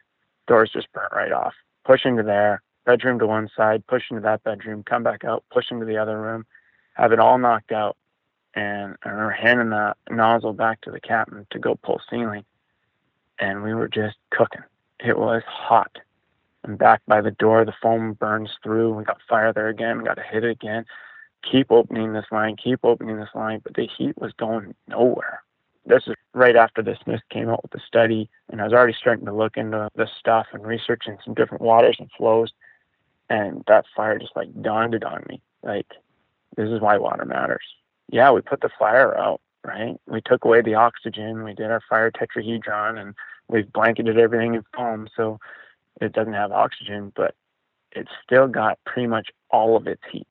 Doors 0.47 0.71
just 0.71 0.91
burnt 0.93 1.13
right 1.13 1.31
off. 1.31 1.53
Push 1.85 2.05
into 2.05 2.23
there. 2.23 2.61
Bedroom 2.85 3.19
to 3.19 3.27
one 3.27 3.49
side. 3.55 3.85
Push 3.87 4.03
into 4.09 4.21
that 4.21 4.43
bedroom. 4.43 4.83
Come 4.83 5.03
back 5.03 5.23
out. 5.23 5.43
Push 5.51 5.71
into 5.71 5.85
the 5.85 5.97
other 5.97 6.19
room. 6.19 6.45
Have 6.93 7.11
it 7.11 7.19
all 7.19 7.37
knocked 7.37 7.71
out 7.71 7.97
and 8.55 8.95
I 9.03 9.09
remember 9.09 9.31
handing 9.31 9.69
the 9.69 9.95
nozzle 10.09 10.53
back 10.53 10.81
to 10.81 10.91
the 10.91 10.99
captain 10.99 11.45
to 11.51 11.59
go 11.59 11.75
pull 11.75 12.01
ceiling, 12.09 12.45
and 13.39 13.63
we 13.63 13.73
were 13.73 13.87
just 13.87 14.17
cooking. 14.31 14.63
It 14.99 15.17
was 15.17 15.43
hot. 15.45 15.97
And 16.63 16.77
back 16.77 17.01
by 17.07 17.21
the 17.21 17.31
door, 17.31 17.63
the 17.63 17.73
foam 17.81 18.13
burns 18.13 18.49
through. 18.61 18.93
We 18.93 19.03
got 19.03 19.21
fire 19.29 19.53
there 19.53 19.69
again. 19.69 19.99
We 19.99 20.03
got 20.03 20.15
to 20.15 20.23
hit 20.23 20.43
it 20.43 20.51
again. 20.51 20.85
Keep 21.49 21.71
opening 21.71 22.11
this 22.11 22.25
line. 22.31 22.57
Keep 22.61 22.79
opening 22.83 23.17
this 23.17 23.29
line. 23.33 23.61
But 23.63 23.75
the 23.75 23.87
heat 23.97 24.17
was 24.17 24.33
going 24.33 24.75
nowhere. 24.87 25.41
This 25.89 26.03
is 26.05 26.13
right 26.35 26.55
after 26.55 26.83
this 26.83 26.99
NIST 27.07 27.21
came 27.31 27.49
out 27.49 27.63
with 27.63 27.71
the 27.71 27.81
study, 27.87 28.29
and 28.51 28.61
I 28.61 28.63
was 28.63 28.73
already 28.73 28.93
starting 28.93 29.25
to 29.25 29.33
look 29.33 29.57
into 29.57 29.89
this 29.95 30.11
stuff 30.19 30.45
and 30.53 30.65
researching 30.65 31.17
some 31.25 31.33
different 31.33 31.63
waters 31.63 31.97
and 31.99 32.11
flows. 32.15 32.53
And 33.27 33.63
that 33.67 33.85
fire 33.95 34.19
just 34.19 34.35
like 34.35 34.49
dawned 34.61 34.93
it 34.93 35.03
on 35.03 35.25
me. 35.27 35.41
Like, 35.63 35.87
this 36.55 36.69
is 36.69 36.79
why 36.79 36.99
water 36.99 37.25
matters. 37.25 37.65
Yeah, 38.11 38.31
we 38.31 38.41
put 38.41 38.61
the 38.61 38.69
fire 38.77 39.17
out, 39.17 39.41
right? 39.65 39.95
We 40.07 40.21
took 40.21 40.45
away 40.45 40.61
the 40.61 40.75
oxygen. 40.75 41.43
We 41.43 41.55
did 41.55 41.71
our 41.71 41.81
fire 41.89 42.11
tetrahedron 42.11 42.99
and 43.01 43.15
we've 43.47 43.71
blanketed 43.73 44.19
everything 44.19 44.53
in 44.53 44.63
foam 44.75 45.07
so 45.15 45.39
it 46.01 46.13
doesn't 46.13 46.33
have 46.33 46.51
oxygen, 46.51 47.11
but 47.15 47.33
it 47.91 48.07
still 48.23 48.47
got 48.47 48.77
pretty 48.85 49.07
much 49.07 49.29
all 49.49 49.75
of 49.75 49.87
its 49.87 50.03
heat. 50.11 50.27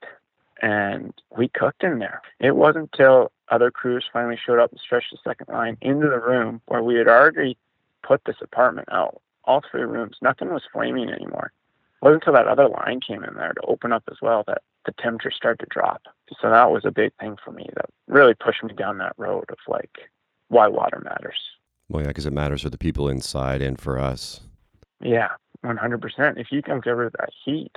And 0.62 1.12
we 1.36 1.48
cooked 1.48 1.82
in 1.82 1.98
there. 1.98 2.22
It 2.38 2.54
wasn't 2.54 2.90
until 2.92 3.32
other 3.50 3.70
crews 3.70 4.04
finally 4.12 4.38
showed 4.44 4.58
up 4.58 4.70
and 4.70 4.80
stretched 4.80 5.12
the 5.12 5.18
second 5.28 5.52
line 5.52 5.76
into 5.80 6.08
the 6.08 6.20
room 6.20 6.60
where 6.66 6.82
we 6.82 6.94
had 6.94 7.08
already 7.08 7.56
put 8.02 8.22
this 8.24 8.36
apartment 8.40 8.88
out. 8.90 9.20
All 9.44 9.62
three 9.70 9.82
rooms, 9.82 10.16
nothing 10.20 10.52
was 10.52 10.62
flaming 10.72 11.08
anymore. 11.08 11.52
It 12.00 12.04
wasn't 12.04 12.22
until 12.22 12.34
that 12.34 12.48
other 12.48 12.68
line 12.68 13.00
came 13.00 13.24
in 13.24 13.34
there 13.34 13.52
to 13.54 13.60
open 13.66 13.92
up 13.92 14.04
as 14.10 14.18
well 14.22 14.44
that 14.46 14.62
the 14.86 14.92
temperature 15.02 15.30
started 15.30 15.64
to 15.64 15.66
drop. 15.70 16.02
So 16.40 16.50
that 16.50 16.70
was 16.70 16.84
a 16.84 16.90
big 16.90 17.12
thing 17.20 17.36
for 17.44 17.50
me 17.50 17.68
that 17.74 17.86
really 18.06 18.34
pushed 18.34 18.62
me 18.62 18.74
down 18.74 18.98
that 18.98 19.14
road 19.16 19.46
of 19.48 19.58
like 19.66 19.98
why 20.48 20.68
water 20.68 21.00
matters. 21.04 21.38
Well, 21.88 22.02
yeah, 22.02 22.08
because 22.08 22.26
it 22.26 22.32
matters 22.32 22.62
for 22.62 22.70
the 22.70 22.78
people 22.78 23.08
inside 23.08 23.62
and 23.62 23.80
for 23.80 23.98
us. 23.98 24.40
Yeah, 25.00 25.28
100%. 25.64 26.38
If 26.38 26.52
you 26.52 26.62
can 26.62 26.80
get 26.80 26.90
rid 26.90 27.06
of 27.06 27.12
that 27.18 27.30
heat, 27.44 27.72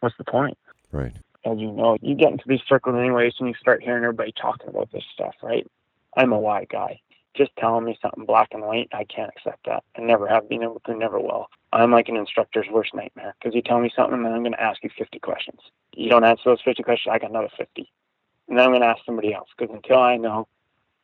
what's 0.00 0.16
the 0.18 0.24
point? 0.24 0.58
Right. 0.92 1.16
As 1.44 1.58
you 1.58 1.70
know, 1.70 1.98
you 2.00 2.14
get 2.14 2.32
into 2.32 2.44
these 2.46 2.62
circles 2.66 2.96
anyways 2.96 3.34
and 3.38 3.48
you 3.48 3.54
start 3.60 3.82
hearing 3.82 4.02
everybody 4.02 4.32
talking 4.32 4.68
about 4.68 4.90
this 4.92 5.04
stuff, 5.12 5.34
right? 5.42 5.66
I'm 6.16 6.32
a 6.32 6.38
why 6.38 6.64
guy. 6.64 7.00
Just 7.36 7.50
telling 7.58 7.84
me 7.84 7.98
something 8.00 8.24
black 8.24 8.48
and 8.52 8.62
white, 8.62 8.88
I 8.92 9.04
can't 9.04 9.30
accept 9.36 9.66
that. 9.66 9.82
I 9.98 10.02
never 10.02 10.28
have 10.28 10.48
been 10.48 10.62
able 10.62 10.80
to, 10.86 10.94
never 10.94 11.18
will. 11.18 11.48
I'm 11.72 11.90
like 11.90 12.08
an 12.08 12.16
instructor's 12.16 12.68
worst 12.70 12.94
nightmare 12.94 13.34
because 13.38 13.54
you 13.54 13.60
tell 13.60 13.80
me 13.80 13.90
something 13.94 14.14
and 14.14 14.24
then 14.24 14.32
I'm 14.32 14.42
going 14.42 14.52
to 14.52 14.62
ask 14.62 14.82
you 14.82 14.90
50 14.96 15.18
questions. 15.18 15.60
You 15.94 16.08
don't 16.08 16.24
answer 16.24 16.44
those 16.46 16.62
50 16.64 16.82
questions, 16.82 17.12
I 17.12 17.18
got 17.18 17.30
another 17.30 17.50
50. 17.58 17.90
And 18.48 18.56
then 18.56 18.64
I'm 18.64 18.70
going 18.70 18.82
to 18.82 18.88
ask 18.88 19.04
somebody 19.04 19.34
else 19.34 19.48
because 19.56 19.74
until 19.74 19.98
I 19.98 20.16
know 20.16 20.46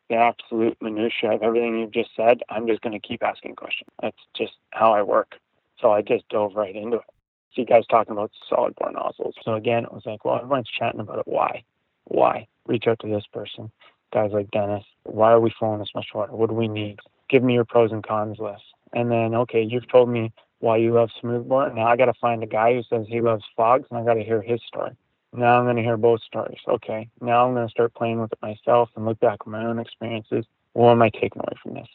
the 0.09 0.17
absolute 0.17 0.77
minutia 0.81 1.33
of 1.33 1.43
everything 1.43 1.79
you've 1.79 1.93
just 1.93 2.11
said, 2.17 2.41
I'm 2.49 2.67
just 2.67 2.81
going 2.83 2.99
to 2.99 3.07
keep 3.07 3.23
asking 3.23 3.57
questions. 3.57 3.91
That's 4.01 4.17
just 4.37 4.53
how 4.71 4.93
I 4.93 5.03
work. 5.03 5.37
So 5.81 5.93
I 5.93 6.03
just 6.03 6.29
dove 6.29 6.55
right 6.55 6.75
into 6.75 6.99
it. 6.99 7.05
See 7.55 7.65
guys 7.65 7.87
talking 7.91 8.13
about 8.13 8.31
solid 8.49 8.75
bore 8.77 8.93
nozzles. 8.93 9.35
So 9.45 9.55
again, 9.55 9.85
it 9.85 9.93
was 9.93 10.03
like, 10.07 10.25
well, 10.25 10.37
everyone's 10.37 10.69
chatting 10.69 11.01
about 11.01 11.19
it. 11.19 11.27
Why? 11.27 11.65
Why? 12.05 12.47
Reach 12.67 12.87
out 12.87 13.01
to 13.01 13.09
this 13.09 13.27
person. 13.33 13.71
Guys 14.13 14.31
like 14.33 14.51
Dennis. 14.51 14.85
Why 15.05 15.33
are 15.33 15.41
we 15.41 15.53
flowing 15.59 15.81
this 15.81 15.95
much 15.95 16.09
water? 16.15 16.33
What 16.33 16.51
do 16.51 16.55
we 16.55 16.69
need? 16.69 16.99
Give 17.29 17.43
me 17.43 17.55
your 17.55 17.65
pros 17.65 17.93
and 17.93 18.07
cons 18.07 18.39
list. 18.39 18.63
And 18.93 19.11
then, 19.11 19.35
okay, 19.35 19.63
you've 19.63 19.89
told 19.89 20.09
me 20.09 20.33
why 20.59 20.77
you 20.77 20.93
love 20.93 21.11
smooth 21.21 21.43
smoothbore. 21.43 21.73
Now 21.73 21.87
I 21.87 21.97
got 21.97 22.07
to 22.07 22.15
find 22.21 22.43
a 22.43 22.47
guy 22.47 22.75
who 22.75 22.83
says 22.83 23.07
he 23.09 23.21
loves 23.21 23.45
fogs, 23.57 23.87
and 23.91 23.99
I 23.99 24.05
got 24.05 24.15
to 24.15 24.25
hear 24.25 24.43
his 24.43 24.61
story. 24.67 24.97
Now 25.33 25.59
I'm 25.59 25.65
going 25.65 25.77
to 25.77 25.83
hear 25.83 25.97
both 25.97 26.23
stories. 26.23 26.59
Okay, 26.67 27.09
now 27.21 27.47
I'm 27.47 27.55
going 27.55 27.67
to 27.67 27.71
start 27.71 27.95
playing 27.95 28.21
with 28.21 28.33
it 28.33 28.43
myself 28.43 28.91
and 28.97 29.07
look 29.07 29.21
back 29.21 29.39
at 29.41 29.47
my 29.47 29.65
own 29.65 29.79
experiences. 29.79 30.45
What 30.73 30.91
am 30.91 31.03
I 31.03 31.11
taking 31.11 31.41
away 31.41 31.57
from 31.63 31.75
this? 31.75 31.89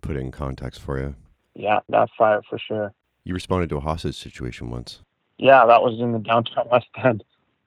Put 0.00 0.16
it 0.16 0.20
in 0.20 0.30
context 0.30 0.80
for 0.80 0.98
you. 0.98 1.14
Yeah, 1.54 1.80
that 1.88 2.08
fire 2.16 2.40
for 2.48 2.58
sure. 2.58 2.92
You 3.28 3.34
responded 3.34 3.68
to 3.68 3.76
a 3.76 3.80
hostage 3.80 4.16
situation 4.16 4.70
once. 4.70 5.00
Yeah, 5.36 5.66
that 5.66 5.82
was 5.82 6.00
in 6.00 6.12
the 6.12 6.18
downtown 6.18 6.66
West 6.72 6.86
End. 7.04 7.22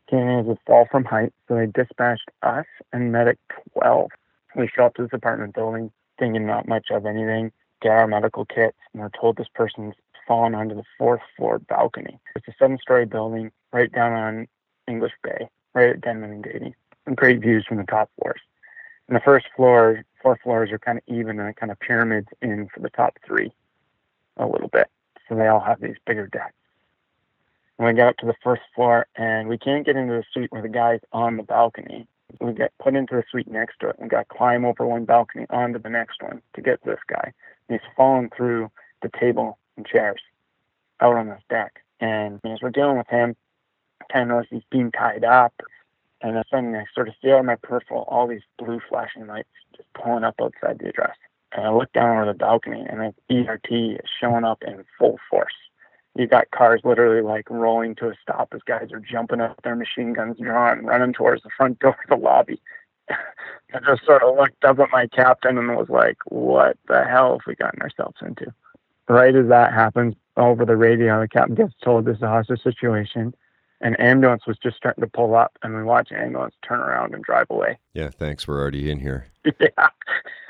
Came 0.10 0.28
in 0.28 0.50
a 0.50 0.56
fall 0.66 0.88
from 0.90 1.06
height, 1.06 1.36
so 1.48 1.54
they 1.54 1.68
dispatched 1.68 2.32
us 2.42 2.66
and 2.92 3.12
medic 3.12 3.38
12. 3.74 4.10
We 4.56 4.68
show 4.76 4.86
up 4.86 4.96
to 4.96 5.04
this 5.04 5.14
apartment 5.14 5.54
building, 5.54 5.92
thinking 6.18 6.48
not 6.48 6.68
much 6.68 6.88
of 6.90 7.06
anything, 7.06 7.52
get 7.80 7.92
our 7.92 8.08
medical 8.08 8.44
kits, 8.44 8.76
and 8.92 9.04
we're 9.04 9.10
told 9.10 9.38
this 9.38 9.50
person's 9.54 9.94
fallen 10.28 10.56
onto 10.56 10.74
the 10.74 10.84
fourth 10.98 11.22
floor 11.38 11.60
balcony. 11.60 12.20
It's 12.36 12.48
a 12.48 12.54
seven 12.58 12.80
story 12.82 13.06
building 13.06 13.52
right 13.72 13.92
down 13.92 14.14
on 14.14 14.48
English 14.88 15.14
Bay, 15.22 15.48
right 15.76 15.92
at 15.92 16.02
Denman 16.02 16.32
and 16.32 16.44
Davie. 16.44 16.76
And 17.06 17.16
great 17.16 17.40
views 17.40 17.68
from 17.68 17.78
the 17.78 17.84
top 17.84 18.10
floors. 18.20 18.42
And 19.08 19.16
the 19.16 19.22
first 19.22 19.46
floor, 19.56 20.04
four 20.24 20.40
floors 20.42 20.72
are 20.72 20.80
kind 20.80 20.98
of 20.98 21.04
even 21.06 21.40
and 21.40 21.50
it 21.50 21.58
kind 21.58 21.72
of 21.72 21.80
pyramids 21.80 22.30
in 22.42 22.68
for 22.74 22.80
the 22.80 22.90
top 22.90 23.20
three 23.24 23.52
a 24.38 24.48
little 24.48 24.68
bit. 24.68 24.88
So 25.32 25.38
they 25.38 25.48
all 25.48 25.62
have 25.62 25.80
these 25.80 25.96
bigger 26.06 26.28
decks. 26.28 26.54
And 27.80 27.88
we 27.88 27.94
get 27.94 28.10
up 28.10 28.18
to 28.18 28.26
the 28.26 28.36
first 28.44 28.64
floor 28.76 29.08
and 29.16 29.48
we 29.48 29.58
can't 29.58 29.86
get 29.86 29.96
into 29.96 30.12
the 30.12 30.26
suite 30.34 30.52
where 30.52 30.62
the 30.62 30.68
guy's 30.68 31.00
on 31.14 31.38
the 31.38 31.44
balcony. 31.44 32.06
We 32.42 32.52
get 32.52 32.74
put 32.84 32.96
into 32.96 33.16
the 33.16 33.24
suite 33.32 33.50
next 33.50 33.80
to 33.80 33.90
it 33.90 33.96
and 33.98 34.10
got 34.10 34.28
to 34.28 34.36
climb 34.36 34.66
over 34.66 34.86
one 34.86 35.06
balcony 35.06 35.46
onto 35.50 35.80
the 35.80 35.90
next 35.90 36.22
one 36.22 36.42
to 36.56 36.62
get 36.62 36.84
this 36.84 37.00
guy. 37.08 37.32
And 37.70 37.80
he's 37.80 37.92
fallen 37.96 38.30
through 38.36 38.72
the 39.02 39.10
table 39.20 39.58
and 39.78 39.86
chairs 39.86 40.20
out 41.00 41.16
on 41.16 41.30
this 41.30 41.42
deck. 41.50 41.82
And 42.02 42.42
as 42.44 42.62
we're 42.62 42.70
dealing 42.70 42.98
with 42.98 43.08
him, 43.08 43.38
I 44.02 44.06
kind 44.12 44.24
of 44.30 44.36
notice 44.36 44.50
he's 44.52 44.64
being 44.70 44.92
tied 44.92 45.24
up. 45.24 45.54
And 46.20 46.36
then 46.36 46.44
suddenly 46.52 46.80
I 46.80 46.86
sort 46.94 47.08
of 47.08 47.14
see 47.22 47.32
out 47.32 47.40
of 47.40 47.46
my 47.46 47.56
peripheral 47.56 48.04
all 48.10 48.28
these 48.28 48.44
blue 48.60 48.82
flashing 48.90 49.28
lights 49.28 49.48
just 49.78 49.88
pulling 49.94 50.26
up 50.26 50.36
outside 50.42 50.80
the 50.80 50.90
address. 50.90 51.16
And 51.54 51.66
I 51.66 51.72
look 51.72 51.92
down 51.94 52.18
over 52.18 52.26
the 52.26 52.38
balcony 52.38 52.86
and 52.88 53.14
the 53.30 53.48
ERT 53.48 53.68
is 53.72 54.10
showing 54.20 54.44
up 54.44 54.64
in 54.66 54.84
full 54.98 55.20
force. 55.30 55.54
You 56.16 56.28
got 56.28 56.52
cars 56.52 56.82
literally 56.84 57.22
like 57.22 57.50
rolling 57.50 57.96
to 57.96 58.10
a 58.10 58.14
stop 58.22 58.50
as 58.54 58.62
guys 58.66 58.92
are 58.92 59.00
jumping 59.00 59.40
up, 59.42 59.62
their 59.64 59.76
machine 59.76 60.14
guns 60.14 60.38
drawn, 60.40 60.86
running 60.86 61.14
towards 61.14 61.44
the 61.44 61.50
front 61.56 61.80
door 61.80 61.92
of 62.04 62.10
the 62.10 62.16
lobby. 62.16 62.62
I 63.10 63.80
just 63.86 64.06
sort 64.06 64.24
of 64.24 64.36
looked 64.36 64.64
up 64.66 64.80
at 64.80 64.90
my 64.92 65.08
captain 65.08 65.58
and 65.58 65.76
was 65.76 65.90
like, 65.90 66.18
what 66.26 66.78
the 66.88 67.04
hell 67.04 67.34
have 67.34 67.48
we 67.48 67.56
gotten 67.56 67.82
ourselves 67.82 68.18
into? 68.22 68.54
Right 69.08 69.36
as 69.36 69.48
that 69.48 69.74
happens, 69.74 70.16
over 70.38 70.66
the 70.66 70.78
radio, 70.78 71.20
the 71.22 71.28
captain 71.28 71.56
gets 71.56 71.74
told 71.84 72.06
this 72.06 72.18
is 72.18 72.24
a 72.24 72.28
hostage 72.28 72.62
situation 72.64 73.34
an 73.82 73.96
ambulance 73.96 74.46
was 74.46 74.58
just 74.58 74.78
starting 74.78 75.02
to 75.02 75.10
pull 75.10 75.36
up 75.36 75.58
and 75.64 75.76
we 75.76 75.84
watch 75.84 76.12
an 76.12 76.18
ambulance 76.18 76.56
turn 76.62 76.80
around 76.80 77.14
and 77.14 77.24
drive 77.24 77.48
away. 77.50 77.80
Yeah, 77.94 78.10
thanks. 78.10 78.48
We're 78.48 78.60
already 78.60 78.92
in 78.92 79.00
here. 79.00 79.28
yeah. 79.46 79.90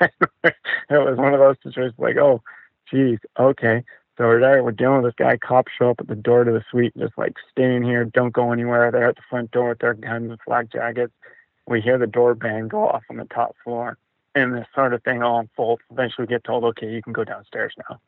it 0.00 0.54
was 0.90 1.16
one 1.16 1.32
of 1.32 1.40
those 1.40 1.56
situations 1.62 1.94
like, 1.98 2.16
oh, 2.16 2.42
geez, 2.90 3.18
okay. 3.38 3.84
So 4.18 4.24
we're 4.24 4.40
there, 4.40 4.62
we're 4.62 4.72
dealing 4.72 5.02
with 5.02 5.14
this 5.14 5.24
guy. 5.24 5.38
Cops 5.38 5.72
show 5.76 5.90
up 5.90 6.00
at 6.00 6.08
the 6.08 6.14
door 6.14 6.44
to 6.44 6.52
the 6.52 6.62
suite, 6.70 6.92
just 6.98 7.16
like, 7.16 7.32
stay 7.50 7.74
in 7.74 7.82
here, 7.82 8.04
don't 8.04 8.32
go 8.32 8.52
anywhere. 8.52 8.90
They're 8.90 9.08
at 9.08 9.16
the 9.16 9.22
front 9.30 9.50
door 9.50 9.70
with 9.70 9.78
their 9.78 9.94
guns 9.94 10.30
and 10.30 10.38
flak 10.44 10.70
jackets. 10.70 11.14
We 11.66 11.80
hear 11.80 11.96
the 11.96 12.06
door 12.06 12.34
bang 12.34 12.68
go 12.68 12.86
off 12.86 13.04
on 13.08 13.16
the 13.16 13.24
top 13.24 13.56
floor. 13.64 13.96
And 14.34 14.54
this 14.54 14.66
sort 14.74 14.92
of 14.92 15.02
thing 15.02 15.22
all 15.22 15.40
unfolds. 15.40 15.82
Eventually 15.90 16.26
we 16.26 16.34
get 16.34 16.44
told, 16.44 16.64
okay, 16.64 16.90
you 16.90 17.02
can 17.02 17.12
go 17.12 17.24
downstairs 17.24 17.74
now. 17.88 18.00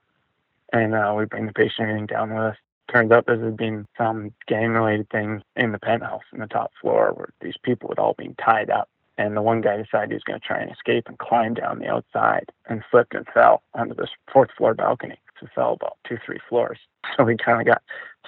And 0.72 0.94
uh, 0.94 1.14
we 1.16 1.24
bring 1.24 1.46
the 1.46 1.52
patient 1.52 1.88
everything 1.88 2.06
down 2.06 2.30
with 2.30 2.42
us 2.42 2.56
turns 2.90 3.10
out 3.10 3.26
there 3.26 3.42
had 3.42 3.56
been 3.56 3.86
some 3.96 4.32
gang 4.46 4.70
related 4.70 5.08
things 5.10 5.42
in 5.56 5.72
the 5.72 5.78
penthouse 5.78 6.22
in 6.32 6.40
the 6.40 6.46
top 6.46 6.72
floor 6.80 7.12
where 7.14 7.30
these 7.40 7.56
people 7.62 7.88
had 7.88 7.98
all 7.98 8.14
been 8.14 8.34
tied 8.36 8.70
up. 8.70 8.88
And 9.16 9.36
the 9.36 9.42
one 9.42 9.60
guy 9.60 9.76
decided 9.76 10.10
he 10.10 10.14
was 10.14 10.24
going 10.24 10.40
to 10.40 10.46
try 10.46 10.58
and 10.58 10.72
escape 10.72 11.04
and 11.06 11.18
climb 11.18 11.54
down 11.54 11.78
the 11.78 11.88
outside 11.88 12.50
and 12.68 12.82
slipped 12.90 13.14
and 13.14 13.26
fell 13.32 13.62
onto 13.72 13.94
this 13.94 14.10
fourth 14.32 14.50
floor 14.56 14.74
balcony. 14.74 15.18
So 15.40 15.46
fell 15.54 15.74
about 15.74 15.98
two, 16.06 16.18
three 16.24 16.40
floors. 16.48 16.78
So 17.16 17.22
we 17.22 17.36
kind 17.36 17.60
of 17.60 17.66
got 17.66 17.82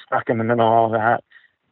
stuck 0.07 0.29
in 0.29 0.39
the 0.39 0.45
middle 0.45 0.65
of 0.65 0.73
all 0.73 0.91
that. 0.91 1.25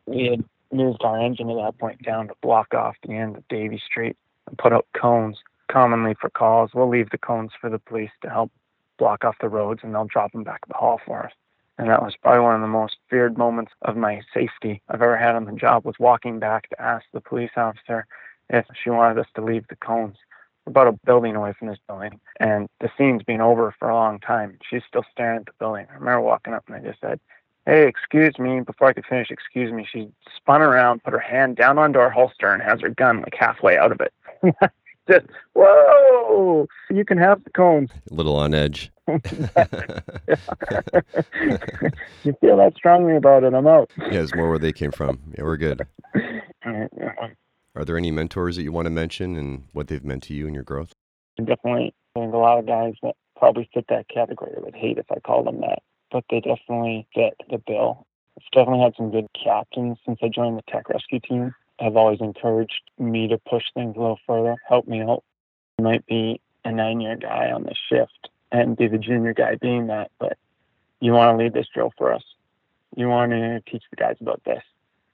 We 0.06 0.24
had 0.24 0.44
moved 0.72 1.02
our 1.04 1.20
engine 1.20 1.48
at 1.50 1.56
that 1.56 1.78
point 1.78 2.02
down 2.02 2.26
to 2.26 2.34
block 2.42 2.74
off 2.74 2.96
the 3.06 3.14
end 3.14 3.36
of 3.36 3.46
Davie 3.48 3.80
Street 3.86 4.16
and 4.48 4.58
put 4.58 4.72
up 4.72 4.86
cones 5.00 5.38
commonly 5.70 6.14
for 6.20 6.30
calls. 6.30 6.70
We'll 6.74 6.88
leave 6.88 7.10
the 7.10 7.18
cones 7.18 7.52
for 7.60 7.70
the 7.70 7.78
police 7.78 8.10
to 8.22 8.30
help 8.30 8.50
block 8.98 9.24
off 9.24 9.36
the 9.40 9.48
roads 9.48 9.80
and 9.84 9.94
they'll 9.94 10.06
drop 10.06 10.32
them 10.32 10.44
back 10.44 10.60
at 10.62 10.68
the 10.70 10.74
hall 10.74 11.00
for 11.04 11.26
us. 11.26 11.32
And 11.78 11.88
that 11.88 12.02
was 12.02 12.14
probably 12.22 12.40
one 12.40 12.54
of 12.54 12.60
the 12.60 12.68
most 12.68 12.96
feared 13.10 13.36
moments 13.36 13.72
of 13.82 13.96
my 13.96 14.22
safety 14.32 14.80
I've 14.88 15.02
ever 15.02 15.16
had 15.16 15.34
on 15.34 15.44
the 15.44 15.52
job 15.52 15.84
was 15.84 15.98
walking 15.98 16.38
back 16.38 16.68
to 16.70 16.80
ask 16.80 17.04
the 17.12 17.20
police 17.20 17.50
officer 17.56 18.06
if 18.48 18.66
she 18.80 18.90
wanted 18.90 19.18
us 19.18 19.26
to 19.34 19.44
leave 19.44 19.66
the 19.68 19.76
cones. 19.76 20.16
About 20.66 20.86
a 20.86 20.92
building 21.04 21.36
away 21.36 21.52
from 21.58 21.68
this 21.68 21.78
building, 21.86 22.18
and 22.40 22.70
the 22.80 22.90
scene's 22.96 23.22
been 23.22 23.42
over 23.42 23.74
for 23.78 23.90
a 23.90 23.94
long 23.94 24.18
time. 24.18 24.58
She's 24.66 24.80
still 24.88 25.04
staring 25.12 25.40
at 25.40 25.44
the 25.44 25.52
building. 25.58 25.86
I 25.90 25.94
remember 25.94 26.22
walking 26.22 26.54
up 26.54 26.64
and 26.66 26.76
I 26.76 26.78
just 26.78 27.02
said, 27.02 27.20
Hey, 27.66 27.86
excuse 27.86 28.38
me. 28.38 28.60
Before 28.60 28.88
I 28.88 28.94
could 28.94 29.04
finish, 29.04 29.30
excuse 29.30 29.70
me, 29.70 29.86
she 29.90 30.08
spun 30.34 30.62
around, 30.62 31.04
put 31.04 31.12
her 31.12 31.18
hand 31.18 31.56
down 31.56 31.76
onto 31.76 31.98
our 31.98 32.08
holster, 32.08 32.50
and 32.50 32.62
has 32.62 32.80
her 32.80 32.88
gun 32.88 33.20
like 33.20 33.34
halfway 33.34 33.76
out 33.76 33.92
of 33.92 34.00
it. 34.00 34.14
just 35.08 35.26
whoa! 35.54 36.66
You 36.90 37.04
can 37.04 37.18
have 37.18 37.42
the 37.44 37.50
cones. 37.50 37.90
A 38.10 38.14
little 38.14 38.36
on 38.36 38.54
edge. 38.54 38.90
You 42.24 42.32
feel 42.40 42.56
that 42.56 42.72
strongly 42.74 43.16
about 43.16 43.44
it 43.44 43.52
i'm 43.52 43.66
out. 43.66 43.90
Yeah 43.98 44.22
it's 44.22 44.34
more 44.34 44.48
where 44.48 44.58
they 44.58 44.72
came 44.72 44.92
from. 44.92 45.20
Yeah 45.36 45.44
we're 45.44 45.58
good. 45.58 45.86
Are 47.76 47.84
there 47.84 47.98
any 47.98 48.10
mentors 48.10 48.56
that 48.56 48.62
you 48.62 48.72
want 48.72 48.86
to 48.86 48.90
mention 48.90 49.36
and 49.36 49.64
what 49.72 49.88
they've 49.88 50.04
meant 50.04 50.22
to 50.24 50.34
you 50.34 50.46
and 50.46 50.54
your 50.54 50.64
growth? 50.64 50.94
Definitely. 51.36 51.92
I 52.16 52.20
think 52.20 52.32
a 52.32 52.38
lot 52.38 52.58
of 52.58 52.66
guys 52.66 52.94
that 53.02 53.16
probably 53.36 53.68
fit 53.74 53.86
that 53.88 54.08
category 54.08 54.54
would 54.56 54.74
hate 54.76 54.96
if 54.96 55.06
i 55.10 55.18
called 55.20 55.46
them 55.46 55.60
that 55.60 55.80
but 56.10 56.24
they 56.30 56.38
definitely 56.40 57.06
fit 57.14 57.34
the 57.50 57.58
bill. 57.66 58.06
I've 58.38 58.44
definitely 58.52 58.84
had 58.84 58.94
some 58.96 59.10
good 59.10 59.26
captains 59.34 59.98
since 60.06 60.18
i 60.22 60.28
joined 60.28 60.56
the 60.56 60.62
tech 60.70 60.88
rescue 60.88 61.20
team 61.20 61.54
have 61.78 61.96
always 61.96 62.20
encouraged 62.20 62.82
me 62.98 63.28
to 63.28 63.38
push 63.38 63.64
things 63.74 63.96
a 63.96 64.00
little 64.00 64.20
further, 64.26 64.56
help 64.66 64.86
me 64.86 65.02
out. 65.02 65.24
You 65.78 65.84
might 65.84 66.06
be 66.06 66.40
a 66.64 66.72
nine 66.72 67.00
year 67.00 67.16
guy 67.16 67.50
on 67.50 67.64
the 67.64 67.74
shift 67.88 68.30
and 68.52 68.76
be 68.76 68.86
the 68.86 68.98
junior 68.98 69.34
guy 69.34 69.56
being 69.56 69.88
that, 69.88 70.10
but 70.18 70.38
you 71.00 71.12
want 71.12 71.36
to 71.36 71.42
lead 71.42 71.52
this 71.52 71.66
drill 71.72 71.92
for 71.98 72.12
us. 72.12 72.22
You 72.96 73.08
want 73.08 73.32
to 73.32 73.60
teach 73.60 73.82
the 73.90 73.96
guys 73.96 74.16
about 74.20 74.42
this. 74.44 74.62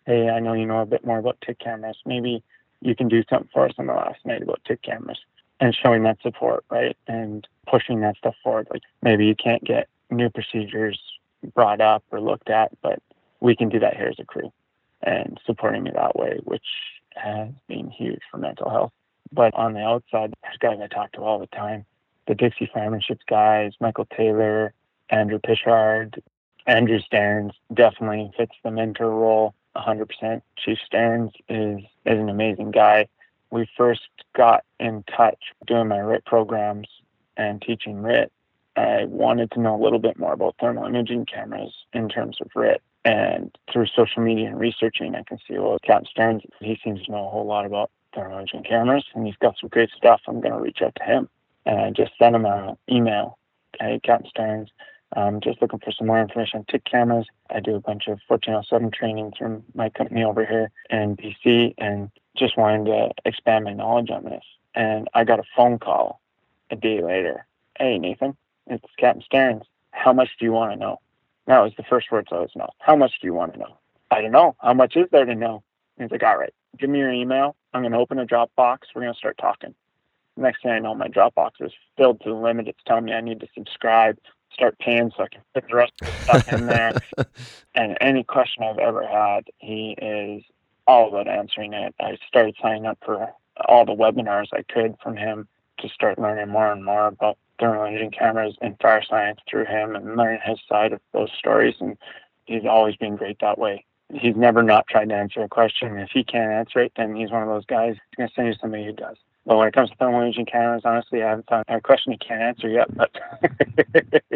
hey, 0.06 0.28
I 0.28 0.40
know 0.40 0.52
you 0.52 0.66
know 0.66 0.80
a 0.80 0.86
bit 0.86 1.04
more 1.04 1.18
about 1.18 1.40
TIC 1.40 1.58
cameras. 1.58 1.96
Maybe 2.04 2.42
you 2.82 2.94
can 2.94 3.08
do 3.08 3.24
something 3.28 3.48
for 3.52 3.66
us 3.66 3.74
on 3.78 3.86
the 3.86 3.94
last 3.94 4.24
night 4.26 4.42
about 4.42 4.60
TIC 4.66 4.82
cameras 4.82 5.18
and 5.60 5.74
showing 5.74 6.02
that 6.02 6.20
support, 6.22 6.64
right? 6.70 6.96
And 7.06 7.46
pushing 7.66 8.00
that 8.00 8.16
stuff 8.16 8.34
forward. 8.42 8.68
Like 8.70 8.82
maybe 9.02 9.26
you 9.26 9.34
can't 9.34 9.64
get 9.64 9.88
new 10.10 10.28
procedures 10.28 11.00
brought 11.54 11.80
up 11.80 12.04
or 12.10 12.20
looked 12.20 12.50
at, 12.50 12.70
but 12.82 13.02
we 13.40 13.56
can 13.56 13.70
do 13.70 13.78
that 13.78 13.96
here 13.96 14.08
as 14.08 14.18
a 14.18 14.24
crew 14.24 14.52
and 15.02 15.40
supporting 15.46 15.84
me 15.84 15.90
that 15.94 16.16
way, 16.16 16.38
which 16.44 16.66
has 17.16 17.48
been 17.68 17.90
huge 17.90 18.20
for 18.30 18.38
mental 18.38 18.70
health. 18.70 18.92
But 19.32 19.54
on 19.54 19.74
the 19.74 19.80
outside, 19.80 20.34
there's 20.42 20.56
guys 20.58 20.78
I 20.82 20.88
talk 20.88 21.12
to 21.12 21.20
all 21.20 21.38
the 21.38 21.46
time. 21.48 21.84
The 22.26 22.34
Dixie 22.34 22.70
Firemanship 22.74 23.20
guys, 23.28 23.72
Michael 23.80 24.06
Taylor, 24.16 24.72
Andrew 25.08 25.38
Pichard, 25.38 26.22
Andrew 26.66 27.00
Starnes 27.00 27.52
definitely 27.72 28.30
fits 28.36 28.54
the 28.62 28.70
mentor 28.70 29.10
role 29.10 29.54
100%. 29.76 30.42
Chief 30.56 30.78
Starnes 30.92 31.32
is, 31.48 31.80
is 32.06 32.18
an 32.18 32.28
amazing 32.28 32.70
guy. 32.70 33.08
We 33.50 33.68
first 33.76 34.02
got 34.36 34.64
in 34.78 35.04
touch 35.04 35.38
doing 35.66 35.88
my 35.88 35.98
RIT 35.98 36.24
programs 36.24 36.88
and 37.36 37.60
teaching 37.60 38.02
RIT. 38.02 38.30
I 38.76 39.04
wanted 39.06 39.50
to 39.52 39.60
know 39.60 39.74
a 39.74 39.82
little 39.82 39.98
bit 39.98 40.18
more 40.18 40.32
about 40.32 40.56
thermal 40.60 40.84
imaging 40.84 41.26
cameras 41.26 41.74
in 41.92 42.08
terms 42.08 42.38
of 42.40 42.50
RIT. 42.54 42.82
And 43.04 43.56
through 43.72 43.86
social 43.86 44.22
media 44.22 44.48
and 44.48 44.60
researching, 44.60 45.14
I 45.14 45.22
can 45.22 45.38
see, 45.38 45.58
well, 45.58 45.78
Captain 45.82 46.08
Starnes, 46.14 46.44
he 46.60 46.78
seems 46.84 47.02
to 47.04 47.12
know 47.12 47.26
a 47.26 47.30
whole 47.30 47.46
lot 47.46 47.64
about 47.64 47.90
thermal 48.14 48.38
imaging 48.38 48.64
cameras 48.64 49.04
and 49.14 49.26
he's 49.26 49.36
got 49.36 49.56
some 49.58 49.70
great 49.70 49.90
stuff. 49.96 50.20
I'm 50.26 50.40
going 50.40 50.52
to 50.52 50.60
reach 50.60 50.82
out 50.82 50.94
to 50.96 51.04
him. 51.04 51.28
And 51.64 51.80
I 51.80 51.90
just 51.90 52.12
sent 52.18 52.34
him 52.34 52.44
an 52.44 52.76
email. 52.90 53.38
Hey, 53.78 54.00
Captain 54.02 54.30
Starnes, 54.36 54.68
I'm 55.16 55.40
just 55.40 55.60
looking 55.62 55.78
for 55.78 55.92
some 55.92 56.06
more 56.06 56.20
information 56.20 56.58
on 56.58 56.64
TIC 56.66 56.84
cameras. 56.84 57.26
I 57.48 57.60
do 57.60 57.74
a 57.74 57.80
bunch 57.80 58.06
of 58.06 58.20
1407 58.28 58.90
training 58.90 59.32
through 59.36 59.62
my 59.74 59.88
company 59.88 60.22
over 60.24 60.44
here 60.44 60.70
in 60.90 61.16
BC 61.16 61.74
and 61.78 62.10
just 62.36 62.56
wanted 62.56 62.86
to 62.86 63.10
expand 63.24 63.64
my 63.64 63.72
knowledge 63.72 64.10
on 64.10 64.24
this. 64.24 64.44
And 64.74 65.08
I 65.14 65.24
got 65.24 65.40
a 65.40 65.44
phone 65.56 65.78
call 65.78 66.20
a 66.70 66.76
day 66.76 67.02
later. 67.02 67.46
Hey, 67.78 67.98
Nathan, 67.98 68.36
it's 68.66 68.84
Captain 68.98 69.22
Starnes. 69.30 69.64
How 69.92 70.12
much 70.12 70.30
do 70.38 70.44
you 70.44 70.52
want 70.52 70.72
to 70.72 70.78
know? 70.78 71.00
That 71.46 71.60
was 71.60 71.72
the 71.76 71.82
first 71.84 72.10
words 72.10 72.28
I 72.30 72.36
was 72.36 72.50
know. 72.54 72.68
How 72.78 72.96
much 72.96 73.12
do 73.20 73.26
you 73.26 73.34
want 73.34 73.54
to 73.54 73.58
know? 73.58 73.78
I 74.10 74.20
don't 74.20 74.32
know. 74.32 74.56
How 74.60 74.74
much 74.74 74.96
is 74.96 75.06
there 75.10 75.24
to 75.24 75.34
know? 75.34 75.62
And 75.98 76.04
He's 76.04 76.12
like, 76.12 76.22
all 76.22 76.38
right, 76.38 76.52
give 76.78 76.90
me 76.90 76.98
your 76.98 77.12
email. 77.12 77.56
I'm 77.72 77.82
going 77.82 77.92
to 77.92 77.98
open 77.98 78.18
a 78.18 78.26
Dropbox. 78.26 78.78
We're 78.94 79.02
going 79.02 79.12
to 79.12 79.18
start 79.18 79.38
talking. 79.38 79.74
Next 80.36 80.62
thing 80.62 80.72
I 80.72 80.78
know, 80.78 80.94
my 80.94 81.08
Dropbox 81.08 81.52
is 81.60 81.72
filled 81.96 82.20
to 82.22 82.30
the 82.30 82.34
limit. 82.34 82.68
It's 82.68 82.78
telling 82.86 83.04
me 83.04 83.12
I 83.12 83.20
need 83.20 83.40
to 83.40 83.48
subscribe, 83.54 84.18
start 84.52 84.78
paying 84.78 85.12
so 85.16 85.24
I 85.24 85.28
can 85.28 85.42
put 85.54 85.68
the 85.68 85.76
rest 85.76 85.92
of 86.00 86.08
the 86.08 86.22
stuff 86.22 86.52
in 86.52 86.66
there. 86.66 86.92
and 87.74 87.98
any 88.00 88.24
question 88.24 88.64
I've 88.64 88.78
ever 88.78 89.06
had, 89.06 89.48
he 89.58 89.96
is 90.00 90.42
all 90.86 91.08
about 91.08 91.28
answering 91.28 91.72
it. 91.74 91.94
I 92.00 92.16
started 92.26 92.56
signing 92.60 92.86
up 92.86 92.98
for 93.04 93.32
all 93.68 93.84
the 93.84 93.94
webinars 93.94 94.46
I 94.52 94.62
could 94.62 94.96
from 95.02 95.16
him 95.16 95.46
to 95.78 95.88
start 95.88 96.18
learning 96.18 96.48
more 96.48 96.72
and 96.72 96.84
more 96.84 97.06
about 97.06 97.38
thermal 97.60 97.84
imaging 97.84 98.10
cameras 98.10 98.56
and 98.60 98.76
fire 98.80 99.02
science 99.08 99.40
through 99.48 99.66
him 99.66 99.94
and 99.94 100.16
learn 100.16 100.38
his 100.44 100.58
side 100.68 100.92
of 100.92 101.00
those 101.12 101.30
stories. 101.38 101.74
And 101.80 101.96
he's 102.46 102.64
always 102.68 102.96
been 102.96 103.16
great 103.16 103.38
that 103.40 103.58
way. 103.58 103.84
He's 104.12 104.34
never 104.34 104.62
not 104.62 104.88
tried 104.88 105.10
to 105.10 105.14
answer 105.14 105.42
a 105.42 105.48
question. 105.48 105.96
If 105.98 106.10
he 106.12 106.24
can't 106.24 106.50
answer 106.50 106.80
it, 106.80 106.92
then 106.96 107.14
he's 107.14 107.30
one 107.30 107.42
of 107.42 107.48
those 107.48 107.66
guys. 107.66 107.94
He's 107.94 108.16
going 108.16 108.28
to 108.28 108.34
send 108.34 108.48
you 108.48 108.54
somebody 108.60 108.84
who 108.84 108.92
does. 108.92 109.16
But 109.46 109.56
when 109.56 109.68
it 109.68 109.74
comes 109.74 109.90
to 109.90 109.96
thermal 109.96 110.22
imaging 110.22 110.46
cameras, 110.46 110.82
honestly, 110.84 111.22
I 111.22 111.30
haven't 111.30 111.48
found 111.48 111.64
a 111.68 111.80
question 111.80 112.12
he 112.12 112.18
can't 112.18 112.42
answer 112.42 112.68
yet, 112.68 112.88
but 112.94 113.10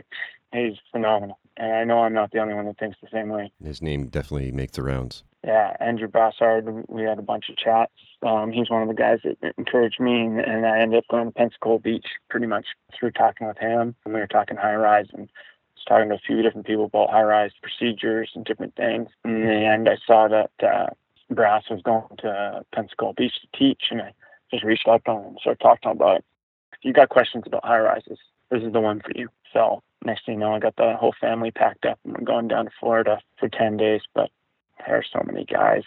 he's 0.54 0.78
phenomenal. 0.92 1.38
And 1.56 1.72
I 1.72 1.84
know 1.84 2.00
I'm 2.00 2.14
not 2.14 2.30
the 2.32 2.38
only 2.38 2.54
one 2.54 2.66
that 2.66 2.78
thinks 2.78 2.96
the 3.00 3.08
same 3.12 3.28
way. 3.28 3.52
His 3.62 3.82
name 3.82 4.06
definitely 4.06 4.52
makes 4.52 4.72
the 4.72 4.82
rounds. 4.82 5.22
Yeah, 5.44 5.76
Andrew 5.78 6.08
Brassard, 6.08 6.66
we 6.88 7.02
had 7.02 7.18
a 7.18 7.22
bunch 7.22 7.50
of 7.50 7.56
chats. 7.56 7.92
Um, 8.22 8.50
he's 8.50 8.70
one 8.70 8.80
of 8.80 8.88
the 8.88 8.94
guys 8.94 9.18
that 9.24 9.54
encouraged 9.58 10.00
me, 10.00 10.22
and, 10.22 10.66
I 10.66 10.80
ended 10.80 10.98
up 10.98 11.04
going 11.10 11.26
to 11.26 11.32
Pensacola 11.32 11.78
Beach 11.78 12.06
pretty 12.30 12.46
much 12.46 12.66
through 12.98 13.10
talking 13.10 13.46
with 13.46 13.58
him. 13.58 13.94
And 14.04 14.14
we 14.14 14.20
were 14.20 14.26
talking 14.26 14.56
high 14.56 14.74
rise 14.74 15.08
and 15.12 15.22
was 15.22 15.84
talking 15.86 16.08
to 16.08 16.14
a 16.14 16.18
few 16.26 16.40
different 16.40 16.66
people 16.66 16.86
about 16.86 17.10
high 17.10 17.22
rise 17.22 17.50
procedures 17.60 18.30
and 18.34 18.44
different 18.44 18.74
things. 18.74 19.10
In 19.24 19.42
the 19.42 19.52
end, 19.52 19.88
I 19.88 19.98
saw 20.06 20.28
that 20.28 20.50
uh, 20.66 20.86
Brass 21.30 21.64
was 21.70 21.82
going 21.82 22.04
to 22.20 22.62
Pensacola 22.74 23.12
Beach 23.12 23.34
to 23.42 23.58
teach, 23.58 23.82
and 23.90 24.00
I 24.00 24.14
just 24.50 24.64
reached 24.64 24.88
out 24.88 25.04
to 25.04 25.12
him 25.12 25.24
and 25.26 25.38
started 25.40 25.60
talking 25.60 25.90
about 25.90 26.16
it. 26.16 26.24
If 26.72 26.78
you 26.82 26.94
got 26.94 27.10
questions 27.10 27.44
about 27.46 27.64
high 27.66 27.80
rises, 27.80 28.18
this 28.50 28.62
is 28.62 28.72
the 28.72 28.80
one 28.80 29.00
for 29.00 29.12
you. 29.14 29.28
So 29.52 29.82
next 30.04 30.26
thing 30.26 30.34
you 30.34 30.40
know, 30.40 30.54
I 30.54 30.58
got 30.58 30.76
the 30.76 30.96
whole 30.96 31.14
family 31.20 31.50
packed 31.50 31.84
up 31.84 31.98
and 32.04 32.14
we're 32.14 32.24
going 32.24 32.48
down 32.48 32.66
to 32.66 32.70
Florida 32.78 33.20
for 33.38 33.48
10 33.48 33.76
days. 33.76 34.02
But 34.14 34.30
there 34.86 34.96
are 34.96 35.04
so 35.12 35.22
many 35.24 35.44
guys. 35.44 35.82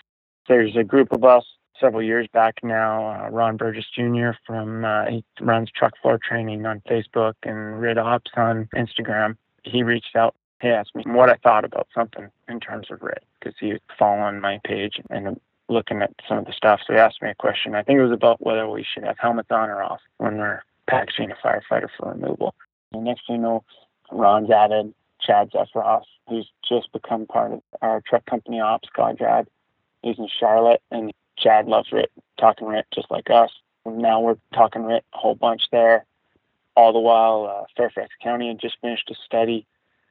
There's 0.47 0.75
a 0.75 0.83
group 0.83 1.11
of 1.11 1.23
us 1.23 1.43
several 1.79 2.01
years 2.01 2.27
back 2.33 2.55
now. 2.63 3.25
Uh, 3.25 3.29
Ron 3.29 3.57
Burgess 3.57 3.85
Jr. 3.93 4.31
from 4.45 4.85
uh, 4.85 5.05
he 5.05 5.23
runs 5.41 5.69
truck 5.71 5.93
floor 6.01 6.19
training 6.21 6.65
on 6.65 6.81
Facebook 6.89 7.33
and 7.43 7.79
RIT 7.79 7.97
Ops 7.97 8.31
on 8.35 8.67
Instagram. 8.75 9.37
He 9.63 9.83
reached 9.83 10.15
out. 10.15 10.35
He 10.61 10.69
asked 10.69 10.95
me 10.95 11.03
what 11.05 11.29
I 11.29 11.35
thought 11.43 11.65
about 11.65 11.87
something 11.93 12.29
in 12.47 12.59
terms 12.59 12.87
of 12.89 13.01
RIT 13.01 13.23
because 13.39 13.55
he 13.59 13.73
was 13.73 13.81
following 13.99 14.39
my 14.39 14.59
page 14.63 14.99
and 15.09 15.39
looking 15.69 16.01
at 16.01 16.11
some 16.27 16.37
of 16.39 16.45
the 16.45 16.53
stuff. 16.53 16.79
So 16.87 16.93
he 16.93 16.99
asked 16.99 17.21
me 17.21 17.29
a 17.29 17.35
question. 17.35 17.75
I 17.75 17.83
think 17.83 17.99
it 17.99 18.03
was 18.03 18.11
about 18.11 18.43
whether 18.43 18.67
we 18.67 18.83
should 18.83 19.03
have 19.03 19.17
helmets 19.19 19.51
on 19.51 19.69
or 19.69 19.83
off 19.83 19.99
when 20.17 20.37
we're 20.37 20.61
packaging 20.87 21.31
a 21.31 21.47
firefighter 21.47 21.89
for 21.97 22.11
removal. 22.11 22.55
And 22.93 23.03
next 23.03 23.27
thing 23.27 23.37
you 23.37 23.41
know, 23.41 23.63
Ron's 24.11 24.49
added 24.49 24.93
Chad 25.19 25.51
Zephyros, 25.51 26.03
who's 26.29 26.49
just 26.67 26.91
become 26.91 27.25
part 27.25 27.53
of 27.53 27.61
our 27.81 28.01
truck 28.01 28.25
company 28.25 28.59
ops, 28.59 28.89
Godrad. 28.95 29.47
He's 30.03 30.17
in 30.17 30.27
Charlotte, 30.39 30.81
and 30.91 31.11
Chad 31.37 31.67
loves 31.67 31.91
RIT, 31.91 32.11
talking 32.39 32.67
RIT 32.67 32.85
just 32.93 33.11
like 33.11 33.29
us. 33.29 33.51
Now 33.85 34.21
we're 34.21 34.37
talking 34.53 34.83
RIT 34.83 35.05
a 35.13 35.17
whole 35.17 35.35
bunch 35.35 35.63
there. 35.71 36.05
All 36.75 36.93
the 36.93 36.99
while, 36.99 37.45
uh, 37.45 37.65
Fairfax 37.75 38.13
County 38.21 38.49
had 38.49 38.59
just 38.59 38.77
finished 38.81 39.09
a 39.09 39.15
study, 39.25 39.65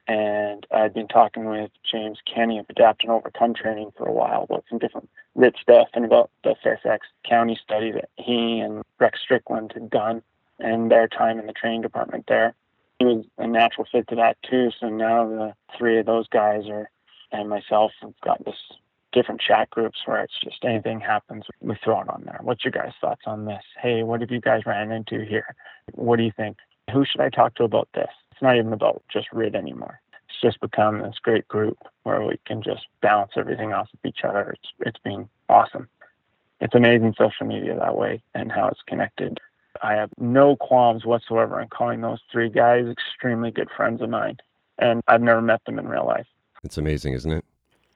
and 0.07 0.65
I'd 0.71 0.93
been 0.93 1.07
talking 1.07 1.45
with 1.45 1.71
James 1.89 2.19
Kenny 2.33 2.59
of 2.59 2.65
Adapt 2.69 3.03
and 3.03 3.11
Overcome 3.11 3.53
Training 3.53 3.91
for 3.97 4.05
a 4.05 4.11
while 4.11 4.43
about 4.43 4.65
some 4.69 4.79
different 4.79 5.09
RIT 5.35 5.55
stuff 5.61 5.89
and 5.93 6.05
about 6.05 6.29
the 6.43 6.55
Fairfax 6.61 7.07
County 7.27 7.57
study 7.61 7.91
that 7.91 8.09
he 8.17 8.59
and 8.59 8.83
Rex 8.99 9.19
Strickland 9.21 9.71
had 9.73 9.89
done 9.89 10.21
and 10.59 10.91
their 10.91 11.07
time 11.07 11.39
in 11.39 11.45
the 11.45 11.53
training 11.53 11.81
department 11.81 12.25
there 12.27 12.55
he 12.99 13.05
was 13.05 13.25
a 13.37 13.47
natural 13.47 13.87
fit 13.91 14.07
to 14.09 14.15
that 14.15 14.37
too. 14.43 14.71
So 14.79 14.89
now 14.89 15.27
the 15.27 15.53
three 15.77 15.99
of 15.99 16.05
those 16.05 16.27
guys 16.27 16.67
are 16.67 16.89
and 17.31 17.49
myself 17.49 17.91
have 18.01 18.13
got 18.23 18.43
this 18.45 18.55
different 19.11 19.41
chat 19.41 19.69
groups 19.69 19.99
where 20.05 20.21
it's 20.21 20.39
just 20.43 20.63
anything 20.63 20.99
happens, 20.99 21.45
we 21.61 21.75
throw 21.83 22.01
it 22.01 22.09
on 22.09 22.23
there. 22.25 22.39
What's 22.41 22.63
your 22.63 22.71
guys' 22.71 22.93
thoughts 22.99 23.23
on 23.25 23.45
this? 23.45 23.63
Hey, 23.81 24.03
what 24.03 24.21
have 24.21 24.31
you 24.31 24.41
guys 24.41 24.65
ran 24.65 24.91
into 24.91 25.25
here? 25.25 25.55
What 25.93 26.17
do 26.17 26.23
you 26.23 26.31
think? 26.35 26.57
Who 26.91 27.05
should 27.05 27.21
I 27.21 27.29
talk 27.29 27.55
to 27.55 27.63
about 27.63 27.89
this? 27.93 28.09
It's 28.31 28.41
not 28.41 28.57
even 28.57 28.73
about 28.73 29.03
just 29.11 29.27
RIT 29.33 29.55
anymore. 29.55 29.99
It's 30.29 30.41
just 30.41 30.61
become 30.61 30.99
this 30.99 31.15
great 31.21 31.47
group 31.47 31.77
where 32.03 32.21
we 32.21 32.37
can 32.45 32.61
just 32.61 32.85
bounce 33.01 33.31
everything 33.35 33.73
off 33.73 33.89
of 33.93 33.99
each 34.05 34.19
other. 34.23 34.51
It's 34.51 34.69
it's 34.79 34.99
been 34.99 35.27
awesome. 35.49 35.87
It's 36.59 36.75
amazing 36.75 37.15
social 37.17 37.45
media 37.45 37.75
that 37.77 37.95
way 37.95 38.21
and 38.33 38.51
how 38.51 38.67
it's 38.67 38.81
connected 38.87 39.39
I 39.81 39.93
have 39.93 40.09
no 40.17 40.55
qualms 40.55 41.05
whatsoever 41.05 41.61
in 41.61 41.67
calling 41.69 42.01
those 42.01 42.19
three 42.31 42.49
guys 42.49 42.85
extremely 42.87 43.51
good 43.51 43.69
friends 43.75 44.01
of 44.01 44.09
mine. 44.09 44.37
And 44.79 45.01
I've 45.07 45.21
never 45.21 45.41
met 45.41 45.63
them 45.65 45.79
in 45.79 45.87
real 45.87 46.05
life. 46.05 46.27
It's 46.63 46.77
amazing, 46.77 47.13
isn't 47.13 47.31
it? 47.31 47.45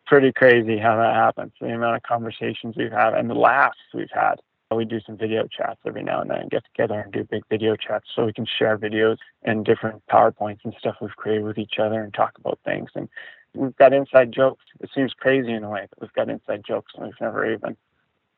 Pretty 0.07 0.31
crazy 0.31 0.77
how 0.77 0.97
that 0.97 1.15
happens. 1.15 1.53
The 1.61 1.67
amount 1.67 1.95
of 1.95 2.03
conversations 2.03 2.75
we've 2.75 2.91
had 2.91 3.13
and 3.13 3.29
the 3.29 3.35
laughs 3.35 3.77
we've 3.93 4.09
had. 4.13 4.35
We 4.73 4.85
do 4.85 5.01
some 5.05 5.17
video 5.17 5.47
chats 5.47 5.81
every 5.85 6.01
now 6.01 6.21
and 6.21 6.29
then, 6.29 6.47
get 6.49 6.63
together 6.63 7.01
and 7.01 7.11
do 7.11 7.25
big 7.25 7.43
video 7.49 7.75
chats 7.75 8.05
so 8.15 8.25
we 8.25 8.31
can 8.31 8.45
share 8.45 8.77
videos 8.77 9.17
and 9.43 9.65
different 9.65 10.01
PowerPoints 10.09 10.59
and 10.63 10.73
stuff 10.79 10.95
we've 11.01 11.15
created 11.17 11.43
with 11.43 11.57
each 11.57 11.77
other 11.77 12.01
and 12.01 12.13
talk 12.13 12.31
about 12.39 12.57
things. 12.63 12.89
And 12.95 13.09
we've 13.53 13.75
got 13.75 13.91
inside 13.91 14.31
jokes. 14.31 14.63
It 14.79 14.89
seems 14.95 15.13
crazy 15.13 15.51
in 15.51 15.65
a 15.65 15.69
way, 15.69 15.87
but 15.89 16.01
we've 16.01 16.13
got 16.13 16.29
inside 16.29 16.63
jokes 16.65 16.93
and 16.95 17.05
we've 17.05 17.19
never 17.19 17.51
even 17.51 17.75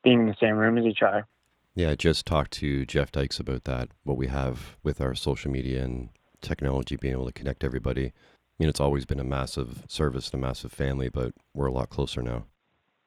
been 0.02 0.20
in 0.20 0.26
the 0.26 0.36
same 0.40 0.56
room 0.56 0.76
as 0.76 0.84
each 0.86 1.02
other. 1.02 1.24
Yeah, 1.76 1.90
I 1.90 1.96
just 1.96 2.24
talked 2.24 2.52
to 2.52 2.86
Jeff 2.86 3.10
Dykes 3.10 3.40
about 3.40 3.64
that, 3.64 3.88
what 4.04 4.16
we 4.16 4.28
have 4.28 4.76
with 4.84 5.00
our 5.00 5.14
social 5.16 5.50
media 5.50 5.82
and 5.82 6.10
technology 6.40 6.94
being 6.94 7.14
able 7.14 7.26
to 7.26 7.32
connect 7.32 7.64
everybody. 7.64 8.06
I 8.06 8.12
mean, 8.60 8.68
it's 8.68 8.80
always 8.80 9.04
been 9.04 9.18
a 9.18 9.24
massive 9.24 9.82
service 9.88 10.30
and 10.30 10.40
a 10.40 10.46
massive 10.46 10.70
family, 10.72 11.08
but 11.08 11.32
we're 11.52 11.66
a 11.66 11.72
lot 11.72 11.90
closer 11.90 12.22
now. 12.22 12.44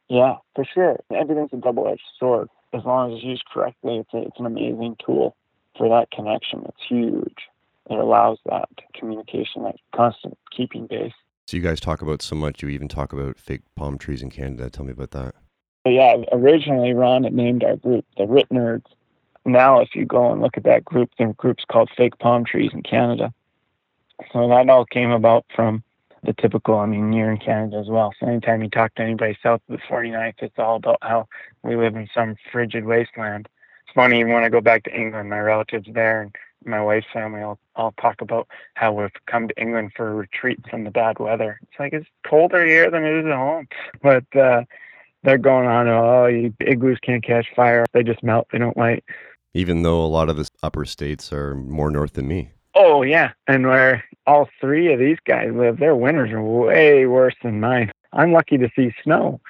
Yeah, 0.09 0.35
for 0.53 0.65
sure. 0.65 0.99
Everything's 1.15 1.53
a 1.53 1.57
double 1.57 1.87
edged 1.87 2.01
sword. 2.19 2.49
As 2.73 2.83
long 2.83 3.11
as 3.11 3.17
it's 3.17 3.25
used 3.25 3.45
correctly, 3.45 3.99
it's, 3.99 4.13
a, 4.13 4.23
it's 4.23 4.39
an 4.39 4.45
amazing 4.45 4.97
tool 5.05 5.37
for 5.77 5.87
that 5.87 6.11
connection. 6.11 6.63
It's 6.65 6.87
huge. 6.89 7.47
It 7.89 7.97
allows 7.97 8.39
that 8.47 8.67
communication, 8.93 9.63
that 9.63 9.75
constant 9.95 10.37
keeping 10.55 10.87
base. 10.87 11.13
So, 11.45 11.55
you 11.55 11.63
guys 11.63 11.79
talk 11.79 12.01
about 12.01 12.21
so 12.21 12.35
much, 12.35 12.61
you 12.61 12.67
even 12.67 12.89
talk 12.89 13.13
about 13.13 13.39
fake 13.39 13.61
palm 13.75 13.97
trees 13.97 14.21
in 14.21 14.29
Canada. 14.29 14.69
Tell 14.69 14.83
me 14.83 14.91
about 14.91 15.11
that 15.11 15.35
yeah, 15.87 16.17
originally 16.31 16.93
Ron 16.93 17.23
had 17.23 17.33
named 17.33 17.63
our 17.63 17.75
group 17.75 18.05
the 18.17 18.25
RIT 18.25 18.49
Nerds. 18.49 18.85
Now, 19.45 19.79
if 19.79 19.95
you 19.95 20.05
go 20.05 20.31
and 20.31 20.41
look 20.41 20.57
at 20.57 20.63
that 20.63 20.83
group, 20.83 21.09
the 21.17 21.33
group's 21.37 21.63
called 21.65 21.89
Fake 21.95 22.17
Palm 22.19 22.43
Trees 22.43 22.71
in 22.73 22.83
Canada. 22.83 23.33
So 24.33 24.47
that 24.49 24.69
all 24.69 24.85
came 24.85 25.11
about 25.11 25.45
from 25.55 25.83
the 26.23 26.33
typical. 26.33 26.77
I 26.79 26.85
mean, 26.85 27.13
you're 27.13 27.31
in 27.31 27.37
Canada 27.37 27.77
as 27.77 27.87
well. 27.87 28.13
So 28.19 28.27
anytime 28.27 28.61
you 28.61 28.69
talk 28.69 28.95
to 28.95 29.03
anybody 29.03 29.37
south 29.41 29.61
of 29.69 29.77
the 29.79 29.83
49th, 29.93 30.33
it's 30.39 30.59
all 30.59 30.75
about 30.77 30.97
how 31.01 31.27
we 31.63 31.75
live 31.75 31.95
in 31.95 32.09
some 32.13 32.35
frigid 32.51 32.85
wasteland. 32.85 33.47
It's 33.85 33.93
funny 33.93 34.23
when 34.25 34.43
I 34.43 34.49
go 34.49 34.59
back 34.59 34.83
to 34.83 34.93
England, 34.93 35.29
my 35.29 35.39
relatives 35.39 35.87
there 35.93 36.23
and 36.23 36.35
my 36.65 36.81
wife's 36.81 37.07
family 37.13 37.41
all 37.41 37.59
all 37.75 37.93
talk 38.01 38.21
about 38.21 38.47
how 38.73 38.91
we've 38.91 39.11
come 39.27 39.47
to 39.47 39.61
England 39.61 39.91
for 39.95 40.09
a 40.09 40.13
retreat 40.13 40.59
from 40.69 40.83
the 40.83 40.91
bad 40.91 41.19
weather. 41.19 41.59
It's 41.61 41.79
like 41.79 41.93
it's 41.93 42.07
colder 42.27 42.65
here 42.65 42.89
than 42.89 43.05
it 43.05 43.19
is 43.19 43.25
at 43.25 43.35
home. 43.35 43.67
But 44.01 44.35
uh 44.35 44.63
they're 45.27 45.37
going 45.37 45.67
on, 45.67 45.89
oh, 45.89 46.25
you 46.27 46.53
igloos 46.61 46.99
can't 47.01 47.21
catch 47.21 47.47
fire. 47.53 47.85
They 47.91 48.01
just 48.01 48.23
melt. 48.23 48.47
They 48.49 48.59
don't 48.59 48.77
light. 48.77 49.03
Even 49.53 49.81
though 49.81 50.01
a 50.01 50.07
lot 50.07 50.29
of 50.29 50.37
the 50.37 50.47
upper 50.63 50.85
states 50.85 51.33
are 51.33 51.53
more 51.53 51.91
north 51.91 52.13
than 52.13 52.29
me. 52.29 52.51
Oh, 52.75 53.01
yeah. 53.01 53.31
And 53.45 53.67
where 53.67 54.05
all 54.25 54.47
three 54.61 54.93
of 54.93 54.99
these 54.99 55.17
guys 55.25 55.49
live, 55.53 55.79
their 55.79 55.97
winters 55.97 56.31
are 56.31 56.41
way 56.41 57.07
worse 57.07 57.35
than 57.43 57.59
mine. 57.59 57.91
I'm 58.13 58.31
lucky 58.31 58.57
to 58.57 58.69
see 58.73 58.93
snow. 59.03 59.41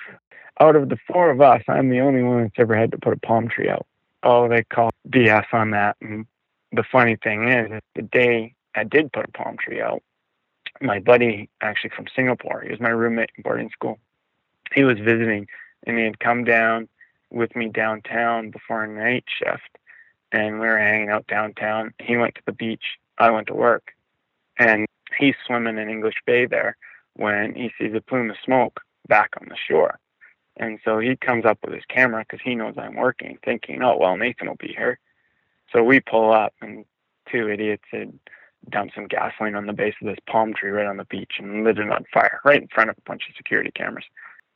Out 0.59 0.75
of 0.75 0.89
the 0.89 0.97
four 1.05 1.29
of 1.29 1.41
us, 1.41 1.61
I'm 1.67 1.89
the 1.89 1.99
only 1.99 2.23
one 2.23 2.41
that's 2.41 2.55
ever 2.57 2.75
had 2.75 2.91
to 2.93 2.97
put 2.97 3.13
a 3.13 3.19
palm 3.19 3.47
tree 3.47 3.69
out. 3.69 3.85
Oh, 4.23 4.49
they 4.49 4.63
call 4.63 4.89
BS 5.07 5.45
on 5.53 5.69
that. 5.71 5.95
And 6.01 6.25
the 6.71 6.85
funny 6.91 7.17
thing 7.23 7.49
is, 7.49 7.79
the 7.93 8.01
day 8.01 8.55
I 8.73 8.83
did 8.83 9.13
put 9.13 9.29
a 9.29 9.31
palm 9.31 9.57
tree 9.63 9.79
out, 9.79 10.01
my 10.81 10.97
buddy, 10.97 11.51
actually 11.61 11.91
from 11.95 12.07
Singapore, 12.15 12.61
he 12.61 12.71
was 12.71 12.79
my 12.79 12.89
roommate 12.89 13.29
in 13.37 13.43
boarding 13.43 13.69
school. 13.69 13.99
He 14.73 14.83
was 14.83 14.97
visiting 14.97 15.47
and 15.85 15.97
he 15.97 16.03
had 16.03 16.19
come 16.19 16.43
down 16.43 16.87
with 17.31 17.55
me 17.55 17.69
downtown 17.69 18.51
before 18.51 18.83
a 18.83 18.87
night 18.87 19.25
shift 19.27 19.77
and 20.31 20.59
we 20.59 20.67
were 20.67 20.77
hanging 20.77 21.09
out 21.09 21.27
downtown. 21.27 21.93
He 21.99 22.17
went 22.17 22.35
to 22.35 22.41
the 22.45 22.51
beach, 22.51 22.97
I 23.17 23.31
went 23.31 23.47
to 23.47 23.53
work. 23.53 23.93
And 24.59 24.87
he's 25.17 25.35
swimming 25.45 25.77
in 25.77 25.89
English 25.89 26.15
Bay 26.25 26.45
there 26.45 26.77
when 27.15 27.55
he 27.55 27.71
sees 27.77 27.93
a 27.95 28.01
plume 28.01 28.29
of 28.29 28.37
smoke 28.43 28.81
back 29.07 29.31
on 29.39 29.47
the 29.49 29.55
shore. 29.55 29.99
And 30.57 30.79
so 30.83 30.99
he 30.99 31.15
comes 31.15 31.45
up 31.45 31.59
with 31.63 31.73
his 31.73 31.85
camera 31.87 32.25
because 32.27 32.43
he 32.43 32.55
knows 32.55 32.75
I'm 32.77 32.95
working, 32.95 33.37
thinking, 33.45 33.83
oh, 33.83 33.97
well, 33.97 34.17
Nathan 34.17 34.47
will 34.47 34.55
be 34.55 34.73
here. 34.75 34.99
So 35.71 35.83
we 35.83 35.99
pull 35.99 36.31
up, 36.31 36.53
and 36.61 36.85
two 37.31 37.49
idiots 37.49 37.83
had 37.91 38.17
dumped 38.69 38.95
some 38.95 39.07
gasoline 39.07 39.55
on 39.55 39.67
the 39.67 39.73
base 39.73 39.93
of 40.01 40.07
this 40.07 40.17
palm 40.27 40.53
tree 40.53 40.71
right 40.71 40.87
on 40.87 40.97
the 40.97 41.05
beach 41.05 41.33
and 41.37 41.63
lit 41.63 41.77
it 41.77 41.89
on 41.89 42.05
fire 42.11 42.41
right 42.43 42.61
in 42.61 42.67
front 42.67 42.89
of 42.89 42.97
a 42.97 43.01
bunch 43.01 43.23
of 43.29 43.35
security 43.35 43.71
cameras. 43.71 44.05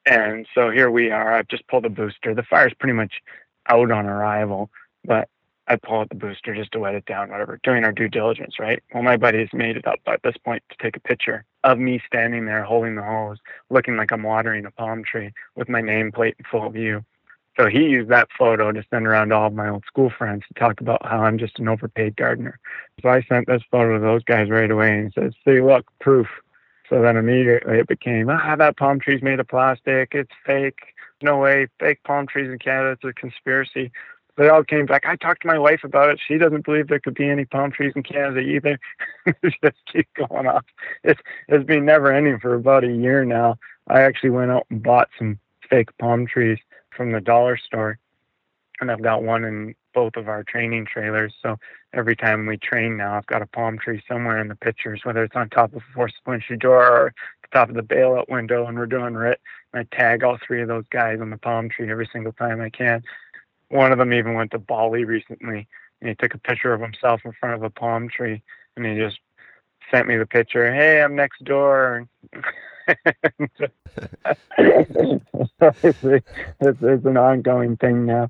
And 0.05 0.47
so 0.53 0.69
here 0.71 0.89
we 0.89 1.11
are. 1.11 1.33
I've 1.33 1.47
just 1.47 1.67
pulled 1.67 1.83
the 1.83 1.89
booster. 1.89 2.33
The 2.33 2.43
fire's 2.43 2.73
pretty 2.79 2.93
much 2.93 3.21
out 3.67 3.91
on 3.91 4.05
arrival, 4.07 4.69
but 5.05 5.29
I 5.67 5.75
pull 5.75 5.99
out 5.99 6.09
the 6.09 6.15
booster 6.15 6.55
just 6.55 6.71
to 6.73 6.79
wet 6.79 6.95
it 6.95 7.05
down, 7.05 7.29
whatever, 7.29 7.59
doing 7.63 7.83
our 7.85 7.91
due 7.91 8.09
diligence, 8.09 8.59
right? 8.59 8.81
Well, 8.93 9.03
my 9.03 9.15
buddy's 9.15 9.53
made 9.53 9.77
it 9.77 9.87
up 9.87 9.99
at 10.07 10.21
this 10.23 10.35
point 10.43 10.63
to 10.69 10.75
take 10.81 10.97
a 10.97 10.99
picture 10.99 11.45
of 11.63 11.77
me 11.77 12.01
standing 12.05 12.45
there 12.45 12.63
holding 12.63 12.95
the 12.95 13.03
hose, 13.03 13.37
looking 13.69 13.95
like 13.95 14.11
I'm 14.11 14.23
watering 14.23 14.65
a 14.65 14.71
palm 14.71 15.03
tree 15.03 15.31
with 15.55 15.69
my 15.69 15.81
nameplate 15.81 16.33
in 16.39 16.45
full 16.49 16.69
view. 16.69 17.05
So 17.59 17.67
he 17.67 17.83
used 17.83 18.09
that 18.09 18.29
photo 18.37 18.71
to 18.71 18.83
send 18.89 19.05
around 19.05 19.29
to 19.29 19.35
all 19.35 19.47
of 19.47 19.53
my 19.53 19.69
old 19.69 19.83
school 19.85 20.09
friends 20.09 20.43
to 20.47 20.59
talk 20.59 20.81
about 20.81 21.05
how 21.05 21.23
I'm 21.23 21.37
just 21.37 21.59
an 21.59 21.67
overpaid 21.67 22.15
gardener. 22.15 22.59
So 23.01 23.09
I 23.09 23.21
sent 23.23 23.47
this 23.47 23.61
photo 23.69 23.95
to 23.95 23.99
those 23.99 24.23
guys 24.23 24.49
right 24.49 24.71
away 24.71 24.97
and 24.97 25.13
said, 25.13 25.33
see, 25.45 25.61
look, 25.61 25.85
proof. 25.99 26.27
So 26.91 27.01
then 27.01 27.15
immediately 27.15 27.79
it 27.79 27.87
became, 27.87 28.29
ah, 28.29 28.55
that 28.57 28.75
palm 28.75 28.99
tree's 28.99 29.23
made 29.23 29.39
of 29.39 29.47
plastic. 29.47 30.09
It's 30.13 30.31
fake. 30.45 30.79
No 31.21 31.37
way. 31.37 31.67
Fake 31.79 32.03
palm 32.03 32.27
trees 32.27 32.51
in 32.51 32.59
Canada. 32.59 32.91
It's 32.91 33.03
a 33.05 33.13
conspiracy. 33.13 33.91
They 34.37 34.49
all 34.49 34.65
came 34.65 34.87
back. 34.87 35.05
I 35.05 35.15
talked 35.15 35.43
to 35.43 35.47
my 35.47 35.57
wife 35.57 35.85
about 35.85 36.09
it. 36.09 36.19
She 36.25 36.37
doesn't 36.37 36.65
believe 36.65 36.89
there 36.89 36.99
could 36.99 37.15
be 37.15 37.29
any 37.29 37.45
palm 37.45 37.71
trees 37.71 37.93
in 37.95 38.03
Canada 38.03 38.41
either. 38.41 38.77
Just 39.63 39.77
keep 39.91 40.09
going 40.15 40.47
off. 40.47 40.65
It's 41.03 41.21
it's 41.47 41.65
been 41.65 41.85
never 41.85 42.11
ending 42.11 42.39
for 42.39 42.55
about 42.55 42.83
a 42.83 42.91
year 42.91 43.23
now. 43.23 43.55
I 43.87 44.01
actually 44.01 44.31
went 44.31 44.51
out 44.51 44.67
and 44.69 44.83
bought 44.83 45.09
some 45.17 45.39
fake 45.69 45.95
palm 45.97 46.27
trees 46.27 46.59
from 46.89 47.13
the 47.13 47.21
dollar 47.21 47.55
store, 47.57 47.99
and 48.81 48.91
I've 48.91 49.01
got 49.01 49.23
one 49.23 49.45
in 49.45 49.75
both 49.93 50.15
of 50.15 50.27
our 50.27 50.43
training 50.43 50.85
trailers. 50.85 51.33
So 51.41 51.57
every 51.93 52.15
time 52.15 52.45
we 52.45 52.57
train 52.57 52.97
now, 52.97 53.15
I've 53.15 53.25
got 53.25 53.41
a 53.41 53.47
palm 53.47 53.77
tree 53.77 54.01
somewhere 54.07 54.39
in 54.39 54.47
the 54.47 54.55
pictures, 54.55 55.01
whether 55.03 55.23
it's 55.23 55.35
on 55.35 55.49
top 55.49 55.73
of 55.73 55.81
a 55.81 55.93
four 55.93 56.09
splinter 56.09 56.55
door 56.55 56.85
or 56.85 57.13
the 57.41 57.47
top 57.51 57.69
of 57.69 57.75
the 57.75 57.83
bailout 57.83 58.29
window, 58.29 58.65
and 58.65 58.77
we're 58.77 58.85
doing 58.85 59.13
RIT. 59.13 59.39
I 59.73 59.83
tag 59.83 60.23
all 60.23 60.37
three 60.45 60.61
of 60.61 60.67
those 60.67 60.85
guys 60.89 61.19
on 61.21 61.29
the 61.29 61.37
palm 61.37 61.69
tree 61.69 61.89
every 61.89 62.09
single 62.11 62.33
time 62.33 62.61
I 62.61 62.69
can. 62.69 63.03
One 63.69 63.91
of 63.91 63.97
them 63.97 64.13
even 64.13 64.33
went 64.33 64.51
to 64.51 64.59
Bali 64.59 65.05
recently, 65.05 65.67
and 66.01 66.09
he 66.09 66.15
took 66.15 66.33
a 66.33 66.37
picture 66.37 66.73
of 66.73 66.81
himself 66.81 67.21
in 67.23 67.31
front 67.33 67.55
of 67.55 67.63
a 67.63 67.69
palm 67.69 68.09
tree, 68.09 68.41
and 68.75 68.85
he 68.85 68.95
just 68.95 69.19
sent 69.89 70.07
me 70.07 70.17
the 70.17 70.25
picture. 70.25 70.73
Hey, 70.73 71.01
I'm 71.01 71.15
next 71.15 71.43
door. 71.43 72.07
it's, 74.57 75.23
it's 76.59 77.05
an 77.05 77.17
ongoing 77.17 77.77
thing 77.77 78.05
now. 78.05 78.29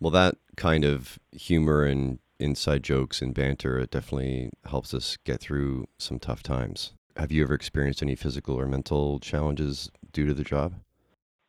Well, 0.00 0.10
that 0.10 0.36
kind 0.56 0.84
of 0.84 1.18
humor 1.32 1.84
and 1.84 2.18
inside 2.38 2.82
jokes 2.82 3.22
and 3.22 3.32
banter 3.32 3.78
it 3.78 3.90
definitely 3.90 4.50
helps 4.66 4.92
us 4.92 5.16
get 5.24 5.40
through 5.40 5.86
some 5.98 6.18
tough 6.18 6.42
times. 6.42 6.92
Have 7.16 7.30
you 7.30 7.44
ever 7.44 7.54
experienced 7.54 8.02
any 8.02 8.16
physical 8.16 8.58
or 8.58 8.66
mental 8.66 9.20
challenges 9.20 9.90
due 10.12 10.26
to 10.26 10.34
the 10.34 10.42
job? 10.42 10.74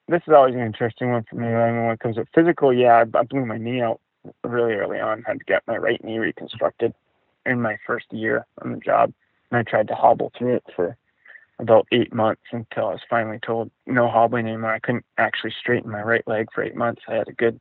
This 0.07 0.21
is 0.27 0.33
always 0.33 0.53
an 0.53 0.61
interesting 0.61 1.11
one 1.11 1.25
for 1.27 1.37
me. 1.37 1.47
I 1.47 1.71
mean, 1.71 1.85
when 1.85 1.93
it 1.93 1.99
comes 1.99 2.17
to 2.17 2.25
physical, 2.35 2.71
yeah, 2.71 3.03
I 3.13 3.23
blew 3.23 3.45
my 3.45 3.57
knee 3.57 3.81
out 3.81 3.99
really 4.43 4.73
early 4.73 4.99
on. 4.99 5.23
Had 5.23 5.39
to 5.39 5.45
get 5.45 5.63
my 5.67 5.77
right 5.77 6.03
knee 6.03 6.19
reconstructed 6.19 6.93
in 7.45 7.61
my 7.61 7.77
first 7.85 8.05
year 8.11 8.45
on 8.61 8.73
the 8.73 8.77
job, 8.77 9.11
and 9.49 9.57
I 9.57 9.63
tried 9.63 9.87
to 9.87 9.95
hobble 9.95 10.31
through 10.37 10.57
it 10.57 10.63
for 10.75 10.95
about 11.57 11.87
eight 11.91 12.13
months 12.13 12.43
until 12.51 12.87
I 12.87 12.91
was 12.91 13.01
finally 13.09 13.39
told 13.39 13.71
no 13.87 14.07
hobbling 14.07 14.47
anymore. 14.47 14.73
I 14.73 14.79
couldn't 14.79 15.05
actually 15.17 15.53
straighten 15.59 15.89
my 15.89 16.01
right 16.01 16.27
leg 16.27 16.49
for 16.53 16.63
eight 16.63 16.75
months. 16.75 17.01
I 17.07 17.15
had 17.15 17.27
a 17.27 17.33
good 17.33 17.59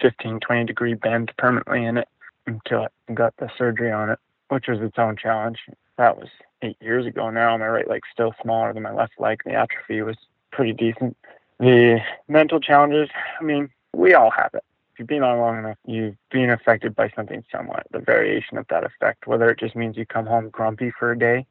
15, 0.00 0.40
20 0.40 0.64
degree 0.64 0.94
bend 0.94 1.32
permanently 1.36 1.84
in 1.84 1.98
it 1.98 2.08
until 2.46 2.88
I 3.08 3.12
got 3.12 3.36
the 3.38 3.50
surgery 3.56 3.90
on 3.90 4.10
it, 4.10 4.18
which 4.48 4.68
was 4.68 4.80
its 4.80 4.98
own 4.98 5.16
challenge. 5.16 5.58
That 5.96 6.18
was 6.18 6.28
eight 6.62 6.76
years 6.80 7.06
ago 7.06 7.30
now. 7.30 7.56
My 7.56 7.68
right 7.68 7.88
leg's 7.88 8.08
still 8.12 8.34
smaller 8.42 8.72
than 8.72 8.82
my 8.82 8.92
left 8.92 9.14
leg. 9.18 9.42
The 9.44 9.52
atrophy 9.52 10.02
was 10.02 10.16
pretty 10.50 10.72
decent. 10.72 11.16
The 11.58 12.00
mental 12.28 12.60
challenges, 12.60 13.08
I 13.40 13.44
mean, 13.44 13.70
we 13.92 14.14
all 14.14 14.30
have 14.30 14.50
it. 14.54 14.64
If 14.92 15.00
you've 15.00 15.08
been 15.08 15.22
on 15.22 15.38
long 15.38 15.58
enough, 15.58 15.78
you've 15.86 16.16
been 16.30 16.50
affected 16.50 16.94
by 16.94 17.10
something 17.16 17.44
somewhat, 17.50 17.86
the 17.90 17.98
variation 17.98 18.58
of 18.58 18.66
that 18.68 18.84
effect, 18.84 19.26
whether 19.26 19.50
it 19.50 19.58
just 19.58 19.74
means 19.74 19.96
you 19.96 20.06
come 20.06 20.26
home 20.26 20.50
grumpy 20.50 20.92
for 20.96 21.10
a 21.10 21.18
day 21.18 21.46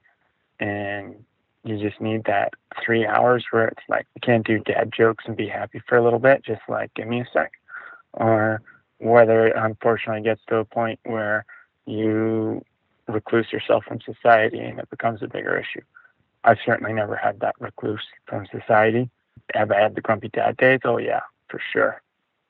and 0.60 1.16
you 1.64 1.78
just 1.78 2.00
need 2.00 2.26
that 2.26 2.54
three 2.84 3.06
hours 3.06 3.46
where 3.52 3.68
it's 3.68 3.82
like 3.88 4.06
you 4.16 4.22
can't 4.22 4.46
do 4.46 4.60
dad 4.60 4.92
jokes 4.96 5.26
and 5.28 5.36
be 5.36 5.48
happy 5.48 5.82
for 5.88 5.98
a 5.98 6.04
little 6.04 6.20
bit, 6.20 6.44
just 6.44 6.62
like 6.68 6.94
give 6.94 7.08
me 7.08 7.22
a 7.22 7.28
sec. 7.34 7.52
Or 8.14 8.62
whether 9.00 9.48
it 9.48 9.56
unfortunately 9.56 10.22
gets 10.22 10.42
to 10.48 10.58
a 10.58 10.66
point 10.66 11.00
where 11.04 11.46
you 11.86 12.64
recluse 13.08 13.52
yourself 13.52 13.84
from 13.86 14.00
society 14.02 14.60
and 14.60 14.80
it 14.80 14.90
becomes 14.90 15.22
a 15.22 15.28
bigger 15.28 15.58
issue. 15.58 15.84
I've 16.44 16.60
certainly 16.66 16.94
never 16.94 17.16
had 17.16 17.40
that 17.40 17.56
recluse 17.60 18.02
from 18.28 18.48
society. 18.48 19.10
Have 19.54 19.72
I 19.72 19.80
had 19.80 19.96
the 19.96 20.02
grumpy 20.02 20.30
dad 20.30 20.58
days? 20.58 20.82
Oh 20.86 20.98
yeah, 20.98 21.22
for 21.50 21.60
sure. 21.72 22.02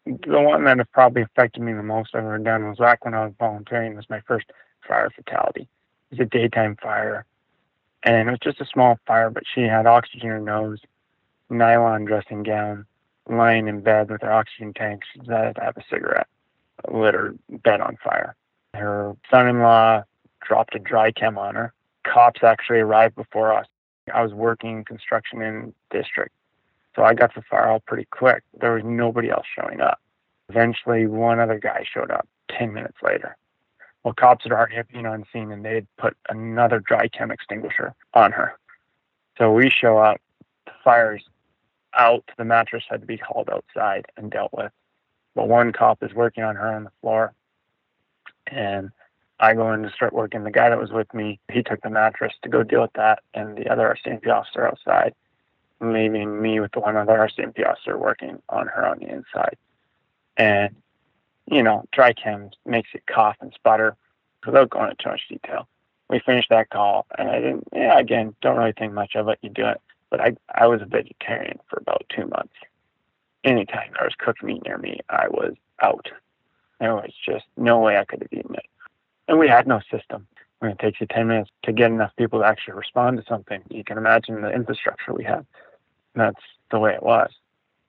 The 0.05 0.41
one 0.41 0.65
that 0.65 0.77
has 0.77 0.87
probably 0.91 1.21
affected 1.21 1.61
me 1.61 1.73
the 1.73 1.83
most 1.83 2.13
I've 2.13 2.25
ever 2.25 2.37
done 2.37 2.67
was 2.67 2.77
back 2.77 3.05
when 3.05 3.13
I 3.13 3.25
was 3.25 3.33
volunteering. 3.39 3.93
It 3.93 3.95
was 3.95 4.09
my 4.09 4.21
first 4.21 4.51
fire 4.87 5.09
fatality. 5.09 5.67
It 6.11 6.19
was 6.19 6.19
a 6.19 6.29
daytime 6.29 6.75
fire 6.81 7.25
and 8.03 8.27
it 8.27 8.31
was 8.31 8.39
just 8.39 8.61
a 8.61 8.65
small 8.65 8.99
fire, 9.07 9.29
but 9.29 9.43
she 9.53 9.61
had 9.61 9.85
oxygen 9.85 10.27
in 10.27 10.35
her 10.35 10.39
nose, 10.39 10.79
nylon 11.49 12.05
dressing 12.05 12.43
gown, 12.43 12.85
lying 13.29 13.67
in 13.67 13.81
bed 13.81 14.09
with 14.09 14.21
her 14.21 14.31
oxygen 14.31 14.73
tank. 14.73 15.03
She 15.11 15.19
decided 15.19 15.55
to 15.55 15.61
have 15.61 15.77
a 15.77 15.83
cigarette, 15.89 16.27
lit 16.91 17.13
her 17.13 17.35
bed 17.49 17.81
on 17.81 17.97
fire. 18.03 18.35
Her 18.73 19.15
son-in-law 19.29 20.03
dropped 20.41 20.75
a 20.75 20.79
dry 20.79 21.11
chem 21.11 21.37
on 21.37 21.55
her. 21.55 21.73
Cops 22.03 22.43
actually 22.43 22.79
arrived 22.79 23.15
before 23.15 23.53
us. 23.53 23.67
I 24.13 24.21
was 24.21 24.33
working 24.33 24.83
construction 24.83 25.41
in 25.41 25.73
district, 25.89 26.33
so 26.95 27.03
I 27.03 27.13
got 27.13 27.33
the 27.33 27.41
fire 27.41 27.69
out 27.69 27.85
pretty 27.85 28.05
quick. 28.11 28.43
There 28.59 28.73
was 28.73 28.83
nobody 28.83 29.29
else 29.29 29.45
showing 29.57 29.79
up. 29.79 30.01
Eventually, 30.49 31.07
one 31.07 31.39
other 31.39 31.57
guy 31.57 31.85
showed 31.89 32.11
up 32.11 32.27
10 32.49 32.73
minutes 32.73 32.97
later. 33.01 33.37
Well, 34.03 34.13
cops 34.13 34.43
had 34.43 34.51
already 34.51 34.81
been 34.91 35.05
on 35.05 35.25
scene 35.31 35.51
and 35.51 35.63
they 35.63 35.75
had 35.75 35.87
put 35.97 36.17
another 36.27 36.79
dry 36.79 37.07
chem 37.07 37.31
extinguisher 37.31 37.93
on 38.13 38.33
her. 38.33 38.57
So 39.37 39.51
we 39.51 39.69
show 39.69 39.97
up, 39.97 40.19
the 40.65 40.73
fire's 40.83 41.23
out, 41.97 42.23
the 42.37 42.45
mattress 42.45 42.83
had 42.89 43.01
to 43.01 43.07
be 43.07 43.17
hauled 43.17 43.49
outside 43.49 44.05
and 44.17 44.31
dealt 44.31 44.53
with. 44.53 44.71
But 45.35 45.47
one 45.47 45.71
cop 45.71 46.03
is 46.03 46.13
working 46.13 46.43
on 46.43 46.55
her 46.55 46.67
on 46.67 46.83
the 46.83 46.91
floor. 47.01 47.33
And 48.47 48.91
I 49.39 49.53
go 49.53 49.73
in 49.73 49.83
to 49.83 49.91
start 49.91 50.13
working. 50.13 50.43
The 50.43 50.51
guy 50.51 50.69
that 50.69 50.79
was 50.79 50.91
with 50.91 51.13
me, 51.13 51.39
he 51.51 51.63
took 51.63 51.81
the 51.81 51.89
mattress 51.89 52.33
to 52.43 52.49
go 52.49 52.63
deal 52.63 52.81
with 52.81 52.93
that, 52.93 53.19
and 53.33 53.57
the 53.57 53.69
other 53.69 53.95
RCMP 54.05 54.27
officer 54.27 54.67
outside, 54.67 55.13
leaving 55.81 56.41
me 56.41 56.59
with 56.59 56.71
the 56.71 56.79
one 56.79 56.95
other 56.95 57.13
RCMP 57.13 57.67
officer 57.67 57.97
working 57.97 58.41
on 58.49 58.67
her 58.67 58.87
on 58.87 58.99
the 58.99 59.07
inside. 59.07 59.57
And 60.37 60.75
you 61.45 61.61
know, 61.61 61.83
dry 61.91 62.13
chem 62.13 62.51
makes 62.65 62.89
it 62.93 63.05
cough 63.05 63.35
and 63.41 63.51
sputter 63.53 63.95
without 64.45 64.69
going 64.69 64.91
into 64.91 65.03
too 65.03 65.09
much 65.09 65.27
detail. 65.29 65.67
we 66.09 66.19
finished 66.19 66.49
that 66.49 66.69
call, 66.69 67.05
and 67.17 67.29
I 67.29 67.39
didn't. 67.39 67.67
Yeah, 67.73 67.99
again, 67.99 68.35
don't 68.41 68.57
really 68.57 68.73
think 68.73 68.93
much 68.93 69.15
of 69.15 69.27
it. 69.27 69.39
You 69.41 69.49
do 69.49 69.65
it, 69.65 69.81
but 70.13 70.21
I 70.21 70.35
I 70.53 70.67
was 70.67 70.79
a 70.79 70.85
vegetarian 70.85 71.57
for 71.67 71.79
about 71.79 72.05
two 72.15 72.27
months. 72.27 72.53
Anytime 73.43 73.89
there 73.93 74.05
was 74.05 74.13
cooked 74.15 74.43
meat 74.43 74.61
near 74.63 74.77
me, 74.77 74.99
I 75.09 75.27
was 75.27 75.55
out. 75.81 76.07
There 76.79 76.93
was 76.93 77.11
just 77.25 77.45
no 77.57 77.79
way 77.79 77.97
I 77.97 78.05
could 78.05 78.21
have 78.21 78.31
eaten 78.31 78.53
it, 78.53 78.67
and 79.27 79.39
we 79.39 79.47
had 79.47 79.65
no 79.65 79.81
system. 79.91 80.27
When 80.59 80.69
it 80.69 80.77
takes 80.77 81.01
you 81.01 81.07
ten 81.07 81.29
minutes 81.29 81.49
to 81.63 81.73
get 81.73 81.89
enough 81.89 82.15
people 82.15 82.41
to 82.41 82.45
actually 82.45 82.75
respond 82.75 83.17
to 83.17 83.25
something, 83.27 83.63
you 83.71 83.83
can 83.83 83.97
imagine 83.97 84.39
the 84.43 84.51
infrastructure 84.51 85.15
we 85.15 85.23
had. 85.23 85.47
That's 86.13 86.45
the 86.69 86.77
way 86.77 86.93
it 86.93 87.01
was, 87.01 87.31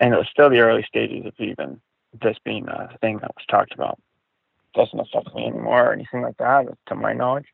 and 0.00 0.14
it 0.14 0.16
was 0.16 0.28
still 0.28 0.48
the 0.48 0.60
early 0.60 0.82
stages 0.88 1.26
of 1.26 1.34
even 1.38 1.78
this 2.22 2.38
being 2.42 2.66
a 2.68 2.96
thing 3.02 3.18
that 3.18 3.36
was 3.36 3.44
talked 3.50 3.74
about. 3.74 3.98
It 4.74 4.78
Doesn't 4.78 4.98
affect 4.98 5.34
me 5.34 5.44
anymore 5.44 5.90
or 5.90 5.92
anything 5.92 6.22
like 6.22 6.38
that, 6.38 6.68
to 6.86 6.94
my 6.94 7.12
knowledge. 7.12 7.48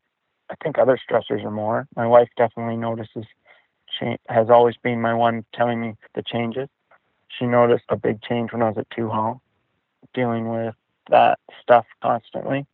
I 0.49 0.55
think 0.63 0.77
other 0.77 0.97
stressors 0.97 1.43
are 1.43 1.51
more. 1.51 1.89
My 1.97 2.07
wife 2.07 2.29
definitely 2.37 2.77
notices 2.77 3.25
change, 3.99 4.19
has 4.27 4.49
always 4.49 4.75
been 4.77 5.01
my 5.01 5.13
one 5.13 5.45
telling 5.53 5.81
me 5.81 5.95
the 6.15 6.23
changes. 6.23 6.69
She 7.27 7.45
noticed 7.45 7.85
a 7.89 7.95
big 7.95 8.21
change 8.21 8.51
when 8.51 8.61
I 8.61 8.69
was 8.69 8.77
at 8.77 8.89
Two 8.89 9.09
Hall, 9.09 9.41
dealing 10.13 10.49
with 10.49 10.75
that 11.09 11.39
stuff 11.61 11.85
constantly. 12.01 12.65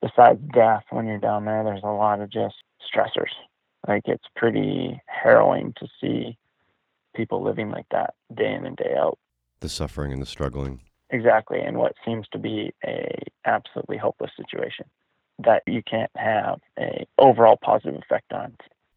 Besides 0.00 0.40
death, 0.52 0.84
when 0.90 1.06
you're 1.06 1.18
down 1.18 1.44
there, 1.44 1.64
there's 1.64 1.82
a 1.82 1.88
lot 1.88 2.20
of 2.20 2.30
just 2.30 2.56
stressors. 2.82 3.32
Like 3.86 4.02
it's 4.06 4.26
pretty 4.34 5.00
harrowing 5.06 5.74
to 5.78 5.86
see 6.00 6.36
people 7.14 7.42
living 7.42 7.70
like 7.70 7.86
that 7.90 8.14
day 8.34 8.52
in 8.52 8.66
and 8.66 8.76
day 8.76 8.94
out. 8.98 9.18
The 9.60 9.68
suffering 9.68 10.12
and 10.12 10.20
the 10.20 10.26
struggling. 10.26 10.80
Exactly, 11.10 11.60
and 11.60 11.78
what 11.78 11.94
seems 12.04 12.26
to 12.32 12.38
be 12.38 12.74
a 12.84 13.22
absolutely 13.44 13.96
hopeless 13.96 14.32
situation 14.36 14.86
that 15.38 15.62
you 15.66 15.82
can't 15.82 16.10
have 16.16 16.60
a 16.78 17.06
overall 17.18 17.58
positive 17.62 18.00
effect 18.00 18.32
on. 18.32 18.56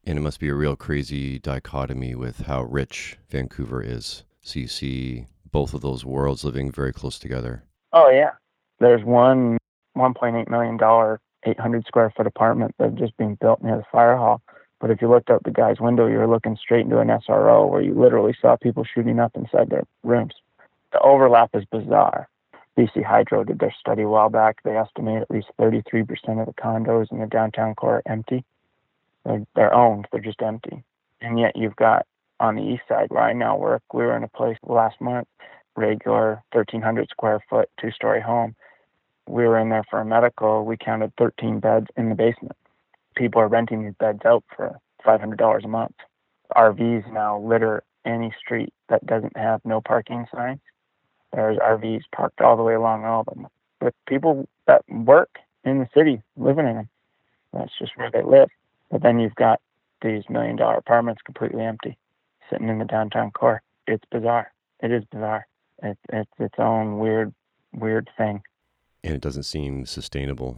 And 0.10 0.18
it 0.18 0.24
must 0.24 0.40
be 0.40 0.50
a 0.50 0.56
real 0.56 0.76
crazy 0.76 1.38
dichotomy 1.38 2.16
with 2.16 2.40
how 2.48 2.64
rich 2.64 3.20
Vancouver 3.30 3.84
is. 3.84 4.24
So 4.42 4.60
you 4.60 4.68
see 4.68 5.28
both 5.52 5.76
of 5.76 5.82
those 5.82 6.04
worlds 6.04 6.44
living 6.44 6.72
very 6.72 6.92
close 6.92 7.20
together. 7.20 7.64
Oh 7.94 8.10
yeah, 8.10 8.32
there's 8.80 9.04
one 9.04 9.60
1.8 9.96 10.50
million 10.50 10.78
dollar 10.78 11.20
800 11.44 11.86
square 11.86 12.12
foot 12.18 12.26
apartment 12.26 12.74
that's 12.80 12.96
just 12.96 13.16
being 13.18 13.36
built 13.40 13.62
near 13.62 13.78
the 13.78 13.84
fire 13.92 14.18
hall. 14.18 14.42
But 14.82 14.90
if 14.90 15.00
you 15.00 15.08
looked 15.08 15.30
out 15.30 15.44
the 15.44 15.52
guy's 15.52 15.80
window, 15.80 16.08
you 16.08 16.18
were 16.18 16.28
looking 16.28 16.58
straight 16.60 16.86
into 16.86 16.98
an 16.98 17.10
SRO 17.10 17.70
where 17.70 17.84
you 17.84 17.94
literally 17.94 18.36
saw 18.42 18.56
people 18.56 18.84
shooting 18.84 19.20
up 19.20 19.36
inside 19.36 19.70
their 19.70 19.84
rooms. 20.02 20.34
The 20.92 21.00
overlap 21.02 21.52
is 21.54 21.66
bizarre. 21.66 22.28
BC 22.76 23.06
Hydro 23.06 23.44
did 23.44 23.60
their 23.60 23.76
study 23.80 24.02
a 24.02 24.10
while 24.10 24.30
back. 24.30 24.64
They 24.64 24.76
estimate 24.76 25.22
at 25.22 25.30
least 25.30 25.50
33% 25.60 26.08
of 26.40 26.48
the 26.48 26.54
condos 26.60 27.12
in 27.12 27.20
the 27.20 27.28
downtown 27.28 27.76
core 27.76 27.98
are 27.98 28.12
empty. 28.12 28.44
They're, 29.26 29.46
they're 29.56 29.74
owned, 29.74 30.08
they're 30.12 30.22
just 30.22 30.42
empty. 30.42 30.84
And 31.22 31.40
yet 31.40 31.56
you've 31.56 31.76
got 31.76 32.06
on 32.40 32.56
the 32.56 32.64
east 32.64 32.84
side 32.88 33.08
where 33.10 33.24
I 33.24 33.34
now 33.34 33.58
work, 33.58 33.84
we 33.94 34.04
were 34.04 34.16
in 34.16 34.24
a 34.24 34.30
place 34.30 34.58
last 34.64 35.02
month, 35.02 35.28
regular 35.76 36.42
1,300 36.54 37.10
square 37.10 37.42
foot, 37.50 37.70
two 37.80 37.92
story 37.92 38.22
home. 38.22 38.56
We 39.28 39.44
were 39.44 39.60
in 39.60 39.70
there 39.70 39.84
for 39.90 40.00
a 40.00 40.06
medical. 40.06 40.66
We 40.66 40.78
counted 40.78 41.14
13 41.18 41.60
beds 41.60 41.88
in 41.98 42.10
the 42.10 42.16
basement. 42.16 42.56
People 43.16 43.42
are 43.42 43.48
renting 43.48 43.84
these 43.84 43.96
beds 44.00 44.22
out 44.26 44.44
for 44.56 44.80
$500 45.06 45.64
a 45.64 45.68
month. 45.68 45.96
RVs 46.56 47.12
now 47.12 47.40
litter 47.40 47.84
any 48.06 48.34
street 48.40 48.74
that 48.88 49.06
doesn't 49.06 49.38
have 49.38 49.62
no 49.66 49.82
parking 49.82 50.26
signs 50.34 50.62
there's 51.34 51.58
RVs 51.58 52.04
parked 52.16 52.42
all 52.42 52.58
the 52.58 52.64
way 52.64 52.74
along 52.74 53.06
all 53.06 53.22
of 53.22 53.28
them 53.28 53.48
with 53.82 53.94
people 54.08 54.48
that 54.68 54.84
work 54.90 55.40
in 55.64 55.80
the 55.80 55.90
city 55.94 56.22
living 56.38 56.68
in 56.68 56.76
them. 56.76 56.90
That's 57.54 57.72
just 57.78 57.98
where 57.98 58.12
they 58.12 58.22
live. 58.22 58.50
But 58.90 59.04
then 59.04 59.20
you've 59.20 59.36
got 59.36 59.62
these 60.02 60.24
million 60.30 60.56
dollar 60.56 60.76
apartments 60.76 61.22
completely 61.24 61.64
empty, 61.64 61.98
sitting 62.50 62.70
in 62.70 62.80
the 62.80 62.86
downtown 62.86 63.32
core. 63.32 63.62
It's 63.88 64.04
bizarre. 64.12 64.52
It 64.82 64.92
is 64.92 65.04
bizarre. 65.12 65.48
It's 65.84 66.00
it's 66.12 66.32
its 66.40 66.56
own 66.58 67.00
weird 67.00 67.34
weird 67.74 68.10
thing. 68.18 68.42
And 69.04 69.14
it 69.14 69.22
doesn't 69.22 69.44
seem 69.44 69.86
sustainable. 69.86 70.58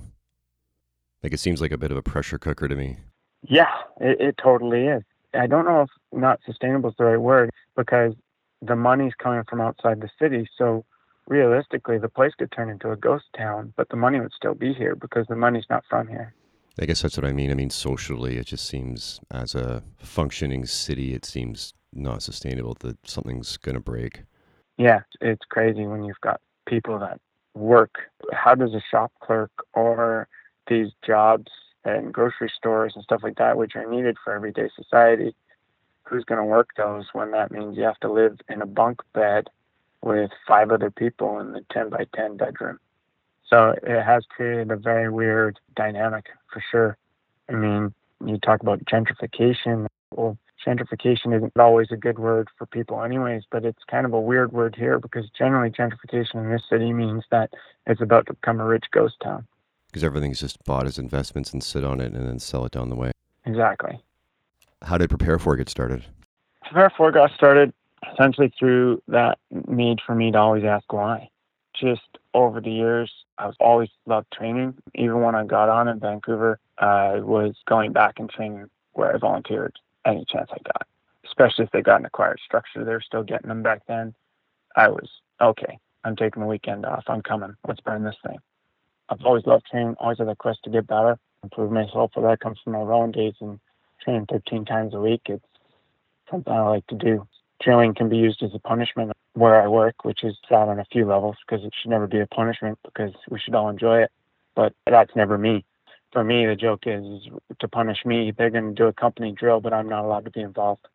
Like 1.23 1.33
it 1.33 1.39
seems 1.39 1.61
like 1.61 1.71
a 1.71 1.77
bit 1.77 1.91
of 1.91 1.97
a 1.97 2.01
pressure 2.01 2.37
cooker 2.37 2.67
to 2.67 2.75
me. 2.75 2.97
Yeah, 3.47 3.73
it, 3.99 4.19
it 4.19 4.35
totally 4.41 4.87
is. 4.87 5.03
I 5.33 5.47
don't 5.47 5.65
know 5.65 5.81
if 5.81 5.89
not 6.11 6.39
sustainable 6.45 6.89
is 6.89 6.95
the 6.97 7.05
right 7.05 7.17
word 7.17 7.51
because 7.75 8.13
the 8.61 8.75
money's 8.75 9.13
coming 9.21 9.43
from 9.49 9.61
outside 9.61 10.01
the 10.01 10.09
city. 10.19 10.47
So 10.57 10.85
realistically, 11.27 11.97
the 11.97 12.09
place 12.09 12.33
could 12.37 12.51
turn 12.51 12.69
into 12.69 12.91
a 12.91 12.95
ghost 12.95 13.25
town, 13.35 13.73
but 13.77 13.89
the 13.89 13.95
money 13.95 14.19
would 14.19 14.33
still 14.33 14.53
be 14.53 14.73
here 14.73 14.95
because 14.95 15.25
the 15.27 15.35
money's 15.35 15.65
not 15.69 15.83
from 15.89 16.07
here. 16.07 16.33
I 16.79 16.85
guess 16.85 17.01
that's 17.01 17.17
what 17.17 17.25
I 17.25 17.33
mean. 17.33 17.51
I 17.51 17.53
mean, 17.53 17.69
socially, 17.69 18.37
it 18.37 18.47
just 18.47 18.65
seems 18.65 19.19
as 19.29 19.55
a 19.55 19.83
functioning 19.97 20.65
city, 20.65 21.13
it 21.13 21.25
seems 21.25 21.73
not 21.93 22.23
sustainable 22.23 22.75
that 22.79 22.97
something's 23.07 23.57
going 23.57 23.75
to 23.75 23.81
break. 23.81 24.23
Yeah, 24.77 25.01
it's 25.19 25.45
crazy 25.49 25.85
when 25.85 26.03
you've 26.03 26.21
got 26.21 26.39
people 26.65 26.97
that 26.99 27.19
work. 27.53 27.95
How 28.31 28.55
does 28.55 28.73
a 28.73 28.81
shop 28.89 29.11
clerk 29.21 29.51
or 29.73 30.27
these 30.67 30.91
jobs 31.05 31.51
and 31.83 32.13
grocery 32.13 32.51
stores 32.55 32.93
and 32.95 33.03
stuff 33.03 33.21
like 33.23 33.37
that, 33.37 33.57
which 33.57 33.75
are 33.75 33.89
needed 33.89 34.17
for 34.23 34.33
everyday 34.33 34.69
society, 34.75 35.35
who's 36.03 36.23
going 36.23 36.39
to 36.39 36.45
work 36.45 36.69
those 36.77 37.05
when 37.13 37.31
that 37.31 37.51
means 37.51 37.77
you 37.77 37.83
have 37.83 37.99
to 37.99 38.11
live 38.11 38.39
in 38.49 38.61
a 38.61 38.65
bunk 38.65 39.01
bed 39.13 39.49
with 40.01 40.31
five 40.47 40.71
other 40.71 40.91
people 40.91 41.39
in 41.39 41.51
the 41.51 41.65
10 41.71 41.89
by 41.89 42.05
10 42.15 42.37
bedroom. 42.37 42.79
So 43.51 43.75
it 43.83 44.03
has 44.03 44.25
created 44.29 44.71
a 44.71 44.77
very 44.77 45.09
weird 45.09 45.59
dynamic 45.75 46.27
for 46.51 46.63
sure. 46.71 46.97
I 47.49 47.53
mean, 47.53 47.93
you 48.25 48.37
talk 48.37 48.61
about 48.61 48.85
gentrification. 48.85 49.87
Well, 50.15 50.37
gentrification 50.65 51.35
isn't 51.35 51.57
always 51.57 51.87
a 51.91 51.97
good 51.97 52.19
word 52.19 52.47
for 52.57 52.65
people, 52.65 53.03
anyways, 53.03 53.43
but 53.51 53.65
it's 53.65 53.83
kind 53.89 54.05
of 54.05 54.13
a 54.13 54.21
weird 54.21 54.53
word 54.53 54.75
here 54.75 54.99
because 54.99 55.29
generally 55.37 55.69
gentrification 55.69 56.35
in 56.35 56.49
this 56.51 56.63
city 56.69 56.93
means 56.93 57.23
that 57.31 57.51
it's 57.87 58.01
about 58.01 58.27
to 58.27 58.33
become 58.33 58.59
a 58.59 58.65
rich 58.65 58.85
ghost 58.91 59.15
town. 59.23 59.45
Because 59.87 60.03
everything's 60.03 60.39
just 60.39 60.63
bought 60.63 60.85
as 60.85 60.97
investments 60.97 61.51
and 61.51 61.61
sit 61.61 61.83
on 61.83 61.99
it 61.99 62.13
and 62.13 62.27
then 62.27 62.39
sell 62.39 62.65
it 62.65 62.71
down 62.71 62.89
the 62.89 62.95
way. 62.95 63.11
Exactly 63.45 64.01
how 64.81 64.97
did 64.97 65.09
Prepare 65.09 65.39
For 65.39 65.55
get 65.55 65.69
started? 65.69 66.03
Prepare 66.63 66.91
For 66.95 67.11
got 67.11 67.31
started 67.31 67.73
essentially 68.11 68.51
through 68.57 69.01
that 69.07 69.37
need 69.67 69.99
for 70.05 70.15
me 70.15 70.31
to 70.31 70.37
always 70.37 70.63
ask 70.63 70.91
why. 70.91 71.29
Just 71.79 72.17
over 72.33 72.59
the 72.59 72.71
years, 72.71 73.11
I've 73.41 73.55
always 73.59 73.89
loved 74.05 74.31
training. 74.31 74.75
Even 74.93 75.21
when 75.21 75.33
I 75.33 75.43
got 75.43 75.67
on 75.67 75.87
in 75.87 75.99
Vancouver, 75.99 76.59
I 76.77 77.19
was 77.19 77.55
going 77.67 77.91
back 77.91 78.19
and 78.19 78.29
training 78.29 78.69
where 78.93 79.13
I 79.13 79.17
volunteered 79.17 79.77
any 80.05 80.25
chance 80.25 80.49
I 80.51 80.57
got, 80.63 80.85
especially 81.25 81.65
if 81.65 81.71
they 81.71 81.81
got 81.81 81.99
an 81.99 82.05
acquired 82.05 82.39
structure. 82.45 82.85
They 82.85 82.91
were 82.91 83.01
still 83.01 83.23
getting 83.23 83.49
them 83.49 83.63
back 83.63 83.81
then. 83.87 84.13
I 84.75 84.89
was, 84.89 85.09
okay, 85.41 85.79
I'm 86.03 86.15
taking 86.15 86.41
the 86.41 86.47
weekend 86.47 86.85
off. 86.85 87.03
I'm 87.07 87.23
coming. 87.23 87.55
Let's 87.67 87.81
burn 87.81 88.03
this 88.03 88.15
thing. 88.25 88.37
I've 89.09 89.25
always 89.25 89.45
loved 89.45 89.65
training, 89.65 89.95
always 89.99 90.19
had 90.19 90.27
a 90.27 90.35
quest 90.35 90.59
to 90.63 90.69
get 90.69 90.87
better, 90.87 91.17
improve 91.43 91.71
myself. 91.71 92.11
So 92.13 92.21
that 92.21 92.39
comes 92.39 92.59
from 92.63 92.73
my 92.73 92.81
rowing 92.81 93.11
days 93.11 93.33
and 93.41 93.59
training 94.03 94.27
13 94.31 94.65
times 94.65 94.93
a 94.93 94.99
week. 94.99 95.21
It's 95.25 95.43
something 96.29 96.53
I 96.53 96.61
like 96.61 96.87
to 96.87 96.95
do. 96.95 97.27
Training 97.61 97.95
can 97.95 98.07
be 98.07 98.17
used 98.17 98.43
as 98.43 98.51
a 98.53 98.59
punishment 98.59 99.11
where 99.33 99.61
I 99.61 99.67
work, 99.67 100.03
which 100.03 100.23
is 100.23 100.35
sad 100.47 100.67
on 100.67 100.79
a 100.79 100.85
few 100.85 101.05
levels 101.05 101.37
because 101.45 101.65
it 101.65 101.73
should 101.79 101.91
never 101.91 102.07
be 102.07 102.19
a 102.19 102.27
punishment 102.27 102.79
because 102.83 103.13
we 103.29 103.39
should 103.39 103.55
all 103.55 103.69
enjoy 103.69 104.03
it. 104.03 104.11
But 104.55 104.73
that's 104.85 105.15
never 105.15 105.37
me. 105.37 105.63
For 106.11 106.23
me, 106.23 106.45
the 106.45 106.55
joke 106.57 106.83
is, 106.85 107.29
to 107.59 107.67
punish 107.69 108.03
me. 108.05 108.31
They're 108.31 108.49
going 108.49 108.75
to 108.75 108.75
do 108.75 108.87
a 108.87 108.93
company 108.93 109.31
drill, 109.31 109.61
but 109.61 109.73
I'm 109.73 109.87
not 109.87 110.03
allowed 110.03 110.25
to 110.25 110.31
be 110.31 110.41
involved. 110.41 110.85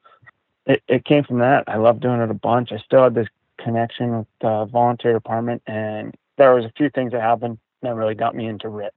It, 0.66 0.82
it 0.88 1.04
came 1.06 1.24
from 1.24 1.38
that. 1.38 1.64
I 1.66 1.76
love 1.76 2.00
doing 2.00 2.20
it 2.20 2.30
a 2.30 2.34
bunch. 2.34 2.70
I 2.72 2.78
still 2.78 3.04
had 3.04 3.14
this 3.14 3.28
connection 3.58 4.18
with 4.18 4.26
the 4.42 4.66
volunteer 4.66 5.14
department, 5.14 5.62
and 5.66 6.14
there 6.36 6.54
was 6.54 6.66
a 6.66 6.72
few 6.76 6.90
things 6.90 7.12
that 7.12 7.22
happened 7.22 7.58
that 7.80 7.94
really 7.94 8.14
got 8.14 8.34
me 8.34 8.46
into 8.46 8.68
RIT. 8.68 8.94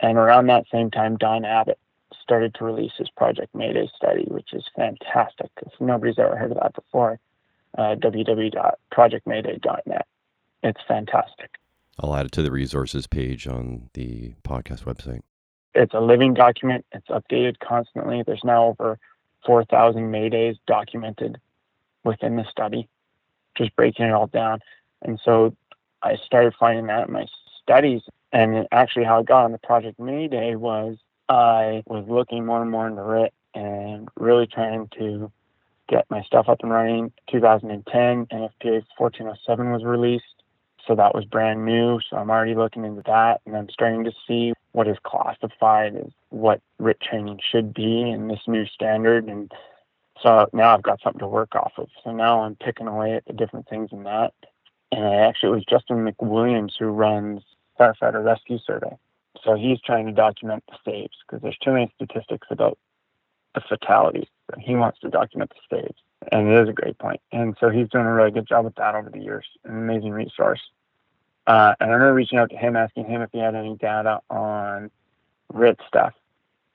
And 0.00 0.18
around 0.18 0.46
that 0.46 0.66
same 0.72 0.90
time, 0.90 1.16
Don 1.16 1.44
Abbott 1.44 1.78
started 2.20 2.54
to 2.54 2.64
release 2.64 2.92
his 2.98 3.08
Project 3.10 3.54
Mayday 3.54 3.88
study, 3.94 4.24
which 4.28 4.52
is 4.52 4.64
fantastic. 4.74 5.50
If 5.64 5.72
nobody's 5.80 6.18
ever 6.18 6.36
heard 6.36 6.50
of 6.50 6.58
that 6.58 6.74
before, 6.74 7.20
uh, 7.76 7.96
www.projectmayday.net. 7.96 10.06
It's 10.62 10.80
fantastic. 10.88 11.50
I'll 11.98 12.14
add 12.14 12.26
it 12.26 12.32
to 12.32 12.42
the 12.42 12.50
resources 12.50 13.06
page 13.06 13.46
on 13.46 13.88
the 13.94 14.34
podcast 14.46 14.84
website. 14.84 15.22
It's 15.74 15.94
a 15.94 16.00
living 16.00 16.34
document. 16.34 16.84
It's 16.92 17.08
updated 17.08 17.58
constantly. 17.60 18.22
There's 18.26 18.44
now 18.44 18.66
over 18.66 18.98
4,000 19.44 20.10
Maydays 20.10 20.56
documented 20.66 21.38
within 22.04 22.36
the 22.36 22.44
study, 22.50 22.88
just 23.56 23.74
breaking 23.76 24.06
it 24.06 24.12
all 24.12 24.26
down. 24.26 24.60
And 25.02 25.20
so 25.24 25.54
I 26.02 26.16
started 26.24 26.54
finding 26.58 26.86
that 26.86 27.08
in 27.08 27.12
my 27.12 27.26
studies. 27.62 28.02
And 28.32 28.66
actually, 28.72 29.04
how 29.04 29.20
I 29.20 29.22
got 29.22 29.44
on 29.44 29.52
the 29.52 29.58
Project 29.58 29.98
Mayday 29.98 30.56
was 30.56 30.96
I 31.28 31.82
was 31.86 32.06
looking 32.08 32.46
more 32.46 32.62
and 32.62 32.70
more 32.70 32.86
into 32.86 33.24
it 33.24 33.34
and 33.54 34.08
really 34.16 34.46
trying 34.46 34.88
to 34.98 35.30
get 35.88 36.10
my 36.10 36.22
stuff 36.22 36.48
up 36.48 36.62
and 36.62 36.70
running. 36.72 37.12
2010, 37.30 38.26
NFPA 38.26 38.82
1407 38.98 39.70
was 39.70 39.84
released. 39.84 40.24
So 40.86 40.94
that 40.94 41.14
was 41.14 41.24
brand 41.24 41.64
new. 41.64 41.98
So 42.08 42.16
I'm 42.16 42.30
already 42.30 42.54
looking 42.54 42.84
into 42.84 43.02
that. 43.06 43.40
And 43.46 43.56
I'm 43.56 43.68
starting 43.70 44.04
to 44.04 44.12
see 44.26 44.52
what 44.72 44.88
is 44.88 44.96
classified 45.02 45.96
as 45.96 46.10
what 46.30 46.60
RIT 46.78 47.00
training 47.00 47.40
should 47.50 47.74
be 47.74 48.02
in 48.10 48.28
this 48.28 48.40
new 48.46 48.66
standard. 48.66 49.26
And 49.26 49.50
so 50.22 50.48
now 50.52 50.74
I've 50.74 50.82
got 50.82 51.00
something 51.02 51.20
to 51.20 51.28
work 51.28 51.54
off 51.54 51.72
of. 51.76 51.88
So 52.04 52.12
now 52.12 52.42
I'm 52.42 52.56
picking 52.56 52.86
away 52.86 53.14
at 53.14 53.24
the 53.26 53.32
different 53.32 53.68
things 53.68 53.90
in 53.92 54.04
that. 54.04 54.32
And 54.92 55.04
I 55.04 55.16
actually, 55.16 55.50
it 55.50 55.54
was 55.56 55.64
Justin 55.68 56.06
McWilliams 56.06 56.72
who 56.78 56.86
runs 56.86 57.42
Firefighter 57.78 58.24
Rescue 58.24 58.58
Survey. 58.64 58.96
So 59.44 59.54
he's 59.54 59.80
trying 59.80 60.06
to 60.06 60.12
document 60.12 60.64
the 60.68 60.76
saves 60.84 61.16
because 61.26 61.42
there's 61.42 61.58
too 61.58 61.72
many 61.72 61.92
statistics 61.96 62.46
about 62.50 62.78
the 63.54 63.60
fatalities. 63.68 64.28
He 64.58 64.74
wants 64.74 64.98
to 65.00 65.08
document 65.08 65.50
the 65.50 65.76
stage. 65.76 65.96
And 66.32 66.48
it 66.48 66.62
is 66.62 66.68
a 66.68 66.72
great 66.72 66.98
point. 66.98 67.20
And 67.32 67.56
so 67.60 67.68
he's 67.68 67.88
doing 67.88 68.06
a 68.06 68.12
really 68.12 68.30
good 68.30 68.46
job 68.46 68.64
with 68.64 68.74
that 68.76 68.94
over 68.94 69.10
the 69.10 69.20
years. 69.20 69.46
An 69.64 69.76
amazing 69.76 70.12
resource. 70.12 70.60
Uh, 71.46 71.74
and 71.78 71.90
I 71.90 71.94
remember 71.94 72.14
reaching 72.14 72.38
out 72.38 72.50
to 72.50 72.56
him, 72.56 72.76
asking 72.76 73.06
him 73.06 73.22
if 73.22 73.30
he 73.32 73.38
had 73.38 73.54
any 73.54 73.76
data 73.76 74.20
on 74.30 74.90
RIT 75.52 75.78
stuff, 75.86 76.12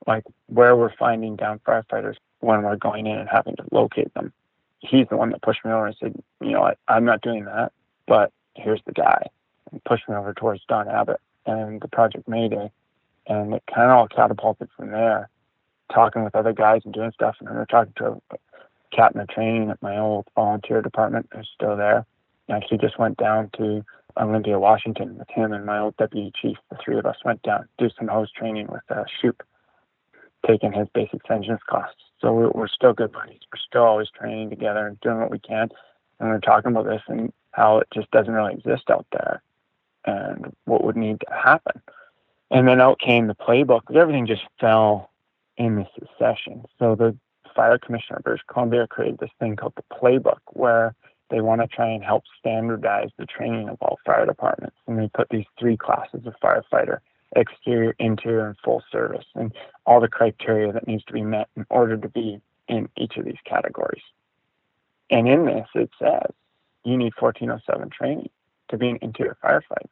like 0.08 0.24
where 0.48 0.76
we're 0.76 0.96
finding 0.96 1.36
down 1.36 1.60
firefighters 1.60 2.16
when 2.40 2.64
we're 2.64 2.78
going 2.78 3.06
in 3.06 3.18
and 3.18 3.30
having 3.30 3.56
to 3.58 3.66
locate 3.72 4.14
them. 4.14 4.32
He's 4.80 5.08
the 5.10 5.18
one 5.18 5.30
that 5.32 5.42
pushed 5.42 5.64
me 5.66 5.72
over 5.72 5.88
and 5.88 5.96
said, 6.00 6.16
you 6.40 6.52
know, 6.52 6.64
I, 6.64 6.76
I'm 6.88 7.06
not 7.06 7.22
doing 7.22 7.46
that, 7.46 7.72
but 8.08 8.32
here's 8.56 8.82
the 8.86 8.94
guy, 8.94 9.28
and 9.72 9.84
pushed 9.84 10.08
me 10.10 10.16
over 10.16 10.34
towards 10.34 10.64
Don 10.68 10.88
Abbott 10.88 11.20
and 11.46 11.82
the 11.82 11.88
Project 11.88 12.28
Mayday. 12.28 12.72
And 13.28 13.54
it 13.54 13.64
kind 13.74 13.92
of 13.92 13.98
all 13.98 14.08
catapulted 14.08 14.70
from 14.76 14.92
there, 14.92 15.30
talking 15.94 16.24
with 16.24 16.36
other 16.36 16.54
guys 16.54 16.82
and 16.86 16.94
doing 16.94 17.12
stuff. 17.14 17.36
And 17.40 17.48
I 17.48 17.52
remember 17.52 17.68
talking 17.68 17.94
to 17.98 18.22
a 18.32 18.38
captain 18.96 19.22
of 19.22 19.28
training 19.30 19.70
at 19.70 19.82
my 19.82 19.98
old 19.98 20.28
volunteer 20.36 20.82
department 20.82 21.30
who's 21.34 21.50
still 21.54 21.76
there. 21.78 22.06
I 22.50 22.58
actually 22.58 22.80
just 22.80 23.00
went 23.00 23.18
down 23.18 23.50
to 23.58 23.84
Olympia, 24.18 24.60
Washington 24.60 25.18
with 25.18 25.30
him 25.30 25.54
and 25.54 25.66
my 25.66 25.80
old 25.80 25.96
deputy 25.98 26.32
chief. 26.42 26.58
The 26.70 26.78
three 26.84 26.98
of 26.98 27.06
us 27.06 27.18
went 27.24 27.42
down 27.44 27.62
to 27.62 27.68
do 27.78 27.90
some 27.98 28.08
hose 28.08 28.32
training 28.32 28.68
with 28.68 28.82
uh, 28.90 29.04
Shoop, 29.22 29.44
taking 30.46 30.74
his 30.74 30.88
basic 30.94 31.26
vengeance 31.28 31.62
class. 31.70 31.90
So 32.20 32.34
we're, 32.34 32.50
we're 32.52 32.68
still 32.68 32.94
good 32.94 33.12
buddies. 33.12 33.40
We're 33.52 33.60
still 33.60 33.84
always 33.84 34.10
training 34.10 34.50
together 34.50 34.88
and 34.88 35.00
doing 35.02 35.20
what 35.20 35.32
we 35.32 35.40
can. 35.40 35.70
And 36.20 36.30
we're 36.30 36.40
talking 36.40 36.72
about 36.72 36.86
this 36.86 37.02
and 37.08 37.32
how 37.52 37.80
it 37.80 37.88
just 37.94 38.12
doesn't 38.12 38.34
really 38.34 38.54
exist 38.54 38.90
out 38.90 39.06
there 39.12 39.42
and 40.06 40.56
what 40.66 40.84
would 40.84 40.98
need 40.98 41.20
to 41.22 41.34
happen. 41.34 41.82
And 42.50 42.68
then 42.68 42.82
out 42.82 43.00
came 43.00 43.28
the 43.28 43.36
playbook. 43.36 43.96
Everything 43.96 44.28
just 44.28 44.44
fell 44.60 45.11
in 45.58 45.76
the 45.76 45.86
session. 46.18 46.64
So 46.80 46.96
the 46.96 47.16
fire 47.56 47.78
commissioner 47.78 48.18
of 48.18 48.24
British 48.24 48.44
Columbia 48.48 48.88
created 48.88 49.20
this 49.20 49.30
thing 49.40 49.56
called 49.56 49.74
the 49.76 49.96
playbook 49.96 50.40
where 50.48 50.96
they 51.30 51.42
want 51.42 51.62
to 51.62 51.68
try 51.68 51.90
and 51.90 52.04
help 52.04 52.24
standardize 52.40 53.10
the 53.18 53.26
training 53.26 53.70
of 53.70 53.78
all 53.82 54.00
fire 54.06 54.26
departments. 54.26 54.76
And 54.88 55.00
they 55.00 55.10
put 55.14 55.30
these 55.30 55.46
three 55.60 55.78
classes 55.78 56.26
of 56.26 56.34
firefighter 56.44 57.00
exterior, 57.36 57.96
interior, 58.00 58.48
and 58.48 58.58
full 58.64 58.84
service, 58.92 59.26
and 59.36 59.54
all 59.86 60.02
the 60.02 60.08
criteria 60.08 60.72
that 60.74 60.88
needs 60.88 61.04
to 61.06 61.14
be 61.14 61.22
met 61.22 61.48
in 61.56 61.66
order 61.70 61.98
to 61.98 62.10
be 62.10 62.42
in 62.68 62.90
each 62.98 63.18
of 63.18 63.26
these 63.26 63.38
categories. 63.46 64.04
And 65.10 65.28
in 65.28 65.46
this, 65.46 65.68
it 65.76 65.90
says 66.00 66.32
you 66.84 66.98
need 66.98 67.14
1407 67.20 67.90
training 67.90 68.30
to 68.70 68.78
be 68.78 68.90
an 68.90 69.00
interior 69.02 69.38
firefighter. 69.44 69.90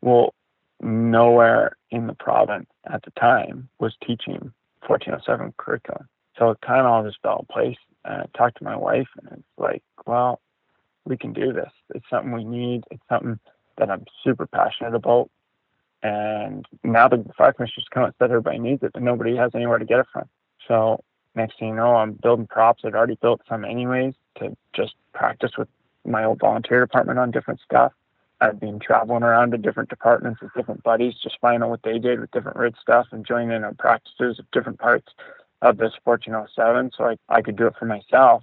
Well, 0.00 0.34
nowhere 0.80 1.76
in 1.90 2.06
the 2.06 2.14
province 2.14 2.68
at 2.86 3.02
the 3.02 3.10
time 3.12 3.68
was 3.78 3.94
teaching 4.06 4.52
1407 4.86 5.54
curriculum. 5.56 6.08
So 6.38 6.50
it 6.50 6.60
kind 6.60 6.80
of 6.80 6.86
all 6.86 7.04
just 7.04 7.20
fell 7.22 7.40
in 7.40 7.46
place. 7.46 7.78
And 8.04 8.22
I 8.22 8.26
talked 8.36 8.58
to 8.58 8.64
my 8.64 8.76
wife, 8.76 9.08
and 9.18 9.38
it's 9.38 9.58
like, 9.58 9.82
well, 10.06 10.40
we 11.04 11.16
can 11.16 11.32
do 11.32 11.52
this. 11.52 11.70
It's 11.94 12.08
something 12.10 12.32
we 12.32 12.44
need. 12.44 12.84
It's 12.90 13.02
something 13.08 13.38
that 13.78 13.90
I'm 13.90 14.04
super 14.24 14.46
passionate 14.46 14.94
about. 14.94 15.30
And 16.02 16.66
now 16.82 17.08
the 17.08 17.24
fire 17.36 17.52
commissioner's 17.52 17.86
come 17.90 18.04
and 18.04 18.14
said 18.18 18.30
everybody 18.30 18.58
needs 18.58 18.82
it, 18.82 18.92
but 18.92 19.02
nobody 19.02 19.36
has 19.36 19.52
anywhere 19.54 19.78
to 19.78 19.84
get 19.84 20.00
it 20.00 20.06
from. 20.12 20.28
So 20.66 21.04
next 21.34 21.58
thing 21.58 21.68
you 21.68 21.74
know, 21.76 21.94
I'm 21.96 22.12
building 22.12 22.46
props. 22.46 22.82
I'd 22.84 22.94
already 22.94 23.18
built 23.20 23.40
some 23.48 23.64
anyways 23.64 24.14
to 24.38 24.56
just 24.72 24.94
practice 25.14 25.52
with 25.56 25.68
my 26.04 26.24
old 26.24 26.40
volunteer 26.40 26.80
department 26.80 27.18
on 27.18 27.30
different 27.30 27.60
stuff. 27.60 27.92
I've 28.42 28.60
been 28.60 28.78
traveling 28.78 29.22
around 29.22 29.52
to 29.52 29.58
different 29.58 29.88
departments 29.88 30.40
with 30.42 30.52
different 30.54 30.82
buddies, 30.82 31.14
just 31.22 31.38
finding 31.40 31.62
out 31.62 31.70
what 31.70 31.82
they 31.82 31.98
did 31.98 32.20
with 32.20 32.30
different 32.32 32.58
RIT 32.58 32.74
stuff 32.80 33.06
and 33.12 33.24
joining 33.24 33.52
in 33.52 33.64
on 33.64 33.74
practices 33.76 34.38
of 34.38 34.50
different 34.50 34.78
parts 34.78 35.12
of 35.62 35.76
this 35.78 35.92
1407 36.04 36.90
so 36.96 37.04
I, 37.04 37.16
I 37.28 37.40
could 37.40 37.56
do 37.56 37.68
it 37.68 37.76
for 37.78 37.86
myself 37.86 38.42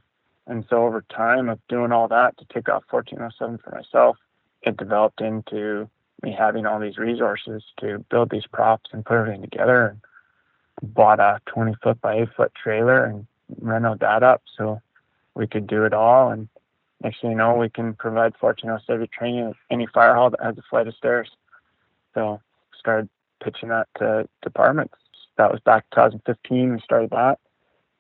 and 0.50 0.66
so 0.68 0.84
over 0.84 1.06
time 1.16 1.48
of 1.48 1.60
doing 1.70 1.92
all 1.92 2.08
that 2.08 2.36
to 2.40 2.46
take 2.52 2.68
off 2.70 2.84
1407 2.90 3.60
for 3.60 3.70
myself, 3.70 4.18
it 4.64 4.78
developed 4.78 5.22
into 5.22 5.88
me 6.24 6.36
having 6.38 6.66
all 6.66 6.80
these 6.80 6.98
resources 6.98 7.64
to 7.80 8.04
build 8.10 8.32
these 8.32 8.48
props 8.52 8.90
and 8.92 9.06
put 9.06 9.18
everything 9.18 9.42
together 9.42 9.86
and 10.82 10.94
bought 10.94 11.20
a 11.20 11.40
20 11.46 11.76
foot 11.84 12.02
by 12.02 12.22
8 12.22 12.30
foot 12.36 12.52
trailer 12.56 13.06
and 13.06 13.28
rented 13.62 14.00
that 14.00 14.24
up 14.24 14.42
so 14.58 14.82
we 15.36 15.46
could 15.46 15.68
do 15.68 15.86
it 15.86 15.94
all. 15.94 16.32
And 16.32 16.50
next 17.02 17.22
thing 17.22 17.32
you 17.32 17.38
know, 17.38 17.56
we 17.56 17.70
can 17.70 17.94
provide 17.94 18.34
1407 18.40 19.08
training 19.12 19.50
at 19.50 19.56
any 19.70 19.88
fire 19.88 20.14
hall 20.14 20.30
that 20.30 20.44
has 20.44 20.58
a 20.58 20.64
flight 20.70 20.88
of 20.88 20.96
stairs. 20.96 21.30
So 22.14 22.42
started 22.78 23.10
pitching 23.44 23.70
that 23.70 23.88
to 24.00 24.28
departments. 24.42 24.96
That 25.38 25.52
was 25.52 25.60
back 25.62 25.86
2015. 25.92 26.74
We 26.74 26.80
started 26.82 27.12
that, 27.12 27.40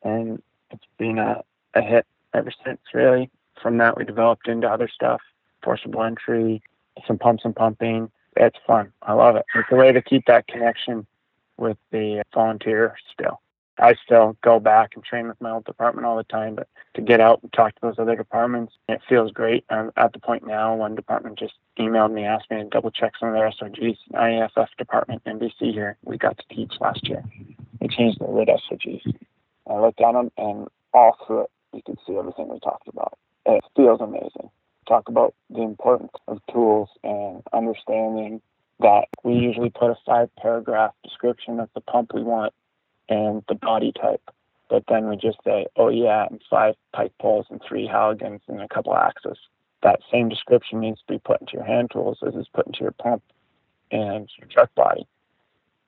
and 0.03 0.41
it's 0.71 0.83
been 0.97 1.17
a, 1.17 1.43
a 1.73 1.81
hit 1.81 2.05
ever 2.33 2.51
since, 2.65 2.79
really. 2.93 3.29
From 3.61 3.77
that, 3.77 3.97
we 3.97 4.03
developed 4.03 4.47
into 4.47 4.67
other 4.67 4.89
stuff, 4.93 5.21
forcible 5.63 6.03
entry, 6.03 6.61
some 7.07 7.17
pumps 7.17 7.45
and 7.45 7.55
pumping. 7.55 8.11
It's 8.35 8.57
fun. 8.65 8.91
I 9.01 9.13
love 9.13 9.35
it. 9.35 9.45
It's 9.55 9.69
a 9.71 9.75
way 9.75 9.91
to 9.91 10.01
keep 10.01 10.25
that 10.25 10.47
connection 10.47 11.05
with 11.57 11.77
the 11.91 12.23
volunteer 12.33 12.95
still. 13.13 13.41
I 13.79 13.95
still 14.03 14.37
go 14.43 14.59
back 14.59 14.91
and 14.95 15.03
train 15.03 15.27
with 15.27 15.39
my 15.39 15.51
old 15.51 15.65
department 15.65 16.05
all 16.05 16.17
the 16.17 16.23
time, 16.23 16.55
but 16.55 16.67
to 16.95 17.01
get 17.01 17.21
out 17.21 17.41
and 17.41 17.51
talk 17.53 17.75
to 17.75 17.81
those 17.81 17.97
other 17.97 18.15
departments, 18.15 18.73
it 18.89 19.01
feels 19.07 19.31
great. 19.31 19.63
I'm 19.69 19.91
at 19.95 20.11
the 20.13 20.19
point 20.19 20.45
now, 20.45 20.75
one 20.75 20.95
department 20.95 21.39
just 21.39 21.53
emailed 21.79 22.11
me, 22.11 22.25
asked 22.25 22.51
me 22.51 22.57
to 22.57 22.65
double 22.65 22.91
check 22.91 23.13
some 23.19 23.29
of 23.29 23.35
their 23.35 23.51
SOGs. 23.51 23.97
IAFF 24.13 24.67
department, 24.77 25.23
NBC 25.23 25.73
here, 25.73 25.97
we 26.03 26.17
got 26.17 26.37
to 26.37 26.55
teach 26.55 26.73
last 26.81 27.07
year. 27.07 27.23
They 27.79 27.87
changed 27.87 28.19
the 28.19 28.25
RIT 28.25 28.49
SOGs. 28.69 29.15
I 29.69 29.79
looked 29.79 30.01
at 30.01 30.11
them 30.11 30.31
and 30.37 30.67
all 30.93 31.17
through 31.25 31.43
it, 31.43 31.51
you 31.73 31.81
can 31.85 31.97
see 32.05 32.17
everything 32.17 32.49
we 32.49 32.59
talked 32.59 32.87
about. 32.87 33.17
It 33.45 33.63
feels 33.75 34.01
amazing. 34.01 34.49
Talk 34.87 35.07
about 35.07 35.35
the 35.49 35.61
importance 35.61 36.11
of 36.27 36.39
tools 36.51 36.89
and 37.03 37.43
understanding 37.53 38.41
that 38.79 39.05
we 39.23 39.33
usually 39.33 39.69
put 39.69 39.91
a 39.91 39.95
five 40.05 40.29
paragraph 40.37 40.93
description 41.03 41.59
of 41.59 41.69
the 41.75 41.81
pump 41.81 42.11
we 42.13 42.23
want 42.23 42.53
and 43.09 43.43
the 43.47 43.55
body 43.55 43.91
type. 43.91 44.21
But 44.69 44.83
then 44.87 45.09
we 45.09 45.17
just 45.17 45.39
say, 45.43 45.65
oh 45.75 45.89
yeah, 45.89 46.27
and 46.29 46.41
five 46.49 46.75
pipe 46.93 47.13
poles 47.19 47.47
and 47.49 47.61
three 47.67 47.87
Halligans 47.87 48.41
and 48.47 48.61
a 48.61 48.67
couple 48.67 48.95
axes. 48.95 49.37
That 49.81 50.01
same 50.11 50.29
description 50.29 50.79
needs 50.79 50.99
to 50.99 51.13
be 51.13 51.19
put 51.19 51.41
into 51.41 51.53
your 51.53 51.63
hand 51.63 51.89
tools 51.91 52.19
as 52.25 52.35
it's 52.35 52.49
put 52.49 52.67
into 52.67 52.81
your 52.81 52.91
pump 52.91 53.23
and 53.91 54.29
your 54.37 54.47
truck 54.51 54.73
body. 54.75 55.07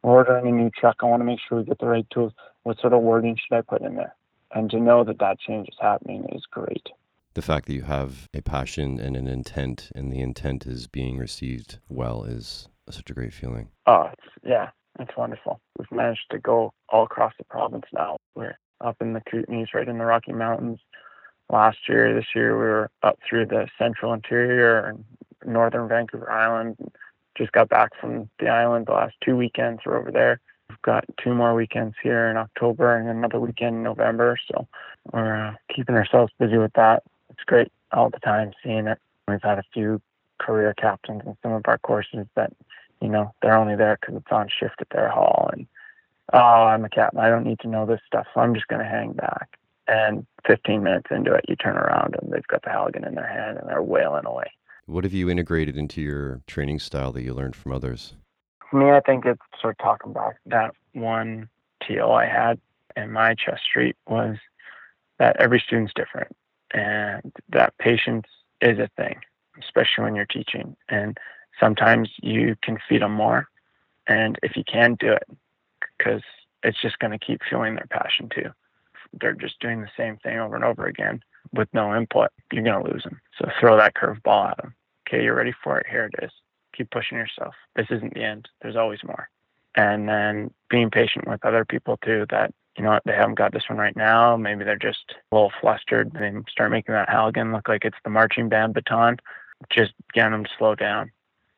We're 0.02 0.14
ordering 0.14 0.48
a 0.48 0.52
new 0.52 0.72
truck. 0.72 0.98
I 1.02 1.06
want 1.06 1.22
to 1.22 1.26
make 1.26 1.40
sure 1.48 1.60
we 1.60 1.64
get 1.66 1.80
the 1.80 1.86
right 1.86 2.08
tools. 2.10 2.34
What 2.64 2.80
sort 2.80 2.94
of 2.94 3.02
wording 3.02 3.38
should 3.38 3.56
I 3.56 3.62
put 3.62 3.82
in 3.82 3.96
there? 3.96 4.16
and 4.54 4.70
to 4.72 4.80
know 4.80 5.04
that 5.04 5.20
that 5.20 5.40
change 5.40 5.68
is 5.70 5.78
happening 5.80 6.26
is 6.34 6.46
great. 6.50 6.90
The 7.34 7.42
fact 7.42 7.68
that 7.68 7.74
you 7.74 7.84
have 7.84 8.28
a 8.34 8.42
passion 8.42 9.00
and 9.00 9.16
an 9.16 9.28
intent, 9.28 9.90
and 9.96 10.12
the 10.12 10.20
intent 10.20 10.66
is 10.66 10.88
being 10.88 11.18
received 11.18 11.80
well, 11.88 12.24
is 12.24 12.68
such 12.90 13.10
a 13.10 13.14
great 13.14 13.34
feeling. 13.34 13.70
Oh, 13.86 14.10
yeah, 14.44 14.72
it's 15.00 15.16
wonderful. 15.18 15.60
We've 15.78 15.92
managed 15.92 16.30
to 16.32 16.40
go 16.40 16.74
all 16.90 17.04
across 17.04 17.34
the 17.38 17.44
province 17.46 17.86
now. 17.94 18.18
We're 18.36 18.58
up 18.80 18.98
in 19.02 19.14
the 19.14 19.22
Kootenays, 19.22 19.74
right 19.74 19.88
in 19.88 19.98
the 19.98 20.06
Rocky 20.06 20.34
Mountains. 20.34 20.80
Last 21.50 21.78
year, 21.90 22.14
this 22.14 22.28
year, 22.34 22.58
we 22.58 22.64
were 22.64 22.90
up 23.04 23.20
through 23.28 23.48
the 23.48 23.68
central 23.78 24.14
interior 24.14 24.80
and 24.80 25.04
northern 25.46 25.88
Vancouver 25.88 26.32
Island. 26.32 26.78
Just 27.38 27.52
got 27.52 27.70
back 27.70 27.92
from 28.00 28.30
the 28.40 28.48
island 28.48 28.88
the 28.88 28.94
last 28.94 29.16
two 29.24 29.36
weekends. 29.36 29.82
We're 29.86 29.98
over 29.98 30.12
there 30.12 30.40
We've 30.72 30.82
got 30.84 31.04
two 31.22 31.36
more 31.36 31.54
weekends 31.54 31.96
here 32.02 32.30
in 32.30 32.38
October 32.38 32.96
and 32.96 33.10
another 33.10 33.42
weekend 33.42 33.76
in 33.76 33.84
November. 33.84 34.38
So 34.50 34.70
we're 35.12 35.36
uh, 35.36 35.54
keeping 35.76 35.96
ourselves 35.96 36.32
busy 36.40 36.58
with 36.58 36.72
that. 36.74 37.04
It's 37.30 37.44
great 37.46 37.70
all 37.92 38.10
the 38.10 38.20
time 38.20 38.54
seeing 38.64 38.88
it. 38.88 38.98
We've 39.28 39.44
had 39.44 39.60
a 39.60 39.64
few 39.74 40.02
career 40.40 40.74
captains 40.74 41.24
in 41.26 41.36
some 41.44 41.52
of 41.52 41.64
our 41.66 41.78
courses 41.80 42.26
that, 42.38 42.54
you 43.02 43.10
know, 43.10 43.34
they're 43.42 43.58
only 43.58 43.76
there 43.76 43.98
because 44.00 44.16
it's 44.16 44.32
on 44.32 44.48
shift 44.48 44.76
at 44.80 44.90
their 44.92 45.10
hall. 45.10 45.50
And, 45.54 45.68
oh, 46.34 46.38
I'm 46.38 46.86
a 46.86 46.90
captain. 46.90 47.20
I 47.20 47.30
don't 47.30 47.44
need 47.44 47.60
to 47.60 47.68
know 47.68 47.86
this 47.86 48.02
stuff. 48.06 48.28
So 48.34 48.42
I'm 48.42 48.54
just 48.54 48.68
going 48.68 48.82
to 48.84 48.90
hang 48.90 49.14
back. 49.14 49.58
And 49.88 50.26
15 50.48 50.84
minutes 50.84 51.08
into 51.12 51.34
it, 51.34 51.46
you 51.50 51.56
turn 51.56 51.78
around 51.78 52.16
and 52.22 52.32
they've 52.32 52.48
got 52.48 52.64
the 52.64 52.70
Halligan 52.70 53.04
in 53.04 53.16
their 53.16 53.28
hand 53.28 53.58
and 53.58 53.68
they're 53.68 53.82
wailing 53.82 54.26
away. 54.26 54.52
What 54.86 55.04
have 55.04 55.14
you 55.14 55.30
integrated 55.30 55.78
into 55.78 56.02
your 56.02 56.42
training 56.48 56.80
style 56.80 57.12
that 57.14 57.24
you 57.24 57.34
learned 57.34 57.56
from 57.56 57.72
others? 57.72 58.14
for 58.72 58.78
me, 58.78 58.90
I 58.90 59.02
think 59.02 59.26
it's 59.26 59.42
sort 59.62 59.76
of 59.78 59.84
talking 59.84 60.12
about 60.12 60.34
that 60.48 60.74
one 60.94 61.50
TO 61.86 62.10
I 62.10 62.26
had 62.26 62.60
in 62.96 63.12
my 63.12 63.36
chest 63.36 63.64
street 63.70 63.96
was 64.08 64.38
that 65.20 65.36
every 65.40 65.60
student's 65.66 65.94
different 65.94 66.36
and 66.74 67.34
that 67.50 67.78
patience 67.78 68.26
is 68.62 68.80
a 68.80 68.90
thing, 68.96 69.20
especially 69.60 70.06
when 70.06 70.16
you're 70.16 70.26
teaching. 70.26 70.76
And 70.90 71.18
sometimes 71.62 72.10
you 72.22 72.56
can 72.62 72.78
feed 72.90 73.02
them 73.02 73.14
more 73.14 73.48
And 74.08 74.38
if 74.44 74.58
you 74.58 74.64
can, 74.66 74.96
do 74.96 75.14
it 75.14 75.24
because 75.98 76.22
it's 76.64 76.82
just 76.82 77.00
going 77.00 77.18
to 77.18 77.26
keep 77.26 77.42
fueling 77.48 77.76
their 77.76 77.88
passion 77.90 78.30
too. 78.34 78.50
They're 79.20 79.34
just 79.34 79.60
doing 79.60 79.82
the 79.82 79.90
same 79.96 80.18
thing 80.18 80.40
over 80.40 80.56
and 80.56 80.66
over 80.66 80.86
again 80.86 81.22
with 81.54 81.70
no 81.74 81.96
input. 81.96 82.30
You're 82.52 82.64
going 82.64 82.84
to 82.84 82.92
lose 82.92 83.04
them. 83.04 83.22
So 83.38 83.50
throw 83.60 83.78
that 83.78 83.96
curve 83.96 84.22
ball 84.24 84.48
at 84.48 84.58
them. 84.58 84.74
Okay, 85.08 85.24
you're 85.24 85.36
ready 85.36 85.54
for 85.64 85.78
it. 85.80 85.88
Here 85.90 86.10
it 86.12 86.24
is. 86.24 86.32
Keep 86.76 86.92
pushing 86.92 87.18
yourself. 87.18 87.54
This 87.76 87.88
isn't 87.90 88.14
the 88.14 88.24
end. 88.24 88.50
There's 88.62 88.76
always 88.76 89.04
more. 89.04 89.30
And 89.76 90.08
then 90.10 90.52
being 90.70 90.90
patient 90.90 91.28
with 91.28 91.46
other 91.46 91.66
people 91.66 91.98
too 92.04 92.26
that 92.30 92.54
you 92.78 92.84
know 92.84 93.00
they 93.06 93.14
haven't 93.14 93.36
got 93.38 93.54
this 93.54 93.70
one 93.70 93.80
right 93.80 93.96
now. 93.96 94.38
Maybe 94.38 94.64
they're 94.64 94.78
just 94.78 95.16
a 95.32 95.36
little 95.36 95.52
flustered. 95.62 96.12
They 96.14 96.32
start 96.50 96.72
making 96.72 96.94
that 96.94 97.10
Halligan 97.10 97.52
look 97.52 97.68
like 97.68 97.86
it's 97.86 97.98
the 98.04 98.10
marching 98.10 98.50
band 98.50 98.74
baton. 98.74 99.18
Just 99.70 99.94
getting 100.14 100.32
them 100.32 100.44
to 100.46 100.50
slow 100.58 100.76
down. 100.76 101.12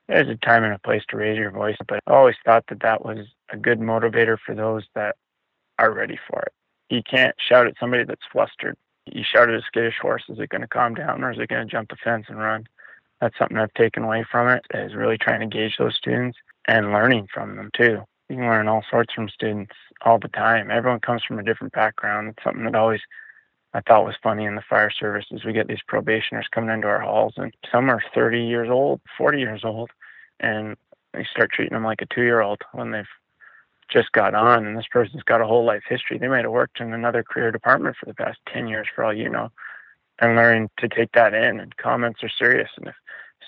There's 0.08 0.28
a 0.28 0.36
time 0.36 0.64
and 0.64 0.74
a 0.74 0.80
place 0.80 1.04
to 1.10 1.18
raise 1.18 1.38
your 1.38 1.52
voice, 1.52 1.78
but 1.88 2.00
I 2.08 2.12
always 2.12 2.36
thought 2.46 2.66
that 2.68 2.82
that 2.82 3.06
was 3.06 3.20
a 3.52 3.58
good 3.58 3.80
motivator 3.80 4.38
for 4.46 4.54
those 4.54 4.84
that 4.96 5.16
are 5.80 5.94
ready 5.94 6.20
for 6.30 6.42
it. 6.42 6.54
You 6.90 7.02
can't 7.04 7.36
shout 7.40 7.68
at 7.68 7.76
somebody 7.80 8.04
that's 8.04 8.22
flustered. 8.32 8.76
You 9.06 9.24
shout 9.24 9.50
at 9.50 9.56
a 9.56 9.62
skittish 9.62 9.98
horse, 10.02 10.24
is 10.30 10.40
it 10.40 10.50
going 10.50 10.62
to 10.62 10.68
calm 10.68 10.94
down 10.94 11.24
or 11.24 11.32
is 11.32 11.40
it 11.40 11.50
going 11.50 11.66
to 11.66 11.72
jump 11.72 11.90
the 11.90 11.96
fence 12.04 12.26
and 12.30 12.38
run? 12.38 12.66
That's 13.22 13.38
something 13.38 13.58
I've 13.58 13.74
taken 13.74 14.04
away 14.04 14.26
from 14.30 14.50
it 14.50 14.66
is 14.74 14.96
really 14.96 15.18
trying 15.18 15.40
to 15.40 15.48
gauge 15.58 15.78
those 15.78 15.96
students 15.96 16.38
and 16.68 16.92
learning 16.92 17.28
from 17.34 17.56
them 17.56 17.70
too 17.76 18.04
you 18.30 18.40
can 18.40 18.48
learn 18.48 18.68
all 18.68 18.84
sorts 18.90 19.14
from 19.14 19.30
students 19.30 19.74
all 20.02 20.20
the 20.20 20.28
time. 20.30 20.72
Everyone 20.72 21.00
comes 21.00 21.24
from 21.24 21.40
a 21.40 21.44
different 21.44 21.74
background. 21.74 22.30
It's 22.30 22.44
something 22.44 22.64
that 22.64 22.76
always 22.76 23.02
I 23.74 23.82
thought 23.82 24.06
was 24.06 24.16
funny 24.22 24.46
in 24.46 24.56
the 24.56 24.62
fire 24.62 24.92
service 24.92 25.26
is 25.32 25.44
we 25.44 25.54
get 25.54 25.68
these 25.68 25.82
probationers 25.88 26.48
coming 26.52 26.70
into 26.70 26.88
our 26.88 27.00
halls 27.00 27.34
and 27.38 27.54
some 27.72 27.90
are 27.90 28.04
30 28.14 28.44
years 28.44 28.70
old, 28.70 29.02
40 29.18 29.40
years 29.40 29.62
old, 29.64 29.90
and 30.40 30.76
they 31.14 31.26
start 31.30 31.52
treating 31.52 31.74
them 31.74 31.84
like 31.84 32.02
a 32.02 32.06
two-year-old 32.06 32.62
when 32.74 32.92
they've 32.92 33.06
just 33.90 34.12
got 34.12 34.36
on 34.36 34.66
and 34.66 34.78
this 34.78 34.88
person's 34.92 35.24
got 35.24 35.42
a 35.42 35.48
whole 35.48 35.66
life 35.66 35.84
history. 35.88 36.18
They 36.18 36.28
might 36.28 36.46
have 36.46 36.52
worked 36.52 36.80
in 36.80 36.94
another 36.94 37.24
career 37.24 37.52
department 37.52 37.96
for 38.00 38.06
the 38.06 38.14
past 38.14 38.38
10 38.52 38.68
years 38.68 38.88
for 38.94 39.04
all 39.04 39.14
you 39.14 39.30
know. 39.30 39.50
And 40.20 40.36
learning 40.36 40.70
to 40.78 40.88
take 40.88 41.12
that 41.14 41.34
in 41.34 41.60
and 41.60 41.76
comments 41.78 42.24
are 42.24 42.30
serious. 42.30 42.70
And 42.78 42.88
if 42.88 42.96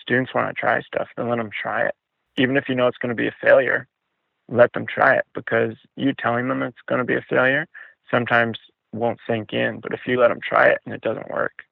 students 0.01 0.33
want 0.33 0.47
to 0.47 0.59
try 0.59 0.81
stuff, 0.81 1.07
then 1.15 1.29
let 1.29 1.37
them 1.37 1.51
try 1.51 1.85
it. 1.85 1.95
Even 2.37 2.57
if 2.57 2.67
you 2.67 2.75
know 2.75 2.87
it's 2.87 2.97
going 2.97 3.15
to 3.15 3.21
be 3.21 3.27
a 3.27 3.35
failure, 3.39 3.87
let 4.49 4.73
them 4.73 4.87
try 4.87 5.15
it 5.15 5.25
because 5.33 5.75
you 5.95 6.13
telling 6.13 6.47
them 6.47 6.63
it's 6.63 6.81
going 6.87 6.99
to 6.99 7.05
be 7.05 7.15
a 7.15 7.25
failure 7.29 7.67
sometimes 8.09 8.59
won't 8.93 9.19
sink 9.27 9.53
in. 9.53 9.79
But 9.79 9.93
if 9.93 10.01
you 10.05 10.19
let 10.19 10.29
them 10.29 10.39
try 10.41 10.67
it 10.67 10.79
and 10.85 10.93
it 10.93 11.01
doesn't 11.01 11.29
work, 11.29 11.63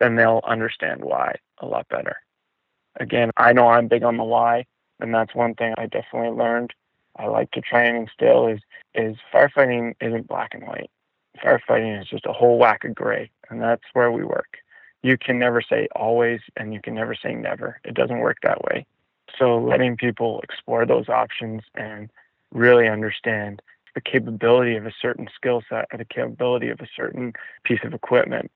then 0.00 0.16
they'll 0.16 0.42
understand 0.46 1.04
why 1.04 1.36
a 1.58 1.66
lot 1.66 1.88
better. 1.88 2.16
Again, 2.98 3.30
I 3.36 3.52
know 3.52 3.68
I'm 3.68 3.88
big 3.88 4.02
on 4.02 4.16
the 4.16 4.24
why, 4.24 4.64
and 5.00 5.14
that's 5.14 5.34
one 5.34 5.54
thing 5.54 5.74
I 5.76 5.86
definitely 5.86 6.36
learned. 6.36 6.72
I 7.16 7.26
like 7.26 7.50
to 7.52 7.60
try 7.60 7.84
and 7.84 7.96
instill 7.96 8.46
is 8.46 8.60
is 8.94 9.16
firefighting 9.32 9.94
isn't 10.00 10.28
black 10.28 10.54
and 10.54 10.66
white. 10.66 10.90
Firefighting 11.42 12.00
is 12.00 12.08
just 12.08 12.26
a 12.26 12.32
whole 12.32 12.58
whack 12.58 12.84
of 12.84 12.94
gray, 12.94 13.30
and 13.50 13.60
that's 13.60 13.84
where 13.92 14.10
we 14.10 14.24
work. 14.24 14.58
You 15.02 15.18
can 15.18 15.38
never 15.38 15.60
say 15.60 15.88
always, 15.94 16.40
and 16.56 16.72
you 16.72 16.80
can 16.80 16.94
never 16.94 17.14
say 17.14 17.34
never. 17.34 17.80
It 17.84 17.94
doesn't 17.94 18.18
work 18.18 18.38
that 18.42 18.64
way. 18.64 18.86
So 19.38 19.58
letting 19.58 19.96
people 19.96 20.40
explore 20.42 20.86
those 20.86 21.08
options 21.08 21.62
and 21.74 22.10
really 22.52 22.88
understand 22.88 23.60
the 23.96 24.00
capability 24.02 24.76
of 24.76 24.84
a 24.84 24.92
certain 25.00 25.26
skill 25.34 25.62
set 25.68 25.86
or 25.90 25.96
the 25.96 26.04
capability 26.04 26.68
of 26.68 26.80
a 26.80 26.88
certain 26.94 27.32
piece 27.64 27.80
of 27.82 27.94
equipment 27.94 28.52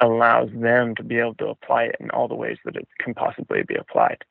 allows 0.00 0.48
them 0.54 0.94
to 0.94 1.02
be 1.02 1.18
able 1.18 1.34
to 1.34 1.48
apply 1.48 1.82
it 1.82 1.96
in 1.98 2.08
all 2.10 2.28
the 2.28 2.36
ways 2.36 2.56
that 2.64 2.76
it 2.76 2.86
can 2.98 3.14
possibly 3.14 3.64
be 3.64 3.74
applied. 3.74 4.24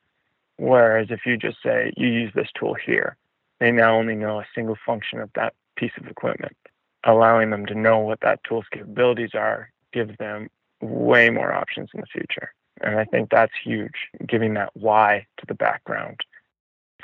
Whereas 0.57 1.07
if 1.09 1.25
you 1.25 1.35
just 1.35 1.57
say, 1.61 1.91
you 1.97 2.07
use 2.07 2.31
this 2.33 2.47
tool 2.57 2.73
here, 2.73 3.17
they 3.59 3.69
now 3.69 3.95
only 3.97 4.15
know 4.15 4.39
a 4.39 4.47
single 4.55 4.77
function 4.85 5.19
of 5.19 5.29
that 5.35 5.53
piece 5.75 5.91
of 5.97 6.07
equipment. 6.07 6.55
Allowing 7.03 7.49
them 7.49 7.65
to 7.65 7.75
know 7.75 7.99
what 7.99 8.21
that 8.21 8.41
tool's 8.45 8.65
capabilities 8.71 9.31
are 9.33 9.71
gives 9.91 10.17
them 10.19 10.49
way 10.81 11.29
more 11.29 11.51
options 11.51 11.89
in 11.93 11.99
the 11.99 12.07
future. 12.07 12.53
And 12.79 12.97
I 12.97 13.03
think 13.03 13.29
that's 13.29 13.53
huge, 13.61 14.07
giving 14.25 14.53
that 14.53 14.71
why 14.73 15.27
to 15.37 15.45
the 15.45 15.53
background. 15.53 16.21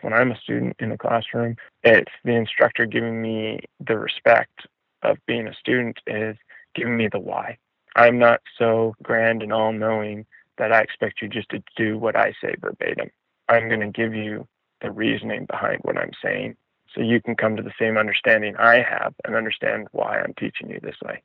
When 0.02 0.14
I'm 0.14 0.32
a 0.32 0.40
student 0.40 0.76
in 0.80 0.90
the 0.90 0.98
classroom, 0.98 1.56
it's 1.84 2.12
the 2.24 2.36
instructor 2.36 2.86
giving 2.86 3.22
me 3.22 3.62
the 3.86 3.98
respect 3.98 4.68
of 5.04 5.18
being 5.26 5.48
a 5.48 5.54
student 5.54 5.98
is 6.08 6.38
giving 6.76 6.98
me 6.98 7.08
the 7.12 7.20
why. 7.20 7.58
I'm 7.96 8.20
not 8.20 8.42
so 8.58 8.96
grand 9.04 9.44
and 9.44 9.52
all 9.52 9.74
knowing 9.74 10.26
that 10.58 10.72
I 10.72 10.82
expect 10.82 11.22
you 11.22 11.28
just 11.28 11.50
to 11.50 11.64
do 11.76 11.98
what 11.98 12.16
I 12.16 12.34
say 12.42 12.56
verbatim. 12.60 13.10
I'm 13.48 13.68
going 13.68 13.80
to 13.82 13.88
give 13.88 14.14
you 14.14 14.48
the 14.82 14.92
reasoning 14.92 15.46
behind 15.46 15.80
what 15.82 15.98
I'm 15.98 16.12
saying 16.24 16.56
so 16.94 17.02
you 17.02 17.22
can 17.22 17.36
come 17.36 17.56
to 17.56 17.64
the 17.64 17.74
same 17.80 17.98
understanding 17.98 18.56
I 18.58 18.82
have 18.82 19.14
and 19.26 19.36
understand 19.36 19.88
why 19.92 20.20
I'm 20.20 20.34
teaching 20.36 20.70
you 20.70 20.80
this 20.82 20.96
way. 21.04 21.22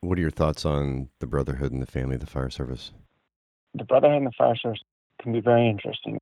What 0.00 0.18
are 0.18 0.22
your 0.22 0.30
thoughts 0.30 0.64
on 0.64 1.08
the 1.18 1.26
brotherhood 1.26 1.72
and 1.72 1.82
the 1.82 1.86
family 1.86 2.14
of 2.14 2.20
the 2.20 2.26
fire 2.26 2.50
service? 2.50 2.92
the 3.74 3.84
brotherhood 3.84 4.18
and 4.18 4.26
the 4.26 4.32
fire 4.32 4.56
service 4.56 4.80
can 5.20 5.32
be 5.32 5.40
very 5.40 5.68
interesting. 5.68 6.18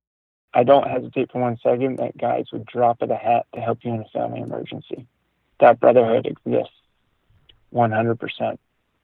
I 0.53 0.63
don't 0.63 0.87
hesitate 0.87 1.31
for 1.31 1.41
one 1.41 1.57
second 1.63 1.97
that 1.97 2.17
guys 2.17 2.45
would 2.53 2.65
drop 2.65 3.01
of 3.01 3.09
the 3.09 3.15
hat 3.15 3.47
to 3.55 3.61
help 3.61 3.79
you 3.83 3.93
in 3.93 4.01
a 4.01 4.09
family 4.13 4.41
emergency. 4.41 5.07
That 5.59 5.79
brotherhood 5.79 6.25
exists 6.27 6.73
100%. 7.73 8.57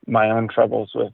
My 0.07 0.29
own 0.29 0.47
troubles 0.47 0.91
with 0.93 1.13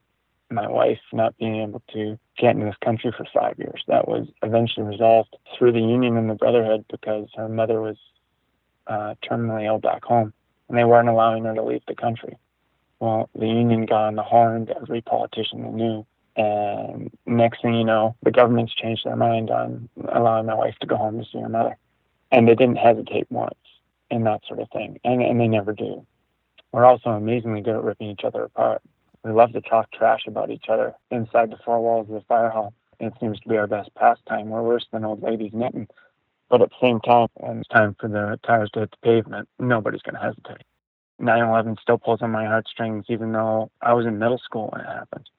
my 0.49 0.67
wife 0.67 0.99
not 1.11 1.37
being 1.37 1.61
able 1.61 1.81
to 1.93 2.19
get 2.37 2.55
in 2.55 2.65
this 2.65 2.75
country 2.83 3.13
for 3.15 3.25
five 3.33 3.57
years, 3.57 3.83
that 3.87 4.07
was 4.07 4.27
eventually 4.43 4.85
resolved 4.85 5.35
through 5.57 5.71
the 5.71 5.79
union 5.79 6.17
and 6.17 6.29
the 6.29 6.35
brotherhood 6.35 6.85
because 6.89 7.29
her 7.35 7.49
mother 7.49 7.81
was 7.81 7.97
uh, 8.87 9.15
terminally 9.23 9.65
ill 9.65 9.79
back 9.79 10.03
home 10.03 10.33
and 10.69 10.77
they 10.77 10.83
weren't 10.83 11.09
allowing 11.09 11.45
her 11.45 11.55
to 11.55 11.63
leave 11.63 11.81
the 11.87 11.95
country. 11.95 12.37
Well, 12.99 13.29
the 13.35 13.47
union 13.47 13.85
got 13.85 14.07
on 14.07 14.15
the 14.15 14.23
horn 14.23 14.67
to 14.67 14.77
every 14.77 15.01
politician 15.01 15.63
they 15.63 15.69
knew 15.69 16.05
and 16.35 17.11
next 17.25 17.61
thing 17.61 17.75
you 17.75 17.85
know, 17.85 18.15
the 18.23 18.31
government's 18.31 18.73
changed 18.73 19.05
their 19.05 19.15
mind 19.15 19.49
on 19.49 19.89
allowing 20.09 20.45
my 20.45 20.55
wife 20.55 20.75
to 20.81 20.87
go 20.87 20.97
home 20.97 21.19
to 21.19 21.25
see 21.25 21.39
her 21.39 21.49
mother. 21.49 21.77
And 22.31 22.47
they 22.47 22.55
didn't 22.55 22.77
hesitate 22.77 23.27
once 23.29 23.53
in 24.11 24.23
that 24.23 24.41
sort 24.47 24.59
of 24.59 24.69
thing. 24.71 24.99
And, 25.03 25.21
and 25.21 25.39
they 25.39 25.47
never 25.47 25.73
do. 25.73 26.05
We're 26.71 26.85
also 26.85 27.11
amazingly 27.11 27.61
good 27.61 27.75
at 27.75 27.83
ripping 27.83 28.09
each 28.09 28.25
other 28.25 28.43
apart. 28.43 28.81
We 29.23 29.31
love 29.31 29.53
to 29.53 29.61
talk 29.61 29.91
trash 29.91 30.27
about 30.27 30.51
each 30.51 30.65
other 30.67 30.93
inside 31.09 31.51
the 31.51 31.57
four 31.63 31.81
walls 31.81 32.07
of 32.09 32.15
the 32.15 32.21
fire 32.27 32.49
hall. 32.49 32.73
It 32.99 33.13
seems 33.19 33.39
to 33.39 33.49
be 33.49 33.57
our 33.57 33.67
best 33.67 33.93
pastime. 33.95 34.49
We're 34.49 34.61
worse 34.61 34.85
than 34.91 35.05
old 35.05 35.23
ladies 35.23 35.51
knitting. 35.53 35.87
But 36.49 36.61
at 36.61 36.69
the 36.69 36.75
same 36.81 36.99
time, 36.99 37.27
when 37.35 37.59
it's 37.59 37.69
time 37.69 37.95
for 37.99 38.07
the 38.07 38.39
tires 38.45 38.69
to 38.71 38.81
hit 38.81 38.91
the 38.91 38.97
pavement, 38.97 39.49
nobody's 39.57 40.01
going 40.01 40.15
to 40.15 40.21
hesitate. 40.21 40.63
9 41.17 41.43
11 41.43 41.77
still 41.81 41.97
pulls 41.97 42.21
on 42.21 42.31
my 42.31 42.45
heartstrings, 42.45 43.05
even 43.07 43.31
though 43.31 43.71
I 43.81 43.93
was 43.93 44.05
in 44.05 44.19
middle 44.19 44.37
school 44.37 44.69
when 44.71 44.81
it 44.81 44.87
happened. 44.87 45.29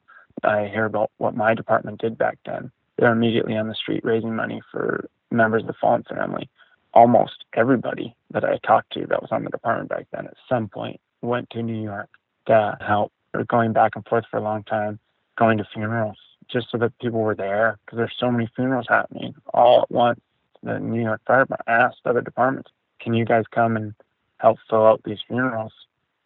I 0.42 0.66
hear 0.68 0.84
about 0.84 1.10
what 1.18 1.34
my 1.34 1.54
department 1.54 2.00
did 2.00 2.18
back 2.18 2.38
then. 2.44 2.70
They're 2.96 3.12
immediately 3.12 3.56
on 3.56 3.68
the 3.68 3.74
street 3.74 4.04
raising 4.04 4.34
money 4.34 4.62
for 4.70 5.08
members 5.30 5.62
of 5.62 5.68
the 5.68 5.74
fallen 5.74 6.04
family. 6.04 6.48
Almost 6.94 7.44
everybody 7.54 8.14
that 8.30 8.44
I 8.44 8.58
talked 8.58 8.92
to 8.94 9.06
that 9.06 9.20
was 9.20 9.32
on 9.32 9.44
the 9.44 9.50
department 9.50 9.90
back 9.90 10.06
then 10.12 10.26
at 10.26 10.36
some 10.48 10.68
point 10.68 11.00
went 11.20 11.50
to 11.50 11.62
New 11.62 11.82
York 11.82 12.08
to 12.46 12.76
help. 12.80 13.12
Or 13.34 13.44
going 13.44 13.72
back 13.72 13.96
and 13.96 14.06
forth 14.06 14.24
for 14.30 14.38
a 14.38 14.42
long 14.42 14.62
time, 14.64 14.98
going 15.36 15.58
to 15.58 15.64
funerals 15.74 16.16
just 16.48 16.70
so 16.70 16.78
that 16.78 16.98
people 17.00 17.20
were 17.20 17.34
there 17.34 17.78
because 17.84 17.98
there's 17.98 18.16
so 18.18 18.30
many 18.30 18.48
funerals 18.56 18.86
happening 18.88 19.34
all 19.52 19.82
at 19.82 19.90
once. 19.90 20.20
The 20.62 20.78
New 20.78 21.02
York 21.02 21.20
Fire 21.26 21.42
Department 21.42 21.62
asked 21.66 22.00
other 22.06 22.22
departments, 22.22 22.70
"Can 23.00 23.12
you 23.12 23.24
guys 23.26 23.44
come 23.50 23.76
and 23.76 23.94
help 24.38 24.58
fill 24.70 24.86
out 24.86 25.02
these 25.04 25.20
funerals 25.26 25.72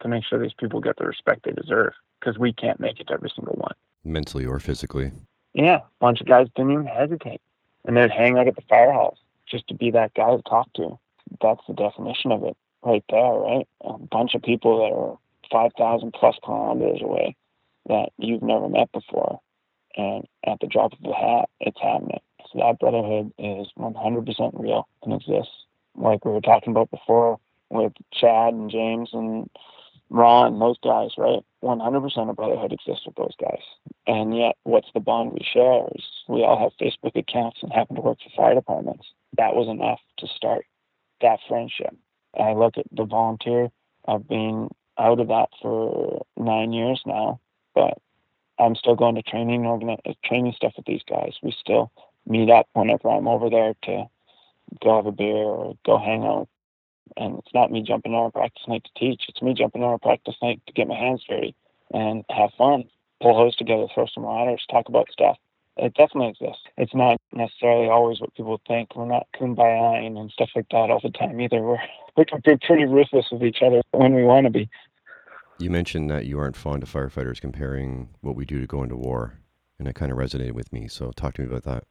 to 0.00 0.08
make 0.08 0.24
sure 0.24 0.38
these 0.38 0.52
people 0.52 0.80
get 0.80 0.96
the 0.98 1.06
respect 1.06 1.42
they 1.42 1.52
deserve?" 1.52 1.94
Because 2.20 2.38
we 2.38 2.52
can't 2.52 2.78
make 2.78 3.00
it 3.00 3.08
to 3.08 3.14
every 3.14 3.30
single 3.30 3.54
one 3.54 3.74
mentally 4.05 4.47
or 4.47 4.59
physically. 4.59 5.12
Yeah, 5.55 5.77
a 5.77 5.82
bunch 6.01 6.20
of 6.20 6.27
guys 6.27 6.48
didn't 6.55 6.72
even 6.72 6.86
hesitate, 6.86 7.40
and 7.85 7.97
they'd 7.97 8.10
hang 8.10 8.39
out 8.39 8.48
at 8.48 8.56
the 8.56 8.62
firehouse 8.68 9.18
just 9.47 9.66
to 9.68 9.74
be 9.74 9.90
that 9.90 10.14
guy 10.14 10.36
to 10.36 10.43
talk 10.43 10.72
to. 10.74 10.98
That's 11.40 11.60
the 11.66 11.74
definition 11.74 12.32
of 12.32 12.44
it 12.44 12.56
right 12.82 13.05
there, 13.10 13.32
right? 13.32 13.68
A 13.82 13.98
bunch 13.98 14.35
of 14.35 14.43
people 14.43 14.78
that 14.78 14.94
are 14.94 15.18
5,000 15.51 16.12
plus 16.12 16.36
kilometers 16.44 17.02
away 17.02 17.36
that 17.89 18.10
you've 18.18 18.43
never 18.43 18.68
met 18.68 18.90
before. 18.93 19.40
And 19.97 20.24
at 20.47 20.60
the 20.60 20.66
drop 20.66 20.93
of 20.93 20.98
a 21.05 21.12
hat, 21.12 21.48
it's 21.60 21.81
happening. 21.81 22.20
So 22.52 22.59
that 22.60 22.78
brotherhood 22.78 23.32
is 23.39 23.68
100% 23.78 24.60
real 24.60 24.89
and 25.02 25.12
exists. 25.12 25.52
Like 25.97 26.24
we 26.24 26.32
were 26.32 26.40
talking 26.40 26.70
about 26.70 26.90
before 26.90 27.39
with 27.70 27.93
Chad 28.12 28.55
and 28.55 28.70
James 28.70 29.10
and 29.12 29.51
Ron, 30.10 30.58
those 30.58 30.78
guys, 30.82 31.10
right? 31.16 31.44
100% 31.62 32.30
of 32.30 32.36
brotherhood 32.36 32.72
exists 32.72 33.06
with 33.06 33.14
those 33.14 33.34
guys. 33.40 33.62
And 34.06 34.36
yet, 34.36 34.56
what's 34.64 34.88
the 34.92 35.00
bond 35.00 35.32
we 35.32 35.40
share 35.44 35.84
is 35.94 36.04
we 36.28 36.42
all 36.42 36.58
have 36.58 36.72
Facebook 36.80 37.16
accounts 37.16 37.58
and 37.62 37.72
happen 37.72 37.96
to 37.96 38.02
work 38.02 38.18
for 38.22 38.30
fire 38.36 38.54
departments. 38.54 39.06
That 39.36 39.54
was 39.54 39.68
enough 39.68 40.00
to 40.18 40.26
start 40.26 40.66
that 41.20 41.38
friendship. 41.48 41.94
I 42.38 42.54
look 42.54 42.76
at 42.76 42.86
the 42.90 43.04
volunteer. 43.04 43.70
I've 44.08 44.26
been 44.26 44.68
out 44.98 45.20
of 45.20 45.28
that 45.28 45.48
for 45.62 46.26
nine 46.36 46.72
years 46.72 47.00
now, 47.06 47.40
but 47.74 47.98
I'm 48.58 48.74
still 48.74 48.96
going 48.96 49.14
to 49.14 49.22
training 49.22 49.62
organi- 49.62 50.00
uh, 50.04 50.14
training 50.24 50.52
stuff 50.56 50.72
with 50.76 50.86
these 50.86 51.02
guys. 51.08 51.34
We 51.42 51.52
still 51.52 51.92
meet 52.26 52.50
up 52.50 52.68
whenever 52.72 53.08
I'm 53.08 53.28
over 53.28 53.48
there 53.48 53.74
to 53.84 54.06
go 54.82 54.96
have 54.96 55.06
a 55.06 55.12
beer 55.12 55.36
or 55.36 55.76
go 55.86 55.98
hang 55.98 56.24
out. 56.24 56.48
And 57.16 57.38
it's 57.38 57.54
not 57.54 57.70
me 57.70 57.82
jumping 57.82 58.14
on 58.14 58.26
a 58.26 58.30
practice 58.30 58.62
night 58.68 58.84
to 58.84 59.00
teach. 59.00 59.24
It's 59.28 59.42
me 59.42 59.54
jumping 59.54 59.82
on 59.82 59.94
a 59.94 59.98
practice 59.98 60.36
night 60.42 60.60
to 60.66 60.72
get 60.72 60.88
my 60.88 60.96
hands 60.96 61.24
dirty 61.28 61.54
and 61.92 62.24
have 62.30 62.50
fun, 62.56 62.84
pull 63.20 63.34
hose 63.34 63.56
together, 63.56 63.86
throw 63.92 64.06
some 64.06 64.24
ladders, 64.24 64.64
talk 64.70 64.88
about 64.88 65.10
stuff. 65.10 65.36
It 65.76 65.94
definitely 65.94 66.30
exists. 66.30 66.62
It's 66.76 66.94
not 66.94 67.18
necessarily 67.32 67.88
always 67.88 68.20
what 68.20 68.34
people 68.34 68.60
think. 68.66 68.94
We're 68.94 69.06
not 69.06 69.26
kumbayaing 69.34 70.18
and 70.18 70.30
stuff 70.30 70.50
like 70.54 70.68
that 70.70 70.90
all 70.90 71.00
the 71.02 71.10
time 71.10 71.40
either. 71.40 71.62
We're 71.62 71.78
we 72.16 72.24
can 72.24 72.40
be 72.44 72.56
pretty 72.66 72.84
ruthless 72.84 73.26
with 73.30 73.42
each 73.42 73.62
other 73.62 73.80
when 73.92 74.14
we 74.14 74.24
want 74.24 74.44
to 74.44 74.50
be. 74.50 74.68
You 75.58 75.70
mentioned 75.70 76.10
that 76.10 76.26
you 76.26 76.38
aren't 76.38 76.56
fond 76.56 76.82
of 76.82 76.92
firefighters 76.92 77.40
comparing 77.40 78.10
what 78.20 78.34
we 78.34 78.44
do 78.44 78.60
to 78.60 78.66
going 78.66 78.88
to 78.88 78.96
war, 78.96 79.38
and 79.78 79.86
it 79.86 79.94
kind 79.94 80.10
of 80.10 80.18
resonated 80.18 80.52
with 80.52 80.72
me. 80.72 80.88
So 80.88 81.12
talk 81.12 81.34
to 81.34 81.42
me 81.42 81.48
about 81.48 81.64
that. 81.64 81.84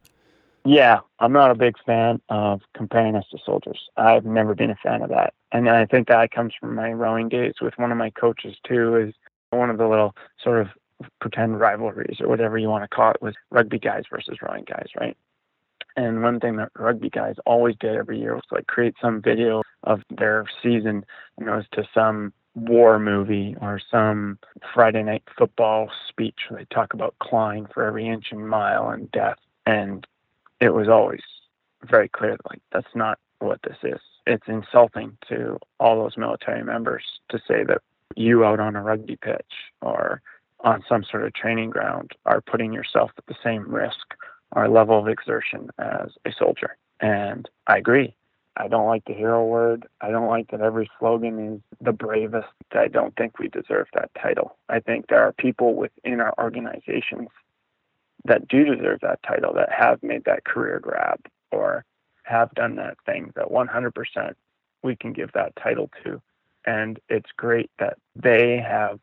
Yeah, 0.65 0.99
I'm 1.19 1.31
not 1.31 1.51
a 1.51 1.55
big 1.55 1.75
fan 1.85 2.21
of 2.29 2.61
comparing 2.75 3.15
us 3.15 3.25
to 3.31 3.37
soldiers. 3.45 3.79
I've 3.97 4.25
never 4.25 4.53
been 4.53 4.71
a 4.71 4.75
fan 4.75 5.01
of 5.01 5.09
that. 5.09 5.33
And 5.51 5.69
I 5.69 5.85
think 5.85 6.07
that 6.07 6.31
comes 6.31 6.53
from 6.59 6.75
my 6.75 6.91
rowing 6.91 7.29
days 7.29 7.55
with 7.61 7.77
one 7.77 7.91
of 7.91 7.97
my 7.97 8.09
coaches 8.11 8.55
too, 8.67 8.95
is 8.95 9.13
one 9.51 9.69
of 9.69 9.77
the 9.77 9.87
little 9.87 10.15
sort 10.43 10.61
of 10.61 10.67
pretend 11.21 11.59
rivalries 11.59 12.17
or 12.19 12.27
whatever 12.27 12.57
you 12.57 12.69
want 12.69 12.83
to 12.83 12.93
call 12.93 13.11
it 13.11 13.21
was 13.21 13.33
rugby 13.51 13.79
guys 13.79 14.03
versus 14.11 14.37
rowing 14.41 14.65
guys, 14.65 14.87
right? 14.99 15.17
And 15.95 16.21
one 16.21 16.39
thing 16.39 16.57
that 16.57 16.71
rugby 16.77 17.09
guys 17.09 17.35
always 17.45 17.75
did 17.79 17.95
every 17.95 18.19
year 18.19 18.35
was 18.35 18.43
like 18.51 18.67
create 18.67 18.95
some 19.01 19.21
video 19.21 19.63
of 19.83 20.01
their 20.09 20.45
season, 20.61 21.05
you 21.39 21.45
know, 21.45 21.63
to 21.71 21.87
some 21.93 22.33
war 22.55 22.99
movie 22.99 23.55
or 23.61 23.79
some 23.91 24.37
Friday 24.73 25.03
night 25.03 25.23
football 25.37 25.89
speech 26.09 26.39
where 26.47 26.59
they 26.59 26.65
talk 26.73 26.93
about 26.93 27.15
clawing 27.19 27.65
for 27.73 27.83
every 27.83 28.07
inch 28.07 28.27
and 28.31 28.47
mile 28.47 28.89
and 28.89 29.09
death. 29.11 29.37
And 29.65 30.05
it 30.59 30.73
was 30.73 30.87
always 30.87 31.21
very 31.89 32.09
clear 32.09 32.31
that 32.31 32.49
like 32.49 32.61
that's 32.71 32.95
not 32.95 33.17
what 33.39 33.59
this 33.63 33.77
is. 33.83 33.99
It's 34.27 34.47
insulting 34.47 35.17
to 35.29 35.57
all 35.79 36.01
those 36.01 36.17
military 36.17 36.63
members 36.63 37.03
to 37.29 37.39
say 37.47 37.63
that 37.63 37.81
you 38.15 38.43
out 38.43 38.59
on 38.59 38.75
a 38.75 38.83
rugby 38.83 39.15
pitch 39.15 39.53
or 39.81 40.21
on 40.61 40.83
some 40.89 41.03
sort 41.09 41.23
of 41.23 41.33
training 41.33 41.69
ground 41.69 42.11
are 42.25 42.41
putting 42.41 42.73
yourself 42.73 43.11
at 43.17 43.25
the 43.27 43.35
same 43.43 43.73
risk 43.73 44.13
or 44.51 44.67
level 44.67 44.99
of 44.99 45.07
exertion 45.07 45.69
as 45.77 46.09
a 46.25 46.31
soldier. 46.37 46.75
And 46.99 47.47
I 47.67 47.77
agree. 47.77 48.15
I 48.57 48.67
don't 48.67 48.87
like 48.87 49.05
the 49.05 49.13
hero 49.13 49.45
word. 49.45 49.87
I 50.01 50.09
don't 50.09 50.27
like 50.27 50.51
that 50.51 50.59
every 50.59 50.89
slogan 50.99 51.53
is 51.53 51.61
the 51.79 51.93
bravest. 51.93 52.49
I 52.73 52.87
don't 52.89 53.15
think 53.15 53.39
we 53.39 53.47
deserve 53.47 53.87
that 53.93 54.11
title. 54.21 54.57
I 54.67 54.81
think 54.81 55.07
there 55.07 55.23
are 55.23 55.31
people 55.31 55.75
within 55.75 56.19
our 56.19 56.33
organizations 56.37 57.29
that 58.25 58.47
do 58.47 58.65
deserve 58.65 58.99
that 59.01 59.21
title 59.23 59.53
that 59.53 59.71
have 59.71 60.01
made 60.03 60.25
that 60.25 60.45
career 60.45 60.79
grab 60.79 61.19
or 61.51 61.85
have 62.23 62.53
done 62.53 62.75
that 62.75 62.97
thing 63.05 63.31
that 63.35 63.47
100% 63.47 64.33
we 64.83 64.95
can 64.95 65.13
give 65.13 65.31
that 65.33 65.55
title 65.55 65.89
to. 66.03 66.21
And 66.65 66.99
it's 67.09 67.31
great 67.35 67.71
that 67.79 67.97
they 68.15 68.57
have 68.57 68.99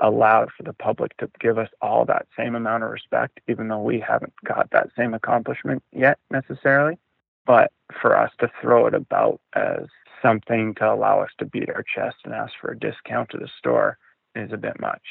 allowed 0.00 0.50
for 0.56 0.62
the 0.62 0.72
public 0.72 1.16
to 1.18 1.30
give 1.40 1.58
us 1.58 1.68
all 1.82 2.04
that 2.06 2.26
same 2.36 2.54
amount 2.54 2.84
of 2.84 2.90
respect, 2.90 3.40
even 3.48 3.68
though 3.68 3.82
we 3.82 4.00
haven't 4.00 4.32
got 4.44 4.70
that 4.70 4.88
same 4.96 5.12
accomplishment 5.14 5.82
yet 5.92 6.18
necessarily. 6.30 6.98
But 7.46 7.72
for 8.00 8.16
us 8.16 8.30
to 8.40 8.50
throw 8.60 8.86
it 8.86 8.94
about 8.94 9.40
as 9.54 9.86
something 10.22 10.74
to 10.76 10.92
allow 10.92 11.20
us 11.20 11.30
to 11.38 11.44
beat 11.44 11.68
our 11.68 11.82
chest 11.82 12.16
and 12.24 12.32
ask 12.32 12.52
for 12.60 12.70
a 12.70 12.78
discount 12.78 13.30
to 13.30 13.38
the 13.38 13.48
store 13.58 13.98
is 14.34 14.52
a 14.52 14.56
bit 14.56 14.80
much. 14.80 15.02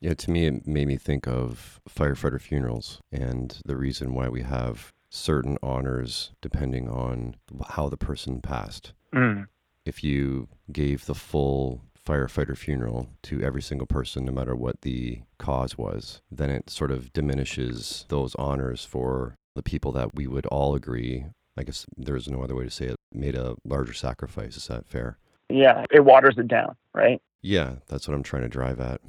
Yeah, 0.00 0.14
to 0.14 0.30
me, 0.30 0.46
it 0.46 0.66
made 0.66 0.88
me 0.88 0.96
think 0.96 1.26
of 1.28 1.80
firefighter 1.88 2.40
funerals 2.40 3.00
and 3.12 3.60
the 3.66 3.76
reason 3.76 4.14
why 4.14 4.28
we 4.28 4.42
have 4.42 4.92
certain 5.10 5.58
honors 5.62 6.30
depending 6.40 6.88
on 6.88 7.36
how 7.70 7.88
the 7.88 7.96
person 7.96 8.40
passed. 8.40 8.92
Mm. 9.14 9.48
If 9.84 10.02
you 10.02 10.48
gave 10.72 11.04
the 11.04 11.14
full 11.14 11.82
firefighter 12.06 12.56
funeral 12.56 13.08
to 13.24 13.42
every 13.42 13.60
single 13.60 13.86
person, 13.86 14.24
no 14.24 14.32
matter 14.32 14.56
what 14.56 14.80
the 14.82 15.20
cause 15.38 15.76
was, 15.76 16.22
then 16.30 16.48
it 16.48 16.70
sort 16.70 16.90
of 16.90 17.12
diminishes 17.12 18.06
those 18.08 18.34
honors 18.36 18.84
for 18.84 19.34
the 19.54 19.62
people 19.62 19.92
that 19.92 20.14
we 20.14 20.26
would 20.26 20.46
all 20.46 20.74
agree. 20.74 21.26
I 21.56 21.64
guess 21.64 21.84
there's 21.96 22.28
no 22.28 22.42
other 22.42 22.54
way 22.54 22.64
to 22.64 22.70
say 22.70 22.86
it. 22.86 22.96
Made 23.12 23.34
a 23.34 23.56
larger 23.64 23.92
sacrifice. 23.92 24.56
Is 24.56 24.68
that 24.68 24.86
fair? 24.86 25.18
Yeah, 25.50 25.84
it 25.90 26.04
waters 26.04 26.36
it 26.38 26.48
down, 26.48 26.76
right? 26.94 27.20
Yeah, 27.42 27.76
that's 27.88 28.06
what 28.06 28.14
I'm 28.14 28.22
trying 28.22 28.42
to 28.42 28.48
drive 28.48 28.80
at. 28.80 29.00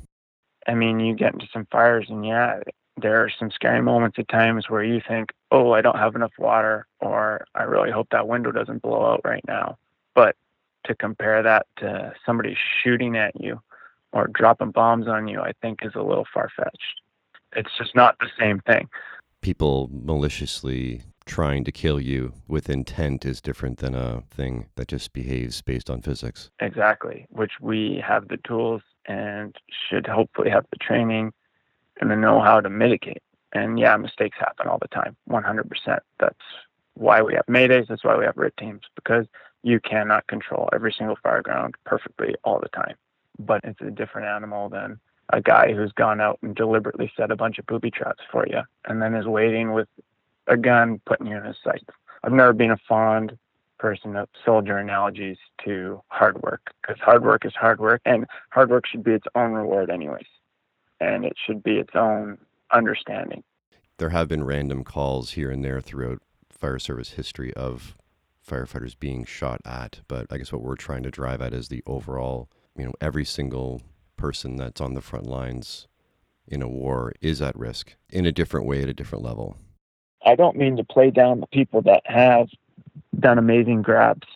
I 0.67 0.75
mean, 0.75 0.99
you 0.99 1.15
get 1.15 1.33
into 1.33 1.47
some 1.51 1.67
fires, 1.71 2.07
and 2.09 2.25
yeah, 2.25 2.59
there 3.01 3.23
are 3.23 3.31
some 3.39 3.51
scary 3.51 3.81
moments 3.81 4.19
at 4.19 4.27
times 4.27 4.69
where 4.69 4.83
you 4.83 5.01
think, 5.07 5.31
oh, 5.51 5.71
I 5.71 5.81
don't 5.81 5.97
have 5.97 6.15
enough 6.15 6.33
water, 6.37 6.87
or 6.99 7.45
I 7.55 7.63
really 7.63 7.91
hope 7.91 8.09
that 8.11 8.27
window 8.27 8.51
doesn't 8.51 8.81
blow 8.81 9.05
out 9.05 9.21
right 9.23 9.43
now. 9.47 9.77
But 10.13 10.35
to 10.85 10.95
compare 10.95 11.41
that 11.43 11.65
to 11.77 12.13
somebody 12.25 12.55
shooting 12.83 13.17
at 13.17 13.39
you 13.39 13.61
or 14.11 14.27
dropping 14.27 14.71
bombs 14.71 15.07
on 15.07 15.27
you, 15.27 15.41
I 15.41 15.53
think 15.61 15.79
is 15.83 15.95
a 15.95 16.01
little 16.01 16.27
far 16.33 16.49
fetched. 16.55 17.01
It's 17.55 17.77
just 17.77 17.95
not 17.95 18.17
the 18.19 18.29
same 18.39 18.59
thing. 18.61 18.89
People 19.41 19.89
maliciously 19.91 21.01
trying 21.25 21.63
to 21.63 21.71
kill 21.71 21.99
you 21.99 22.33
with 22.47 22.69
intent 22.69 23.25
is 23.25 23.41
different 23.41 23.77
than 23.77 23.95
a 23.95 24.23
thing 24.29 24.67
that 24.75 24.87
just 24.87 25.13
behaves 25.13 25.61
based 25.61 25.89
on 25.89 26.01
physics. 26.01 26.49
Exactly, 26.59 27.25
which 27.29 27.53
we 27.61 28.03
have 28.05 28.27
the 28.27 28.37
tools 28.37 28.81
and 29.05 29.55
should 29.89 30.07
hopefully 30.07 30.49
have 30.49 30.65
the 30.71 30.77
training 30.77 31.33
and 31.99 32.09
the 32.09 32.15
know 32.15 32.39
how 32.39 32.61
to 32.61 32.69
mitigate. 32.69 33.21
And 33.53 33.79
yeah, 33.79 33.97
mistakes 33.97 34.37
happen 34.39 34.67
all 34.67 34.79
the 34.79 34.87
time, 34.87 35.15
100%. 35.29 35.99
That's 36.19 36.35
why 36.93 37.21
we 37.21 37.33
have 37.33 37.45
maydays. 37.47 37.87
That's 37.87 38.03
why 38.03 38.17
we 38.17 38.25
have 38.25 38.37
RIT 38.37 38.55
teams 38.57 38.81
because 38.95 39.25
you 39.63 39.79
cannot 39.79 40.27
control 40.27 40.69
every 40.73 40.93
single 40.97 41.17
fire 41.21 41.41
ground 41.41 41.75
perfectly 41.85 42.35
all 42.43 42.59
the 42.59 42.69
time. 42.69 42.95
But 43.39 43.61
it's 43.63 43.81
a 43.81 43.91
different 43.91 44.27
animal 44.27 44.69
than 44.69 44.99
a 45.29 45.41
guy 45.41 45.73
who's 45.73 45.91
gone 45.93 46.19
out 46.19 46.39
and 46.41 46.55
deliberately 46.55 47.11
set 47.15 47.31
a 47.31 47.35
bunch 47.35 47.59
of 47.59 47.65
booby 47.65 47.91
traps 47.91 48.23
for 48.31 48.45
you 48.47 48.61
and 48.85 49.01
then 49.01 49.15
is 49.15 49.25
waiting 49.25 49.73
with 49.73 49.87
a 50.47 50.57
gun 50.57 50.99
putting 51.05 51.27
you 51.27 51.37
in 51.37 51.43
his 51.43 51.55
sights. 51.63 51.85
I've 52.23 52.33
never 52.33 52.53
been 52.53 52.71
a 52.71 52.77
fond 52.87 53.37
person 53.81 54.15
of 54.15 54.29
soldier 54.45 54.77
analogies 54.77 55.37
to 55.65 55.99
hard 56.09 56.39
work 56.43 56.71
because 56.81 57.01
hard 57.01 57.23
work 57.23 57.43
is 57.45 57.53
hard 57.55 57.79
work 57.79 57.99
and 58.05 58.27
hard 58.51 58.69
work 58.69 58.85
should 58.85 59.03
be 59.03 59.11
its 59.11 59.25
own 59.33 59.53
reward 59.53 59.89
anyways 59.89 60.27
and 60.99 61.25
it 61.25 61.33
should 61.43 61.63
be 61.63 61.77
its 61.77 61.95
own 61.95 62.37
understanding. 62.71 63.43
There 63.97 64.09
have 64.09 64.27
been 64.27 64.43
random 64.43 64.83
calls 64.83 65.31
here 65.31 65.49
and 65.49 65.65
there 65.65 65.81
throughout 65.81 66.21
fire 66.51 66.77
service 66.77 67.11
history 67.11 67.51
of 67.55 67.97
firefighters 68.47 68.97
being 68.99 69.23
shot 69.23 69.61
at 69.65 70.01
but 70.07 70.25
i 70.31 70.37
guess 70.37 70.51
what 70.51 70.63
we're 70.63 70.75
trying 70.75 71.03
to 71.03 71.11
drive 71.11 71.41
at 71.41 71.53
is 71.53 71.67
the 71.69 71.83
overall 71.85 72.49
you 72.75 72.83
know 72.83 72.91
every 72.99 73.23
single 73.23 73.81
person 74.17 74.57
that's 74.57 74.81
on 74.81 74.95
the 74.95 75.01
front 75.01 75.27
lines 75.27 75.87
in 76.47 76.61
a 76.61 76.67
war 76.67 77.13
is 77.21 77.41
at 77.41 77.55
risk 77.55 77.95
in 78.09 78.25
a 78.25 78.31
different 78.31 78.67
way 78.67 78.83
at 78.83 78.89
a 78.89 78.93
different 78.93 79.23
level. 79.23 79.57
I 80.23 80.35
don't 80.35 80.57
mean 80.57 80.77
to 80.77 80.83
play 80.83 81.09
down 81.09 81.39
the 81.39 81.47
people 81.47 81.81
that 81.83 82.03
have 82.05 82.47
done 83.19 83.37
amazing 83.37 83.81
grabs 83.81 84.27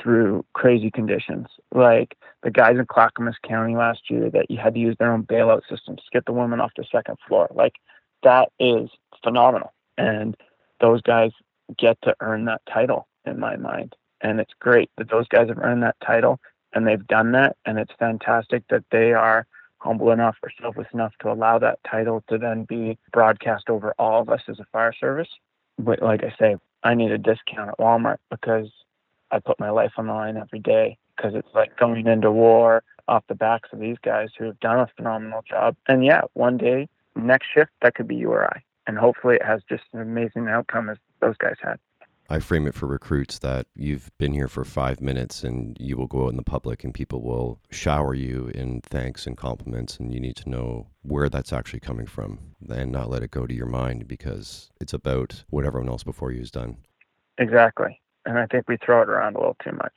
through 0.00 0.44
crazy 0.54 0.90
conditions, 0.90 1.46
like 1.74 2.16
the 2.42 2.50
guys 2.50 2.78
in 2.78 2.86
Clackamas 2.86 3.36
County 3.46 3.76
last 3.76 4.10
year 4.10 4.30
that 4.30 4.50
you 4.50 4.56
had 4.56 4.74
to 4.74 4.80
use 4.80 4.96
their 4.98 5.12
own 5.12 5.22
bailout 5.22 5.62
systems 5.68 5.98
to 5.98 6.10
get 6.12 6.24
the 6.24 6.32
woman 6.32 6.60
off 6.60 6.72
the 6.76 6.84
second 6.90 7.16
floor. 7.28 7.48
Like 7.54 7.74
that 8.22 8.50
is 8.58 8.90
phenomenal, 9.22 9.72
and 9.98 10.36
those 10.80 11.02
guys 11.02 11.30
get 11.78 11.98
to 12.02 12.14
earn 12.20 12.46
that 12.46 12.62
title 12.72 13.06
in 13.24 13.38
my 13.38 13.56
mind, 13.56 13.94
and 14.20 14.40
it's 14.40 14.54
great 14.58 14.90
that 14.96 15.10
those 15.10 15.28
guys 15.28 15.48
have 15.48 15.58
earned 15.58 15.82
that 15.82 15.96
title 16.04 16.40
and 16.72 16.86
they've 16.86 17.06
done 17.06 17.32
that, 17.32 17.56
and 17.66 17.78
it's 17.78 17.92
fantastic 17.98 18.64
that 18.68 18.84
they 18.90 19.12
are 19.12 19.46
humble 19.78 20.10
enough 20.10 20.36
or 20.42 20.50
selfless 20.60 20.86
enough 20.94 21.12
to 21.20 21.30
allow 21.30 21.58
that 21.58 21.78
title 21.88 22.22
to 22.28 22.38
then 22.38 22.64
be 22.64 22.96
broadcast 23.12 23.68
over 23.68 23.94
all 23.98 24.22
of 24.22 24.30
us 24.30 24.40
as 24.48 24.58
a 24.60 24.66
fire 24.72 24.92
service. 24.92 25.28
But 25.78 26.00
like 26.02 26.22
I 26.22 26.32
say, 26.38 26.56
I 26.84 26.94
need 26.94 27.12
a 27.12 27.18
discount 27.18 27.70
at 27.70 27.78
Walmart 27.78 28.18
because 28.30 28.68
I 29.30 29.38
put 29.38 29.60
my 29.60 29.70
life 29.70 29.92
on 29.96 30.06
the 30.06 30.12
line 30.12 30.36
every 30.36 30.58
day 30.58 30.98
because 31.16 31.34
it's 31.34 31.54
like 31.54 31.76
going 31.76 32.06
into 32.06 32.30
war 32.30 32.82
off 33.08 33.24
the 33.28 33.34
backs 33.34 33.68
of 33.72 33.80
these 33.80 33.96
guys 34.02 34.28
who 34.36 34.44
have 34.46 34.60
done 34.60 34.78
a 34.78 34.88
phenomenal 34.96 35.42
job. 35.48 35.76
And 35.88 36.04
yeah, 36.04 36.22
one 36.34 36.56
day, 36.56 36.88
next 37.14 37.48
shift, 37.52 37.70
that 37.82 37.94
could 37.94 38.08
be 38.08 38.16
you 38.16 38.30
or 38.30 38.44
I. 38.44 38.62
And 38.86 38.98
hopefully 38.98 39.36
it 39.36 39.44
has 39.44 39.62
just 39.68 39.84
an 39.92 40.00
amazing 40.00 40.48
outcome 40.48 40.88
as 40.88 40.98
those 41.20 41.36
guys 41.36 41.56
had. 41.62 41.78
I 42.30 42.38
frame 42.38 42.66
it 42.66 42.74
for 42.74 42.86
recruits 42.86 43.38
that 43.40 43.66
you've 43.74 44.10
been 44.18 44.32
here 44.32 44.48
for 44.48 44.64
five 44.64 45.00
minutes 45.00 45.44
and 45.44 45.76
you 45.78 45.96
will 45.96 46.06
go 46.06 46.24
out 46.24 46.30
in 46.30 46.36
the 46.36 46.42
public 46.42 46.82
and 46.82 46.94
people 46.94 47.20
will 47.20 47.60
shower 47.70 48.14
you 48.14 48.50
in 48.54 48.80
thanks 48.80 49.26
and 49.26 49.36
compliments, 49.36 49.98
and 49.98 50.12
you 50.12 50.20
need 50.20 50.36
to 50.36 50.48
know 50.48 50.86
where 51.02 51.28
that's 51.28 51.52
actually 51.52 51.80
coming 51.80 52.06
from 52.06 52.38
and 52.70 52.90
not 52.90 53.10
let 53.10 53.22
it 53.22 53.30
go 53.30 53.46
to 53.46 53.54
your 53.54 53.66
mind 53.66 54.08
because 54.08 54.70
it's 54.80 54.94
about 54.94 55.44
what 55.50 55.64
everyone 55.64 55.88
else 55.88 56.04
before 56.04 56.32
you 56.32 56.38
has 56.38 56.50
done. 56.50 56.76
Exactly. 57.38 58.00
And 58.24 58.38
I 58.38 58.46
think 58.46 58.68
we 58.68 58.76
throw 58.76 59.02
it 59.02 59.08
around 59.08 59.34
a 59.36 59.38
little 59.38 59.56
too 59.62 59.72
much. 59.72 59.92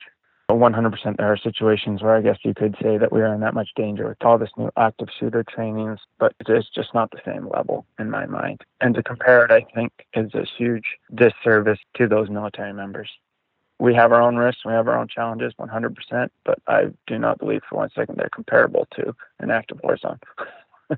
100% 0.54 1.16
there 1.16 1.32
are 1.32 1.36
situations 1.36 2.02
where 2.02 2.14
I 2.14 2.20
guess 2.20 2.38
you 2.44 2.54
could 2.54 2.76
say 2.80 2.98
that 2.98 3.12
we 3.12 3.20
are 3.20 3.34
in 3.34 3.40
that 3.40 3.54
much 3.54 3.70
danger 3.74 4.08
with 4.08 4.24
all 4.24 4.38
this 4.38 4.50
new 4.56 4.70
active 4.76 5.08
shooter 5.18 5.44
trainings, 5.44 5.98
but 6.18 6.34
it's 6.40 6.70
just 6.70 6.94
not 6.94 7.10
the 7.10 7.20
same 7.24 7.48
level 7.48 7.84
in 7.98 8.10
my 8.10 8.26
mind. 8.26 8.62
And 8.80 8.94
to 8.94 9.02
compare 9.02 9.44
it, 9.44 9.50
I 9.50 9.66
think, 9.74 9.92
is 10.14 10.34
a 10.34 10.44
huge 10.44 10.84
disservice 11.14 11.80
to 11.96 12.06
those 12.06 12.30
military 12.30 12.72
members. 12.72 13.10
we 13.78 13.94
have 13.94 14.12
our 14.12 14.22
own 14.22 14.36
risks, 14.36 14.64
we 14.64 14.72
have 14.72 14.88
our 14.88 14.96
own 14.96 15.08
challenges, 15.08 15.52
100%. 15.58 16.28
But 16.44 16.58
I 16.68 16.86
do 17.06 17.18
not 17.18 17.38
believe 17.38 17.62
for 17.68 17.76
one 17.76 17.90
second 17.94 18.16
they're 18.16 18.30
comparable 18.30 18.86
to 18.96 19.14
an 19.40 19.50
active 19.50 19.80
war 19.82 19.98
zone. 19.98 20.20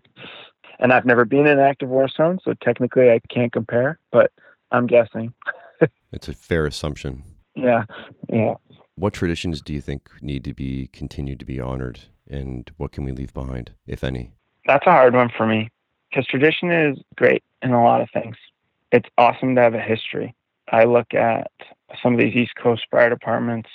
and 0.78 0.92
I've 0.92 1.06
never 1.06 1.24
been 1.24 1.46
in 1.46 1.58
an 1.58 1.60
active 1.60 1.88
war 1.88 2.08
zone, 2.08 2.38
so 2.44 2.52
technically 2.62 3.10
I 3.10 3.20
can't 3.30 3.52
compare. 3.52 3.98
But 4.12 4.30
I'm 4.70 4.86
guessing. 4.86 5.32
it's 6.12 6.28
a 6.28 6.34
fair 6.34 6.66
assumption. 6.66 7.24
Yeah, 7.54 7.84
yeah. 8.28 8.54
What 8.98 9.12
traditions 9.12 9.62
do 9.62 9.72
you 9.72 9.80
think 9.80 10.10
need 10.20 10.42
to 10.42 10.52
be 10.52 10.88
continued 10.92 11.38
to 11.38 11.44
be 11.44 11.60
honored, 11.60 12.00
and 12.28 12.68
what 12.78 12.90
can 12.90 13.04
we 13.04 13.12
leave 13.12 13.32
behind, 13.32 13.70
if 13.86 14.02
any? 14.02 14.32
That's 14.66 14.88
a 14.88 14.90
hard 14.90 15.14
one 15.14 15.30
for 15.36 15.46
me 15.46 15.70
because 16.10 16.26
tradition 16.26 16.72
is 16.72 16.98
great 17.14 17.44
in 17.62 17.70
a 17.70 17.84
lot 17.84 18.00
of 18.00 18.10
things. 18.10 18.34
It's 18.90 19.08
awesome 19.16 19.54
to 19.54 19.60
have 19.60 19.74
a 19.74 19.80
history. 19.80 20.34
I 20.72 20.82
look 20.82 21.14
at 21.14 21.52
some 22.02 22.14
of 22.14 22.18
these 22.18 22.34
East 22.34 22.56
Coast 22.56 22.86
fire 22.90 23.08
departments 23.08 23.68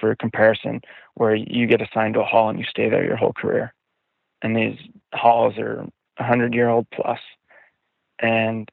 for 0.00 0.16
comparison, 0.16 0.80
where 1.12 1.34
you 1.34 1.66
get 1.66 1.82
assigned 1.82 2.14
to 2.14 2.22
a 2.22 2.24
hall 2.24 2.48
and 2.48 2.58
you 2.58 2.64
stay 2.64 2.88
there 2.88 3.04
your 3.04 3.16
whole 3.16 3.34
career. 3.34 3.74
And 4.40 4.56
these 4.56 4.78
halls 5.12 5.58
are 5.58 5.80
100 6.16 6.54
year 6.54 6.70
old 6.70 6.86
plus, 6.90 7.20
and 8.18 8.70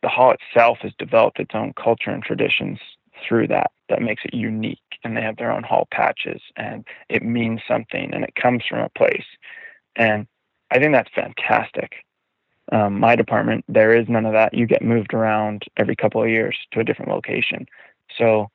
the 0.00 0.08
hall 0.08 0.32
itself 0.32 0.78
has 0.82 0.92
developed 0.96 1.40
its 1.40 1.56
own 1.56 1.72
culture 1.72 2.10
and 2.10 2.22
traditions 2.22 2.78
through 3.26 3.48
that 3.48 3.70
that 3.88 4.02
makes 4.02 4.22
it 4.24 4.34
unique 4.34 4.78
and 5.02 5.16
they 5.16 5.22
have 5.22 5.36
their 5.36 5.52
own 5.52 5.62
hall 5.62 5.86
patches 5.90 6.40
and 6.56 6.86
it 7.08 7.22
means 7.22 7.60
something 7.68 8.12
and 8.12 8.24
it 8.24 8.34
comes 8.34 8.62
from 8.68 8.80
a 8.80 8.88
place. 8.90 9.26
And 9.96 10.26
i 10.70 10.78
think 10.78 10.92
that's 10.92 11.10
fantastic. 11.14 12.04
Um, 12.72 12.98
my 12.98 13.14
department 13.14 13.64
there 13.68 13.94
is 13.94 14.08
none 14.08 14.26
of 14.26 14.32
that. 14.32 14.54
You 14.54 14.66
get 14.66 14.82
moved 14.82 15.12
around 15.14 15.64
every 15.76 15.96
couple 15.96 16.22
of 16.22 16.28
years 16.28 16.56
to 16.72 16.80
a 16.80 16.84
different 16.84 17.10
location. 17.10 17.66
So 18.18 18.48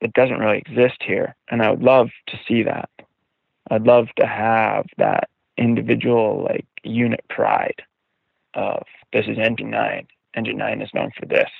it 0.00 0.12
doesn't 0.12 0.38
really 0.38 0.58
exist 0.58 1.02
here 1.02 1.34
and 1.50 1.62
i 1.62 1.70
would 1.70 1.82
love 1.82 2.10
to 2.28 2.40
see 2.46 2.62
that. 2.62 2.90
I'd 3.70 3.82
love 3.82 4.08
to 4.16 4.26
have 4.26 4.86
that 4.98 5.28
individual 5.56 6.44
like 6.44 6.66
unit 6.84 7.24
pride 7.28 7.82
of 8.54 8.84
this 9.12 9.26
is 9.26 9.38
engine 9.38 9.70
9 9.70 10.06
engine 10.34 10.56
9 10.58 10.82
is 10.82 10.90
known 10.94 11.10
for 11.18 11.26
this 11.26 11.50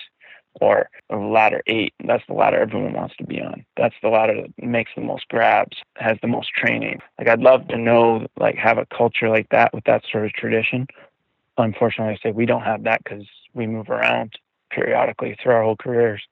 or 0.60 0.88
ladder 1.10 1.62
8 1.66 1.92
that's 2.06 2.24
the 2.26 2.34
ladder 2.34 2.58
everyone 2.58 2.92
wants 2.92 3.16
to 3.16 3.24
be 3.24 3.40
on. 3.40 3.64
That's 3.76 3.94
the 4.02 4.08
ladder 4.08 4.42
that 4.42 4.64
makes 4.64 4.90
the 4.94 5.02
most 5.02 5.28
grabs 5.28 5.76
has 5.96 6.16
the 6.22 6.28
most 6.28 6.50
training. 6.50 7.00
Like 7.18 7.28
i'd 7.28 7.40
love 7.40 7.68
to 7.68 7.76
know 7.76 8.26
like 8.38 8.56
have 8.56 8.78
a 8.78 8.86
culture 8.86 9.28
like 9.28 9.48
that 9.50 9.72
with 9.74 9.84
that 9.84 10.04
sort 10.10 10.26
of 10.26 10.32
tradition. 10.32 10.86
Unfortunately 11.58 12.14
i 12.14 12.18
say 12.22 12.32
we 12.32 12.46
don't 12.46 12.62
have 12.62 12.84
that 12.84 13.02
because 13.04 13.26
we 13.54 13.66
move 13.66 13.88
around 13.88 14.34
periodically 14.70 15.36
through 15.42 15.52
our 15.52 15.62
whole 15.62 15.76
careers. 15.76 16.22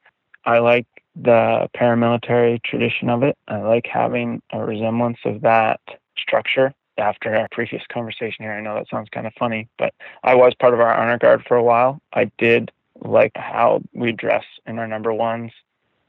I 0.45 0.59
like 0.59 0.87
the 1.17 1.69
paramilitary 1.77 2.63
tradition 2.63 3.09
of 3.09 3.23
it. 3.23 3.37
I 3.49 3.59
like 3.59 3.87
having 3.87 4.43
a 4.53 4.63
resemblance 4.65 5.19
of 5.25 5.41
that 5.43 5.81
structure 6.19 6.75
after 6.99 7.35
our 7.35 7.49
previous 7.51 7.83
conversation 7.93 8.45
here. 8.45 8.53
I 8.53 8.61
know 8.61 8.75
that 8.75 8.89
sounds 8.89 9.09
kind 9.11 9.27
of 9.27 9.33
funny, 9.39 9.69
but 9.79 9.95
I 10.23 10.35
was 10.35 10.55
part 10.55 10.75
of 10.75 10.81
our 10.81 10.95
honor 10.95 11.19
guard 11.19 11.45
for 11.47 11.57
a 11.57 11.63
while. 11.63 12.01
I 12.13 12.31
did 12.39 12.71
like 13.03 13.33
how 13.35 13.83
we 13.93 14.13
dress 14.13 14.45
in 14.67 14.79
our 14.79 14.87
number 14.87 15.13
ones. 15.13 15.53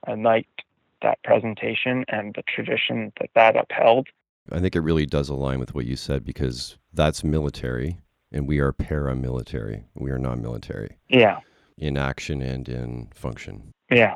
I 0.07 0.13
liked 0.15 0.63
that 1.01 1.21
presentation 1.23 2.05
and 2.07 2.33
the 2.35 2.43
tradition 2.43 3.11
that 3.19 3.29
that 3.35 3.55
upheld. 3.55 4.07
I 4.51 4.59
think 4.59 4.75
it 4.75 4.81
really 4.81 5.05
does 5.05 5.29
align 5.29 5.59
with 5.59 5.73
what 5.73 5.85
you 5.85 5.95
said 5.95 6.23
because 6.23 6.77
that's 6.93 7.23
military 7.23 7.97
and 8.31 8.47
we 8.47 8.59
are 8.59 8.71
paramilitary. 8.73 9.83
We 9.95 10.11
are 10.11 10.19
non 10.19 10.41
military. 10.41 10.97
Yeah. 11.09 11.39
In 11.77 11.97
action 11.97 12.41
and 12.41 12.67
in 12.69 13.09
function. 13.13 13.73
Yeah. 13.89 14.15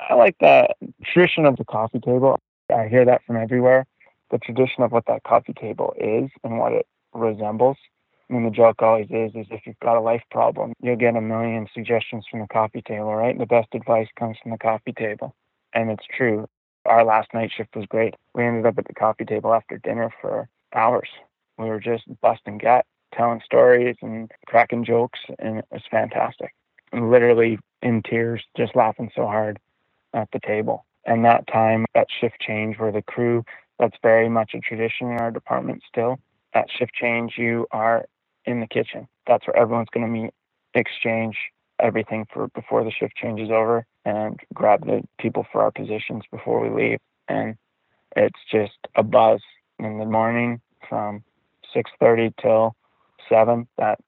I 0.00 0.14
like 0.14 0.36
the 0.40 0.68
tradition 1.04 1.46
of 1.46 1.56
the 1.56 1.64
coffee 1.64 2.00
table. 2.00 2.38
I 2.74 2.88
hear 2.88 3.04
that 3.04 3.22
from 3.24 3.36
everywhere 3.36 3.86
the 4.32 4.38
tradition 4.38 4.82
of 4.82 4.90
what 4.90 5.04
that 5.06 5.22
coffee 5.22 5.52
table 5.52 5.94
is 5.96 6.30
and 6.42 6.58
what 6.58 6.72
it 6.72 6.86
resembles. 7.12 7.76
Mean, 8.32 8.44
the 8.44 8.50
joke 8.50 8.80
always 8.80 9.08
is, 9.10 9.32
is 9.34 9.46
if 9.50 9.66
you've 9.66 9.78
got 9.80 9.98
a 9.98 10.00
life 10.00 10.22
problem, 10.30 10.72
you'll 10.80 10.96
get 10.96 11.16
a 11.16 11.20
million 11.20 11.68
suggestions 11.74 12.24
from 12.30 12.40
the 12.40 12.46
coffee 12.46 12.80
table, 12.80 13.14
right? 13.14 13.38
The 13.38 13.44
best 13.44 13.68
advice 13.74 14.08
comes 14.18 14.38
from 14.42 14.52
the 14.52 14.58
coffee 14.58 14.94
table. 14.94 15.34
And 15.74 15.90
it's 15.90 16.06
true. 16.16 16.46
Our 16.86 17.04
last 17.04 17.28
night 17.34 17.50
shift 17.54 17.76
was 17.76 17.84
great. 17.84 18.14
We 18.34 18.44
ended 18.44 18.64
up 18.64 18.78
at 18.78 18.86
the 18.86 18.94
coffee 18.94 19.26
table 19.26 19.52
after 19.52 19.76
dinner 19.76 20.10
for 20.22 20.48
hours. 20.74 21.10
We 21.58 21.66
were 21.66 21.78
just 21.78 22.04
busting 22.22 22.56
gut, 22.56 22.86
telling 23.14 23.42
stories 23.44 23.96
and 24.00 24.30
cracking 24.46 24.86
jokes, 24.86 25.20
and 25.38 25.58
it 25.58 25.66
was 25.70 25.82
fantastic. 25.90 26.54
Literally 26.94 27.58
in 27.82 28.02
tears, 28.02 28.42
just 28.56 28.74
laughing 28.74 29.10
so 29.14 29.26
hard 29.26 29.58
at 30.14 30.30
the 30.32 30.40
table. 30.40 30.86
And 31.04 31.22
that 31.26 31.46
time, 31.48 31.84
that 31.94 32.06
shift 32.18 32.40
change 32.40 32.78
where 32.78 32.92
the 32.92 33.02
crew 33.02 33.44
that's 33.78 33.96
very 34.02 34.30
much 34.30 34.52
a 34.54 34.60
tradition 34.60 35.10
in 35.10 35.18
our 35.18 35.30
department 35.30 35.82
still. 35.86 36.18
At 36.54 36.70
shift 36.70 36.94
change, 36.94 37.34
you 37.36 37.66
are 37.72 38.06
in 38.44 38.60
the 38.60 38.66
kitchen. 38.66 39.08
That's 39.26 39.46
where 39.46 39.56
everyone's 39.56 39.88
going 39.92 40.06
to 40.06 40.12
meet, 40.12 40.34
exchange 40.74 41.36
everything 41.80 42.26
for 42.32 42.48
before 42.48 42.84
the 42.84 42.90
shift 42.90 43.16
changes 43.16 43.50
over, 43.50 43.86
and 44.04 44.38
grab 44.54 44.86
the 44.86 45.02
people 45.18 45.46
for 45.50 45.62
our 45.62 45.70
positions 45.70 46.22
before 46.30 46.60
we 46.60 46.70
leave. 46.70 46.98
And 47.28 47.56
it's 48.16 48.40
just 48.50 48.78
a 48.94 49.02
buzz 49.02 49.40
in 49.78 49.98
the 49.98 50.04
morning 50.04 50.60
from 50.88 51.24
6:30 51.74 52.34
till 52.40 52.76
7. 53.28 53.66
That 53.78 53.98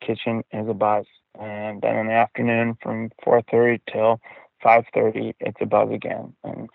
kitchen 0.00 0.44
is 0.52 0.68
a 0.68 0.74
buzz, 0.74 1.06
and 1.38 1.82
then 1.82 1.96
in 1.96 2.06
the 2.08 2.12
afternoon 2.12 2.76
from 2.82 3.10
4:30 3.24 3.80
till 3.90 4.20
5:30, 4.62 5.34
it's 5.40 5.60
a 5.60 5.66
buzz 5.66 5.90
again. 5.90 6.34
And 6.44 6.68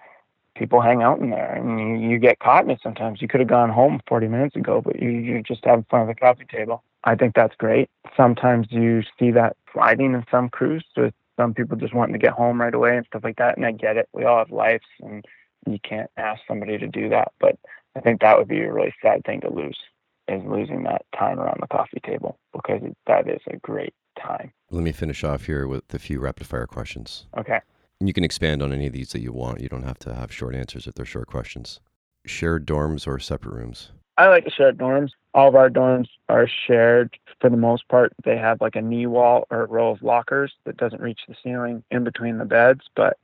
people 0.60 0.82
hang 0.82 1.02
out 1.02 1.20
in 1.20 1.30
there 1.30 1.54
and 1.54 1.80
you, 1.80 2.10
you 2.10 2.20
get 2.20 2.40
caught 2.40 2.66
in 2.66 2.70
it 2.70 2.80
sometimes. 2.84 3.22
You 3.22 3.28
could 3.30 3.40
have 3.40 3.50
gone 3.50 3.70
home 3.70 4.02
40 4.08 4.28
minutes 4.28 4.56
ago, 4.58 4.82
but 4.82 5.02
you, 5.02 5.10
you're 5.10 5.41
just 5.41 5.64
having 5.64 5.86
fun 5.90 6.02
at 6.02 6.08
the 6.08 6.16
coffee 6.16 6.46
table. 6.46 6.84
I 7.04 7.16
think 7.16 7.34
that's 7.36 7.56
great. 7.56 7.90
Sometimes 8.16 8.68
you 8.70 9.04
see 9.18 9.32
that 9.32 9.56
sliding 9.74 10.14
in 10.14 10.24
some 10.30 10.50
crews 10.50 10.84
with 10.98 11.14
some 11.38 11.54
people 11.54 11.78
just 11.78 11.94
wanting 11.94 12.14
to 12.14 12.20
get 12.20 12.34
home 12.34 12.60
right 12.60 12.74
away 12.74 12.98
and 12.98 13.06
stuff 13.06 13.24
like 13.24 13.38
that. 13.38 13.56
And 13.56 13.66
I 13.66 13.72
get 13.72 13.98
it. 13.98 14.10
We 14.14 14.26
all 14.26 14.40
have 14.40 14.52
lives 14.52 14.86
and 15.02 15.24
you 15.66 15.80
can't 15.88 16.10
ask 16.18 16.42
somebody 16.48 16.78
to 16.78 16.88
do 16.88 17.10
that. 17.10 17.32
But 17.40 17.58
I 17.96 18.02
think 18.02 18.22
that 18.22 18.38
would 18.38 18.48
be 18.48 18.62
a 18.62 18.74
really 18.74 18.94
sad 19.02 19.24
thing 19.26 19.42
to 19.42 19.54
lose 19.54 19.78
is 20.28 20.44
losing 20.46 20.84
that 20.84 21.06
time 21.18 21.40
around 21.40 21.58
the 21.62 21.68
coffee 21.68 22.02
table 22.06 22.38
because 22.54 22.82
that 23.08 23.28
is 23.28 23.42
a 23.48 23.58
great 23.58 23.94
time. 24.22 24.54
Let 24.70 24.84
me 24.84 24.92
finish 24.92 25.24
off 25.24 25.46
here 25.46 25.68
with 25.68 25.92
a 25.94 26.00
few 26.00 26.20
rapid 26.20 26.46
fire 26.46 26.68
questions. 26.68 27.26
Okay. 27.38 27.60
And 28.00 28.08
You 28.08 28.14
can 28.14 28.24
expand 28.24 28.62
on 28.62 28.72
any 28.72 28.88
of 28.88 28.94
these 28.94 29.10
that 29.10 29.22
you 29.22 29.34
want. 29.34 29.60
You 29.62 29.70
don't 29.70 29.84
have 29.84 30.00
to 30.00 30.14
have 30.14 30.32
short 30.32 30.56
answers 30.56 30.88
if 30.88 30.94
they're 30.94 31.06
short 31.06 31.28
questions. 31.28 31.80
Shared 32.26 32.68
dorms 32.68 33.08
or 33.08 33.20
separate 33.20 33.56
rooms? 33.56 33.92
I 34.20 34.28
like 34.28 34.44
the 34.44 34.52
shared 34.52 34.78
dorms. 34.78 35.12
All 35.34 35.48
of 35.48 35.56
our 35.56 35.70
dorms 35.70 36.10
are 36.28 36.46
shared 36.68 37.18
for 37.40 37.50
the 37.50 37.56
most 37.56 37.88
part. 37.88 38.12
They 38.26 38.36
have 38.36 38.60
like 38.60 38.76
a 38.76 38.82
knee 38.82 39.06
wall 39.06 39.48
or 39.50 39.62
a 39.62 39.66
row 39.66 39.91
of 39.91 40.04
lockers 40.04 40.52
that 40.66 40.76
doesn't 40.76 41.02
reach 41.02 41.22
the 41.26 41.36
ceiling 41.41 41.86
in 41.90 42.04
between 42.04 42.38
the 42.38 42.44
beds. 42.44 42.82
But 42.98 43.18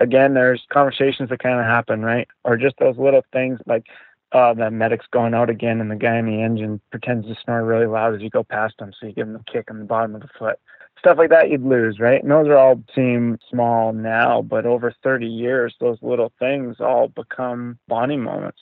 again, 0.00 0.32
there's 0.32 0.64
conversations 0.72 1.28
that 1.28 1.40
kind 1.40 1.60
of 1.60 1.66
happen, 1.66 2.02
right? 2.02 2.26
Or 2.44 2.56
just 2.56 2.78
those 2.78 2.96
little 2.96 3.22
things 3.30 3.60
like 3.66 3.88
uh, 4.32 4.54
the 4.54 4.70
medic's 4.70 5.04
going 5.10 5.34
out 5.34 5.50
again 5.50 5.82
and 5.82 5.90
the 5.90 5.96
guy 5.96 6.16
in 6.16 6.24
the 6.24 6.40
engine 6.40 6.80
pretends 6.90 7.26
to 7.26 7.36
snore 7.44 7.62
really 7.62 7.84
loud 7.84 8.14
as 8.14 8.22
you 8.22 8.30
go 8.30 8.42
past 8.42 8.80
him. 8.80 8.94
So 8.98 9.08
you 9.08 9.12
give 9.12 9.28
him 9.28 9.36
a 9.36 9.52
kick 9.52 9.70
on 9.70 9.80
the 9.80 9.84
bottom 9.84 10.14
of 10.14 10.22
the 10.22 10.30
foot 10.38 10.58
stuff 10.98 11.18
like 11.18 11.30
that 11.30 11.50
you'd 11.50 11.64
lose, 11.64 11.98
right? 11.98 12.22
And 12.22 12.30
those 12.30 12.46
are 12.46 12.56
all 12.56 12.80
seem 12.94 13.38
small 13.50 13.92
now, 13.92 14.40
but 14.40 14.66
over 14.66 14.94
30 15.02 15.26
years, 15.26 15.74
those 15.80 15.98
little 16.00 16.32
things 16.38 16.76
all 16.78 17.08
become 17.08 17.76
bonding 17.88 18.22
moments. 18.22 18.60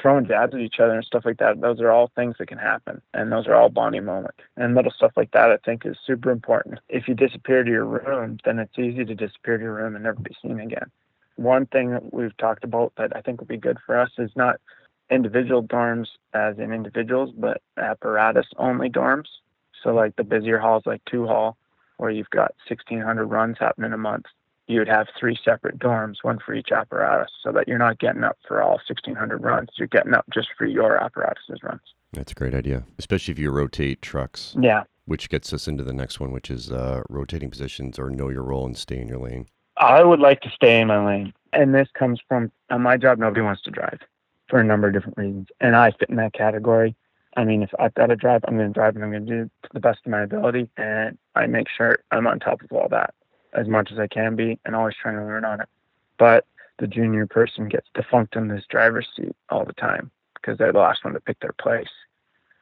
Throwing 0.00 0.26
jabs 0.26 0.54
at 0.54 0.60
each 0.60 0.80
other 0.80 0.94
and 0.94 1.04
stuff 1.04 1.24
like 1.24 1.38
that, 1.38 1.60
those 1.60 1.80
are 1.80 1.90
all 1.90 2.10
things 2.14 2.36
that 2.38 2.48
can 2.48 2.58
happen. 2.58 3.02
And 3.12 3.30
those 3.30 3.46
are 3.46 3.54
all 3.54 3.68
bonding 3.68 4.04
moments. 4.04 4.38
And 4.56 4.74
little 4.74 4.90
stuff 4.90 5.12
like 5.16 5.32
that, 5.32 5.50
I 5.50 5.58
think, 5.58 5.84
is 5.84 5.96
super 6.06 6.30
important. 6.30 6.80
If 6.88 7.08
you 7.08 7.14
disappear 7.14 7.62
to 7.62 7.70
your 7.70 7.84
room, 7.84 8.38
then 8.44 8.58
it's 8.58 8.78
easy 8.78 9.04
to 9.04 9.14
disappear 9.14 9.58
to 9.58 9.64
your 9.64 9.74
room 9.74 9.94
and 9.94 10.04
never 10.04 10.18
be 10.18 10.34
seen 10.40 10.60
again. 10.60 10.90
One 11.36 11.66
thing 11.66 11.90
that 11.90 12.12
we've 12.12 12.36
talked 12.38 12.64
about 12.64 12.92
that 12.96 13.14
I 13.14 13.20
think 13.20 13.40
would 13.40 13.48
be 13.48 13.56
good 13.56 13.78
for 13.84 13.98
us 13.98 14.10
is 14.18 14.30
not 14.34 14.60
individual 15.10 15.62
dorms 15.62 16.08
as 16.32 16.58
in 16.58 16.72
individuals, 16.72 17.30
but 17.36 17.60
apparatus 17.76 18.46
only 18.56 18.88
dorms. 18.88 19.26
So, 19.82 19.94
like 19.94 20.16
the 20.16 20.24
busier 20.24 20.58
halls, 20.58 20.84
like 20.86 21.04
two 21.04 21.26
hall, 21.26 21.56
where 21.98 22.10
you've 22.10 22.30
got 22.30 22.54
1,600 22.68 23.26
runs 23.26 23.58
happening 23.58 23.92
a 23.92 23.98
month, 23.98 24.26
you 24.68 24.78
would 24.78 24.88
have 24.88 25.08
three 25.18 25.38
separate 25.44 25.78
dorms, 25.78 26.16
one 26.22 26.38
for 26.44 26.54
each 26.54 26.70
apparatus, 26.72 27.30
so 27.42 27.52
that 27.52 27.66
you're 27.66 27.78
not 27.78 27.98
getting 27.98 28.24
up 28.24 28.38
for 28.46 28.62
all 28.62 28.80
1,600 28.88 29.42
runs. 29.42 29.68
You're 29.76 29.88
getting 29.88 30.14
up 30.14 30.24
just 30.32 30.48
for 30.56 30.66
your 30.66 30.96
apparatus's 30.96 31.62
runs. 31.62 31.80
That's 32.12 32.32
a 32.32 32.34
great 32.34 32.54
idea, 32.54 32.84
especially 32.98 33.32
if 33.32 33.38
you 33.38 33.50
rotate 33.50 34.02
trucks. 34.02 34.54
Yeah. 34.60 34.84
Which 35.06 35.28
gets 35.28 35.52
us 35.52 35.66
into 35.66 35.82
the 35.82 35.92
next 35.92 36.20
one, 36.20 36.30
which 36.30 36.50
is 36.50 36.70
uh, 36.70 37.02
rotating 37.08 37.50
positions 37.50 37.98
or 37.98 38.10
know 38.10 38.28
your 38.28 38.44
role 38.44 38.66
and 38.66 38.76
stay 38.76 39.00
in 39.00 39.08
your 39.08 39.18
lane. 39.18 39.46
I 39.76 40.04
would 40.04 40.20
like 40.20 40.40
to 40.42 40.50
stay 40.50 40.80
in 40.80 40.88
my 40.88 41.04
lane. 41.04 41.32
And 41.52 41.74
this 41.74 41.88
comes 41.98 42.20
from 42.28 42.52
on 42.70 42.82
my 42.82 42.96
job, 42.96 43.18
nobody 43.18 43.40
wants 43.40 43.62
to 43.62 43.70
drive 43.70 43.98
for 44.48 44.60
a 44.60 44.64
number 44.64 44.88
of 44.88 44.94
different 44.94 45.18
reasons. 45.18 45.48
And 45.60 45.74
I 45.74 45.90
fit 45.90 46.08
in 46.08 46.16
that 46.16 46.34
category. 46.34 46.94
I 47.36 47.44
mean, 47.44 47.62
if 47.62 47.70
I've 47.78 47.94
got 47.94 48.06
to 48.06 48.16
drive, 48.16 48.42
I'm 48.46 48.56
going 48.56 48.68
to 48.68 48.72
drive 48.72 48.94
and 48.94 49.04
I'm 49.04 49.10
going 49.10 49.26
to 49.26 49.44
do 49.44 49.44
to 49.44 49.68
the 49.72 49.80
best 49.80 50.00
of 50.04 50.10
my 50.10 50.22
ability. 50.22 50.68
And 50.76 51.18
I 51.34 51.46
make 51.46 51.66
sure 51.74 51.98
I'm 52.10 52.26
on 52.26 52.38
top 52.38 52.62
of 52.62 52.70
all 52.70 52.88
that 52.90 53.14
as 53.52 53.68
much 53.68 53.92
as 53.92 53.98
I 53.98 54.06
can 54.06 54.36
be 54.36 54.58
and 54.64 54.74
always 54.74 54.94
trying 55.00 55.16
to 55.16 55.24
learn 55.24 55.44
on 55.44 55.60
it. 55.60 55.68
But 56.18 56.46
the 56.78 56.86
junior 56.86 57.26
person 57.26 57.68
gets 57.68 57.88
defunct 57.94 58.36
in 58.36 58.48
this 58.48 58.64
driver's 58.68 59.08
seat 59.16 59.36
all 59.50 59.64
the 59.64 59.72
time 59.74 60.10
because 60.34 60.58
they're 60.58 60.72
the 60.72 60.78
last 60.78 61.04
one 61.04 61.14
to 61.14 61.20
pick 61.20 61.40
their 61.40 61.54
place. 61.60 61.90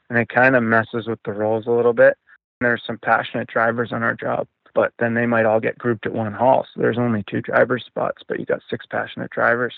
And 0.08 0.18
it 0.18 0.28
kind 0.28 0.56
of 0.56 0.62
messes 0.62 1.06
with 1.06 1.22
the 1.24 1.32
roles 1.32 1.66
a 1.66 1.70
little 1.70 1.92
bit. 1.92 2.18
There's 2.60 2.82
some 2.86 2.98
passionate 2.98 3.48
drivers 3.48 3.92
on 3.92 4.02
our 4.02 4.14
job, 4.14 4.46
but 4.74 4.92
then 4.98 5.14
they 5.14 5.26
might 5.26 5.46
all 5.46 5.60
get 5.60 5.78
grouped 5.78 6.06
at 6.06 6.12
one 6.12 6.32
hall. 6.32 6.66
So 6.74 6.80
there's 6.80 6.98
only 6.98 7.24
two 7.28 7.40
driver 7.40 7.78
spots, 7.78 8.22
but 8.26 8.38
you 8.38 8.44
got 8.44 8.60
six 8.68 8.84
passionate 8.86 9.30
drivers. 9.30 9.74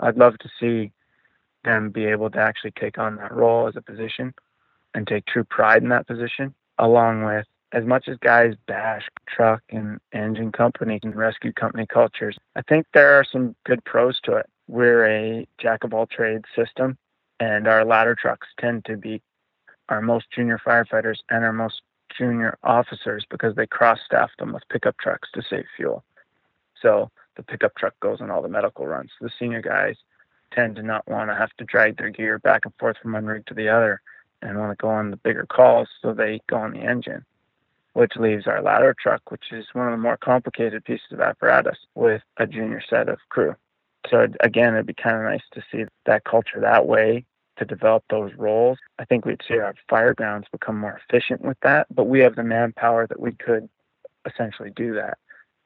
I'd 0.00 0.18
love 0.18 0.36
to 0.38 0.50
see 0.60 0.92
them 1.64 1.90
be 1.90 2.04
able 2.04 2.30
to 2.30 2.38
actually 2.38 2.72
take 2.72 2.98
on 2.98 3.16
that 3.16 3.32
role 3.32 3.68
as 3.68 3.76
a 3.76 3.82
position 3.82 4.34
and 4.94 5.06
take 5.06 5.26
true 5.26 5.44
pride 5.44 5.82
in 5.82 5.88
that 5.88 6.06
position, 6.06 6.54
along 6.78 7.24
with 7.24 7.46
as 7.72 7.84
much 7.84 8.08
as 8.08 8.16
guys 8.18 8.54
bash 8.66 9.08
truck 9.26 9.62
and 9.70 9.98
engine 10.12 10.52
company 10.52 11.00
and 11.02 11.16
rescue 11.16 11.52
company 11.52 11.86
cultures, 11.86 12.36
I 12.54 12.62
think 12.62 12.86
there 12.94 13.14
are 13.14 13.24
some 13.24 13.56
good 13.64 13.84
pros 13.84 14.20
to 14.24 14.36
it. 14.36 14.46
We're 14.68 15.06
a 15.06 15.46
jack 15.58 15.84
of 15.84 15.92
all 15.92 16.06
trades 16.06 16.44
system, 16.54 16.96
and 17.40 17.66
our 17.66 17.84
ladder 17.84 18.14
trucks 18.14 18.48
tend 18.58 18.84
to 18.86 18.96
be 18.96 19.20
our 19.88 20.00
most 20.00 20.26
junior 20.34 20.60
firefighters 20.64 21.18
and 21.30 21.44
our 21.44 21.52
most 21.52 21.82
junior 22.16 22.56
officers 22.62 23.24
because 23.30 23.54
they 23.56 23.66
cross 23.66 23.98
staff 24.04 24.30
them 24.38 24.52
with 24.52 24.62
pickup 24.68 24.96
trucks 24.98 25.28
to 25.34 25.42
save 25.48 25.66
fuel. 25.76 26.04
So 26.80 27.10
the 27.36 27.42
pickup 27.42 27.74
truck 27.76 27.94
goes 28.00 28.20
on 28.20 28.30
all 28.30 28.42
the 28.42 28.48
medical 28.48 28.86
runs. 28.86 29.10
The 29.20 29.30
senior 29.38 29.60
guys 29.60 29.96
tend 30.52 30.76
to 30.76 30.82
not 30.82 31.06
want 31.08 31.30
to 31.30 31.34
have 31.34 31.50
to 31.58 31.64
drag 31.64 31.96
their 31.98 32.10
gear 32.10 32.38
back 32.38 32.64
and 32.64 32.74
forth 32.78 32.96
from 33.02 33.12
one 33.12 33.26
rig 33.26 33.44
to 33.46 33.54
the 33.54 33.68
other 33.68 34.00
and 34.40 34.58
want 34.58 34.76
to 34.76 34.82
go 34.82 34.88
on 34.88 35.10
the 35.10 35.16
bigger 35.16 35.46
calls, 35.46 35.88
so 36.00 36.12
they 36.14 36.40
go 36.48 36.56
on 36.56 36.72
the 36.72 36.80
engine 36.80 37.24
which 37.96 38.14
leaves 38.16 38.46
our 38.46 38.60
ladder 38.60 38.94
truck, 39.00 39.22
which 39.30 39.52
is 39.52 39.64
one 39.72 39.86
of 39.86 39.92
the 39.92 39.96
more 39.96 40.18
complicated 40.18 40.84
pieces 40.84 41.06
of 41.12 41.20
apparatus, 41.20 41.78
with 41.94 42.20
a 42.36 42.46
junior 42.46 42.82
set 42.90 43.08
of 43.08 43.18
crew. 43.30 43.54
So 44.10 44.26
again, 44.40 44.74
it'd 44.74 44.84
be 44.84 44.92
kind 44.92 45.16
of 45.16 45.22
nice 45.22 45.40
to 45.54 45.62
see 45.72 45.86
that 46.04 46.24
culture 46.24 46.60
that 46.60 46.86
way 46.86 47.24
to 47.56 47.64
develop 47.64 48.04
those 48.10 48.34
roles. 48.34 48.76
I 48.98 49.06
think 49.06 49.24
we'd 49.24 49.40
see 49.48 49.56
our 49.56 49.74
fire 49.88 50.12
grounds 50.12 50.46
become 50.52 50.78
more 50.78 51.00
efficient 51.08 51.40
with 51.40 51.56
that, 51.62 51.86
but 51.90 52.04
we 52.04 52.20
have 52.20 52.36
the 52.36 52.42
manpower 52.42 53.06
that 53.06 53.18
we 53.18 53.32
could 53.32 53.66
essentially 54.26 54.72
do 54.76 54.92
that. 54.96 55.16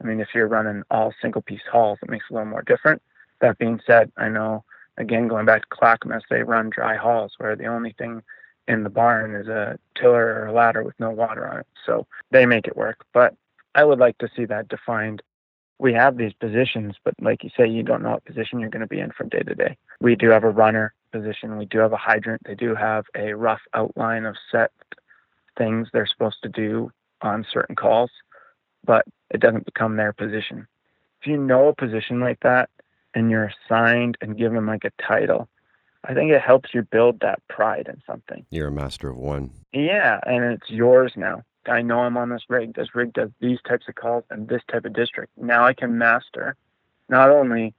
I 0.00 0.06
mean, 0.06 0.20
if 0.20 0.28
you're 0.32 0.46
running 0.46 0.84
all 0.88 1.12
single 1.20 1.42
piece 1.42 1.66
halls, 1.70 1.98
it 2.00 2.10
makes 2.10 2.26
it 2.30 2.32
a 2.32 2.36
little 2.36 2.48
more 2.48 2.62
different. 2.62 3.02
That 3.40 3.58
being 3.58 3.80
said, 3.84 4.12
I 4.16 4.28
know 4.28 4.62
again 4.98 5.26
going 5.26 5.46
back 5.46 5.62
to 5.62 5.76
Clackamas, 5.76 6.22
they 6.30 6.44
run 6.44 6.70
dry 6.70 6.94
halls 6.94 7.32
where 7.38 7.56
the 7.56 7.66
only 7.66 7.92
thing 7.98 8.22
in 8.70 8.84
the 8.84 8.90
barn 8.90 9.34
is 9.34 9.48
a 9.48 9.78
tiller 9.96 10.26
or 10.26 10.46
a 10.46 10.52
ladder 10.52 10.82
with 10.84 10.98
no 11.00 11.10
water 11.10 11.46
on 11.48 11.58
it. 11.58 11.66
So 11.84 12.06
they 12.30 12.46
make 12.46 12.66
it 12.68 12.76
work. 12.76 13.04
But 13.12 13.34
I 13.74 13.84
would 13.84 13.98
like 13.98 14.16
to 14.18 14.28
see 14.34 14.44
that 14.46 14.68
defined. 14.68 15.22
We 15.78 15.92
have 15.94 16.16
these 16.16 16.32
positions, 16.34 16.94
but 17.04 17.14
like 17.20 17.42
you 17.42 17.50
say, 17.56 17.66
you 17.66 17.82
don't 17.82 18.02
know 18.02 18.12
what 18.12 18.24
position 18.24 18.60
you're 18.60 18.70
going 18.70 18.80
to 18.80 18.86
be 18.86 19.00
in 19.00 19.10
from 19.10 19.28
day 19.28 19.40
to 19.40 19.54
day. 19.54 19.76
We 20.00 20.14
do 20.14 20.28
have 20.28 20.44
a 20.44 20.50
runner 20.50 20.94
position. 21.10 21.58
We 21.58 21.64
do 21.64 21.78
have 21.78 21.92
a 21.92 21.96
hydrant. 21.96 22.42
They 22.44 22.54
do 22.54 22.74
have 22.74 23.06
a 23.16 23.32
rough 23.34 23.62
outline 23.74 24.24
of 24.24 24.36
set 24.52 24.70
things 25.58 25.88
they're 25.92 26.06
supposed 26.06 26.42
to 26.42 26.48
do 26.48 26.92
on 27.22 27.46
certain 27.52 27.74
calls, 27.74 28.10
but 28.84 29.04
it 29.30 29.40
doesn't 29.40 29.64
become 29.64 29.96
their 29.96 30.12
position. 30.12 30.66
If 31.20 31.26
you 31.26 31.36
know 31.36 31.68
a 31.68 31.74
position 31.74 32.20
like 32.20 32.40
that 32.40 32.70
and 33.14 33.30
you're 33.30 33.52
assigned 33.52 34.16
and 34.20 34.38
given 34.38 34.64
like 34.66 34.84
a 34.84 34.92
title, 35.02 35.48
I 36.04 36.14
think 36.14 36.30
it 36.30 36.40
helps 36.40 36.72
you 36.72 36.82
build 36.82 37.20
that 37.20 37.46
pride 37.48 37.86
in 37.88 38.00
something. 38.06 38.44
You're 38.50 38.68
a 38.68 38.72
master 38.72 39.10
of 39.10 39.16
one. 39.16 39.50
Yeah, 39.72 40.20
and 40.24 40.44
it's 40.44 40.70
yours 40.70 41.12
now. 41.16 41.44
I 41.66 41.82
know 41.82 42.00
I'm 42.00 42.16
on 42.16 42.30
this 42.30 42.44
rig. 42.48 42.74
This 42.74 42.94
rig 42.94 43.12
does 43.12 43.30
these 43.40 43.58
types 43.68 43.86
of 43.88 43.94
calls 43.94 44.24
and 44.30 44.48
this 44.48 44.62
type 44.70 44.86
of 44.86 44.94
district. 44.94 45.32
Now 45.36 45.64
I 45.66 45.74
can 45.74 45.98
master 45.98 46.56
not 47.08 47.30
only 47.30 47.74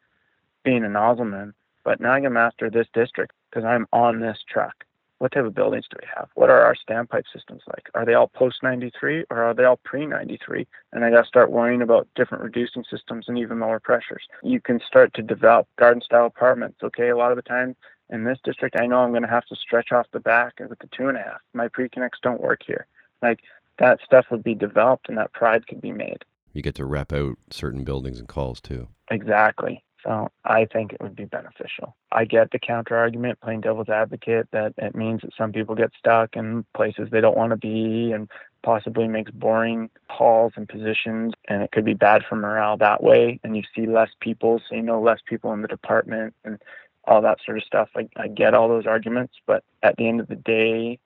being 0.64 0.84
a 0.84 0.88
nozzleman, 0.88 1.54
but 1.84 2.00
now 2.00 2.14
I 2.14 2.22
can 2.22 2.34
master 2.34 2.70
this 2.70 2.88
district 2.94 3.34
because 3.50 3.66
I'm 3.66 3.88
on 3.92 4.20
this 4.20 4.38
truck. 4.48 4.86
What 5.18 5.34
type 5.34 5.46
of 5.46 5.54
buildings 5.54 5.86
do 5.90 5.98
we 6.02 6.08
have? 6.16 6.30
What 6.34 6.50
are 6.50 6.62
our 6.62 6.76
standpipe 6.76 7.26
systems 7.32 7.62
like? 7.68 7.90
Are 7.94 8.06
they 8.06 8.16
all 8.16 8.28
post 8.28 8.64
93 8.64 9.26
or 9.30 9.44
are 9.44 9.54
they 9.54 9.66
all 9.66 9.80
pre 9.84 10.06
93? 10.06 10.66
And 10.94 11.06
I 11.06 11.12
got 11.12 11.22
to 11.22 11.28
start 11.28 11.52
worrying 11.52 11.84
about 11.84 12.08
different 12.16 12.44
reducing 12.44 12.84
systems 12.90 13.26
and 13.28 13.38
even 13.38 13.60
lower 13.60 13.80
pressures. 13.80 14.24
You 14.42 14.60
can 14.60 14.80
start 14.88 15.14
to 15.16 15.22
develop 15.22 15.68
garden 15.78 16.02
style 16.02 16.26
apartments. 16.26 16.80
Okay, 16.84 17.10
a 17.10 17.18
lot 17.18 17.32
of 17.32 17.36
the 17.36 17.44
time 17.44 17.76
in 18.12 18.26
this 18.26 18.38
district, 18.44 18.76
I 18.80 18.86
know 18.86 19.00
I'm 19.00 19.12
going 19.12 19.24
to 19.24 19.30
have 19.30 19.46
to 19.46 19.56
stretch 19.56 19.92
off 19.92 20.08
the 20.12 20.20
back 20.20 20.60
with 20.60 20.80
the 20.80 20.90
two 20.96 21.08
and 21.08 21.18
a 21.18 21.22
half. 21.22 21.42
My 21.54 21.68
pre-connects 21.68 22.20
don't 22.22 22.42
work 22.42 22.62
here. 22.66 22.86
Like 23.22 23.40
that 23.80 24.00
stuff 24.06 24.26
would 24.32 24.44
be 24.44 24.56
developed 24.56 25.10
and 25.10 25.18
that 25.18 25.34
pride 25.34 25.68
could 25.68 25.82
be 25.82 25.92
made. 25.92 26.24
You 26.54 26.62
get 26.62 26.76
to 26.76 26.86
rep 26.86 27.14
out 27.14 27.38
certain 27.50 27.84
buildings 27.84 28.20
and 28.20 28.28
calls 28.28 28.60
too. 28.60 28.90
Exactly. 29.10 29.84
So 30.04 30.30
I 30.46 30.66
think 30.66 30.94
it 30.94 31.02
would 31.02 31.16
be 31.16 31.26
beneficial. 31.26 31.96
I 32.12 32.26
get 32.26 32.52
the 32.52 32.60
counter 32.60 32.98
argument, 32.98 33.40
playing 33.40 33.62
devil's 33.62 33.90
advocate, 33.90 34.48
that 34.52 34.74
it 34.78 34.96
means 34.96 35.22
that 35.22 35.32
some 35.38 35.52
people 35.52 35.76
get 35.76 35.92
stuck 35.98 36.36
in 36.36 36.66
places 36.76 37.10
they 37.12 37.22
don't 37.22 37.38
want 37.38 37.52
to 37.52 37.58
be 37.58 38.12
and 38.12 38.28
possibly 38.64 39.08
makes 39.08 39.32
boring 39.32 39.90
calls 40.10 40.54
and 40.56 40.68
positions 40.68 41.34
and 41.48 41.64
it 41.64 41.72
could 41.72 41.86
be 41.86 41.94
bad 41.94 42.24
for 42.28 42.36
morale 42.36 42.78
that 42.78 43.02
way 43.02 43.40
and 43.44 43.56
you 43.58 43.64
see 43.76 43.88
less 43.88 44.10
people 44.20 44.62
so 44.70 44.76
you 44.76 44.84
know 44.84 45.02
less 45.02 45.20
people 45.26 45.52
in 45.52 45.64
the 45.64 45.68
department 45.68 46.34
and 46.46 46.62
all 47.06 47.22
that 47.22 47.40
sort 47.46 47.58
of 47.58 47.64
stuff. 47.64 47.90
I, 47.96 48.08
I 48.18 48.28
get 48.28 48.54
all 48.54 48.68
those 48.68 48.86
arguments, 48.86 49.34
but 49.46 49.64
at 49.84 49.96
the 49.98 50.08
end 50.08 50.22
of 50.22 50.28
the 50.28 50.36
day, 50.36 51.00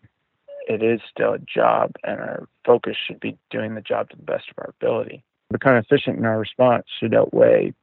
it 0.67 0.81
is 0.81 0.99
still 1.09 1.33
a 1.33 1.39
job, 1.39 1.91
and 2.03 2.19
our 2.19 2.47
focus 2.65 2.97
should 3.05 3.19
be 3.19 3.37
doing 3.49 3.75
the 3.75 3.81
job 3.81 4.09
to 4.09 4.17
the 4.17 4.23
best 4.23 4.45
of 4.49 4.55
our 4.57 4.73
ability. 4.81 5.23
Becoming 5.51 5.79
efficient 5.79 6.17
in 6.17 6.25
our 6.25 6.39
response 6.39 6.85
should 6.99 7.13
outweigh 7.13 7.73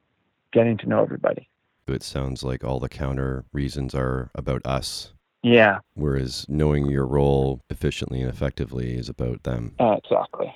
getting 0.51 0.77
to 0.77 0.87
know 0.87 1.01
everybody. 1.01 1.47
It 1.87 2.03
sounds 2.03 2.43
like 2.43 2.63
all 2.63 2.79
the 2.79 2.89
counter 2.89 3.45
reasons 3.51 3.95
are 3.95 4.29
about 4.35 4.61
us. 4.65 5.13
Yeah. 5.41 5.79
Whereas 5.95 6.45
knowing 6.47 6.85
your 6.87 7.05
role 7.05 7.61
efficiently 7.69 8.21
and 8.21 8.29
effectively 8.29 8.95
is 8.95 9.09
about 9.09 9.43
them. 9.43 9.75
Uh, 9.79 9.97
exactly. 10.03 10.55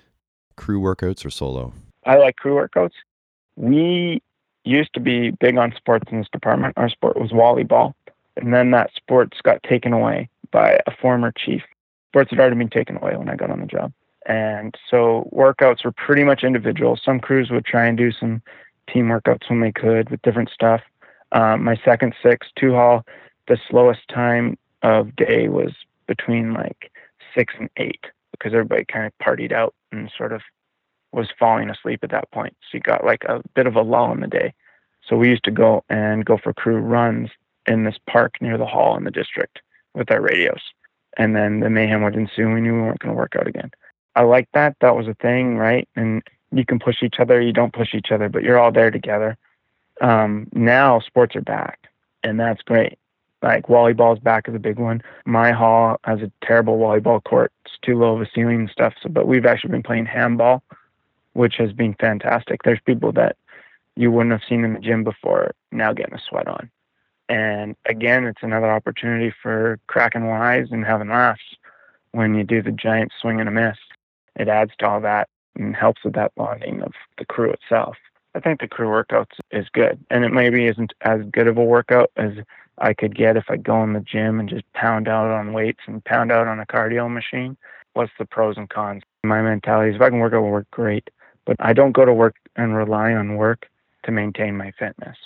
Crew 0.56 0.80
workouts 0.80 1.26
or 1.26 1.30
solo? 1.30 1.74
I 2.06 2.18
like 2.18 2.38
crew 2.38 2.56
workouts. 2.56 2.94
We 3.58 4.22
used 4.68 4.94
to 4.94 5.00
be 5.00 5.32
big 5.32 5.58
on 5.58 5.74
sports 5.76 6.12
in 6.12 6.20
this 6.20 6.30
department. 6.32 6.74
Our 6.78 6.90
sport 6.90 7.20
was 7.20 7.32
volleyball. 7.32 7.94
And 8.36 8.54
then 8.54 8.72
that 8.72 8.92
sports 8.96 9.40
got 9.42 9.64
taken 9.64 9.94
away 9.94 10.30
by 10.52 10.80
a 10.86 10.96
former 11.02 11.32
chief. 11.32 11.64
Sports 12.10 12.30
had 12.30 12.40
already 12.40 12.56
been 12.56 12.70
taken 12.70 12.98
away 12.98 13.16
when 13.16 13.30
I 13.30 13.36
got 13.36 13.50
on 13.50 13.60
the 13.60 13.66
job. 13.66 13.92
And 14.28 14.76
so 14.90 15.30
workouts 15.34 15.84
were 15.84 15.92
pretty 15.92 16.24
much 16.24 16.44
individual. 16.44 17.00
Some 17.04 17.20
crews 17.20 17.50
would 17.50 17.66
try 17.66 17.86
and 17.86 17.98
do 17.98 18.12
some 18.12 18.42
team 18.92 19.08
workouts 19.08 19.50
when 19.50 19.62
they 19.62 19.72
could 19.72 20.10
with 20.10 20.22
different 20.22 20.50
stuff. 20.50 20.82
Um, 21.32 21.64
my 21.64 21.78
second 21.84 22.14
six, 22.22 22.48
two 22.58 22.74
haul, 22.74 23.06
the 23.48 23.58
slowest 23.70 24.08
time 24.10 24.58
of 24.82 25.16
day 25.16 25.48
was 25.48 25.72
between 26.08 26.54
like 26.54 26.92
six 27.36 27.54
and 27.60 27.70
eight 27.78 28.06
because 28.32 28.54
everybody 28.54 28.86
kind 28.86 29.06
of 29.06 29.14
partied 29.26 29.52
out 29.52 29.74
and 29.92 30.12
sort 30.18 30.32
of 30.32 30.42
was 31.12 31.28
falling 31.40 31.70
asleep 31.70 32.02
at 32.04 32.12
that 32.12 32.30
point. 32.32 32.56
So 32.62 32.78
you 32.78 32.80
got 32.82 33.06
like 33.06 33.24
a 33.26 33.42
bit 33.56 33.68
of 33.68 33.76
a 33.76 33.82
lull 33.82 34.12
in 34.14 34.20
the 34.20 34.28
day. 34.28 34.54
So 35.08 35.16
we 35.16 35.30
used 35.30 35.46
to 35.46 35.52
go 35.52 35.84
and 35.90 36.26
go 36.26 36.38
for 36.38 36.54
crew 36.54 36.78
runs 36.78 37.30
in 37.66 37.84
this 37.84 37.98
park 38.10 38.36
near 38.42 38.58
the 38.58 38.66
hall 38.66 38.98
in 38.98 39.04
the 39.04 39.12
district 39.12 39.62
with 39.94 40.12
our 40.12 40.22
radios. 40.22 40.62
And 41.18 41.36
then 41.36 41.62
the 41.62 41.70
mayhem 41.70 42.04
would 42.04 42.16
ensue. 42.16 42.52
We 42.54 42.62
knew 42.62 42.74
we 42.74 42.82
weren't 42.82 43.00
going 43.00 43.14
to 43.14 43.18
work 43.18 43.36
out 43.38 43.48
again. 43.48 43.72
I 44.16 44.24
like 44.24 44.50
that. 44.54 44.76
That 44.82 44.96
was 44.96 45.08
a 45.08 45.14
thing, 45.16 45.58
right? 45.58 45.88
And 45.96 46.22
you 46.52 46.66
can 46.66 46.80
push 46.80 47.04
each 47.04 47.20
other, 47.20 47.42
you 47.42 47.54
don't 47.54 47.74
push 47.74 47.94
each 47.94 48.12
other, 48.12 48.30
but 48.30 48.44
you're 48.44 48.60
all 48.60 48.72
there 48.72 48.92
together. 48.92 49.38
Um, 50.02 50.48
now 50.54 51.00
sports 51.00 51.36
are 51.36 51.42
back, 51.42 51.88
and 52.24 52.40
that's 52.40 52.62
great. 52.62 52.98
Like 53.42 53.68
volleyball's 53.68 54.20
back 54.20 54.48
is 54.48 54.56
a 54.56 54.60
big 54.60 54.80
one. 54.80 55.02
My 55.26 55.52
hall 55.52 55.98
has 56.04 56.22
a 56.22 56.32
terrible 56.44 56.78
volleyball 56.78 57.24
court. 57.24 57.52
It's 57.66 57.76
too 57.84 57.98
low 57.98 58.16
of 58.16 58.22
a 58.22 58.30
ceiling 58.34 58.62
and 58.62 58.70
stuff. 58.70 58.94
So, 59.02 59.10
but 59.10 59.28
we've 59.28 59.46
actually 59.46 59.72
been 59.72 59.84
playing 59.84 60.06
handball 60.06 60.64
which 61.38 61.56
has 61.58 61.72
been 61.72 61.94
fantastic. 62.00 62.64
There's 62.64 62.80
people 62.84 63.12
that 63.12 63.36
you 63.96 64.10
wouldn't 64.12 64.32
have 64.32 64.42
seen 64.50 64.64
in 64.64 64.74
the 64.74 64.80
gym 64.80 65.04
before 65.04 65.52
now 65.72 65.94
getting 65.94 66.16
a 66.16 66.20
sweat 66.28 66.48
on. 66.48 66.72
And 67.30 67.76
again, 67.86 68.26
it's 68.26 68.42
another 68.42 68.72
opportunity 68.72 69.32
for 69.44 69.80
cracking 69.86 70.26
wise 70.26 70.70
and 70.72 70.84
having 70.84 71.10
laughs 71.10 71.56
when 72.12 72.34
you 72.34 72.44
do 72.44 72.64
the 72.64 72.72
giant 72.72 73.12
swing 73.22 73.40
and 73.40 73.48
a 73.48 73.52
miss. 73.52 73.78
It 74.36 74.48
adds 74.48 74.72
to 74.80 74.88
all 74.88 75.00
that 75.02 75.30
and 75.56 75.76
helps 75.76 76.04
with 76.04 76.16
that 76.16 76.34
bonding 76.34 76.82
of 76.82 76.94
the 77.20 77.26
crew 77.26 77.52
itself. 77.52 77.98
I 78.34 78.40
think 78.40 78.60
the 78.60 78.68
crew 78.68 78.88
workouts 78.88 79.38
is 79.52 79.68
good. 79.72 80.04
And 80.10 80.26
it 80.26 80.34
maybe 80.34 80.66
isn't 80.66 80.94
as 81.02 81.22
good 81.32 81.48
of 81.48 81.58
a 81.58 81.64
workout 81.64 82.10
as 82.18 82.32
I 82.80 82.96
could 82.96 83.16
get 83.16 83.38
if 83.38 83.46
I 83.50 83.58
go 83.58 83.84
in 83.84 83.94
the 83.94 84.00
gym 84.00 84.40
and 84.40 84.50
just 84.50 84.66
pound 84.74 85.08
out 85.08 85.30
on 85.30 85.54
weights 85.54 85.82
and 85.86 86.04
pound 86.04 86.32
out 86.32 86.48
on 86.48 86.60
a 86.60 86.66
cardio 86.66 87.12
machine. 87.12 87.58
What's 87.94 88.12
the 88.18 88.26
pros 88.26 88.58
and 88.58 88.70
cons? 88.70 89.04
My 89.24 89.44
mentality 89.44 89.92
is 89.92 89.98
if 89.98 90.02
I 90.02 90.10
can 90.10 90.20
work 90.20 90.34
out, 90.34 90.42
work 90.42 90.70
great. 90.72 91.10
But 91.48 91.56
I 91.60 91.74
don't 91.74 91.94
go 91.94 92.06
to 92.06 92.14
work 92.14 92.36
and 92.58 92.76
rely 92.76 93.14
on 93.14 93.38
work 93.38 93.68
to 94.04 94.12
maintain 94.12 94.58
my 94.58 94.72
fitness. 94.78 95.18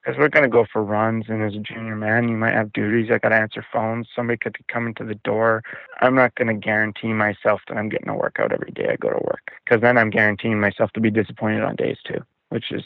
Because 0.00 0.18
we're 0.18 0.28
going 0.28 0.44
to 0.44 0.50
go 0.50 0.66
for 0.70 0.84
runs, 0.84 1.24
and 1.28 1.42
as 1.42 1.54
a 1.54 1.60
junior 1.60 1.96
man, 1.96 2.28
you 2.28 2.36
might 2.36 2.52
have 2.52 2.74
duties. 2.74 3.10
I 3.10 3.16
got 3.16 3.30
to 3.30 3.36
answer 3.36 3.64
phones. 3.72 4.06
Somebody 4.14 4.36
could 4.36 4.52
be 4.52 4.64
coming 4.68 4.92
to 4.96 5.04
the 5.04 5.14
door. 5.14 5.62
I'm 6.02 6.14
not 6.14 6.34
going 6.34 6.48
to 6.48 6.54
guarantee 6.54 7.14
myself 7.14 7.62
that 7.68 7.78
I'm 7.78 7.88
getting 7.88 8.10
a 8.10 8.16
workout 8.16 8.52
every 8.52 8.70
day 8.70 8.90
I 8.90 8.96
go 8.96 9.08
to 9.08 9.24
work. 9.24 9.52
Because 9.64 9.80
then 9.80 9.96
I'm 9.96 10.10
guaranteeing 10.10 10.60
myself 10.60 10.90
to 10.92 11.00
be 11.00 11.10
disappointed 11.10 11.62
on 11.62 11.74
days 11.76 11.96
too, 12.04 12.22
which 12.50 12.70
is 12.70 12.84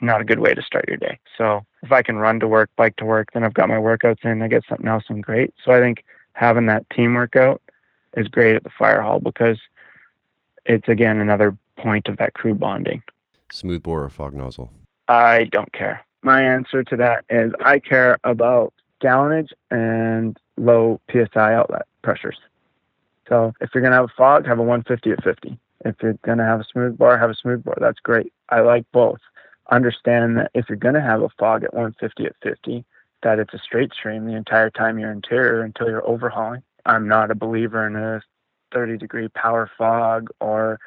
not 0.00 0.22
a 0.22 0.24
good 0.24 0.40
way 0.40 0.54
to 0.54 0.62
start 0.62 0.88
your 0.88 0.96
day. 0.96 1.18
So 1.36 1.66
if 1.82 1.92
I 1.92 2.00
can 2.00 2.16
run 2.16 2.40
to 2.40 2.48
work, 2.48 2.70
bike 2.76 2.96
to 2.96 3.04
work, 3.04 3.28
then 3.34 3.44
I've 3.44 3.54
got 3.54 3.68
my 3.68 3.76
workouts 3.76 4.24
in, 4.24 4.40
I 4.40 4.48
get 4.48 4.64
something 4.66 4.88
else 4.88 5.04
in 5.10 5.20
great. 5.20 5.52
So 5.62 5.72
I 5.72 5.80
think 5.80 6.04
having 6.32 6.66
that 6.66 6.88
team 6.88 7.14
workout 7.14 7.60
is 8.16 8.28
great 8.28 8.56
at 8.56 8.64
the 8.64 8.70
fire 8.70 9.02
hall 9.02 9.20
because 9.20 9.58
it's 10.64 10.88
again 10.88 11.20
another 11.20 11.56
point 11.76 12.08
of 12.08 12.16
that 12.18 12.34
crew 12.34 12.54
bonding. 12.54 13.02
Smoothbore 13.52 14.04
or 14.04 14.10
fog 14.10 14.34
nozzle? 14.34 14.72
I 15.08 15.44
don't 15.44 15.72
care. 15.72 16.04
My 16.22 16.42
answer 16.42 16.82
to 16.82 16.96
that 16.96 17.24
is 17.30 17.52
I 17.64 17.78
care 17.78 18.18
about 18.24 18.72
gallonage 19.02 19.50
and 19.70 20.36
low 20.56 21.00
PSI 21.10 21.54
outlet 21.54 21.86
pressures. 22.02 22.38
So 23.28 23.52
if 23.60 23.70
you're 23.74 23.82
going 23.82 23.92
to 23.92 23.96
have 23.96 24.06
a 24.06 24.14
fog, 24.16 24.46
have 24.46 24.58
a 24.58 24.62
150 24.62 25.10
at 25.10 25.22
50. 25.22 25.58
If 25.84 25.96
you're 26.02 26.14
going 26.24 26.38
to 26.38 26.44
have 26.44 26.60
a 26.60 26.64
smoothbore, 26.64 27.18
have 27.18 27.30
a 27.30 27.34
smoothbore. 27.34 27.76
That's 27.80 28.00
great. 28.00 28.32
I 28.48 28.60
like 28.60 28.86
both. 28.92 29.20
Understand 29.70 30.38
that 30.38 30.50
if 30.54 30.68
you're 30.68 30.76
going 30.76 30.94
to 30.94 31.00
have 31.00 31.22
a 31.22 31.28
fog 31.38 31.64
at 31.64 31.74
150 31.74 32.26
at 32.26 32.36
50, 32.42 32.84
that 33.22 33.38
it's 33.38 33.54
a 33.54 33.58
straight 33.58 33.92
stream 33.92 34.26
the 34.26 34.36
entire 34.36 34.70
time 34.70 34.98
you're 34.98 35.10
interior 35.10 35.62
until 35.62 35.88
you're 35.88 36.06
overhauling. 36.08 36.62
I'm 36.84 37.08
not 37.08 37.30
a 37.30 37.34
believer 37.34 37.86
in 37.86 37.96
a 37.96 38.22
30 38.72 38.96
degree 38.98 39.28
power 39.28 39.70
fog 39.76 40.28
or 40.40 40.78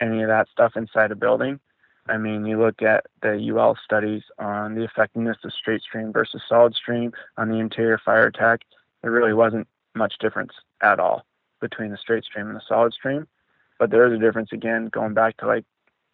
any 0.00 0.22
of 0.22 0.28
that 0.28 0.48
stuff 0.48 0.76
inside 0.76 1.10
a 1.10 1.16
building. 1.16 1.60
I 2.08 2.16
mean, 2.16 2.46
you 2.46 2.58
look 2.58 2.80
at 2.82 3.04
the 3.20 3.52
UL 3.54 3.76
studies 3.84 4.22
on 4.38 4.74
the 4.74 4.84
effectiveness 4.84 5.36
of 5.44 5.52
straight 5.52 5.82
stream 5.82 6.12
versus 6.12 6.42
solid 6.48 6.74
stream 6.74 7.12
on 7.36 7.50
the 7.50 7.56
interior 7.56 7.98
fire 7.98 8.26
attack. 8.26 8.62
There 9.02 9.10
really 9.10 9.34
wasn't 9.34 9.68
much 9.94 10.14
difference 10.18 10.52
at 10.80 10.98
all 10.98 11.24
between 11.60 11.90
the 11.90 11.98
straight 11.98 12.24
stream 12.24 12.46
and 12.46 12.56
the 12.56 12.62
solid 12.66 12.94
stream. 12.94 13.26
But 13.78 13.90
there 13.90 14.06
is 14.06 14.12
a 14.12 14.18
difference 14.18 14.52
again, 14.52 14.86
going 14.86 15.14
back 15.14 15.36
to 15.38 15.46
like 15.46 15.64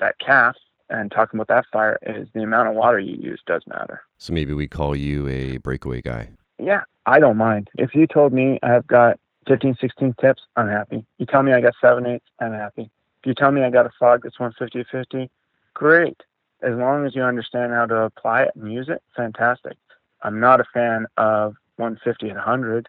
that 0.00 0.18
CAFS 0.18 0.54
and 0.90 1.10
talking 1.10 1.38
about 1.38 1.48
that 1.48 1.66
fire 1.72 1.98
is 2.02 2.28
the 2.34 2.42
amount 2.42 2.68
of 2.68 2.74
water 2.74 2.98
you 2.98 3.16
use 3.16 3.40
does 3.46 3.62
matter. 3.66 4.02
So 4.18 4.32
maybe 4.32 4.52
we 4.52 4.66
call 4.66 4.94
you 4.94 5.28
a 5.28 5.58
breakaway 5.58 6.02
guy. 6.02 6.30
Yeah, 6.58 6.82
I 7.06 7.20
don't 7.20 7.36
mind. 7.36 7.70
If 7.76 7.94
you 7.94 8.06
told 8.06 8.32
me 8.32 8.58
I've 8.62 8.86
got 8.86 9.18
15, 9.48 9.76
16 9.80 10.14
tips, 10.20 10.42
I'm 10.56 10.68
happy. 10.68 11.04
You 11.18 11.26
tell 11.26 11.42
me 11.42 11.52
I 11.52 11.60
got 11.60 11.74
seven, 11.80 12.06
eight, 12.06 12.22
I'm 12.40 12.52
happy. 12.52 12.90
If 13.24 13.28
you 13.28 13.34
tell 13.34 13.52
me 13.52 13.62
I 13.62 13.70
got 13.70 13.86
a 13.86 13.90
fog 13.98 14.20
that's 14.22 14.38
150 14.38 14.84
50, 14.92 15.30
great. 15.72 16.22
As 16.60 16.74
long 16.74 17.06
as 17.06 17.14
you 17.16 17.22
understand 17.22 17.72
how 17.72 17.86
to 17.86 18.02
apply 18.02 18.42
it 18.42 18.50
and 18.54 18.70
use 18.70 18.90
it, 18.90 19.02
fantastic. 19.16 19.78
I'm 20.20 20.40
not 20.40 20.60
a 20.60 20.64
fan 20.74 21.06
of 21.16 21.54
150 21.76 22.28
at 22.28 22.36
100, 22.36 22.86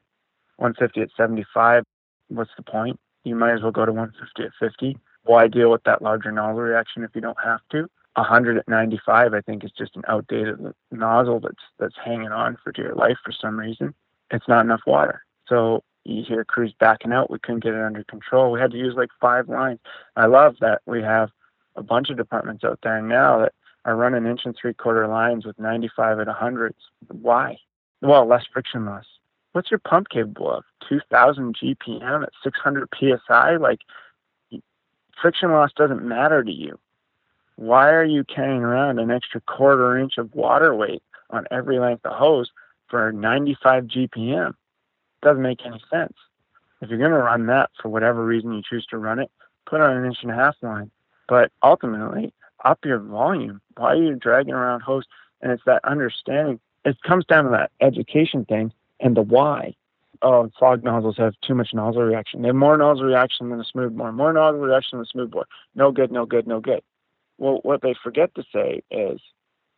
150 0.57 1.01
at 1.01 1.09
75. 1.15 1.85
What's 2.27 2.51
the 2.57 2.63
point? 2.63 2.99
You 3.23 3.33
might 3.33 3.53
as 3.53 3.61
well 3.61 3.71
go 3.71 3.85
to 3.85 3.93
150 3.93 4.43
at 4.43 4.51
50. 4.59 4.97
Why 5.23 5.47
deal 5.47 5.71
with 5.71 5.83
that 5.83 6.01
larger 6.01 6.33
nozzle 6.33 6.63
reaction 6.63 7.05
if 7.05 7.11
you 7.15 7.21
don't 7.21 7.39
have 7.41 7.61
to? 7.71 7.89
100 8.15 8.57
at 8.57 8.67
95, 8.67 9.33
I 9.33 9.39
think, 9.39 9.63
is 9.63 9.71
just 9.71 9.95
an 9.95 10.03
outdated 10.09 10.59
nozzle 10.91 11.39
that's 11.39 11.63
that's 11.79 11.95
hanging 12.03 12.33
on 12.33 12.57
for 12.61 12.73
dear 12.73 12.93
life 12.93 13.17
for 13.23 13.31
some 13.31 13.57
reason. 13.57 13.93
It's 14.31 14.49
not 14.49 14.65
enough 14.65 14.81
water. 14.85 15.23
So 15.47 15.81
you 16.05 16.23
hear 16.23 16.45
crews 16.45 16.73
backing 16.79 17.11
out. 17.11 17.29
We 17.29 17.39
couldn't 17.39 17.63
get 17.63 17.73
it 17.73 17.81
under 17.81 18.03
control. 18.03 18.51
We 18.51 18.59
had 18.59 18.71
to 18.71 18.77
use 18.77 18.93
like 18.95 19.09
five 19.19 19.49
lines. 19.49 19.79
I 20.15 20.27
love 20.27 20.55
that 20.61 20.81
we 20.85 21.01
have 21.01 21.29
a 21.75 21.83
bunch 21.83 22.09
of 22.09 22.17
departments 22.17 22.63
out 22.63 22.79
there 22.83 23.01
now 23.01 23.39
that 23.39 23.53
are 23.83 23.95
running 23.95 24.25
inch 24.25 24.41
and 24.45 24.55
three 24.55 24.73
quarter 24.73 25.07
lines 25.07 25.45
with 25.45 25.59
95 25.59 26.19
at 26.19 26.27
100s. 26.27 26.73
Why? 27.07 27.57
Well, 28.01 28.25
less 28.25 28.45
friction 28.51 28.85
loss. 28.85 29.05
What's 29.51 29.71
your 29.71 29.79
pump 29.79 30.09
capable 30.09 30.51
of? 30.51 30.63
2,000 30.87 31.55
GPM 31.57 32.23
at 32.23 32.29
600 32.43 32.89
PSI? 32.93 33.55
Like, 33.57 33.79
friction 35.21 35.51
loss 35.51 35.71
doesn't 35.75 36.03
matter 36.03 36.43
to 36.43 36.51
you. 36.51 36.77
Why 37.55 37.89
are 37.89 38.03
you 38.03 38.23
carrying 38.25 38.63
around 38.63 38.99
an 38.99 39.11
extra 39.11 39.39
quarter 39.41 39.97
inch 39.97 40.17
of 40.17 40.33
water 40.35 40.75
weight 40.75 41.01
on 41.29 41.47
every 41.51 41.79
length 41.79 42.05
of 42.05 42.17
hose 42.17 42.51
for 42.89 43.11
95 43.11 43.85
GPM? 43.85 44.55
Doesn't 45.25 45.41
make 45.41 45.65
any 45.65 45.81
sense. 45.89 46.13
If 46.81 46.89
you're 46.89 46.99
going 46.99 47.09
to 47.09 47.17
run 47.17 47.47
that 47.47 47.71
for 47.81 47.89
whatever 47.89 48.23
reason 48.23 48.53
you 48.53 48.61
choose 48.61 48.85
to 48.91 48.99
run 48.99 49.17
it, 49.17 49.31
put 49.65 49.81
on 49.81 49.97
an 49.97 50.05
inch 50.05 50.19
and 50.21 50.29
a 50.29 50.35
half 50.35 50.55
line. 50.61 50.91
But 51.27 51.51
ultimately, 51.63 52.31
up 52.63 52.85
your 52.85 52.99
volume. 52.99 53.59
Why 53.75 53.93
are 53.93 53.95
you 53.95 54.13
dragging 54.13 54.53
around 54.53 54.81
hose? 54.81 55.05
And 55.41 55.51
it's 55.51 55.63
that 55.65 55.83
understanding. 55.83 56.59
It 56.85 57.01
comes 57.01 57.25
down 57.25 57.45
to 57.45 57.49
that 57.49 57.71
education 57.81 58.45
thing 58.45 58.71
and 58.99 59.17
the 59.17 59.23
why. 59.23 59.73
Oh, 60.21 60.51
fog 60.59 60.83
nozzles 60.83 61.17
have 61.17 61.33
too 61.41 61.55
much 61.55 61.73
nozzle 61.73 62.03
reaction. 62.03 62.43
They 62.43 62.49
have 62.49 62.55
more 62.55 62.77
nozzle 62.77 63.05
reaction 63.05 63.49
than 63.49 63.59
a 63.59 63.65
smoothbore. 63.65 64.11
More 64.11 64.31
nozzle 64.31 64.61
reaction 64.61 64.99
than 64.99 65.05
a 65.05 65.09
smoothbore. 65.09 65.47
No 65.73 65.91
good, 65.91 66.11
no 66.11 66.27
good, 66.27 66.45
no 66.45 66.59
good. 66.59 66.83
Well, 67.39 67.61
what 67.63 67.81
they 67.81 67.95
forget 68.03 68.35
to 68.35 68.43
say 68.53 68.83
is 68.91 69.19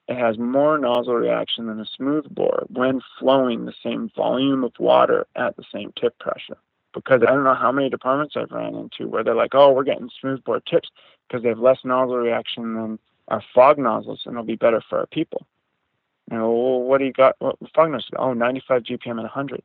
it 0.07 0.17
has 0.17 0.37
more 0.37 0.77
nozzle 0.77 1.15
reaction 1.15 1.67
than 1.67 1.79
a 1.79 1.85
smooth 1.85 2.25
bore 2.29 2.65
when 2.69 3.01
flowing 3.19 3.65
the 3.65 3.73
same 3.83 4.09
volume 4.15 4.63
of 4.63 4.71
water 4.79 5.27
at 5.35 5.55
the 5.57 5.63
same 5.73 5.91
tip 5.99 6.17
pressure 6.19 6.57
because 6.93 7.21
I 7.21 7.31
don't 7.31 7.43
know 7.43 7.53
how 7.53 7.71
many 7.71 7.89
departments 7.89 8.35
I've 8.35 8.51
ran 8.51 8.75
into 8.75 9.07
where 9.07 9.23
they're 9.23 9.35
like, 9.35 9.53
oh, 9.53 9.71
we're 9.71 9.83
getting 9.83 10.09
smooth 10.19 10.43
bore 10.43 10.61
tips 10.61 10.89
because 11.27 11.43
they 11.43 11.49
have 11.49 11.59
less 11.59 11.79
nozzle 11.83 12.17
reaction 12.17 12.73
than 12.73 12.99
our 13.27 13.43
fog 13.53 13.77
nozzles 13.77 14.21
and 14.25 14.33
it'll 14.33 14.45
be 14.45 14.55
better 14.55 14.81
for 14.89 14.99
our 14.99 15.07
people. 15.07 15.45
You 16.31 16.37
know, 16.37 16.51
well, 16.51 16.81
what 16.81 16.97
do 16.99 17.05
you 17.05 17.13
got? 17.13 17.35
What 17.39 17.57
fog 17.75 17.91
nozzles? 17.91 18.09
Oh, 18.17 18.33
95 18.33 18.83
GPM 18.83 19.11
and 19.11 19.19
100. 19.19 19.61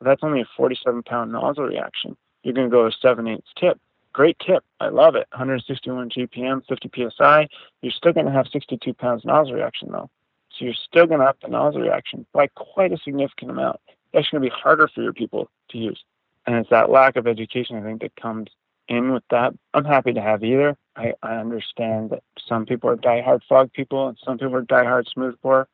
Well, 0.00 0.10
that's 0.10 0.22
only 0.22 0.40
a 0.40 0.48
47 0.56 1.02
pound 1.04 1.32
nozzle 1.32 1.64
reaction. 1.64 2.16
You're 2.42 2.54
going 2.54 2.68
to 2.68 2.74
go 2.74 2.86
a 2.86 2.92
7 2.92 3.26
8 3.26 3.44
tip. 3.58 3.80
Great 4.16 4.38
tip. 4.38 4.64
I 4.80 4.88
love 4.88 5.14
it. 5.14 5.26
161 5.32 6.08
GPM, 6.08 6.66
50 6.66 7.10
PSI. 7.10 7.46
You're 7.82 7.92
still 7.92 8.14
going 8.14 8.24
to 8.24 8.32
have 8.32 8.46
62 8.50 8.94
pounds 8.94 9.26
nozzle 9.26 9.52
reaction 9.52 9.90
though. 9.92 10.08
So 10.48 10.64
you're 10.64 10.72
still 10.72 11.06
going 11.06 11.20
to 11.20 11.26
up 11.26 11.38
the 11.42 11.48
nozzle 11.48 11.82
reaction 11.82 12.24
by 12.32 12.46
quite 12.46 12.94
a 12.94 12.96
significant 12.96 13.50
amount. 13.50 13.78
That's 14.14 14.26
going 14.30 14.42
to 14.42 14.48
be 14.48 14.54
harder 14.56 14.88
for 14.88 15.02
your 15.02 15.12
people 15.12 15.50
to 15.68 15.76
use. 15.76 16.02
And 16.46 16.56
it's 16.56 16.70
that 16.70 16.88
lack 16.88 17.16
of 17.16 17.26
education, 17.26 17.76
I 17.76 17.82
think, 17.82 18.00
that 18.00 18.16
comes 18.16 18.48
in 18.88 19.12
with 19.12 19.22
that. 19.28 19.52
I'm 19.74 19.84
happy 19.84 20.14
to 20.14 20.22
have 20.22 20.42
either. 20.42 20.78
I, 20.96 21.12
I 21.22 21.34
understand 21.34 22.08
that 22.08 22.22
some 22.48 22.64
people 22.64 22.88
are 22.88 22.96
diehard 22.96 23.40
fog 23.46 23.70
people 23.74 24.08
and 24.08 24.16
some 24.24 24.38
people 24.38 24.56
are 24.56 24.62
diehard 24.62 25.12
smoothbore. 25.12 25.68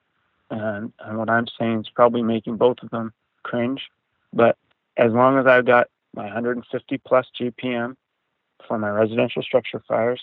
And, 0.50 0.92
and 0.98 1.16
what 1.16 1.30
I'm 1.30 1.46
saying 1.60 1.82
is 1.82 1.90
probably 1.94 2.22
making 2.22 2.56
both 2.56 2.78
of 2.82 2.90
them 2.90 3.12
cringe. 3.44 3.82
But 4.32 4.58
as 4.96 5.12
long 5.12 5.38
as 5.38 5.46
I've 5.46 5.64
got 5.64 5.86
my 6.12 6.24
150 6.24 6.98
plus 7.06 7.28
GPM 7.40 7.94
for 8.66 8.78
my 8.78 8.88
residential 8.88 9.42
structure 9.42 9.82
fires 9.86 10.20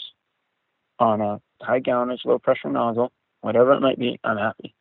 on 1.00 1.22
a 1.22 1.42
high 1.62 1.80
gallonage, 1.80 2.26
low 2.26 2.40
pressure 2.40 2.70
nozzle, 2.70 3.12
whatever 3.42 3.74
it 3.74 3.82
might 3.82 4.00
be, 4.00 4.20
I'm 4.24 4.38
happy. 4.38 4.76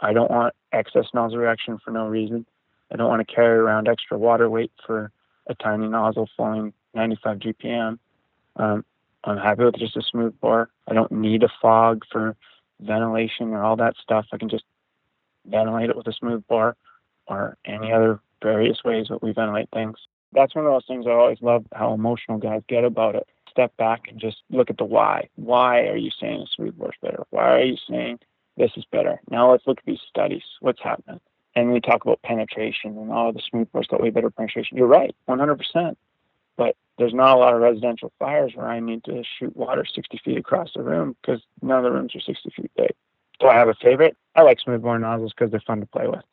I 0.00 0.12
don't 0.12 0.30
want 0.30 0.54
excess 0.72 1.06
nozzle 1.14 1.38
reaction 1.38 1.78
for 1.84 1.90
no 1.90 2.06
reason. 2.06 2.46
I 2.92 2.96
don't 2.96 3.08
want 3.08 3.26
to 3.26 3.34
carry 3.34 3.58
around 3.58 3.88
extra 3.88 4.18
water 4.18 4.50
weight 4.50 4.72
for 4.86 5.10
a 5.46 5.54
tiny 5.54 5.88
nozzle 5.88 6.28
flowing 6.36 6.72
95 6.94 7.38
GPM. 7.38 7.98
Um, 8.56 8.84
I'm 9.24 9.38
happy 9.38 9.64
with 9.64 9.76
just 9.76 9.96
a 9.96 10.02
smooth 10.02 10.34
bore. 10.40 10.68
I 10.88 10.94
don't 10.94 11.12
need 11.12 11.42
a 11.42 11.52
fog 11.60 12.02
for 12.10 12.36
ventilation 12.80 13.50
or 13.50 13.62
all 13.62 13.76
that 13.76 13.94
stuff. 14.02 14.26
I 14.32 14.38
can 14.38 14.48
just 14.48 14.64
ventilate 15.46 15.90
it 15.90 15.96
with 15.96 16.06
a 16.06 16.12
smooth 16.12 16.44
bore 16.48 16.76
or 17.26 17.56
any 17.64 17.92
other 17.92 18.20
various 18.42 18.82
ways 18.84 19.06
that 19.08 19.22
we 19.22 19.32
ventilate 19.32 19.70
things. 19.72 19.96
That's 20.32 20.54
one 20.54 20.66
of 20.66 20.72
those 20.72 20.86
things 20.86 21.06
I 21.06 21.10
always 21.10 21.42
love 21.42 21.66
how 21.74 21.92
emotional 21.92 22.38
guys 22.38 22.62
get 22.68 22.84
about 22.84 23.14
it. 23.14 23.26
Step 23.50 23.76
back 23.76 24.08
and 24.08 24.18
just 24.18 24.38
look 24.50 24.70
at 24.70 24.78
the 24.78 24.84
why. 24.84 25.28
Why 25.36 25.80
are 25.82 25.96
you 25.96 26.10
saying 26.10 26.40
a 26.40 26.46
smooth 26.46 26.78
bore 26.78 26.88
is 26.88 26.98
better? 27.02 27.24
Why 27.30 27.54
are 27.54 27.64
you 27.64 27.76
saying 27.88 28.20
this 28.56 28.70
is 28.76 28.84
better? 28.86 29.20
Now 29.30 29.50
let's 29.50 29.66
look 29.66 29.78
at 29.78 29.84
these 29.84 30.00
studies. 30.08 30.42
What's 30.60 30.80
happening? 30.82 31.20
and 31.54 31.72
we 31.72 31.80
talk 31.80 32.02
about 32.04 32.22
penetration 32.22 32.96
and 32.96 33.10
all 33.12 33.32
the 33.32 33.42
smooth 33.48 33.70
bores 33.72 33.86
got 33.86 34.02
way 34.02 34.10
better 34.10 34.30
penetration. 34.30 34.76
You're 34.76 34.86
right, 34.86 35.14
100%. 35.28 35.96
But 36.56 36.76
there's 36.98 37.14
not 37.14 37.36
a 37.36 37.38
lot 37.38 37.54
of 37.54 37.60
residential 37.60 38.12
fires 38.18 38.52
where 38.54 38.68
I 38.68 38.80
need 38.80 39.04
to 39.04 39.22
shoot 39.38 39.56
water 39.56 39.84
60 39.84 40.20
feet 40.24 40.38
across 40.38 40.70
the 40.74 40.82
room 40.82 41.16
because 41.20 41.42
none 41.60 41.78
of 41.78 41.84
the 41.84 41.90
rooms 41.90 42.14
are 42.14 42.20
60 42.20 42.50
feet 42.50 42.70
big. 42.76 42.92
Do 43.40 43.48
I 43.48 43.54
have 43.54 43.68
a 43.68 43.74
favorite? 43.74 44.16
I 44.34 44.42
like 44.42 44.60
smoothbore 44.60 44.98
nozzles 44.98 45.32
because 45.32 45.50
they're 45.50 45.60
fun 45.60 45.80
to 45.80 45.86
play 45.86 46.06
with. 46.06 46.24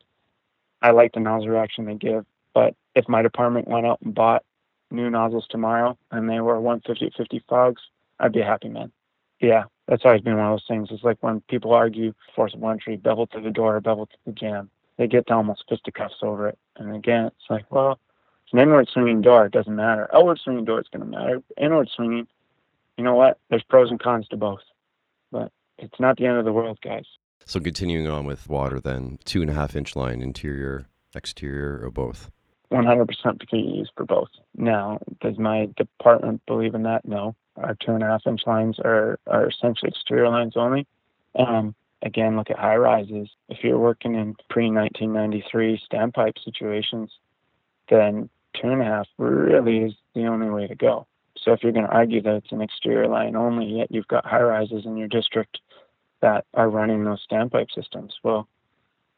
I 0.82 0.92
like 0.92 1.12
the 1.12 1.20
nozzle 1.20 1.48
reaction 1.48 1.84
they 1.84 1.94
give. 1.94 2.24
But 2.54 2.74
if 2.94 3.08
my 3.08 3.22
department 3.22 3.68
went 3.68 3.86
out 3.86 4.00
and 4.02 4.14
bought 4.14 4.44
new 4.90 5.08
nozzles 5.08 5.46
tomorrow 5.48 5.96
and 6.10 6.28
they 6.28 6.40
were 6.40 6.60
150 6.60 7.14
50 7.16 7.44
fogs, 7.48 7.82
I'd 8.18 8.32
be 8.32 8.40
a 8.40 8.44
happy 8.44 8.68
man. 8.68 8.92
Yeah, 9.40 9.64
that's 9.88 10.04
always 10.04 10.20
been 10.20 10.36
one 10.36 10.46
of 10.46 10.52
those 10.52 10.66
things. 10.68 10.88
It's 10.90 11.04
like 11.04 11.18
when 11.20 11.40
people 11.42 11.72
argue 11.72 12.12
force 12.34 12.54
of 12.54 12.62
entry, 12.62 12.96
bevel 12.96 13.26
to 13.28 13.40
the 13.40 13.50
door, 13.50 13.80
bevel 13.80 14.06
to 14.06 14.16
the 14.26 14.32
jamb. 14.32 14.70
they 14.98 15.06
get 15.06 15.26
to 15.28 15.34
almost 15.34 15.64
fisticuffs 15.68 16.16
over 16.22 16.48
it. 16.48 16.58
And 16.76 16.94
again, 16.94 17.26
it's 17.26 17.48
like, 17.48 17.70
well, 17.70 17.98
it's 18.44 18.52
an 18.52 18.58
inward 18.58 18.88
swinging 18.92 19.22
door. 19.22 19.46
It 19.46 19.52
doesn't 19.52 19.74
matter. 19.74 20.14
Outward 20.14 20.38
swinging 20.42 20.64
door 20.64 20.80
is 20.80 20.88
going 20.92 21.00
to 21.00 21.18
matter. 21.18 21.42
Inward 21.56 21.88
swinging, 21.94 22.26
you 22.98 23.04
know 23.04 23.14
what? 23.14 23.38
There's 23.48 23.62
pros 23.62 23.90
and 23.90 23.98
cons 23.98 24.28
to 24.28 24.36
both. 24.36 24.60
But 25.32 25.50
it's 25.78 25.98
not 25.98 26.18
the 26.18 26.26
end 26.26 26.36
of 26.36 26.44
the 26.44 26.52
world, 26.52 26.78
guys. 26.82 27.06
So 27.46 27.60
continuing 27.60 28.06
on 28.06 28.26
with 28.26 28.48
water, 28.48 28.80
then 28.80 29.18
two 29.24 29.40
and 29.40 29.50
a 29.50 29.54
half 29.54 29.74
inch 29.74 29.96
line, 29.96 30.20
interior, 30.20 30.86
exterior, 31.14 31.80
or 31.82 31.90
both. 31.90 32.30
100% 32.72 33.48
can 33.48 33.58
used 33.58 33.92
for 33.96 34.04
both. 34.04 34.28
Now, 34.56 34.98
does 35.20 35.38
my 35.38 35.68
department 35.76 36.42
believe 36.46 36.74
in 36.74 36.84
that? 36.84 37.04
No. 37.04 37.34
Our 37.56 37.74
two 37.74 37.92
and 37.92 38.02
a 38.02 38.06
half 38.06 38.26
inch 38.26 38.42
lines 38.46 38.78
are, 38.78 39.18
are 39.26 39.48
essentially 39.48 39.90
exterior 39.90 40.28
lines 40.28 40.54
only. 40.56 40.86
Um, 41.38 41.74
again, 42.02 42.36
look 42.36 42.50
at 42.50 42.58
high 42.58 42.76
rises. 42.76 43.28
If 43.48 43.58
you're 43.62 43.78
working 43.78 44.14
in 44.14 44.36
pre 44.48 44.70
1993 44.70 45.82
standpipe 45.90 46.42
situations, 46.44 47.10
then 47.88 48.30
two 48.54 48.68
and 48.68 48.82
a 48.82 48.84
half 48.84 49.08
really 49.18 49.78
is 49.78 49.94
the 50.14 50.26
only 50.26 50.48
way 50.48 50.66
to 50.66 50.74
go. 50.74 51.06
So 51.36 51.52
if 51.52 51.62
you're 51.62 51.72
going 51.72 51.86
to 51.86 51.92
argue 51.92 52.22
that 52.22 52.36
it's 52.36 52.52
an 52.52 52.60
exterior 52.60 53.08
line 53.08 53.34
only, 53.34 53.66
yet 53.66 53.90
you've 53.90 54.08
got 54.08 54.26
high 54.26 54.42
rises 54.42 54.84
in 54.84 54.96
your 54.96 55.08
district 55.08 55.58
that 56.20 56.44
are 56.54 56.68
running 56.68 57.04
those 57.04 57.24
standpipe 57.30 57.74
systems, 57.74 58.14
well, 58.22 58.46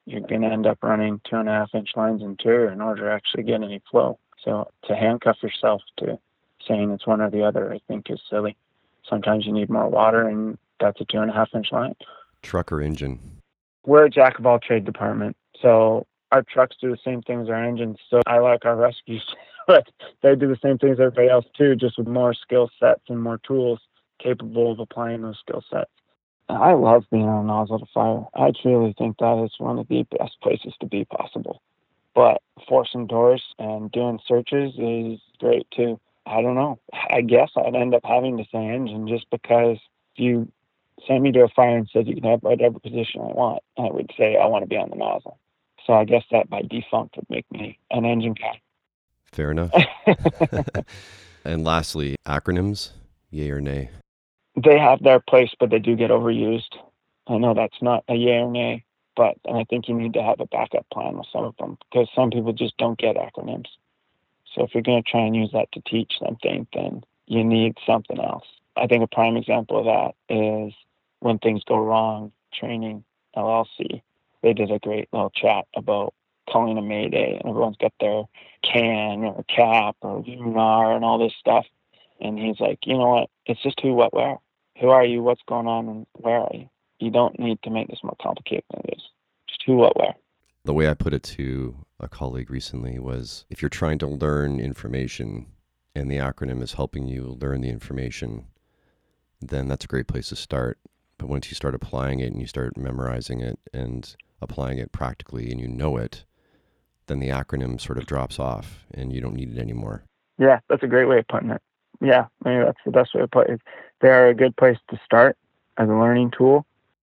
you're 0.06 0.20
going 0.20 0.42
to 0.42 0.48
end 0.48 0.66
up 0.66 0.78
running 0.82 1.20
two 1.28 1.36
and 1.36 1.48
a 1.48 1.52
half 1.52 1.74
inch 1.74 1.90
lines 1.96 2.22
interior 2.22 2.70
in 2.70 2.80
order 2.80 3.06
to 3.06 3.12
actually 3.12 3.44
get 3.44 3.62
any 3.62 3.80
flow. 3.90 4.18
So 4.44 4.70
to 4.84 4.96
handcuff 4.96 5.36
yourself 5.42 5.82
to 5.98 6.18
saying 6.66 6.90
it's 6.90 7.06
one 7.06 7.20
or 7.20 7.30
the 7.30 7.44
other, 7.44 7.72
I 7.72 7.80
think 7.88 8.10
is 8.10 8.20
silly. 8.28 8.56
Sometimes 9.08 9.46
you 9.46 9.52
need 9.52 9.70
more 9.70 9.88
water, 9.88 10.26
and 10.28 10.58
that's 10.80 11.00
a 11.00 11.04
two 11.04 11.18
and 11.18 11.30
a 11.30 11.34
half 11.34 11.50
inch 11.54 11.72
line. 11.72 11.94
Truck 12.42 12.72
or 12.72 12.80
engine? 12.80 13.20
We're 13.84 14.04
a 14.04 14.10
jack 14.10 14.38
of 14.38 14.46
all 14.46 14.58
trade 14.58 14.84
department. 14.84 15.36
So 15.60 16.06
our 16.30 16.42
trucks 16.42 16.76
do 16.80 16.90
the 16.90 16.98
same 17.04 17.22
things 17.22 17.48
our 17.48 17.64
engines. 17.64 17.98
So 18.10 18.20
I 18.26 18.38
like 18.38 18.64
our 18.64 18.76
rescues, 18.76 19.24
but 19.66 19.88
they 20.22 20.34
do 20.34 20.48
the 20.48 20.58
same 20.62 20.78
things 20.78 20.98
everybody 20.98 21.28
else 21.28 21.46
too, 21.56 21.76
just 21.76 21.98
with 21.98 22.08
more 22.08 22.34
skill 22.34 22.70
sets 22.80 23.02
and 23.08 23.22
more 23.22 23.38
tools 23.38 23.80
capable 24.18 24.72
of 24.72 24.78
applying 24.78 25.22
those 25.22 25.38
skill 25.38 25.64
sets. 25.70 25.90
I 26.52 26.74
love 26.74 27.04
being 27.10 27.28
on 27.28 27.44
a 27.44 27.46
nozzle 27.46 27.78
to 27.78 27.86
fire. 27.92 28.24
I 28.34 28.52
truly 28.60 28.94
think 28.96 29.18
that 29.18 29.42
is 29.44 29.52
one 29.58 29.78
of 29.78 29.88
the 29.88 30.04
best 30.18 30.40
places 30.42 30.74
to 30.80 30.86
be 30.86 31.04
possible. 31.04 31.62
But 32.14 32.42
forcing 32.68 33.06
doors 33.06 33.42
and 33.58 33.90
doing 33.90 34.20
searches 34.26 34.74
is 34.78 35.20
great 35.38 35.66
too. 35.74 35.98
I 36.26 36.42
don't 36.42 36.54
know. 36.54 36.78
I 36.92 37.22
guess 37.22 37.50
I'd 37.56 37.74
end 37.74 37.94
up 37.94 38.02
having 38.04 38.36
to 38.38 38.44
say 38.52 38.66
engine 38.66 39.08
just 39.08 39.26
because 39.30 39.78
if 40.14 40.22
you 40.22 40.52
send 41.06 41.22
me 41.22 41.32
to 41.32 41.44
a 41.44 41.48
fire 41.48 41.76
and 41.76 41.88
said 41.92 42.06
you 42.06 42.14
can 42.14 42.30
have 42.30 42.42
whatever 42.42 42.78
position 42.78 43.22
I 43.22 43.32
want, 43.32 43.62
I 43.78 43.90
would 43.90 44.10
say 44.16 44.36
I 44.36 44.46
want 44.46 44.62
to 44.62 44.68
be 44.68 44.76
on 44.76 44.90
the 44.90 44.96
nozzle. 44.96 45.38
So 45.86 45.94
I 45.94 46.04
guess 46.04 46.22
that 46.30 46.48
by 46.48 46.62
default 46.62 47.10
would 47.16 47.28
make 47.28 47.50
me 47.50 47.78
an 47.90 48.04
engine 48.04 48.34
guy. 48.34 48.60
Fair 49.32 49.50
enough. 49.50 49.72
and 51.44 51.64
lastly, 51.64 52.16
acronyms, 52.26 52.90
yay 53.30 53.50
or 53.50 53.60
nay? 53.60 53.90
They 54.56 54.78
have 54.78 55.02
their 55.02 55.20
place, 55.20 55.50
but 55.58 55.70
they 55.70 55.78
do 55.78 55.96
get 55.96 56.10
overused. 56.10 56.76
I 57.26 57.38
know 57.38 57.54
that's 57.54 57.80
not 57.80 58.04
a 58.08 58.14
yay 58.14 58.38
or 58.38 58.50
nay, 58.50 58.84
but 59.16 59.36
I 59.50 59.64
think 59.64 59.88
you 59.88 59.94
need 59.94 60.14
to 60.14 60.22
have 60.22 60.40
a 60.40 60.46
backup 60.46 60.86
plan 60.92 61.16
with 61.16 61.26
some 61.32 61.44
of 61.44 61.56
them 61.56 61.78
because 61.90 62.08
some 62.14 62.30
people 62.30 62.52
just 62.52 62.76
don't 62.76 62.98
get 62.98 63.16
acronyms. 63.16 63.68
So 64.54 64.64
if 64.64 64.74
you're 64.74 64.82
going 64.82 65.02
to 65.02 65.10
try 65.10 65.20
and 65.22 65.34
use 65.34 65.50
that 65.52 65.72
to 65.72 65.80
teach 65.80 66.14
something, 66.18 66.66
then 66.74 67.04
you 67.26 67.44
need 67.44 67.78
something 67.86 68.20
else. 68.20 68.44
I 68.76 68.86
think 68.86 69.02
a 69.02 69.06
prime 69.06 69.36
example 69.36 69.78
of 69.78 69.84
that 69.86 70.34
is 70.34 70.74
when 71.20 71.38
things 71.38 71.62
go 71.64 71.78
wrong, 71.78 72.32
training 72.52 73.04
LLC. 73.36 74.02
They 74.42 74.52
did 74.52 74.70
a 74.70 74.78
great 74.78 75.08
little 75.12 75.30
chat 75.30 75.66
about 75.76 76.14
calling 76.50 76.76
a 76.76 76.82
mayday, 76.82 77.36
and 77.36 77.48
everyone's 77.48 77.76
got 77.76 77.92
their 78.00 78.24
can 78.62 79.24
or 79.24 79.44
cap 79.44 79.96
or 80.02 80.22
lunar 80.26 80.94
and 80.94 81.04
all 81.04 81.18
this 81.18 81.34
stuff. 81.38 81.64
And 82.20 82.38
he's 82.38 82.60
like, 82.60 82.80
you 82.84 82.94
know 82.94 83.08
what? 83.08 83.30
It's 83.46 83.62
just 83.62 83.80
who, 83.80 83.94
what, 83.94 84.14
where. 84.14 84.38
Who 84.80 84.88
are 84.88 85.04
you? 85.04 85.22
What's 85.22 85.42
going 85.48 85.66
on? 85.66 85.88
And 85.88 86.06
where 86.14 86.40
are 86.40 86.50
you? 86.52 86.68
You 86.98 87.10
don't 87.10 87.38
need 87.38 87.58
to 87.64 87.70
make 87.70 87.88
this 87.88 88.00
more 88.02 88.16
complicated 88.22 88.64
than 88.70 88.82
it 88.84 88.94
is. 88.96 89.02
Just 89.48 89.62
who, 89.66 89.76
what, 89.76 89.96
where. 89.96 90.14
The 90.64 90.74
way 90.74 90.88
I 90.88 90.94
put 90.94 91.12
it 91.12 91.24
to 91.24 91.74
a 91.98 92.08
colleague 92.08 92.50
recently 92.50 92.98
was 92.98 93.44
if 93.50 93.60
you're 93.60 93.68
trying 93.68 93.98
to 93.98 94.06
learn 94.06 94.60
information 94.60 95.46
and 95.94 96.10
the 96.10 96.16
acronym 96.16 96.62
is 96.62 96.74
helping 96.74 97.08
you 97.08 97.36
learn 97.40 97.62
the 97.62 97.68
information, 97.68 98.46
then 99.40 99.68
that's 99.68 99.84
a 99.84 99.88
great 99.88 100.06
place 100.06 100.28
to 100.28 100.36
start. 100.36 100.78
But 101.18 101.28
once 101.28 101.50
you 101.50 101.54
start 101.54 101.74
applying 101.74 102.20
it 102.20 102.32
and 102.32 102.40
you 102.40 102.46
start 102.46 102.76
memorizing 102.76 103.40
it 103.40 103.58
and 103.72 104.14
applying 104.40 104.78
it 104.78 104.92
practically 104.92 105.50
and 105.50 105.60
you 105.60 105.68
know 105.68 105.96
it, 105.96 106.24
then 107.06 107.18
the 107.18 107.28
acronym 107.28 107.80
sort 107.80 107.98
of 107.98 108.06
drops 108.06 108.38
off 108.38 108.86
and 108.94 109.12
you 109.12 109.20
don't 109.20 109.34
need 109.34 109.56
it 109.56 109.60
anymore. 109.60 110.04
Yeah, 110.38 110.60
that's 110.68 110.82
a 110.82 110.88
great 110.88 111.06
way 111.06 111.18
of 111.18 111.28
putting 111.28 111.50
it. 111.50 111.60
Yeah, 112.02 112.26
maybe 112.44 112.64
that's 112.64 112.78
the 112.84 112.90
best 112.90 113.14
way 113.14 113.20
to 113.20 113.28
put 113.28 113.48
it. 113.48 113.60
They're 114.00 114.28
a 114.28 114.34
good 114.34 114.56
place 114.56 114.78
to 114.90 115.00
start 115.04 115.36
as 115.78 115.88
a 115.88 115.92
learning 115.92 116.32
tool. 116.36 116.66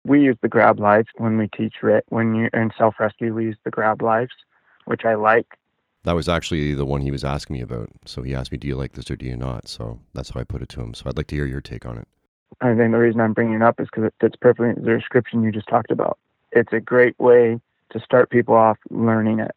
We 0.05 0.21
use 0.21 0.37
the 0.43 0.49
grab 0.49 0.81
lives 0.81 1.09
when 1.17 1.39
we 1.39 1.49
teach 1.49 1.75
RIT. 1.83 2.05
When 2.09 2.35
you're 2.35 2.49
in 2.49 2.73
self 2.77 2.97
rescue, 2.99 3.33
we 3.33 3.45
use 3.45 3.57
the 3.65 3.71
grab 3.71 4.03
lives, 4.03 4.33
which 4.87 5.05
I 5.05 5.15
like. 5.15 5.47
That 6.03 6.15
was 6.15 6.29
actually 6.29 6.75
the 6.75 6.87
one 6.87 7.03
he 7.03 7.11
was 7.11 7.25
asking 7.25 7.55
me 7.55 7.63
about. 7.63 7.91
So 8.07 8.23
he 8.23 8.35
asked 8.35 8.51
me, 8.51 8.59
Do 8.59 8.67
you 8.67 8.75
like 8.75 8.93
this 8.93 9.11
or 9.11 9.17
do 9.17 9.27
you 9.27 9.37
not? 9.37 9.69
So 9.69 10.01
that's 10.15 10.31
how 10.31 10.41
I 10.41 10.45
put 10.45 10.63
it 10.63 10.69
to 10.71 10.81
him. 10.81 10.95
So 10.95 11.05
I'd 11.07 11.17
like 11.17 11.29
to 11.29 11.37
hear 11.37 11.47
your 11.47 11.61
take 11.61 11.87
on 11.87 11.99
it. 11.99 12.09
I 12.61 12.75
think 12.75 12.91
the 12.91 12.99
reason 12.99 13.21
I'm 13.21 13.33
bringing 13.33 13.55
it 13.55 13.63
up 13.63 13.79
is 13.81 13.87
because 13.87 14.05
it 14.05 14.15
fits 14.21 14.37
perfectly 14.41 14.71
into 14.71 14.81
the 14.81 14.97
description 14.97 15.43
you 15.43 15.53
just 15.53 15.69
talked 15.69 15.91
about. 15.91 16.19
It's 16.53 16.73
a 16.73 16.81
great 16.81 17.19
way 17.21 17.61
to 17.91 18.01
start 18.01 18.31
people 18.31 18.55
off 18.55 18.79
learning 18.91 19.39
it. 19.39 19.55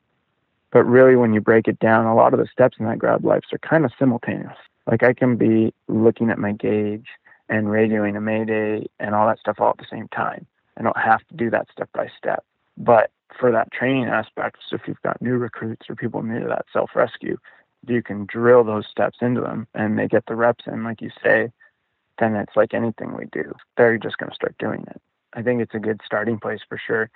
But 0.71 0.83
really, 0.83 1.15
when 1.15 1.33
you 1.33 1.41
break 1.41 1.67
it 1.67 1.79
down, 1.79 2.05
a 2.05 2.15
lot 2.15 2.33
of 2.33 2.39
the 2.39 2.47
steps 2.51 2.77
in 2.79 2.85
that 2.85 2.99
grab 2.99 3.23
lives 3.25 3.47
are 3.51 3.57
kind 3.59 3.85
of 3.85 3.91
simultaneous. 3.97 4.57
Like 4.87 5.03
I 5.03 5.13
can 5.13 5.37
be 5.37 5.73
looking 5.87 6.29
at 6.29 6.39
my 6.39 6.51
gauge 6.51 7.07
and 7.49 7.67
radioing 7.67 8.17
a 8.17 8.21
mayday 8.21 8.87
and 8.99 9.15
all 9.15 9.27
that 9.27 9.39
stuff 9.39 9.59
all 9.59 9.69
at 9.69 9.77
the 9.77 9.85
same 9.89 10.07
time. 10.09 10.45
I 10.77 10.83
don't 10.83 10.97
have 10.97 11.25
to 11.27 11.35
do 11.35 11.49
that 11.51 11.67
step 11.71 11.89
by 11.93 12.09
step. 12.17 12.43
But 12.77 13.11
for 13.39 13.51
that 13.51 13.71
training 13.71 14.05
aspect, 14.05 14.57
so 14.67 14.75
if 14.75 14.87
you've 14.87 15.01
got 15.01 15.21
new 15.21 15.37
recruits 15.37 15.89
or 15.89 15.95
people 15.95 16.23
new 16.23 16.39
to 16.39 16.47
that 16.47 16.65
self 16.71 16.91
rescue, 16.95 17.37
you 17.87 18.01
can 18.01 18.25
drill 18.25 18.63
those 18.63 18.87
steps 18.87 19.19
into 19.21 19.41
them 19.41 19.67
and 19.73 19.97
they 19.97 20.07
get 20.07 20.25
the 20.25 20.35
reps 20.35 20.65
in, 20.67 20.83
like 20.83 21.01
you 21.01 21.11
say, 21.23 21.51
then 22.19 22.35
it's 22.35 22.55
like 22.55 22.73
anything 22.73 23.15
we 23.15 23.25
do. 23.31 23.53
They're 23.77 23.97
just 23.97 24.17
going 24.17 24.29
to 24.29 24.35
start 24.35 24.55
doing 24.57 24.85
it. 24.87 25.01
I 25.33 25.41
think 25.41 25.61
it's 25.61 25.73
a 25.73 25.79
good 25.79 26.01
starting 26.05 26.39
place 26.39 26.61
for 26.67 26.77
sure. 26.77 27.09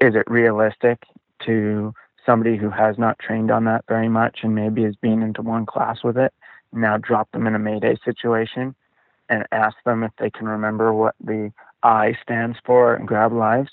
Is 0.00 0.14
it 0.14 0.30
realistic 0.30 1.04
to 1.44 1.92
somebody 2.24 2.56
who 2.56 2.70
has 2.70 2.98
not 2.98 3.18
trained 3.18 3.50
on 3.50 3.64
that 3.64 3.84
very 3.88 4.08
much 4.08 4.40
and 4.42 4.54
maybe 4.54 4.84
is 4.84 4.96
being 4.96 5.22
into 5.22 5.42
one 5.42 5.66
class 5.66 6.02
with 6.02 6.16
it? 6.16 6.32
Now 6.74 6.98
drop 6.98 7.30
them 7.32 7.46
in 7.46 7.54
a 7.54 7.58
Mayday 7.58 7.96
situation 8.04 8.74
and 9.28 9.46
ask 9.52 9.76
them 9.84 10.02
if 10.02 10.12
they 10.18 10.30
can 10.30 10.46
remember 10.46 10.92
what 10.92 11.14
the 11.22 11.52
I 11.82 12.16
stands 12.22 12.58
for 12.64 12.94
and 12.94 13.06
grab 13.08 13.32
lives? 13.32 13.70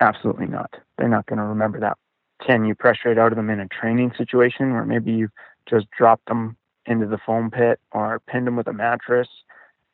Absolutely 0.00 0.46
not. 0.46 0.74
They're 0.96 1.08
not 1.08 1.26
going 1.26 1.38
to 1.38 1.44
remember 1.44 1.80
that. 1.80 1.98
Can 2.44 2.64
you 2.64 2.74
pressure 2.74 3.12
it 3.12 3.18
out 3.18 3.32
of 3.32 3.36
them 3.36 3.50
in 3.50 3.60
a 3.60 3.68
training 3.68 4.12
situation 4.16 4.72
where 4.72 4.84
maybe 4.84 5.12
you 5.12 5.28
just 5.68 5.90
dropped 5.90 6.26
them 6.26 6.56
into 6.86 7.06
the 7.06 7.18
foam 7.18 7.50
pit 7.50 7.80
or 7.92 8.20
pinned 8.26 8.46
them 8.46 8.56
with 8.56 8.66
a 8.66 8.72
mattress 8.72 9.28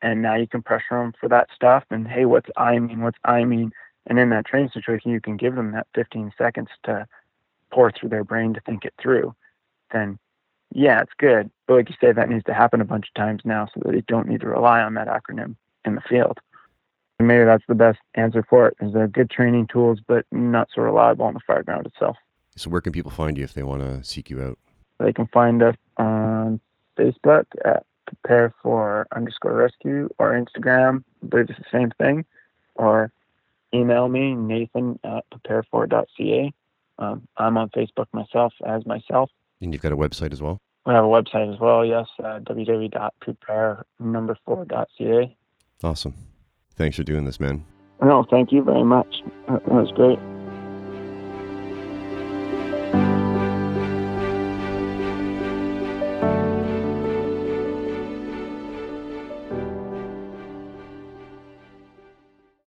and 0.03 0.23
now 0.23 0.35
you 0.35 0.47
can 0.47 0.63
pressure 0.63 0.99
them 0.99 1.13
for 1.21 1.29
that 1.29 1.49
stuff 1.55 1.85
and 1.91 2.09
hey 2.09 2.25
what's 2.25 2.49
i 2.57 2.79
mean 2.79 3.03
what's 3.03 3.19
i 3.25 3.45
mean 3.45 3.71
and 4.07 4.19
in 4.19 4.31
that 4.31 4.47
training 4.47 4.71
situation 4.73 5.11
you 5.11 5.21
can 5.21 5.37
give 5.37 5.55
them 5.55 5.73
that 5.73 5.87
15 5.95 6.33
seconds 6.39 6.69
to 6.85 7.07
pour 7.71 7.93
through 7.93 8.09
their 8.09 8.25
brain 8.25 8.55
to 8.55 8.61
think 8.61 8.85
it 8.85 8.95
through 9.01 9.35
then 9.93 10.19
yeah 10.75 11.01
it's 11.01 11.13
good 11.19 11.51
but 11.67 11.75
like 11.75 11.89
you 11.89 11.97
say 12.01 12.13
that 12.13 12.29
needs 12.29 12.45
to 12.45 12.55
happen 12.55 12.81
a 12.81 12.85
bunch 12.85 13.07
of 13.09 13.15
times 13.15 13.43
now 13.45 13.67
so 13.67 13.81
that 13.85 13.93
they 13.93 14.03
don't 14.03 14.29
need 14.29 14.41
to 14.41 14.49
rely 14.49 14.81
on 14.81 14.95
that 14.95 15.09
acronym 15.09 15.57
in 15.85 15.95
the 15.95 16.01
field 16.03 16.39
and 17.19 17.27
maybe 17.27 17.45
that's 17.45 17.65
the 17.69 17.75
best 17.75 17.99
answer 18.15 18.45
for 18.49 18.69
it 18.69 18.77
is 18.81 18.93
they're 18.93 19.09
good 19.09 19.31
training 19.31 19.67
tools 19.67 19.99
but 20.07 20.25
not 20.31 20.69
so 20.75 20.83
reliable 20.83 21.25
on 21.25 21.35
the 21.35 21.41
fire 21.47 21.63
ground 21.63 21.87
itself 21.87 22.17
so 22.57 22.69
where 22.71 22.81
can 22.81 22.93
people 22.93 23.11
find 23.11 23.39
you 23.39 23.45
if 23.45 23.55
they 23.55 23.63
want 23.63 23.81
to 23.81 24.03
seek 24.05 24.31
you 24.31 24.43
out 24.43 24.59
they 24.99 25.13
can 25.13 25.27
find 25.29 25.63
us 25.63 25.77
on 25.97 26.61
facebook 26.99 27.47
at 27.65 27.85
prepare 28.09 28.55
for 28.63 29.07
underscore 29.15 29.53
rescue 29.53 30.09
or 30.19 30.33
Instagram, 30.33 31.05
but 31.23 31.41
it's 31.41 31.59
the 31.59 31.65
same 31.71 31.91
thing. 31.99 32.25
Or 32.75 33.13
email 33.75 34.09
me, 34.09 34.35
Nathan 34.35 34.99
at 35.05 35.25
preparefor.ca. 35.31 36.53
Um, 36.99 37.29
I'm 37.37 37.57
on 37.57 37.71
Facebook 37.71 38.07
myself 38.13 38.53
as 38.67 38.85
myself. 38.87 39.31
And 39.61 39.73
you've 39.73 39.83
got 39.83 39.91
a 39.93 39.97
website 39.97 40.33
as 40.33 40.41
well? 40.41 40.59
We 40.87 40.95
have 40.95 41.05
a 41.05 41.09
website 41.09 41.53
as 41.53 41.59
well, 41.61 41.85
yes, 41.85 42.07
uh, 42.21 42.39
www.prepare4.ca. 42.41 45.37
Awesome. 45.85 46.15
Thanks 46.77 46.97
for 46.97 47.03
doing 47.03 47.25
this, 47.25 47.41
man. 47.41 47.65
No, 48.01 48.25
thank 48.31 48.53
you 48.53 48.63
very 48.63 48.85
much. 48.85 49.23
That 49.49 49.67
was 49.69 49.91
great. 49.93 50.21